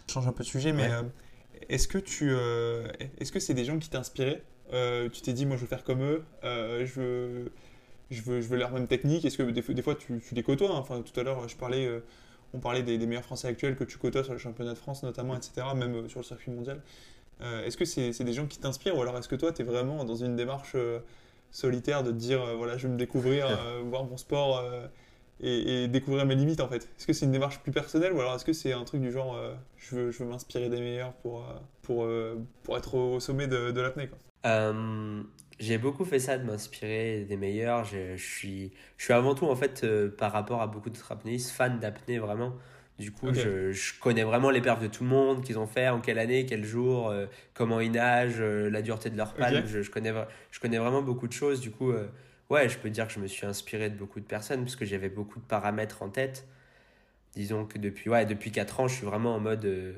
Je 0.06 0.12
change 0.12 0.26
un 0.26 0.32
peu 0.32 0.44
de 0.44 0.48
sujet, 0.48 0.72
mais 0.72 0.90
est-ce 1.68 1.88
que 1.88 1.98
tu, 1.98 2.30
euh, 2.30 2.88
est-ce 3.18 3.32
que 3.32 3.40
c'est 3.40 3.54
des 3.54 3.64
gens 3.64 3.78
qui 3.78 3.88
t'inspiraient 3.88 4.42
euh, 4.72 5.08
Tu 5.08 5.22
t'es 5.22 5.32
dit, 5.32 5.46
moi, 5.46 5.56
je 5.56 5.62
veux 5.62 5.66
faire 5.66 5.84
comme 5.84 6.02
eux, 6.02 6.24
euh, 6.44 6.84
je 6.86 7.00
veux, 7.00 7.52
je 8.10 8.22
veux, 8.22 8.40
je 8.40 8.48
veux 8.48 8.56
leur 8.56 8.70
même 8.70 8.86
technique. 8.86 9.24
Est-ce 9.24 9.38
que 9.38 9.42
des, 9.42 9.62
des 9.62 9.82
fois, 9.82 9.94
tu, 9.94 10.20
tu 10.20 10.34
les 10.34 10.42
côtoies 10.42 10.70
hein? 10.70 10.76
Enfin, 10.76 11.02
tout 11.02 11.18
à 11.18 11.22
l'heure, 11.22 11.48
je 11.48 11.56
parlais, 11.56 11.88
on 12.52 12.58
parlait 12.58 12.82
des, 12.82 12.98
meilleurs 13.06 13.24
Français 13.24 13.48
actuels 13.48 13.76
que 13.76 13.84
tu 13.84 13.98
côtoies 13.98 14.24
sur 14.24 14.32
le 14.32 14.38
championnat 14.38 14.72
de 14.72 14.78
France, 14.78 15.02
notamment, 15.02 15.36
etc., 15.36 15.66
même 15.74 16.08
sur 16.08 16.20
le 16.20 16.24
circuit 16.24 16.50
mondial. 16.50 16.80
est-ce 17.40 17.76
que 17.76 17.84
c'est, 17.84 18.24
des 18.24 18.32
gens 18.32 18.46
qui 18.46 18.58
t'inspirent 18.58 18.96
ou 18.96 19.02
alors 19.02 19.16
est-ce 19.18 19.28
que 19.28 19.36
toi, 19.36 19.52
tu 19.52 19.62
es 19.62 19.64
vraiment 19.64 20.04
dans 20.04 20.16
une 20.16 20.36
démarche 20.36 20.76
solitaire 21.50 22.02
de 22.02 22.10
te 22.10 22.16
dire, 22.16 22.56
voilà, 22.56 22.76
je 22.76 22.86
vais 22.86 22.92
me 22.92 22.98
découvrir, 22.98 23.48
voir 23.84 24.04
mon 24.04 24.16
sport 24.16 24.62
et, 25.40 25.88
découvrir 25.88 26.26
mes 26.26 26.34
limites 26.34 26.60
en 26.60 26.68
fait 26.68 26.88
Est-ce 26.98 27.06
que 27.06 27.12
c'est 27.12 27.26
une 27.26 27.32
démarche 27.32 27.60
plus 27.60 27.72
personnelle 27.72 28.12
ou 28.12 28.20
alors 28.20 28.34
est-ce 28.34 28.44
que 28.44 28.52
c'est 28.52 28.72
un 28.72 28.84
truc 28.84 29.00
du 29.00 29.10
genre 29.10 29.36
euh, 29.36 29.54
je 29.76 29.96
veux, 29.96 30.10
je 30.10 30.22
veux 30.22 30.28
m'inspirer 30.28 30.68
des 30.68 30.80
meilleurs 30.80 31.12
pour, 31.14 31.40
euh, 31.40 31.54
pour, 31.82 32.04
euh, 32.04 32.36
pour 32.62 32.76
être 32.76 32.94
au, 32.94 33.20
sommet 33.20 33.46
de, 33.46 33.70
de 33.70 33.80
l'apnée 33.80 34.08
J'ai 35.58 35.78
beaucoup 35.78 36.04
fait 36.04 36.18
ça 36.18 36.38
de 36.38 36.44
m'inspirer 36.44 37.24
des 37.28 37.36
meilleurs. 37.36 37.84
Je, 37.84 38.16
je, 38.16 38.24
suis, 38.24 38.72
je 38.96 39.04
suis 39.04 39.12
avant 39.12 39.34
tout 39.34 39.46
en 39.46 39.56
fait 39.56 39.86
par 40.16 40.32
rapport 40.32 40.62
à 40.62 40.66
beaucoup 40.66 40.90
d'autres 40.90 41.12
apnéistes 41.12 41.50
fan 41.50 41.78
d'apnée 41.80 42.18
vraiment. 42.18 42.54
Du 42.96 43.10
coup, 43.10 43.34
je, 43.34 43.72
je, 43.72 43.98
connais 43.98 44.22
vraiment 44.22 44.50
les 44.50 44.60
perfs 44.60 44.80
de 44.80 44.86
tout 44.86 45.02
le 45.02 45.10
monde, 45.10 45.42
qu'ils 45.42 45.58
ont 45.58 45.66
fait, 45.66 45.88
en 45.88 46.00
quelle 46.00 46.20
année, 46.20 46.46
quel 46.46 46.64
jour, 46.64 47.12
comment 47.52 47.80
ils 47.80 47.90
nagent, 47.90 48.40
la 48.40 48.82
dureté 48.82 49.10
de 49.10 49.16
leur 49.16 49.34
palme. 49.34 49.66
Je, 49.66 49.82
je, 49.82 49.90
connais, 49.90 50.12
je 50.52 50.60
connais 50.60 50.78
vraiment 50.78 51.02
beaucoup 51.02 51.26
de 51.26 51.32
choses. 51.32 51.60
Du 51.60 51.72
coup, 51.72 51.92
ouais, 52.54 52.68
je 52.68 52.78
peux 52.78 52.90
dire 52.90 53.06
que 53.08 53.12
je 53.12 53.20
me 53.20 53.26
suis 53.26 53.46
inspiré 53.46 53.90
de 53.90 53.96
beaucoup 53.96 54.20
de 54.20 54.24
personnes 54.26 54.62
parce 54.64 54.76
que 54.76 54.84
j'avais 54.84 55.08
beaucoup 55.10 55.40
de 55.40 55.44
paramètres 55.44 56.02
en 56.02 56.10
tête. 56.10 56.46
Disons 57.34 57.66
que 57.66 57.78
depuis, 57.78 58.10
ouais, 58.10 58.26
depuis 58.26 58.52
4 58.52 58.80
ans, 58.80 58.88
je 58.88 58.96
suis 58.96 59.06
vraiment 59.06 59.34
en 59.36 59.40
mode. 59.40 59.64
Euh, 59.66 59.94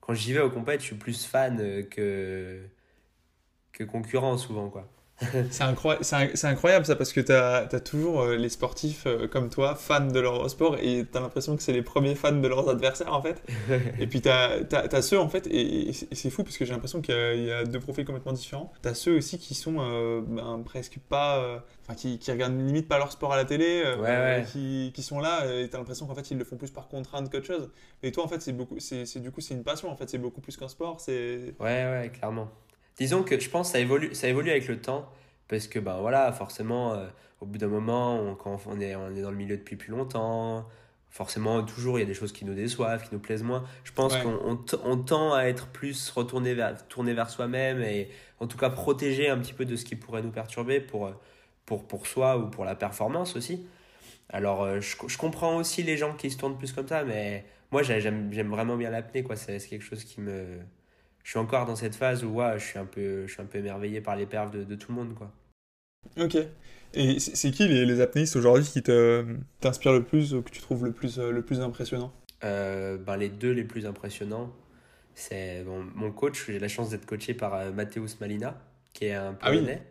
quand 0.00 0.14
j'y 0.14 0.32
vais 0.34 0.40
au 0.40 0.50
compète, 0.50 0.80
je 0.82 0.86
suis 0.86 0.96
plus 0.96 1.26
fan 1.26 1.60
euh, 1.60 1.82
que, 1.84 2.62
que 3.72 3.84
concurrent 3.84 4.36
souvent, 4.38 4.70
quoi. 4.70 4.90
c'est 5.50 5.62
incroyable, 5.62 6.04
incroyable 6.42 6.84
ça 6.84 6.94
parce 6.94 7.12
que 7.14 7.20
tu 7.20 7.32
as, 7.32 7.66
toujours 7.80 8.20
euh, 8.20 8.36
les 8.36 8.50
sportifs 8.50 9.04
euh, 9.06 9.26
comme 9.26 9.48
toi, 9.48 9.74
fans 9.74 10.06
de 10.06 10.20
leur 10.20 10.48
sport 10.50 10.76
et 10.76 11.06
tu 11.10 11.16
as 11.16 11.20
l'impression 11.20 11.56
que 11.56 11.62
c'est 11.62 11.72
les 11.72 11.82
premiers 11.82 12.14
fans 12.14 12.32
de 12.32 12.46
leurs 12.46 12.68
adversaires 12.68 13.14
en 13.14 13.22
fait. 13.22 13.42
et 13.98 14.06
puis 14.06 14.20
tu 14.20 14.28
as, 14.28 15.02
ceux 15.02 15.18
en 15.18 15.28
fait, 15.28 15.46
et, 15.50 15.92
c'est 15.92 16.28
fou 16.28 16.44
parce 16.44 16.58
que 16.58 16.66
j'ai 16.66 16.72
l'impression 16.72 17.00
qu'il 17.00 17.44
y, 17.44 17.50
a 17.50 17.64
deux 17.64 17.80
profils 17.80 18.04
complètement 18.04 18.32
différents. 18.32 18.70
Tu 18.82 18.88
as 18.88 18.94
ceux 18.94 19.16
aussi 19.16 19.38
qui 19.38 19.54
sont 19.54 19.76
euh, 19.78 20.20
ben, 20.26 20.62
presque 20.64 20.98
pas. 21.08 21.62
Enfin, 21.82 21.94
qui, 21.94 22.18
qui, 22.18 22.32
regardent 22.32 22.58
limite 22.58 22.88
pas 22.88 22.98
leur 22.98 23.12
sport 23.12 23.32
à 23.32 23.36
la 23.36 23.44
télé, 23.44 23.84
Qui, 24.52 24.90
qui, 24.92 25.02
sont 25.04 25.20
là 25.20 25.46
et 25.46 25.68
tu 25.68 25.76
as 25.76 25.78
l'impression 25.78 26.06
qu'en 26.06 26.16
fait 26.16 26.30
ils 26.32 26.36
le 26.36 26.44
font 26.44 26.56
plus 26.56 26.72
par 26.72 26.88
contrainte 26.88 27.30
qu'autre 27.30 27.46
chose. 27.46 27.70
Et 28.02 28.10
toi 28.10 28.24
en 28.24 28.28
fait, 28.28 28.42
c'est 28.42 28.52
beaucoup, 28.52 28.80
c'est 28.80 29.20
du 29.20 29.30
coup, 29.30 29.40
c'est 29.40 29.54
une 29.54 29.62
passion 29.62 29.88
en 29.90 29.96
fait, 29.96 30.10
c'est 30.10 30.18
beaucoup 30.18 30.40
plus 30.40 30.56
qu'un 30.56 30.68
sport. 30.68 31.00
Ouais, 31.06 31.54
ouais, 31.60 32.10
clairement. 32.12 32.50
Disons 32.96 33.22
que 33.22 33.38
je 33.38 33.50
pense 33.50 33.68
que 33.68 33.72
ça 33.72 33.80
évolue, 33.80 34.14
ça 34.14 34.28
évolue 34.28 34.50
avec 34.50 34.68
le 34.68 34.80
temps, 34.80 35.10
parce 35.48 35.68
que 35.68 35.78
ben 35.78 35.98
voilà, 36.00 36.32
forcément, 36.32 36.94
euh, 36.94 37.06
au 37.40 37.46
bout 37.46 37.58
d'un 37.58 37.68
moment, 37.68 38.34
quand 38.36 38.58
on 38.66 38.80
est, 38.80 38.96
on 38.96 39.14
est 39.14 39.22
dans 39.22 39.30
le 39.30 39.36
milieu 39.36 39.56
depuis 39.56 39.76
plus 39.76 39.90
longtemps, 39.90 40.66
forcément, 41.10 41.62
toujours, 41.62 41.98
il 41.98 42.02
y 42.02 42.04
a 42.04 42.06
des 42.06 42.14
choses 42.14 42.32
qui 42.32 42.44
nous 42.44 42.54
déçoivent, 42.54 43.02
qui 43.06 43.14
nous 43.14 43.20
plaisent 43.20 43.42
moins. 43.42 43.64
Je 43.84 43.92
pense 43.92 44.16
qu'on 44.16 44.58
on, 44.84 44.96
tend 44.98 45.34
à 45.34 45.44
être 45.44 45.66
plus 45.68 46.10
retourné 46.10 46.54
vers, 46.54 46.86
tourné 46.88 47.14
vers 47.14 47.30
soi-même 47.30 47.80
et 47.82 48.08
en 48.40 48.46
tout 48.46 48.58
cas 48.58 48.70
protéger 48.70 49.28
un 49.28 49.38
petit 49.38 49.54
peu 49.54 49.64
de 49.64 49.76
ce 49.76 49.84
qui 49.84 49.96
pourrait 49.96 50.22
nous 50.22 50.30
perturber 50.30 50.80
pour, 50.80 51.10
pour, 51.64 51.86
pour 51.86 52.06
soi 52.06 52.38
ou 52.38 52.48
pour 52.48 52.64
la 52.64 52.74
performance 52.74 53.36
aussi. 53.36 53.66
Alors, 54.30 54.62
euh, 54.62 54.80
je, 54.80 54.96
je 55.06 55.18
comprends 55.18 55.56
aussi 55.56 55.82
les 55.82 55.96
gens 55.96 56.14
qui 56.14 56.30
se 56.30 56.36
tournent 56.36 56.58
plus 56.58 56.72
comme 56.72 56.88
ça, 56.88 57.04
mais 57.04 57.44
moi, 57.70 57.82
j'aime 57.82 58.30
vraiment 58.30 58.76
bien 58.76 58.90
l'apnée, 58.90 59.22
quoi. 59.22 59.36
C'est 59.36 59.58
quelque 59.58 59.84
chose 59.84 60.04
qui 60.04 60.20
me 60.20 60.58
je 61.26 61.32
suis 61.32 61.40
encore 61.40 61.66
dans 61.66 61.74
cette 61.74 61.96
phase 61.96 62.22
où 62.22 62.28
ouais, 62.28 62.56
je, 62.56 62.64
suis 62.64 62.78
un 62.78 62.84
peu, 62.84 63.26
je 63.26 63.32
suis 63.32 63.42
un 63.42 63.46
peu 63.46 63.58
émerveillé 63.58 64.00
par 64.00 64.14
les 64.14 64.26
perfs 64.26 64.52
de, 64.52 64.62
de 64.62 64.74
tout 64.76 64.92
le 64.92 64.98
monde. 64.98 65.12
Quoi. 65.16 65.32
Ok. 66.18 66.36
Et 66.94 67.18
c'est 67.18 67.50
qui 67.50 67.66
les, 67.66 67.84
les 67.84 68.00
apnéistes 68.00 68.36
aujourd'hui 68.36 68.64
qui 68.64 68.80
t'inspirent 68.80 69.92
le 69.92 70.04
plus 70.04 70.34
ou 70.34 70.42
que 70.42 70.50
tu 70.50 70.60
trouves 70.60 70.84
le 70.84 70.92
plus, 70.92 71.18
euh, 71.18 71.32
le 71.32 71.42
plus 71.42 71.58
impressionnant? 71.60 72.12
Euh, 72.44 72.96
ben, 72.96 73.16
Les 73.16 73.28
deux 73.28 73.50
les 73.50 73.64
plus 73.64 73.86
impressionnants, 73.86 74.54
c'est 75.16 75.64
bon, 75.64 75.84
mon 75.96 76.12
coach. 76.12 76.46
J'ai 76.46 76.60
la 76.60 76.68
chance 76.68 76.90
d'être 76.90 77.06
coaché 77.06 77.34
par 77.34 77.54
euh, 77.54 77.72
Mateusz 77.72 78.20
Malina, 78.20 78.62
qui 78.92 79.06
est 79.06 79.14
un 79.14 79.34
Polonais, 79.34 79.82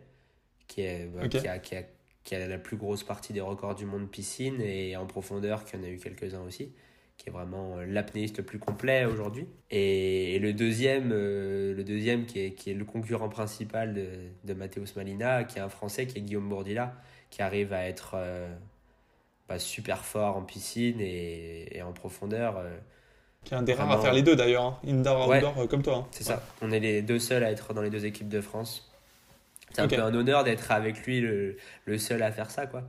qui, 0.66 0.80
est, 0.80 1.06
ben, 1.14 1.28
qui, 1.28 1.46
a, 1.46 1.58
qui, 1.58 1.76
a, 1.76 1.82
qui, 2.24 2.34
a, 2.34 2.48
la 2.48 2.58
plus 2.58 2.78
grosse 2.78 3.04
partie 3.04 3.34
des 3.34 3.42
records 3.42 3.74
du 3.74 3.84
monde 3.84 4.10
piscine 4.10 4.62
et 4.62 4.96
en 4.96 5.04
profondeur, 5.04 5.66
qui 5.66 5.76
en 5.76 5.82
a 5.82 5.88
eu 5.88 5.98
quelques-uns 5.98 6.44
aussi 6.46 6.72
qui 7.18 7.28
est 7.28 7.32
vraiment 7.32 7.76
euh, 7.76 7.86
l'apnéiste 7.86 8.38
le 8.38 8.44
plus 8.44 8.58
complet 8.58 9.04
aujourd'hui. 9.04 9.46
Et, 9.70 10.38
le 10.38 10.52
deuxième, 10.52 11.10
euh, 11.12 11.74
le 11.74 11.84
deuxième 11.84 12.26
qui, 12.26 12.40
est, 12.40 12.52
qui 12.52 12.70
est 12.70 12.74
le 12.74 12.84
concurrent 12.84 13.28
principal 13.28 13.94
de, 13.94 14.06
de 14.44 14.54
Mathéus 14.54 14.94
Malina, 14.96 15.44
qui 15.44 15.58
est 15.58 15.62
un 15.62 15.68
Français, 15.68 16.06
qui 16.06 16.18
est 16.18 16.20
Guillaume 16.20 16.48
Bourdila, 16.48 16.94
qui 17.30 17.42
arrive 17.42 17.72
à 17.72 17.86
être 17.86 18.12
euh, 18.14 18.48
bah, 19.48 19.58
super 19.58 20.04
fort 20.04 20.36
en 20.36 20.42
piscine 20.42 21.00
et, 21.00 21.76
et 21.76 21.82
en 21.82 21.92
profondeur. 21.92 22.62
qui 23.44 23.54
est 23.54 23.56
un 23.56 23.62
des 23.62 23.74
rares 23.74 23.90
à 23.90 23.98
faire 23.98 24.12
les 24.12 24.22
deux 24.22 24.36
d'ailleurs, 24.36 24.64
hein. 24.64 24.78
indoor, 24.86 25.28
outdoor 25.28 25.68
comme 25.68 25.82
toi. 25.82 25.96
Hein. 25.96 26.06
C'est 26.10 26.24
ça, 26.24 26.42
on 26.60 26.70
est 26.70 26.80
les 26.80 27.02
deux 27.02 27.18
seuls 27.18 27.44
à 27.44 27.50
être 27.50 27.72
dans 27.72 27.82
les 27.82 27.90
deux 27.90 28.04
équipes 28.04 28.28
de 28.28 28.40
France. 28.40 28.92
C'est 29.72 29.82
un 29.82 29.88
peu 29.88 30.00
un 30.00 30.14
honneur 30.14 30.44
d'être 30.44 30.70
avec 30.70 31.04
lui 31.04 31.20
le, 31.20 31.56
le 31.86 31.98
seul 31.98 32.22
à 32.22 32.30
faire 32.30 32.50
ça, 32.50 32.66
quoi. 32.66 32.82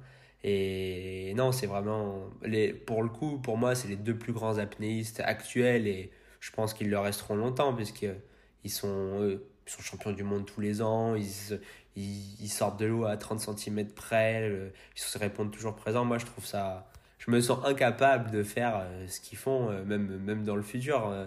Et 0.43 1.33
non, 1.35 1.51
c'est 1.51 1.67
vraiment. 1.67 2.29
Les, 2.43 2.73
pour 2.73 3.03
le 3.03 3.09
coup, 3.09 3.39
pour 3.39 3.57
moi, 3.57 3.75
c'est 3.75 3.87
les 3.87 3.95
deux 3.95 4.17
plus 4.17 4.33
grands 4.33 4.57
apnéistes 4.57 5.19
actuels 5.21 5.87
et 5.87 6.11
je 6.39 6.51
pense 6.51 6.73
qu'ils 6.73 6.89
le 6.89 6.99
resteront 6.99 7.35
longtemps 7.35 7.73
puisqu'ils 7.73 8.69
sont, 8.69 9.39
sont 9.65 9.81
champions 9.81 10.11
du 10.11 10.23
monde 10.23 10.45
tous 10.45 10.61
les 10.61 10.81
ans, 10.81 11.15
ils, 11.15 11.59
ils, 11.97 12.49
sortent 12.49 12.79
de 12.79 12.85
l'eau 12.85 13.05
à 13.05 13.17
30 13.17 13.39
cm 13.39 13.87
près, 13.87 14.49
ils 14.95 14.99
se 14.99 15.17
répondent 15.17 15.51
toujours 15.51 15.75
présents. 15.75 16.05
Moi, 16.05 16.17
je 16.17 16.25
trouve 16.25 16.45
ça. 16.45 16.89
Je 17.17 17.31
me 17.31 17.41
sens 17.41 17.59
incapable 17.65 18.31
de 18.31 18.43
faire 18.43 18.77
euh, 18.77 19.07
ce 19.07 19.19
qu'ils 19.19 19.37
font, 19.37 19.69
euh, 19.69 19.83
même, 19.83 20.17
même 20.19 20.43
dans 20.43 20.55
le 20.55 20.61
futur. 20.61 21.07
Euh, 21.09 21.25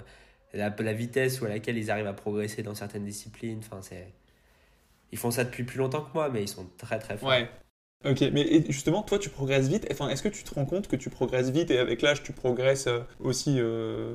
la, 0.55 0.71
la 0.71 0.93
vitesse 0.93 1.43
à 1.43 1.49
laquelle 1.49 1.77
ils 1.77 1.91
arrivent 1.91 2.07
à 2.07 2.13
progresser 2.13 2.63
dans 2.63 2.75
certaines 2.75 3.05
disciplines, 3.05 3.59
enfin, 3.59 3.83
c'est. 3.83 4.13
Ils 5.13 5.19
font 5.19 5.33
ça 5.33 5.43
depuis 5.43 5.65
plus 5.65 5.79
longtemps 5.79 6.03
que 6.03 6.13
moi, 6.15 6.29
mais 6.31 6.43
ils 6.43 6.49
sont 6.49 6.69
très 6.79 7.01
très 7.01 7.19
forts. 7.19 7.29
Ouais. 7.31 7.51
Ok, 8.05 8.23
mais 8.33 8.65
justement, 8.71 9.03
toi, 9.03 9.19
tu 9.19 9.29
progresses 9.29 9.69
vite. 9.69 9.87
Enfin, 9.91 10.09
est-ce 10.09 10.23
que 10.23 10.29
tu 10.29 10.43
te 10.43 10.55
rends 10.55 10.65
compte 10.65 10.89
que 10.89 10.97
tu 10.97 11.11
progresses 11.11 11.51
vite 11.51 11.71
et 11.71 11.79
avec 11.79 12.01
l'âge, 12.01 12.23
tu 12.23 12.33
progresses 12.33 12.87
euh, 12.87 13.01
aussi 13.21 13.57
euh, 13.59 14.15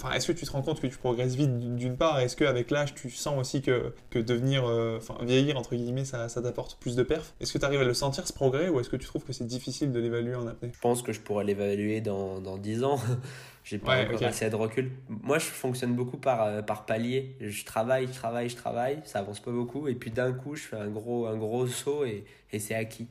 enfin, 0.00 0.14
est-ce 0.14 0.28
que 0.28 0.32
tu 0.32 0.44
te 0.44 0.50
rends 0.50 0.62
compte 0.62 0.80
que 0.80 0.86
tu 0.86 0.96
progresses 0.96 1.34
vite 1.34 1.58
d'une 1.76 1.96
part 1.96 2.20
Est-ce 2.20 2.36
qu'avec 2.36 2.70
l'âge, 2.70 2.94
tu 2.94 3.10
sens 3.10 3.38
aussi 3.38 3.62
que, 3.62 3.92
que 4.10 4.18
devenir, 4.18 4.64
euh, 4.66 4.98
enfin, 4.98 5.16
vieillir, 5.24 5.56
entre 5.56 5.74
guillemets, 5.74 6.04
ça, 6.04 6.28
ça 6.28 6.42
t'apporte 6.42 6.78
plus 6.78 6.96
de 6.96 7.02
perf? 7.02 7.34
Est-ce 7.40 7.52
que 7.52 7.58
tu 7.58 7.64
arrives 7.64 7.80
à 7.80 7.84
le 7.84 7.94
sentir, 7.94 8.26
ce 8.26 8.32
progrès, 8.32 8.68
ou 8.68 8.80
est-ce 8.80 8.90
que 8.90 8.96
tu 8.96 9.06
trouves 9.06 9.24
que 9.24 9.32
c'est 9.32 9.46
difficile 9.46 9.92
de 9.92 10.00
l'évaluer 10.00 10.34
en 10.34 10.46
apnée 10.46 10.70
Je 10.72 10.80
pense 10.80 11.02
que 11.02 11.12
je 11.12 11.20
pourrais 11.20 11.44
l'évaluer 11.44 12.00
dans, 12.00 12.40
dans 12.40 12.58
10 12.58 12.84
ans. 12.84 13.00
J'ai 13.64 13.78
pas 13.78 14.02
encore 14.02 14.22
assez 14.22 14.48
de 14.48 14.56
recul. 14.56 14.92
Moi, 15.08 15.38
je 15.38 15.44
fonctionne 15.44 15.94
beaucoup 15.94 16.16
par, 16.16 16.42
euh, 16.44 16.62
par 16.62 16.86
palier. 16.86 17.36
Je 17.40 17.64
travaille, 17.64 18.06
je 18.06 18.14
travaille, 18.14 18.48
je 18.48 18.56
travaille, 18.56 19.00
ça 19.04 19.18
avance 19.18 19.40
pas 19.40 19.50
beaucoup, 19.50 19.88
et 19.88 19.94
puis 19.94 20.10
d'un 20.10 20.32
coup, 20.32 20.56
je 20.56 20.62
fais 20.62 20.76
un 20.76 20.88
gros, 20.88 21.26
un 21.26 21.36
gros 21.36 21.66
saut 21.66 22.04
et, 22.04 22.24
et 22.52 22.60
c'est 22.60 22.74
acquis. 22.74 23.08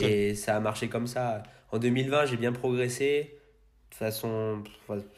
Et 0.00 0.34
ça 0.34 0.56
a 0.56 0.60
marché 0.60 0.88
comme 0.88 1.06
ça. 1.06 1.42
En 1.70 1.78
2020, 1.78 2.26
j'ai 2.26 2.36
bien 2.36 2.52
progressé 2.52 3.38
de 3.90 3.94
façon 3.94 4.62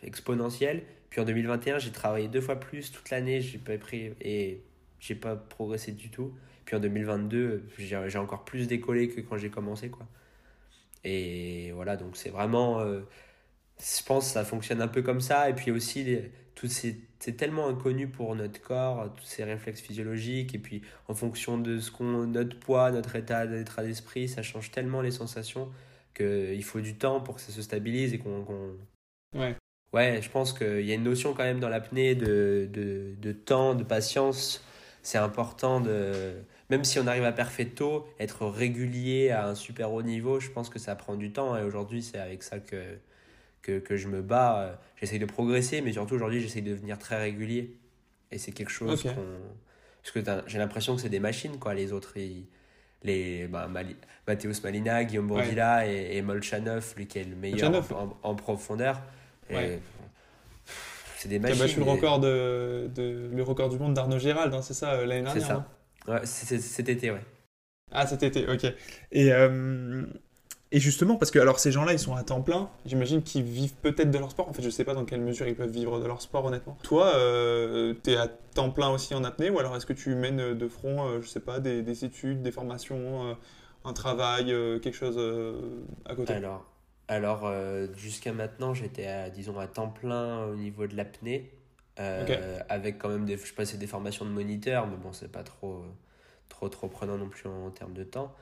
exponentielle. 0.02 0.82
Puis 1.10 1.20
en 1.20 1.24
2021, 1.24 1.78
j'ai 1.78 1.90
travaillé 1.90 2.28
deux 2.28 2.40
fois 2.40 2.58
plus 2.58 2.92
toute 2.92 3.10
l'année, 3.10 3.40
j'ai 3.40 3.58
pas 3.58 3.76
pris 3.78 4.12
et 4.20 4.62
j'ai 5.00 5.14
pas 5.14 5.36
progressé 5.36 5.92
du 5.92 6.10
tout. 6.10 6.32
Puis 6.64 6.76
en 6.76 6.80
2022, 6.80 7.64
j'ai 7.78 8.18
encore 8.18 8.44
plus 8.44 8.68
décollé 8.68 9.08
que 9.08 9.20
quand 9.20 9.36
j'ai 9.36 9.50
commencé 9.50 9.90
quoi. 9.90 10.06
Et 11.02 11.72
voilà, 11.72 11.96
donc 11.96 12.16
c'est 12.16 12.28
vraiment 12.28 12.80
euh, 12.80 13.00
je 13.78 14.04
pense 14.04 14.26
que 14.26 14.32
ça 14.32 14.44
fonctionne 14.44 14.82
un 14.82 14.88
peu 14.88 15.02
comme 15.02 15.20
ça 15.20 15.48
et 15.48 15.54
puis 15.54 15.70
aussi 15.70 16.18
c'est 16.68 17.36
tellement 17.36 17.68
inconnu 17.68 18.08
pour 18.08 18.34
notre 18.34 18.60
corps, 18.60 19.12
tous 19.14 19.24
ces 19.24 19.44
réflexes 19.44 19.80
physiologiques 19.80 20.54
et 20.54 20.58
puis 20.58 20.82
en 21.08 21.14
fonction 21.14 21.58
de 21.58 21.78
ce 21.78 21.90
qu'on 21.90 22.26
notre 22.26 22.58
poids, 22.58 22.90
notre 22.90 23.16
état 23.16 23.46
d'esprit, 23.46 24.28
ça 24.28 24.42
change 24.42 24.70
tellement 24.70 25.00
les 25.00 25.10
sensations 25.10 25.70
qu'il 26.14 26.64
faut 26.64 26.80
du 26.80 26.96
temps 26.96 27.20
pour 27.20 27.36
que 27.36 27.40
ça 27.40 27.52
se 27.52 27.62
stabilise 27.62 28.14
et 28.14 28.18
qu'on. 28.18 28.44
Ouais. 29.36 29.56
Ouais, 29.92 30.20
je 30.22 30.30
pense 30.30 30.52
qu'il 30.52 30.82
y 30.82 30.92
a 30.92 30.94
une 30.94 31.02
notion 31.02 31.34
quand 31.34 31.42
même 31.42 31.58
dans 31.58 31.68
l'apnée 31.68 32.14
de, 32.14 32.68
de, 32.72 33.14
de, 33.20 33.32
temps, 33.32 33.74
de 33.74 33.82
patience. 33.82 34.64
C'est 35.02 35.18
important 35.18 35.80
de. 35.80 36.34
Même 36.68 36.84
si 36.84 37.00
on 37.00 37.06
arrive 37.08 37.24
à 37.24 37.32
tôt, 37.32 38.06
être 38.20 38.46
régulier 38.46 39.30
à 39.30 39.48
un 39.48 39.56
super 39.56 39.92
haut 39.92 40.02
niveau, 40.02 40.38
je 40.38 40.50
pense 40.50 40.68
que 40.68 40.78
ça 40.78 40.94
prend 40.94 41.16
du 41.16 41.32
temps. 41.32 41.56
Et 41.56 41.64
aujourd'hui, 41.64 42.02
c'est 42.02 42.18
avec 42.18 42.44
ça 42.44 42.60
que, 42.60 42.76
que, 43.62 43.78
que, 43.78 43.96
je 43.96 44.08
me 44.08 44.22
bats. 44.22 44.78
J'essaye 44.96 45.18
de 45.18 45.26
progresser, 45.26 45.80
mais 45.80 45.92
surtout 45.92 46.14
aujourd'hui, 46.14 46.40
j'essaye 46.40 46.62
de 46.62 46.70
devenir 46.70 46.98
très 46.98 47.18
régulier. 47.18 47.76
Et 48.30 48.38
c'est 48.38 48.52
quelque 48.52 48.70
chose 48.70 49.02
qu'on. 49.02 49.26
Parce 50.02 50.12
que 50.12 50.20
j'ai 50.46 50.58
l'impression 50.58 50.96
que 50.96 51.02
c'est 51.02 51.08
des 51.08 51.20
machines, 51.20 51.58
quoi, 51.58 51.74
les 51.74 51.92
autres. 51.92 52.16
Ils 52.16 52.46
les 53.02 53.46
bah, 53.46 53.66
Mali, 53.68 53.96
Mathéus 54.26 54.62
Malina, 54.62 55.04
Guillaume 55.04 55.28
Bourdila 55.28 55.86
et, 55.86 56.16
et, 56.16 56.22
Molchanov, 56.22 56.94
lui 56.96 57.06
qui 57.06 57.18
est 57.18 57.24
le 57.24 57.36
meilleur 57.36 57.82
en, 58.22 58.34
profondeur. 58.34 59.00
C'est 61.16 61.28
des 61.28 61.38
machines. 61.38 61.56
Qui 61.56 61.62
a 61.62 61.66
battu 61.66 61.80
le, 61.80 61.84
record 61.84 62.20
de, 62.20 62.90
de, 62.94 63.30
le 63.32 63.42
record 63.42 63.68
du 63.68 63.78
monde 63.78 63.94
d'Arnaud 63.94 64.18
Gérald, 64.18 64.54
hein, 64.54 64.62
c'est 64.62 64.74
ça, 64.74 64.92
euh, 64.92 65.06
l'année 65.06 65.22
dernière 65.22 65.42
C'est 65.42 65.48
ça. 65.48 65.68
Ouais, 66.08 66.24
cet 66.24 66.88
été, 66.88 67.10
ouais. 67.10 67.20
Ah, 67.92 68.06
cet 68.06 68.22
été, 68.22 68.48
ok. 68.48 68.64
Et, 69.12 69.32
euh, 69.32 70.04
et 70.72 70.78
justement, 70.78 71.16
parce 71.16 71.30
que 71.30 71.38
alors 71.38 71.58
ces 71.58 71.72
gens-là, 71.72 71.92
ils 71.92 71.98
sont 71.98 72.14
à 72.14 72.22
temps 72.22 72.42
plein, 72.42 72.70
j'imagine 72.86 73.22
qu'ils 73.22 73.42
vivent 73.42 73.74
peut-être 73.74 74.10
de 74.10 74.18
leur 74.18 74.30
sport. 74.30 74.48
En 74.48 74.52
fait, 74.52 74.62
je 74.62 74.70
sais 74.70 74.84
pas 74.84 74.94
dans 74.94 75.04
quelle 75.04 75.20
mesure 75.20 75.48
ils 75.48 75.56
peuvent 75.56 75.70
vivre 75.70 75.98
de 75.98 76.06
leur 76.06 76.22
sport, 76.22 76.44
honnêtement. 76.44 76.78
Toi, 76.84 77.12
euh, 77.16 77.94
tu 78.04 78.10
es 78.10 78.16
à 78.16 78.28
temps 78.28 78.70
plein 78.70 78.88
aussi 78.90 79.14
en 79.14 79.24
apnée, 79.24 79.50
ou 79.50 79.58
alors 79.58 79.74
est-ce 79.76 79.86
que 79.86 79.92
tu 79.92 80.14
mènes 80.14 80.54
de 80.54 80.68
front, 80.68 81.06
euh, 81.06 81.20
je 81.20 81.28
sais 81.28 81.40
pas, 81.40 81.58
des, 81.58 81.82
des 81.82 82.04
études, 82.04 82.42
des 82.42 82.52
formations, 82.52 83.30
euh, 83.30 83.34
un 83.84 83.92
travail, 83.92 84.46
quelque 84.80 84.94
chose 84.94 85.18
à 86.04 86.14
côté? 86.14 86.34
Alors, 86.34 86.64
alors 87.08 87.52
jusqu'à 87.96 88.32
maintenant, 88.32 88.74
j'étais 88.74 89.06
à, 89.06 89.30
disons, 89.30 89.58
à 89.58 89.66
temps 89.66 89.88
plein 89.88 90.44
au 90.44 90.54
niveau 90.54 90.86
de 90.86 90.96
l'apnée, 90.96 91.50
avec 91.96 92.98
quand 92.98 93.08
même 93.08 93.24
des, 93.24 93.36
je 93.36 93.54
passais 93.54 93.76
des 93.76 93.86
formations 93.88 94.24
de 94.24 94.30
moniteur, 94.30 94.86
mais 94.86 94.96
bon, 94.96 95.12
c'est 95.12 95.32
pas 95.32 95.42
trop, 95.42 95.82
trop, 96.48 96.68
trop 96.68 96.88
prenant 96.88 97.16
non 97.18 97.28
plus 97.28 97.48
en 97.48 97.70
termes 97.70 97.94
de 97.94 98.04
temps. 98.04 98.32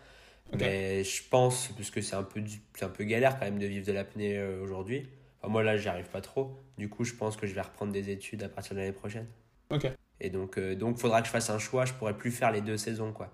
Mais 0.57 1.05
je 1.05 1.23
pense, 1.29 1.69
parce 1.77 1.91
que 1.91 2.01
c'est 2.01 2.17
un, 2.17 2.23
peu, 2.23 2.43
un 2.81 2.89
peu 2.89 3.05
galère 3.05 3.39
quand 3.39 3.45
même 3.45 3.59
de 3.59 3.67
vivre 3.67 3.87
de 3.87 3.93
l'apnée 3.93 4.39
euh, 4.39 4.63
aujourd'hui. 4.63 5.09
moi 5.47 5.63
là, 5.63 5.77
j'y 5.77 5.89
arrive 5.89 6.09
pas 6.09 6.21
trop. 6.21 6.59
Du 6.79 6.89
coup, 6.89 7.05
je 7.05 7.15
pense 7.15 7.37
que 7.37 7.47
je 7.47 7.55
vais 7.55 7.61
reprendre 7.61 7.93
des 7.93 8.11
études 8.11 8.43
à 8.43 8.49
partir 8.49 8.75
de 8.75 8.81
l'année 8.81 8.93
prochaine. 8.93 9.27
Ok. 9.71 9.87
Et 10.21 10.31
donc, 10.31 10.59
euh, 10.59 10.75
donc, 10.75 10.99
faudra 10.99 11.21
que 11.21 11.27
je 11.27 11.33
fasse 11.33 11.51
un 11.51 11.59
choix. 11.59 11.85
Je 11.85 11.93
pourrais 11.93 12.17
plus 12.17 12.31
faire 12.31 12.51
les 12.51 12.61
deux 12.61 12.77
saisons, 12.77 13.13
quoi. 13.13 13.33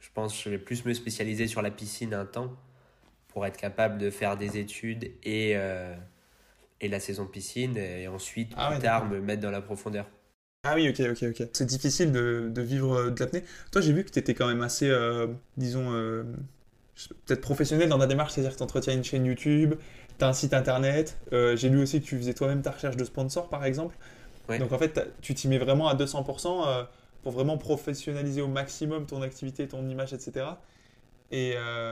Je 0.00 0.08
pense 0.12 0.36
que 0.36 0.42
je 0.44 0.50
vais 0.50 0.58
plus 0.58 0.84
me 0.84 0.94
spécialiser 0.94 1.46
sur 1.46 1.62
la 1.62 1.70
piscine 1.70 2.14
un 2.14 2.24
temps 2.24 2.54
pour 3.28 3.46
être 3.46 3.56
capable 3.56 3.98
de 3.98 4.10
faire 4.10 4.36
des 4.36 4.58
études 4.58 5.12
et, 5.22 5.52
euh, 5.54 5.94
et 6.80 6.88
la 6.88 7.00
saison 7.00 7.26
piscine. 7.26 7.76
Et 7.76 8.08
ensuite, 8.08 8.52
ah 8.56 8.70
plus 8.70 8.80
tard, 8.80 9.06
me 9.06 9.20
mettre 9.20 9.42
dans 9.42 9.50
la 9.50 9.60
profondeur. 9.60 10.06
Ah 10.62 10.74
oui, 10.74 10.90
ok, 10.90 11.00
ok, 11.12 11.22
ok. 11.30 11.48
C'est 11.54 11.64
difficile 11.64 12.12
de, 12.12 12.50
de, 12.52 12.60
vivre 12.60 12.92
euh, 12.94 13.10
de 13.10 13.18
l'apnée. 13.18 13.44
Toi, 13.72 13.80
j'ai 13.80 13.94
vu 13.94 14.04
que 14.04 14.10
tu 14.10 14.18
étais 14.18 14.34
quand 14.34 14.46
même 14.46 14.60
assez, 14.60 14.90
euh, 14.90 15.26
disons, 15.56 15.94
euh, 15.94 16.22
peut-être 17.24 17.40
professionnel 17.40 17.88
dans 17.88 17.98
ta 17.98 18.06
démarche, 18.06 18.32
c'est-à-dire 18.34 18.52
que 18.52 18.58
tu 18.58 18.62
entretiens 18.62 18.92
une 18.92 19.02
chaîne 19.02 19.24
YouTube, 19.24 19.74
tu 20.18 20.24
as 20.24 20.28
un 20.28 20.34
site 20.34 20.52
internet. 20.52 21.18
j'ai 21.32 21.70
lu 21.70 21.80
aussi 21.80 22.00
que 22.00 22.04
tu 22.04 22.18
faisais 22.18 22.34
toi-même 22.34 22.60
ta 22.60 22.72
recherche 22.72 22.96
de 22.96 23.04
sponsors, 23.04 23.48
par 23.48 23.64
exemple. 23.64 23.96
Donc 24.58 24.72
en 24.72 24.78
fait, 24.78 25.00
tu 25.22 25.32
t'y 25.34 25.48
mets 25.48 25.58
vraiment 25.58 25.88
à 25.88 25.94
200% 25.94 26.86
pour 27.22 27.32
vraiment 27.32 27.56
professionnaliser 27.56 28.42
au 28.42 28.48
maximum 28.48 29.06
ton 29.06 29.22
activité, 29.22 29.66
ton 29.68 29.88
image, 29.88 30.12
etc. 30.12 30.46
Et, 31.30 31.50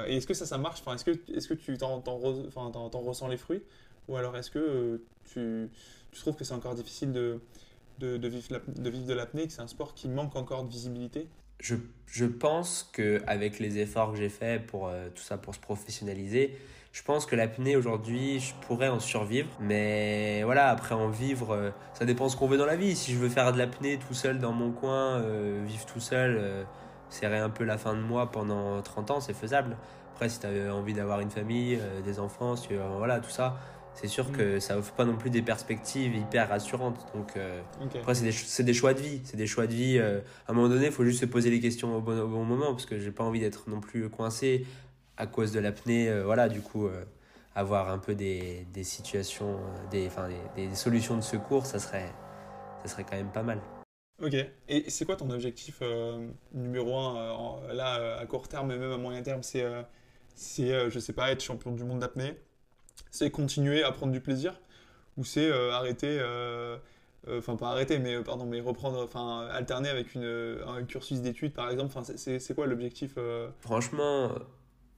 est-ce 0.09 0.27
que 0.27 0.35
ça, 0.35 0.45
ça 0.45 0.59
marche? 0.59 0.81
Enfin, 0.81 0.95
Est-ce 0.95 1.05
que, 1.05 1.13
est 1.13 1.49
que 1.49 1.55
tu 1.55 1.79
t'en, 1.79 2.03
ressens 2.03 3.29
les 3.29 3.39
fruits? 3.39 3.63
Ou 4.09 4.17
alors 4.17 4.37
est-ce 4.37 4.51
que 4.51 5.01
tu, 5.25 5.71
tu 6.13 6.21
trouves 6.21 6.37
que 6.37 6.45
c'est 6.45 6.55
encore 6.55 6.75
difficile 6.75 7.13
de 7.13 7.41
de, 7.99 8.29
vivre, 8.29 8.61
de 8.67 8.91
vivre 8.91 9.07
de 9.07 9.15
l'apnée, 9.15 9.47
que 9.47 9.53
c'est 9.53 9.63
un 9.63 9.69
sport 9.69 9.95
qui 9.95 10.09
manque 10.09 10.37
encore 10.37 10.65
de 10.65 10.71
visibilité 10.71 11.29
je, 11.61 11.75
je 12.07 12.25
pense 12.25 12.89
qu'avec 12.93 13.59
les 13.59 13.79
efforts 13.79 14.13
que 14.13 14.19
j'ai 14.19 14.29
faits 14.29 14.67
pour 14.67 14.89
euh, 14.89 15.09
tout 15.15 15.23
ça, 15.23 15.39
pour 15.39 15.55
se 15.55 15.61
professionnaliser, 15.61 16.57
je 16.93 17.03
pense 17.03 17.27
que 17.27 17.37
l'apnée 17.37 17.77
aujourd'hui, 17.77 18.41
je 18.41 18.55
pourrais 18.67 18.89
en 18.89 19.01
survivre. 19.01 19.49
Mais 19.61 20.43
voilà, 20.45 20.71
après 20.71 20.95
en 20.95 21.09
vivre, 21.09 21.53
euh, 21.53 21.71
ça 21.95 22.05
dépend 22.05 22.29
ce 22.29 22.37
qu'on 22.37 22.47
veut 22.47 22.59
dans 22.59 22.67
la 22.67 22.77
vie. 22.77 22.97
Si 22.97 23.13
je 23.13 23.19
veux 23.19 23.29
faire 23.29 23.53
de 23.53 23.59
l'apnée 23.59 23.99
tout 23.99 24.15
seul 24.15 24.39
dans 24.39 24.53
mon 24.53 24.73
coin, 24.73 25.21
euh, 25.21 25.63
vivre 25.67 25.85
tout 25.87 26.01
seul, 26.01 26.67
serrer 27.09 27.39
un 27.39 27.51
peu 27.51 27.65
la 27.65 27.79
fin 27.79 27.95
de 27.95 28.01
mois 28.01 28.31
pendant 28.31 28.81
30 28.83 29.11
ans, 29.11 29.21
c'est 29.21 29.35
faisable. 29.35 29.77
Après, 30.15 30.29
si 30.29 30.41
tu 30.41 30.47
as 30.47 30.75
envie 30.75 30.95
d'avoir 30.95 31.21
une 31.21 31.31
famille, 31.31 31.79
des 32.05 32.19
enfants, 32.19 32.55
voilà, 32.97 33.21
tout 33.21 33.31
ça, 33.31 33.57
c'est 34.01 34.07
sûr 34.07 34.31
que 34.31 34.57
mm. 34.57 34.61
ça 34.61 34.79
offre 34.79 34.93
pas 34.93 35.05
non 35.05 35.17
plus 35.17 35.31
des 35.31 35.43
perspectives 35.43 36.15
hyper 36.15 36.49
rassurantes. 36.49 37.05
Donc, 37.15 37.37
euh, 37.37 37.61
après, 37.97 38.15
c'est 38.15 38.25
des, 38.25 38.65
des, 38.65 38.75
choix 38.75 38.95
de 38.95 39.01
vie. 39.01 39.21
C'est 39.25 39.37
des 39.37 39.49
choix 39.49 39.67
de 39.67 39.73
vie. 39.73 39.99
Euh, 39.99 40.21
à 40.47 40.53
un 40.53 40.55
moment 40.55 40.69
donné, 40.69 40.87
il 40.87 40.93
faut 40.93 41.05
juste 41.05 41.21
se 41.21 41.27
poser 41.27 41.51
les 41.51 41.59
questions 41.59 41.97
au 41.97 42.01
bon, 42.01 42.17
au 42.21 42.29
bon 42.29 42.45
moment 42.45 42.73
parce 42.73 42.87
que 42.87 43.01
j'ai 43.01 43.11
pas 43.11 43.25
envie 43.25 43.41
d'être 43.41 43.69
non 43.69 43.81
plus 43.81 44.09
coincé 44.09 44.67
à 45.17 45.27
cause 45.27 45.51
de 45.51 45.59
l'apnée. 45.59 46.09
Euh, 46.09 46.23
voilà, 46.25 46.49
du 46.49 46.61
coup, 46.61 46.89
avoir 47.57 47.91
un 47.91 47.99
peu 47.99 48.15
des, 48.15 48.67
des 48.73 48.85
situations, 48.85 49.59
des, 49.91 50.07
enfin, 50.07 50.29
des, 50.55 50.69
des, 50.69 50.75
solutions 50.77 51.17
de 51.17 51.23
secours, 51.23 51.67
ça 51.67 51.81
serait, 51.81 52.13
ça 52.83 52.89
serait 52.89 53.03
quand 53.05 53.17
même 53.17 53.33
pas 53.33 53.43
mal. 53.43 53.61
Ok. 54.23 54.35
Et 54.69 54.91
c'est 54.91 55.07
quoi 55.07 55.17
ton 55.17 55.31
objectif 55.31 55.83
numéro 56.55 56.97
un 56.97 57.73
là 57.73 58.19
à 58.19 58.27
court 58.27 58.47
terme 58.47 58.71
et 58.71 58.79
même 58.79 58.93
à 58.93 58.97
moyen 58.97 59.23
terme? 59.23 59.43
C'est, 59.43 59.65
c'est 60.37 60.89
je 60.89 60.99
sais 61.01 61.13
pas, 61.13 61.33
être 61.33 61.43
champion 61.43 61.73
du 61.73 61.83
monde 61.83 61.99
d'apnée? 61.99 62.37
C'est 63.11 63.31
continuer 63.31 63.83
à 63.83 63.93
prendre 63.93 64.13
du 64.13 64.21
plaisir 64.21 64.55
ou 65.19 65.25
c'est 65.25 65.51
euh, 65.51 65.73
arrêter 65.73 66.19
euh, 66.21 66.77
euh, 67.27 67.39
enfin 67.39 67.57
pas 67.57 67.71
arrêter 67.71 67.99
mais 67.99 68.23
pardon 68.23 68.47
mais 68.47 68.61
reprendre 68.61 69.03
enfin 69.03 69.47
alterner 69.53 69.89
avec 69.89 70.15
une, 70.15 70.59
un 70.67 70.83
cursus 70.85 71.21
d'études 71.21 71.53
par 71.53 71.71
exemple? 71.71 71.93
Enfin 71.95 72.13
c'est 72.17 72.55
quoi 72.55 72.67
l'objectif 72.67 73.19
franchement 73.61 74.31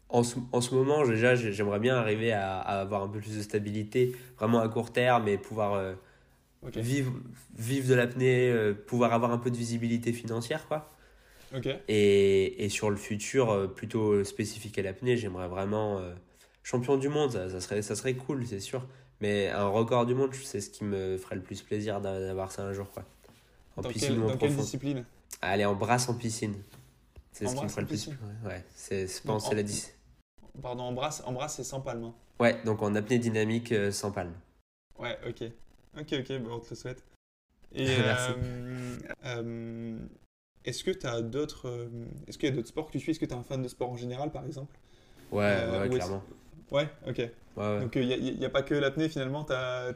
en 0.09 0.23
ce, 0.23 0.37
en 0.53 0.61
ce, 0.61 0.75
moment 0.75 1.07
déjà 1.07 1.35
j'aimerais 1.35 1.79
bien 1.79 1.97
arriver 1.97 2.33
à, 2.33 2.59
avoir 2.59 3.03
un 3.05 3.09
peu 3.09 3.21
plus 3.21 3.37
de 3.37 3.43
stabilité 3.43 4.15
vraiment 4.39 4.61
à 4.61 4.69
court 4.69 4.93
terme 4.93 5.29
et 5.29 5.39
pouvoir 5.39 5.95
vivre 6.77 7.13
vivre 7.57 7.89
de 7.89 7.95
l'apnée 7.95 8.75
pouvoir 8.87 9.15
avoir 9.15 9.33
un 9.33 9.39
peu 9.39 9.51
de 9.51 9.57
visibilité 9.57 10.13
financière 10.13 10.69
quoi. 10.69 10.91
Et, 11.89 12.65
et, 12.65 12.69
sur 12.69 12.91
le 12.91 12.97
futur 12.97 13.73
plutôt 13.75 14.23
spécifique 14.23 14.79
à 14.79 14.83
l'apnée 14.83 15.17
j'aimerais 15.17 15.49
vraiment 15.49 16.01
champion 16.63 16.97
du 16.97 17.09
monde, 17.09 17.33
ça, 17.33 17.61
serait, 17.61 17.83
ça 17.83 17.97
serait 17.97 18.15
cool, 18.15 18.47
c'est 18.47 18.61
sûr. 18.61 18.87
Mais 19.21 19.49
un 19.49 19.69
record 19.69 20.07
du 20.07 20.15
monde, 20.15 20.35
c'est 20.35 20.61
ce 20.61 20.71
qui 20.71 20.85
me 20.85 21.19
ferait 21.19 21.37
le 21.37 21.43
plus 21.43 21.61
plaisir 21.63 22.01
d'avoir 22.01 22.53
ça 22.53 22.65
un 22.65 22.73
jour. 22.73 22.91
Quoi. 22.91 23.05
En 23.77 23.83
dans 23.83 23.89
piscine 23.91 24.19
dans 24.19 24.37
quelle 24.37 24.57
discipline? 24.57 25.05
Aller 25.43 25.65
en 25.65 25.75
brasse 25.75 26.09
en 26.09 26.15
piscine. 26.15 26.55
C'est 27.33 27.47
ce 27.47 27.55
qui 27.55 27.65
me 27.65 27.69
ferait 27.69 27.83
le 27.83 27.87
plus. 27.87 28.09
Ouais, 28.45 28.65
c'est, 28.75 29.07
je 29.07 29.23
pense 29.23 29.49
c'est 29.49 29.55
la 29.55 29.63
10. 29.63 29.95
Pardon, 30.61 30.85
en 30.85 30.93
brasse, 30.93 31.23
en 31.25 31.33
brasse 31.33 31.57
c'est 31.57 31.65
sans 31.65 31.81
palme. 31.81 32.05
Hein. 32.05 32.15
Ouais, 32.39 32.61
donc 32.65 32.83
en 32.83 32.95
apnée 32.95 33.19
dynamique 33.19 33.73
euh, 33.73 33.93
sans 33.93 34.11
palme. 34.11 34.35
Ouais, 34.99 35.19
ok. 35.27 35.45
Ok, 35.99 36.13
ok, 36.13 36.39
bon, 36.39 36.55
on 36.55 36.59
te 36.61 36.71
le 36.71 36.77
souhaite. 36.77 37.05
Et, 37.73 37.87
Merci. 37.99 38.33
Euh, 38.37 38.99
euh, 39.25 39.99
est-ce 40.65 40.85
que 40.85 40.91
tu 40.91 41.07
as 41.07 41.23
d'autres. 41.23 41.91
est-ce 42.27 42.37
qu'il 42.37 42.49
y 42.49 42.53
a 42.53 42.55
d'autres 42.55 42.69
sports 42.69 42.87
que 42.87 42.93
tu 42.93 43.01
suis? 43.01 43.13
Est-ce 43.13 43.21
que 43.21 43.27
tu 43.27 43.33
es 43.33 43.37
un 43.37 43.43
fan 43.43 43.63
de 43.63 43.69
sport 43.69 43.91
en 43.91 43.97
général, 43.97 44.31
par 44.33 44.45
exemple? 44.45 44.77
Ouais, 45.31 45.67
ouais 45.71 45.89
clairement. 45.89 46.23
Ouais, 46.71 46.89
ok. 47.07 47.29
Donc 47.57 47.97
il 47.97 48.07
n'y 48.39 48.45
a, 48.45 48.47
a, 48.47 48.51
pas 48.51 48.63
que 48.63 48.75
l'apnée 48.75 49.09
finalement, 49.09 49.45
tu 49.45 49.53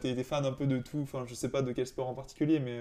es, 0.07 0.23
fan 0.23 0.45
un 0.45 0.53
peu 0.53 0.67
de 0.67 0.79
tout, 0.79 1.01
enfin 1.03 1.25
je 1.27 1.35
sais 1.35 1.49
pas 1.49 1.63
de 1.63 1.73
quel 1.73 1.87
sport 1.87 2.09
en 2.09 2.15
particulier, 2.15 2.59
mais... 2.59 2.81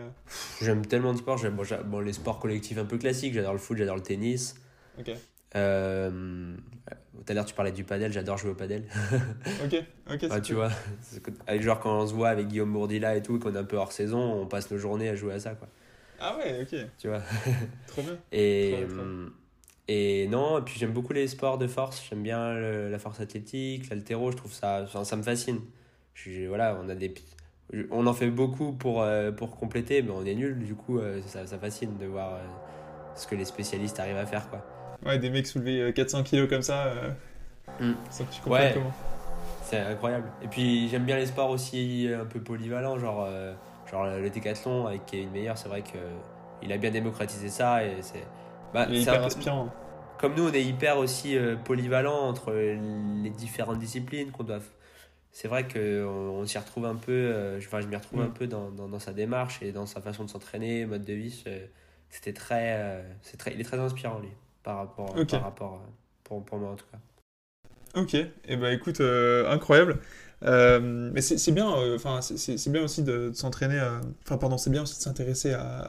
J'aime 0.62 0.86
tellement 0.86 1.14
de 1.14 1.20
sports, 1.20 1.38
j'aime 1.38 1.58
bon, 1.86 2.00
les 2.00 2.14
sports 2.14 2.40
collectifs 2.40 2.78
un 2.78 2.86
peu 2.86 2.98
classiques, 2.98 3.34
j'adore 3.34 3.54
le 3.54 3.60
foot, 3.60 3.78
j'adore 3.78 3.96
le 3.96 4.02
tennis. 4.02 4.56
Ok. 5.00 5.12
Euh, 5.56 6.56
tout 7.16 7.24
à 7.28 7.34
l'heure, 7.34 7.46
tu 7.46 7.54
parlais 7.54 7.72
du 7.72 7.84
padel, 7.84 8.12
j'adore 8.12 8.38
jouer 8.38 8.52
au 8.52 8.56
padel. 8.56 8.84
ok, 9.64 9.84
ok. 10.12 10.42
tu 10.42 10.54
vois, 10.54 10.72
avec 11.48 11.62
genre 11.62 11.80
quand 11.80 12.02
on 12.02 12.08
se 12.08 12.14
voit 12.14 12.30
avec 12.30 12.48
Guillaume 12.48 12.74
Bourdila 12.74 13.16
et 13.16 13.22
tout, 13.22 13.40
qu'on 13.40 13.54
est 13.54 13.60
un 13.60 13.64
peu 13.64 13.78
hors 13.78 13.92
saison, 13.92 14.42
on 14.42 14.48
passe 14.48 14.70
nos 14.72 14.78
journées 14.78 15.10
à 15.10 15.16
jouer 15.16 15.34
à 15.34 15.40
ça, 15.40 15.52
quoi. 15.52 15.68
Ah 16.20 16.38
ouais, 16.38 16.62
ok. 16.62 16.80
Tu 16.98 17.08
vois. 17.08 17.22
trop 17.88 18.02
bien. 18.02 18.18
Et, 18.32 18.76
et 19.88 20.28
non, 20.28 20.60
et 20.60 20.62
puis 20.62 20.76
j'aime 20.78 20.92
beaucoup 20.92 21.14
les 21.14 21.28
sports 21.28 21.58
de 21.58 21.68
force, 21.68 22.04
j'aime 22.10 22.24
bien 22.24 22.54
la 22.54 23.00
force 23.00 23.20
athlétique, 23.20 23.90
l'altéro, 23.90 24.32
je 24.32 24.38
trouve 24.38 24.54
ça, 24.54 24.86
ça 24.88 25.16
me 25.16 25.24
fascine. 25.24 25.60
Je, 26.14 26.48
voilà, 26.48 26.80
on 26.84 26.90
a 26.90 26.96
des 26.96 27.14
on 27.90 28.06
en 28.06 28.14
fait 28.14 28.30
beaucoup 28.30 28.74
pour, 28.74 29.02
euh, 29.02 29.32
pour 29.32 29.56
compléter, 29.56 30.04
mais 30.04 30.12
on 30.12 30.24
est 30.26 30.36
nul, 30.36 30.64
du 30.64 30.76
coup, 30.76 31.00
euh, 31.00 31.22
ça, 31.26 31.48
ça 31.48 31.58
fascine 31.58 31.98
de 31.98 32.06
voir 32.06 32.38
ce 33.16 33.26
que 33.26 33.36
les 33.36 33.46
spécialistes 33.46 34.00
arrivent 34.00 34.18
à 34.18 34.28
faire, 34.28 34.48
quoi. 34.50 34.64
Ouais, 35.06 35.20
des 35.20 35.30
mecs 35.30 35.48
soulever 35.48 35.92
400 35.94 36.20
euh, 36.20 36.24
kilos 36.24 36.50
comme 36.50 36.62
ça, 36.62 36.86
euh, 36.86 37.10
mm. 37.80 37.96
sans 38.10 38.24
que 38.26 38.34
tu 38.34 38.42
comprennes 38.42 38.68
ouais. 38.68 38.74
comment. 38.74 38.94
C'est 39.64 39.80
incroyable. 39.80 40.28
Et 40.44 40.48
puis 40.48 40.88
j'aime 40.90 41.04
bien 41.04 41.18
les 41.18 41.26
sports 41.26 41.50
aussi 41.50 42.10
un 42.14 42.26
peu 42.26 42.40
polyvalents, 42.40 43.00
genre, 43.00 43.26
euh, 43.28 43.54
genre 43.90 44.06
le 44.06 44.30
décathlon 44.30 44.88
avec 44.88 45.06
Kevin 45.06 45.32
Meyer, 45.32 45.54
c'est 45.56 45.68
vrai 45.68 45.82
qu'il 45.82 46.72
a 46.72 46.78
bien 46.78 46.92
démocratisé 46.92 47.50
ça. 47.50 47.84
Et 47.84 47.96
c'est, 48.02 48.24
bah, 48.74 48.88
il 48.90 48.96
est 48.96 49.02
hyper 49.02 49.24
inspirant. 49.24 49.74
Comme 50.20 50.36
nous, 50.36 50.48
on 50.48 50.54
est 50.54 50.64
hyper 50.64 50.98
aussi 50.98 51.36
polyvalent 51.66 52.28
entre 52.28 52.54
les 52.54 53.30
différentes 53.30 53.80
disciplines 53.80 54.32
qu'on 54.32 54.44
doit. 54.44 54.60
C'est 55.32 55.48
vrai 55.48 55.68
qu'on 55.68 55.80
on, 55.80 56.46
s'y 56.46 56.58
retrouve 56.58 56.86
un 56.86 56.96
peu, 56.96 57.58
enfin, 57.58 57.82
je 57.82 57.88
m'y 57.88 57.96
retrouve 57.96 58.20
mm. 58.20 58.24
un 58.24 58.30
peu 58.30 58.48
dans, 58.48 58.70
dans, 58.70 58.88
dans, 58.88 59.00
sa 59.00 59.12
démarche 59.12 59.62
et 59.62 59.72
dans 59.72 59.86
sa 59.86 60.00
façon 60.00 60.24
de 60.24 60.30
s'entraîner, 60.30 60.86
mode 60.86 61.04
de 61.04 61.14
vie. 61.14 61.44
C'était 62.10 62.34
très, 62.34 63.04
c'est 63.22 63.38
très, 63.38 63.54
il 63.54 63.60
est 63.60 63.66
très 63.66 63.80
inspirant, 63.80 64.20
lui 64.20 64.30
par 64.64 64.78
rapport, 64.78 65.14
par 65.14 65.44
rapport 65.44 65.74
euh, 65.74 65.92
pour, 66.24 66.44
pour, 66.44 66.58
moi 66.58 66.72
en 66.72 66.76
tout 66.76 66.86
cas. 66.92 68.00
Ok, 68.00 68.16
et 68.16 68.32
eh 68.48 68.56
ben 68.56 68.74
écoute, 68.74 69.02
euh, 69.02 69.52
incroyable. 69.52 70.00
Euh, 70.46 71.10
mais 71.14 71.22
c'est 71.22 71.52
bien, 71.52 71.70
enfin 71.96 72.22
c'est 72.22 72.70
bien 72.70 72.84
aussi 72.84 73.04
de, 73.04 73.32
s'entraîner, 73.34 73.82
enfin 74.26 74.38
pardon, 74.38 74.58
c'est 74.58 74.70
bien 74.70 74.84
aussi 74.84 74.98
de 74.98 75.02
s'intéresser 75.02 75.54
à, 75.54 75.88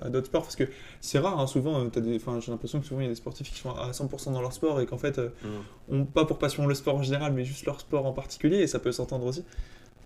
à, 0.00 0.10
d'autres 0.10 0.26
sports 0.26 0.42
parce 0.42 0.56
que 0.56 0.64
c'est 1.00 1.18
rare, 1.18 1.38
hein, 1.38 1.46
souvent, 1.46 1.88
j'ai 1.94 2.50
l'impression 2.50 2.80
que 2.80 2.86
souvent 2.86 3.00
il 3.00 3.04
y 3.04 3.06
a 3.06 3.10
des 3.10 3.14
sportifs 3.14 3.50
qui 3.50 3.58
sont 3.58 3.70
à 3.70 3.92
100% 3.92 4.32
dans 4.32 4.42
leur 4.42 4.52
sport 4.52 4.80
et 4.80 4.86
qu'en 4.86 4.98
fait, 4.98 5.18
mm. 5.18 5.94
ont 5.94 6.04
pas 6.04 6.24
pour 6.26 6.38
passion 6.38 6.66
le 6.66 6.74
sport 6.74 6.96
en 6.96 7.02
général, 7.02 7.32
mais 7.32 7.44
juste 7.44 7.64
leur 7.66 7.80
sport 7.80 8.04
en 8.06 8.12
particulier 8.12 8.58
et 8.58 8.66
ça 8.66 8.78
peut 8.78 8.92
s'entendre 8.92 9.26
aussi. 9.26 9.44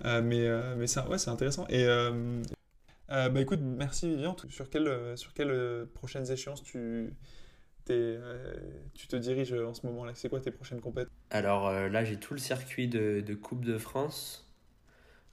mais 0.05 0.49
mais 0.77 0.87
c'est 0.87 1.01
ouais, 1.01 1.29
intéressant. 1.29 1.67
Et 1.69 1.87
bah 3.09 3.41
écoute, 3.41 3.61
merci 3.63 4.09
Vivian. 4.09 4.37
Sur 4.49 4.69
sur 5.17 5.35
quelles 5.35 5.87
prochaines 5.95 6.31
échéances 6.31 6.63
tu 6.63 7.13
euh, 7.91 8.55
tu 8.95 9.07
te 9.09 9.17
diriges 9.17 9.53
en 9.53 9.75
ce 9.75 9.87
moment-là 9.87 10.13
C'est 10.15 10.29
quoi 10.29 10.41
tes 10.41 10.51
prochaines 10.51 10.81
compétitions 10.81 11.15
Alors 11.31 11.69
euh, 11.69 11.89
là, 11.89 12.05
j'ai 12.05 12.17
tout 12.17 12.35
le 12.35 12.41
circuit 12.41 12.89
de, 12.89 13.21
de, 13.21 13.35
Coupe 13.35 13.65
de 13.65 13.79
France. 13.79 14.45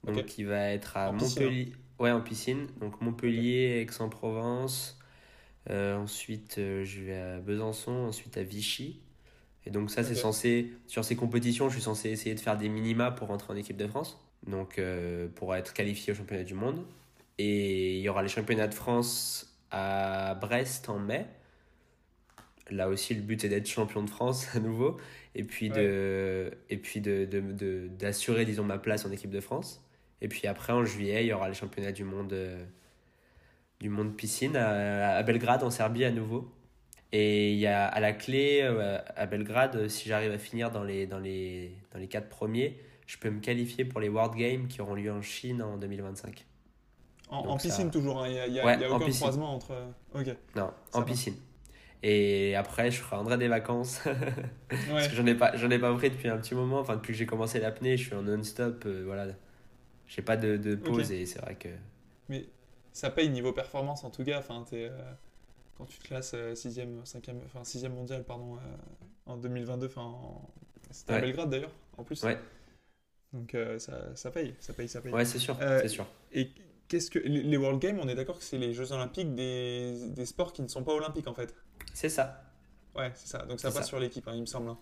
Donc, 0.04 0.24
qui 0.26 0.44
va 0.44 0.70
être 0.70 0.96
à 0.96 1.10
Montpellier. 1.10 1.72
Hein? 1.72 2.02
ouais, 2.02 2.10
en 2.12 2.20
piscine. 2.20 2.68
Donc, 2.80 3.00
Montpellier, 3.00 3.80
Aix-en-Provence. 3.80 5.00
Euh, 5.68 5.96
ensuite, 5.96 6.54
je 6.58 7.02
vais 7.02 7.16
à 7.16 7.40
Besançon. 7.40 7.90
Ensuite, 7.90 8.36
à 8.36 8.44
Vichy. 8.44 9.00
Et 9.64 9.70
donc, 9.70 9.90
ça, 9.90 10.04
c'est 10.04 10.14
censé. 10.14 10.72
Sur 10.86 11.04
ces 11.04 11.16
compétitions, 11.16 11.68
je 11.68 11.74
suis 11.74 11.82
censé 11.82 12.10
essayer 12.10 12.36
de 12.36 12.40
faire 12.40 12.56
des 12.56 12.68
minima 12.68 13.10
pour 13.10 13.28
rentrer 13.28 13.52
en 13.52 13.56
équipe 13.56 13.76
de 13.76 13.88
France. 13.88 14.24
Donc, 14.46 14.80
pour 15.34 15.56
être 15.56 15.72
qualifié 15.72 16.12
au 16.12 16.16
championnat 16.16 16.44
du 16.44 16.54
monde. 16.54 16.84
Et 17.38 17.96
il 17.96 18.00
y 18.00 18.08
aura 18.08 18.22
les 18.22 18.28
championnats 18.28 18.68
de 18.68 18.74
France 18.74 19.58
à 19.72 20.36
Brest 20.40 20.88
en 20.88 21.00
mai 21.00 21.26
là 22.70 22.88
aussi, 22.88 23.14
le 23.14 23.22
but 23.22 23.44
est 23.44 23.48
d'être 23.48 23.68
champion 23.68 24.02
de 24.02 24.10
France 24.10 24.48
à 24.54 24.60
nouveau 24.60 24.98
et 25.34 25.44
puis 25.44 25.68
de 25.68 26.50
et 26.70 26.76
puis 26.78 27.00
de, 27.00 27.24
de, 27.24 27.88
d'assurer 27.88 28.44
disons 28.44 28.64
ma 28.64 28.78
place 28.78 29.04
en 29.04 29.12
équipe 29.12 29.30
de 29.30 29.40
France. 29.40 29.82
Et 30.22 30.28
puis 30.28 30.46
après 30.46 30.72
en 30.72 30.84
juillet, 30.84 31.24
il 31.24 31.28
y 31.28 31.32
aura 31.32 31.48
les 31.48 31.54
championnats 31.54 31.92
du 31.92 32.04
monde 32.04 32.32
euh, 32.32 32.64
du 33.80 33.90
monde 33.90 34.16
piscine 34.16 34.56
à, 34.56 35.22
Belgrade 35.22 35.62
en 35.62 35.70
Serbie 35.70 36.04
à 36.04 36.10
nouveau. 36.10 36.50
Et 37.12 37.52
il 37.52 37.58
y 37.58 37.66
a 37.66 37.86
à 37.86 38.00
la 38.00 38.12
clé 38.12 38.60
euh, 38.62 38.98
à 39.14 39.26
Belgrade 39.26 39.88
si 39.88 40.08
j'arrive 40.08 40.32
à 40.32 40.38
finir 40.38 40.70
dans 40.70 40.82
les 40.82 41.06
dans 41.06 41.18
les 41.18 41.72
dans 41.92 41.98
les 41.98 42.08
quatre 42.08 42.28
premiers, 42.28 42.80
je 43.06 43.18
peux 43.18 43.30
me 43.30 43.40
qualifier 43.40 43.84
pour 43.84 44.00
les 44.00 44.08
World 44.08 44.34
Games 44.36 44.66
qui 44.68 44.80
auront 44.80 44.94
lieu 44.94 45.12
en 45.12 45.22
Chine 45.22 45.62
en 45.62 45.76
2025. 45.76 46.46
En, 47.28 47.56
piscine 47.56 47.90
toujours, 47.90 48.22
hein. 48.22 48.28
il 48.28 48.52
n'y 48.52 48.60
a, 48.60 48.68
a, 48.68 48.88
aucun 48.88 49.10
croisement 49.10 49.52
entre. 49.52 49.74
Ok. 50.14 50.28
Non, 50.54 50.70
en 50.92 51.02
piscine. 51.02 51.34
Et 52.02 52.54
après, 52.54 52.90
je 52.90 53.00
ferai 53.00 53.38
des 53.38 53.48
vacances. 53.48 54.00
Parce 54.68 55.08
que 55.08 55.14
j'en 55.14 55.26
ai, 55.26 55.34
pas, 55.34 55.56
j'en 55.56 55.70
ai 55.70 55.78
pas 55.78 55.92
pris 55.94 56.10
depuis 56.10 56.28
un 56.28 56.38
petit 56.38 56.54
moment. 56.54 56.80
Enfin, 56.80 56.96
depuis 56.96 57.12
que 57.12 57.18
j'ai 57.18 57.26
commencé 57.26 57.58
l'apnée, 57.58 57.96
je 57.96 58.04
suis 58.04 58.14
en 58.14 58.22
non-stop. 58.22 58.84
Euh, 58.86 59.02
voilà. 59.04 59.26
J'ai 60.06 60.22
pas 60.22 60.36
de, 60.36 60.56
de 60.56 60.76
pause 60.76 61.10
et 61.10 61.26
c'est 61.26 61.40
vrai 61.40 61.56
que. 61.56 61.68
Mais 62.28 62.46
ça 62.92 63.10
paye 63.10 63.28
niveau 63.28 63.52
performance 63.52 64.04
en 64.04 64.10
tout 64.10 64.24
cas. 64.24 64.38
Enfin, 64.38 64.64
es, 64.72 64.88
euh, 64.88 64.98
quand 65.76 65.86
tu 65.86 65.98
te 65.98 66.04
classes 66.04 66.34
6e, 66.34 66.80
euh, 66.80 67.02
5e, 67.04 67.36
enfin, 67.44 67.62
6e 67.62 67.88
mondial 67.88 68.24
pardon, 68.24 68.58
en 69.26 69.36
2022, 69.36 69.86
enfin, 69.86 70.14
c'était 70.90 71.14
à 71.14 71.20
Belgrade 71.20 71.50
d'ailleurs, 71.50 71.72
en 71.96 72.04
plus. 72.04 72.22
Ouais. 72.22 72.38
Donc 73.32 73.56
ça, 73.78 74.14
ça, 74.14 74.30
paye, 74.30 74.54
ça 74.60 74.72
paye, 74.72 74.88
ça 74.88 75.00
paye. 75.00 75.12
Ouais, 75.12 75.24
c'est 75.24 75.38
sûr, 75.38 75.56
c'est 75.58 75.88
sûr. 75.88 76.06
Et 76.32 76.50
qu'est-ce 76.88 77.10
que 77.10 77.18
les 77.18 77.56
World 77.56 77.80
Games, 77.80 77.98
on 78.02 78.08
est 78.08 78.14
d'accord 78.14 78.38
que 78.38 78.44
c'est 78.44 78.58
les 78.58 78.72
Jeux 78.72 78.92
Olympiques 78.92 79.34
des, 79.34 80.08
des 80.08 80.26
sports 80.26 80.52
qui 80.52 80.62
ne 80.62 80.68
sont 80.68 80.84
pas 80.84 80.92
olympiques 80.92 81.28
en 81.28 81.34
fait 81.34 81.54
c'est 81.96 82.10
ça. 82.10 82.42
Ouais, 82.94 83.10
c'est 83.14 83.28
ça. 83.28 83.46
Donc 83.46 83.58
ça 83.58 83.70
passe 83.70 83.88
sur 83.88 83.98
l'équipe, 83.98 84.28
hein, 84.28 84.32
il 84.34 84.42
me 84.42 84.46
semble. 84.46 84.68
Hein. 84.68 84.78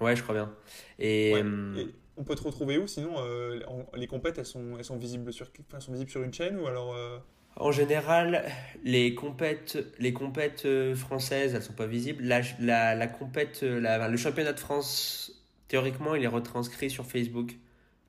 Ouais, 0.00 0.16
je 0.16 0.24
crois 0.24 0.34
bien. 0.34 0.52
Et, 0.98 1.34
euh, 1.36 1.84
on 2.16 2.24
peut 2.24 2.34
te 2.34 2.42
retrouver 2.42 2.78
où 2.78 2.88
Sinon, 2.88 3.14
euh, 3.18 3.60
les 3.94 4.08
compètes, 4.08 4.38
elles 4.38 4.44
sont, 4.44 4.76
elles 4.76 4.84
sont, 4.84 4.96
visibles 4.96 5.32
sur, 5.32 5.46
elles 5.72 5.80
sont 5.80 5.92
visibles 5.92 6.10
sur 6.10 6.24
une 6.24 6.34
chaîne 6.34 6.58
ou 6.58 6.66
alors 6.66 6.94
euh? 6.94 7.18
En 7.54 7.70
général, 7.70 8.44
les 8.82 9.14
compètes, 9.14 9.78
les 10.00 10.12
compètes 10.12 10.66
françaises, 10.94 11.54
elles 11.54 11.62
sont 11.62 11.72
pas 11.74 11.86
visibles. 11.86 12.24
La, 12.24 12.40
la, 12.58 12.96
la 12.96 13.06
compète, 13.06 13.62
la, 13.62 14.08
le 14.08 14.16
championnat 14.16 14.52
de 14.52 14.60
France, 14.60 15.44
théoriquement, 15.68 16.16
il 16.16 16.24
est 16.24 16.28
retranscrit 16.28 16.90
sur 16.90 17.06
Facebook 17.06 17.56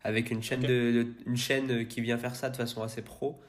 avec 0.10 0.32
une 0.32 0.44
chaîne, 0.44 0.62
de, 0.62 1.08
une 1.26 1.38
chaîne 1.38 1.88
qui 1.88 2.02
vient 2.02 2.18
faire 2.18 2.36
ça 2.36 2.50
de 2.50 2.58
façon 2.58 2.82
assez 2.82 3.02
pro. 3.02 3.40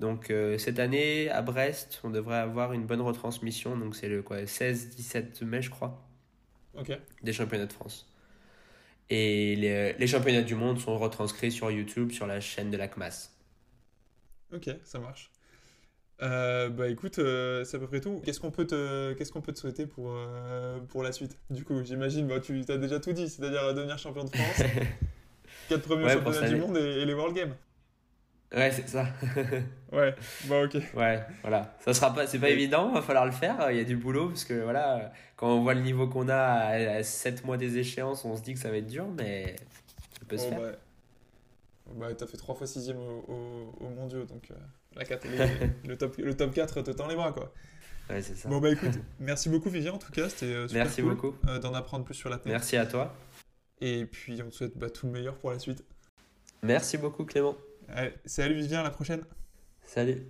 Donc 0.00 0.30
euh, 0.30 0.58
cette 0.58 0.78
année, 0.78 1.30
à 1.30 1.42
Brest, 1.42 2.00
on 2.04 2.10
devrait 2.10 2.38
avoir 2.38 2.72
une 2.72 2.86
bonne 2.86 3.00
retransmission. 3.00 3.76
Donc 3.76 3.94
c'est 3.94 4.08
le 4.08 4.22
16-17 4.22 5.44
mai, 5.44 5.62
je 5.62 5.70
crois. 5.70 6.02
Des 7.22 7.32
championnats 7.32 7.66
de 7.66 7.72
France. 7.72 8.12
Et 9.08 9.56
les, 9.56 9.92
les, 9.94 10.06
championnats 10.06 10.42
du 10.42 10.56
monde 10.56 10.78
sont 10.80 10.98
retranscrits 10.98 11.52
sur 11.52 11.70
YouTube, 11.70 12.10
sur 12.10 12.26
la 12.26 12.40
chaîne 12.40 12.70
de 12.70 12.76
la 12.76 12.88
CMAS. 12.88 13.30
Ok, 14.52 14.68
ça 14.84 14.98
marche. 14.98 15.30
Euh, 16.22 16.70
bah 16.70 16.88
écoute, 16.88 17.18
euh, 17.18 17.64
c'est 17.64 17.76
à 17.76 17.80
peu 17.80 17.86
près 17.86 18.00
tout. 18.00 18.20
Qu'est-ce 18.24 18.40
qu'on 18.40 18.50
peut 18.50 18.66
te, 18.66 19.12
qu'est-ce 19.14 19.32
qu'on 19.32 19.42
peut 19.42 19.52
te 19.52 19.58
souhaiter 19.58 19.86
pour, 19.86 20.18
pour 20.88 21.02
la 21.02 21.12
suite? 21.12 21.38
Du 21.50 21.64
coup, 21.64 21.82
j'imagine, 21.82 22.26
bah, 22.26 22.40
tu 22.40 22.62
as 22.68 22.76
déjà 22.76 23.00
tout 23.00 23.12
dit, 23.12 23.28
c'est-à-dire 23.30 23.72
devenir 23.74 23.96
champion 23.96 24.24
de 24.24 24.30
France, 24.30 24.62
quatre 25.68 25.82
premiers 25.82 26.08
championnats 26.08 26.48
du 26.48 26.56
monde 26.56 26.76
et, 26.76 27.04
les 27.04 27.14
World 27.14 27.36
Games. 27.36 27.54
Ouais, 28.54 28.70
c'est 28.70 28.88
ça. 28.88 29.06
ouais, 29.92 30.14
bah 30.44 30.62
ok. 30.62 30.76
Ouais, 30.94 31.20
voilà. 31.42 31.76
Ça 31.84 31.92
sera 31.92 32.14
pas, 32.14 32.26
c'est 32.26 32.38
pas 32.38 32.48
évident, 32.48 32.92
va 32.92 33.02
falloir 33.02 33.26
le 33.26 33.32
faire. 33.32 33.70
Il 33.70 33.76
y 33.76 33.80
a 33.80 33.84
du 33.84 33.96
boulot 33.96 34.28
parce 34.28 34.44
que 34.44 34.54
voilà, 34.54 35.12
quand 35.36 35.48
on 35.48 35.62
voit 35.62 35.74
le 35.74 35.80
niveau 35.80 36.06
qu'on 36.06 36.28
a 36.28 36.36
à, 36.36 37.02
7 37.02 37.44
mois 37.44 37.56
des 37.56 37.78
échéances, 37.78 38.24
on 38.24 38.36
se 38.36 38.42
dit 38.42 38.54
que 38.54 38.60
ça 38.60 38.70
va 38.70 38.76
être 38.76 38.86
dur, 38.86 39.06
mais 39.16 39.56
ça 40.18 40.24
peut 40.28 40.36
se 40.36 40.46
faire. 40.46 40.60
Bah, 40.60 40.72
bah 41.94 42.14
t'as 42.14 42.26
fait 42.26 42.36
3 42.36 42.54
fois 42.54 42.66
6 42.66 42.90
au, 42.90 43.74
au, 43.80 43.88
mondiaux, 43.88 44.24
donc 44.24 44.50
euh, 44.50 44.54
la 44.96 45.04
4, 45.04 45.26
le, 45.86 45.96
top, 45.96 46.16
le 46.18 46.36
top 46.36 46.52
4 46.52 46.82
te 46.82 46.90
tend 46.90 47.06
les 47.06 47.14
bras 47.14 47.32
quoi. 47.32 47.52
Ouais, 48.10 48.22
c'est 48.22 48.36
ça. 48.36 48.48
Bon 48.48 48.58
bah 48.58 48.70
écoute, 48.70 48.98
merci 49.20 49.48
beaucoup 49.48 49.70
Vivian 49.70 49.94
en 49.94 49.98
tout 49.98 50.12
cas, 50.12 50.28
c'était 50.28 50.46
euh, 50.46 50.68
super 50.68 50.84
merci 50.84 51.02
beaucoup. 51.02 51.34
Euh, 51.48 51.58
d'en 51.58 51.74
apprendre 51.74 52.04
plus 52.04 52.14
sur 52.14 52.28
la 52.28 52.36
tête. 52.38 52.46
Merci 52.46 52.76
à 52.76 52.86
toi. 52.86 53.14
Et 53.80 54.06
puis 54.06 54.40
on 54.42 54.48
te 54.48 54.54
souhaite 54.54 54.76
bah, 54.76 54.90
tout 54.90 55.06
le 55.06 55.12
meilleur 55.12 55.36
pour 55.36 55.50
la 55.50 55.58
suite. 55.58 55.84
Merci 56.62 56.98
beaucoup 56.98 57.24
Clément 57.24 57.56
salut 58.24 58.54
Vivien, 58.54 58.80
à 58.80 58.82
la 58.82 58.90
prochaine. 58.90 59.22
Salut. 59.84 60.22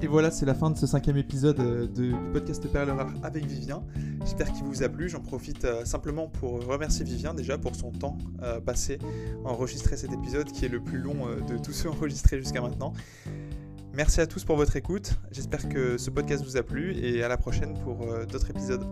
Et 0.00 0.08
voilà, 0.08 0.32
c'est 0.32 0.46
la 0.46 0.54
fin 0.54 0.68
de 0.70 0.76
ce 0.76 0.86
cinquième 0.86 1.16
épisode 1.16 1.60
euh, 1.60 1.86
de, 1.86 2.10
du 2.10 2.14
podcast 2.32 2.66
Perle 2.66 2.90
Rare 2.90 3.12
avec 3.22 3.44
Vivien. 3.46 3.84
J'espère 4.24 4.52
qu'il 4.52 4.64
vous 4.64 4.82
a 4.82 4.88
plu. 4.88 5.08
J'en 5.08 5.20
profite 5.20 5.64
euh, 5.64 5.84
simplement 5.84 6.26
pour 6.26 6.64
remercier 6.66 7.04
Vivien 7.04 7.34
déjà 7.34 7.56
pour 7.56 7.76
son 7.76 7.92
temps 7.92 8.18
euh, 8.42 8.60
passé 8.60 8.98
à 9.44 9.48
enregistrer 9.48 9.96
cet 9.96 10.12
épisode 10.12 10.50
qui 10.50 10.64
est 10.64 10.68
le 10.68 10.82
plus 10.82 10.98
long 10.98 11.26
de 11.48 11.56
tous 11.56 11.72
ceux 11.72 11.88
enregistrés 11.88 12.38
jusqu'à 12.38 12.60
maintenant. 12.60 12.94
Merci 13.94 14.20
à 14.20 14.26
tous 14.26 14.44
pour 14.44 14.56
votre 14.56 14.74
écoute. 14.76 15.12
J'espère 15.30 15.68
que 15.68 15.98
ce 15.98 16.10
podcast 16.10 16.42
vous 16.44 16.56
a 16.56 16.62
plu 16.62 16.96
et 16.96 17.22
à 17.22 17.28
la 17.28 17.36
prochaine 17.36 17.74
pour 17.84 18.06
d'autres 18.26 18.50
épisodes. 18.50 18.86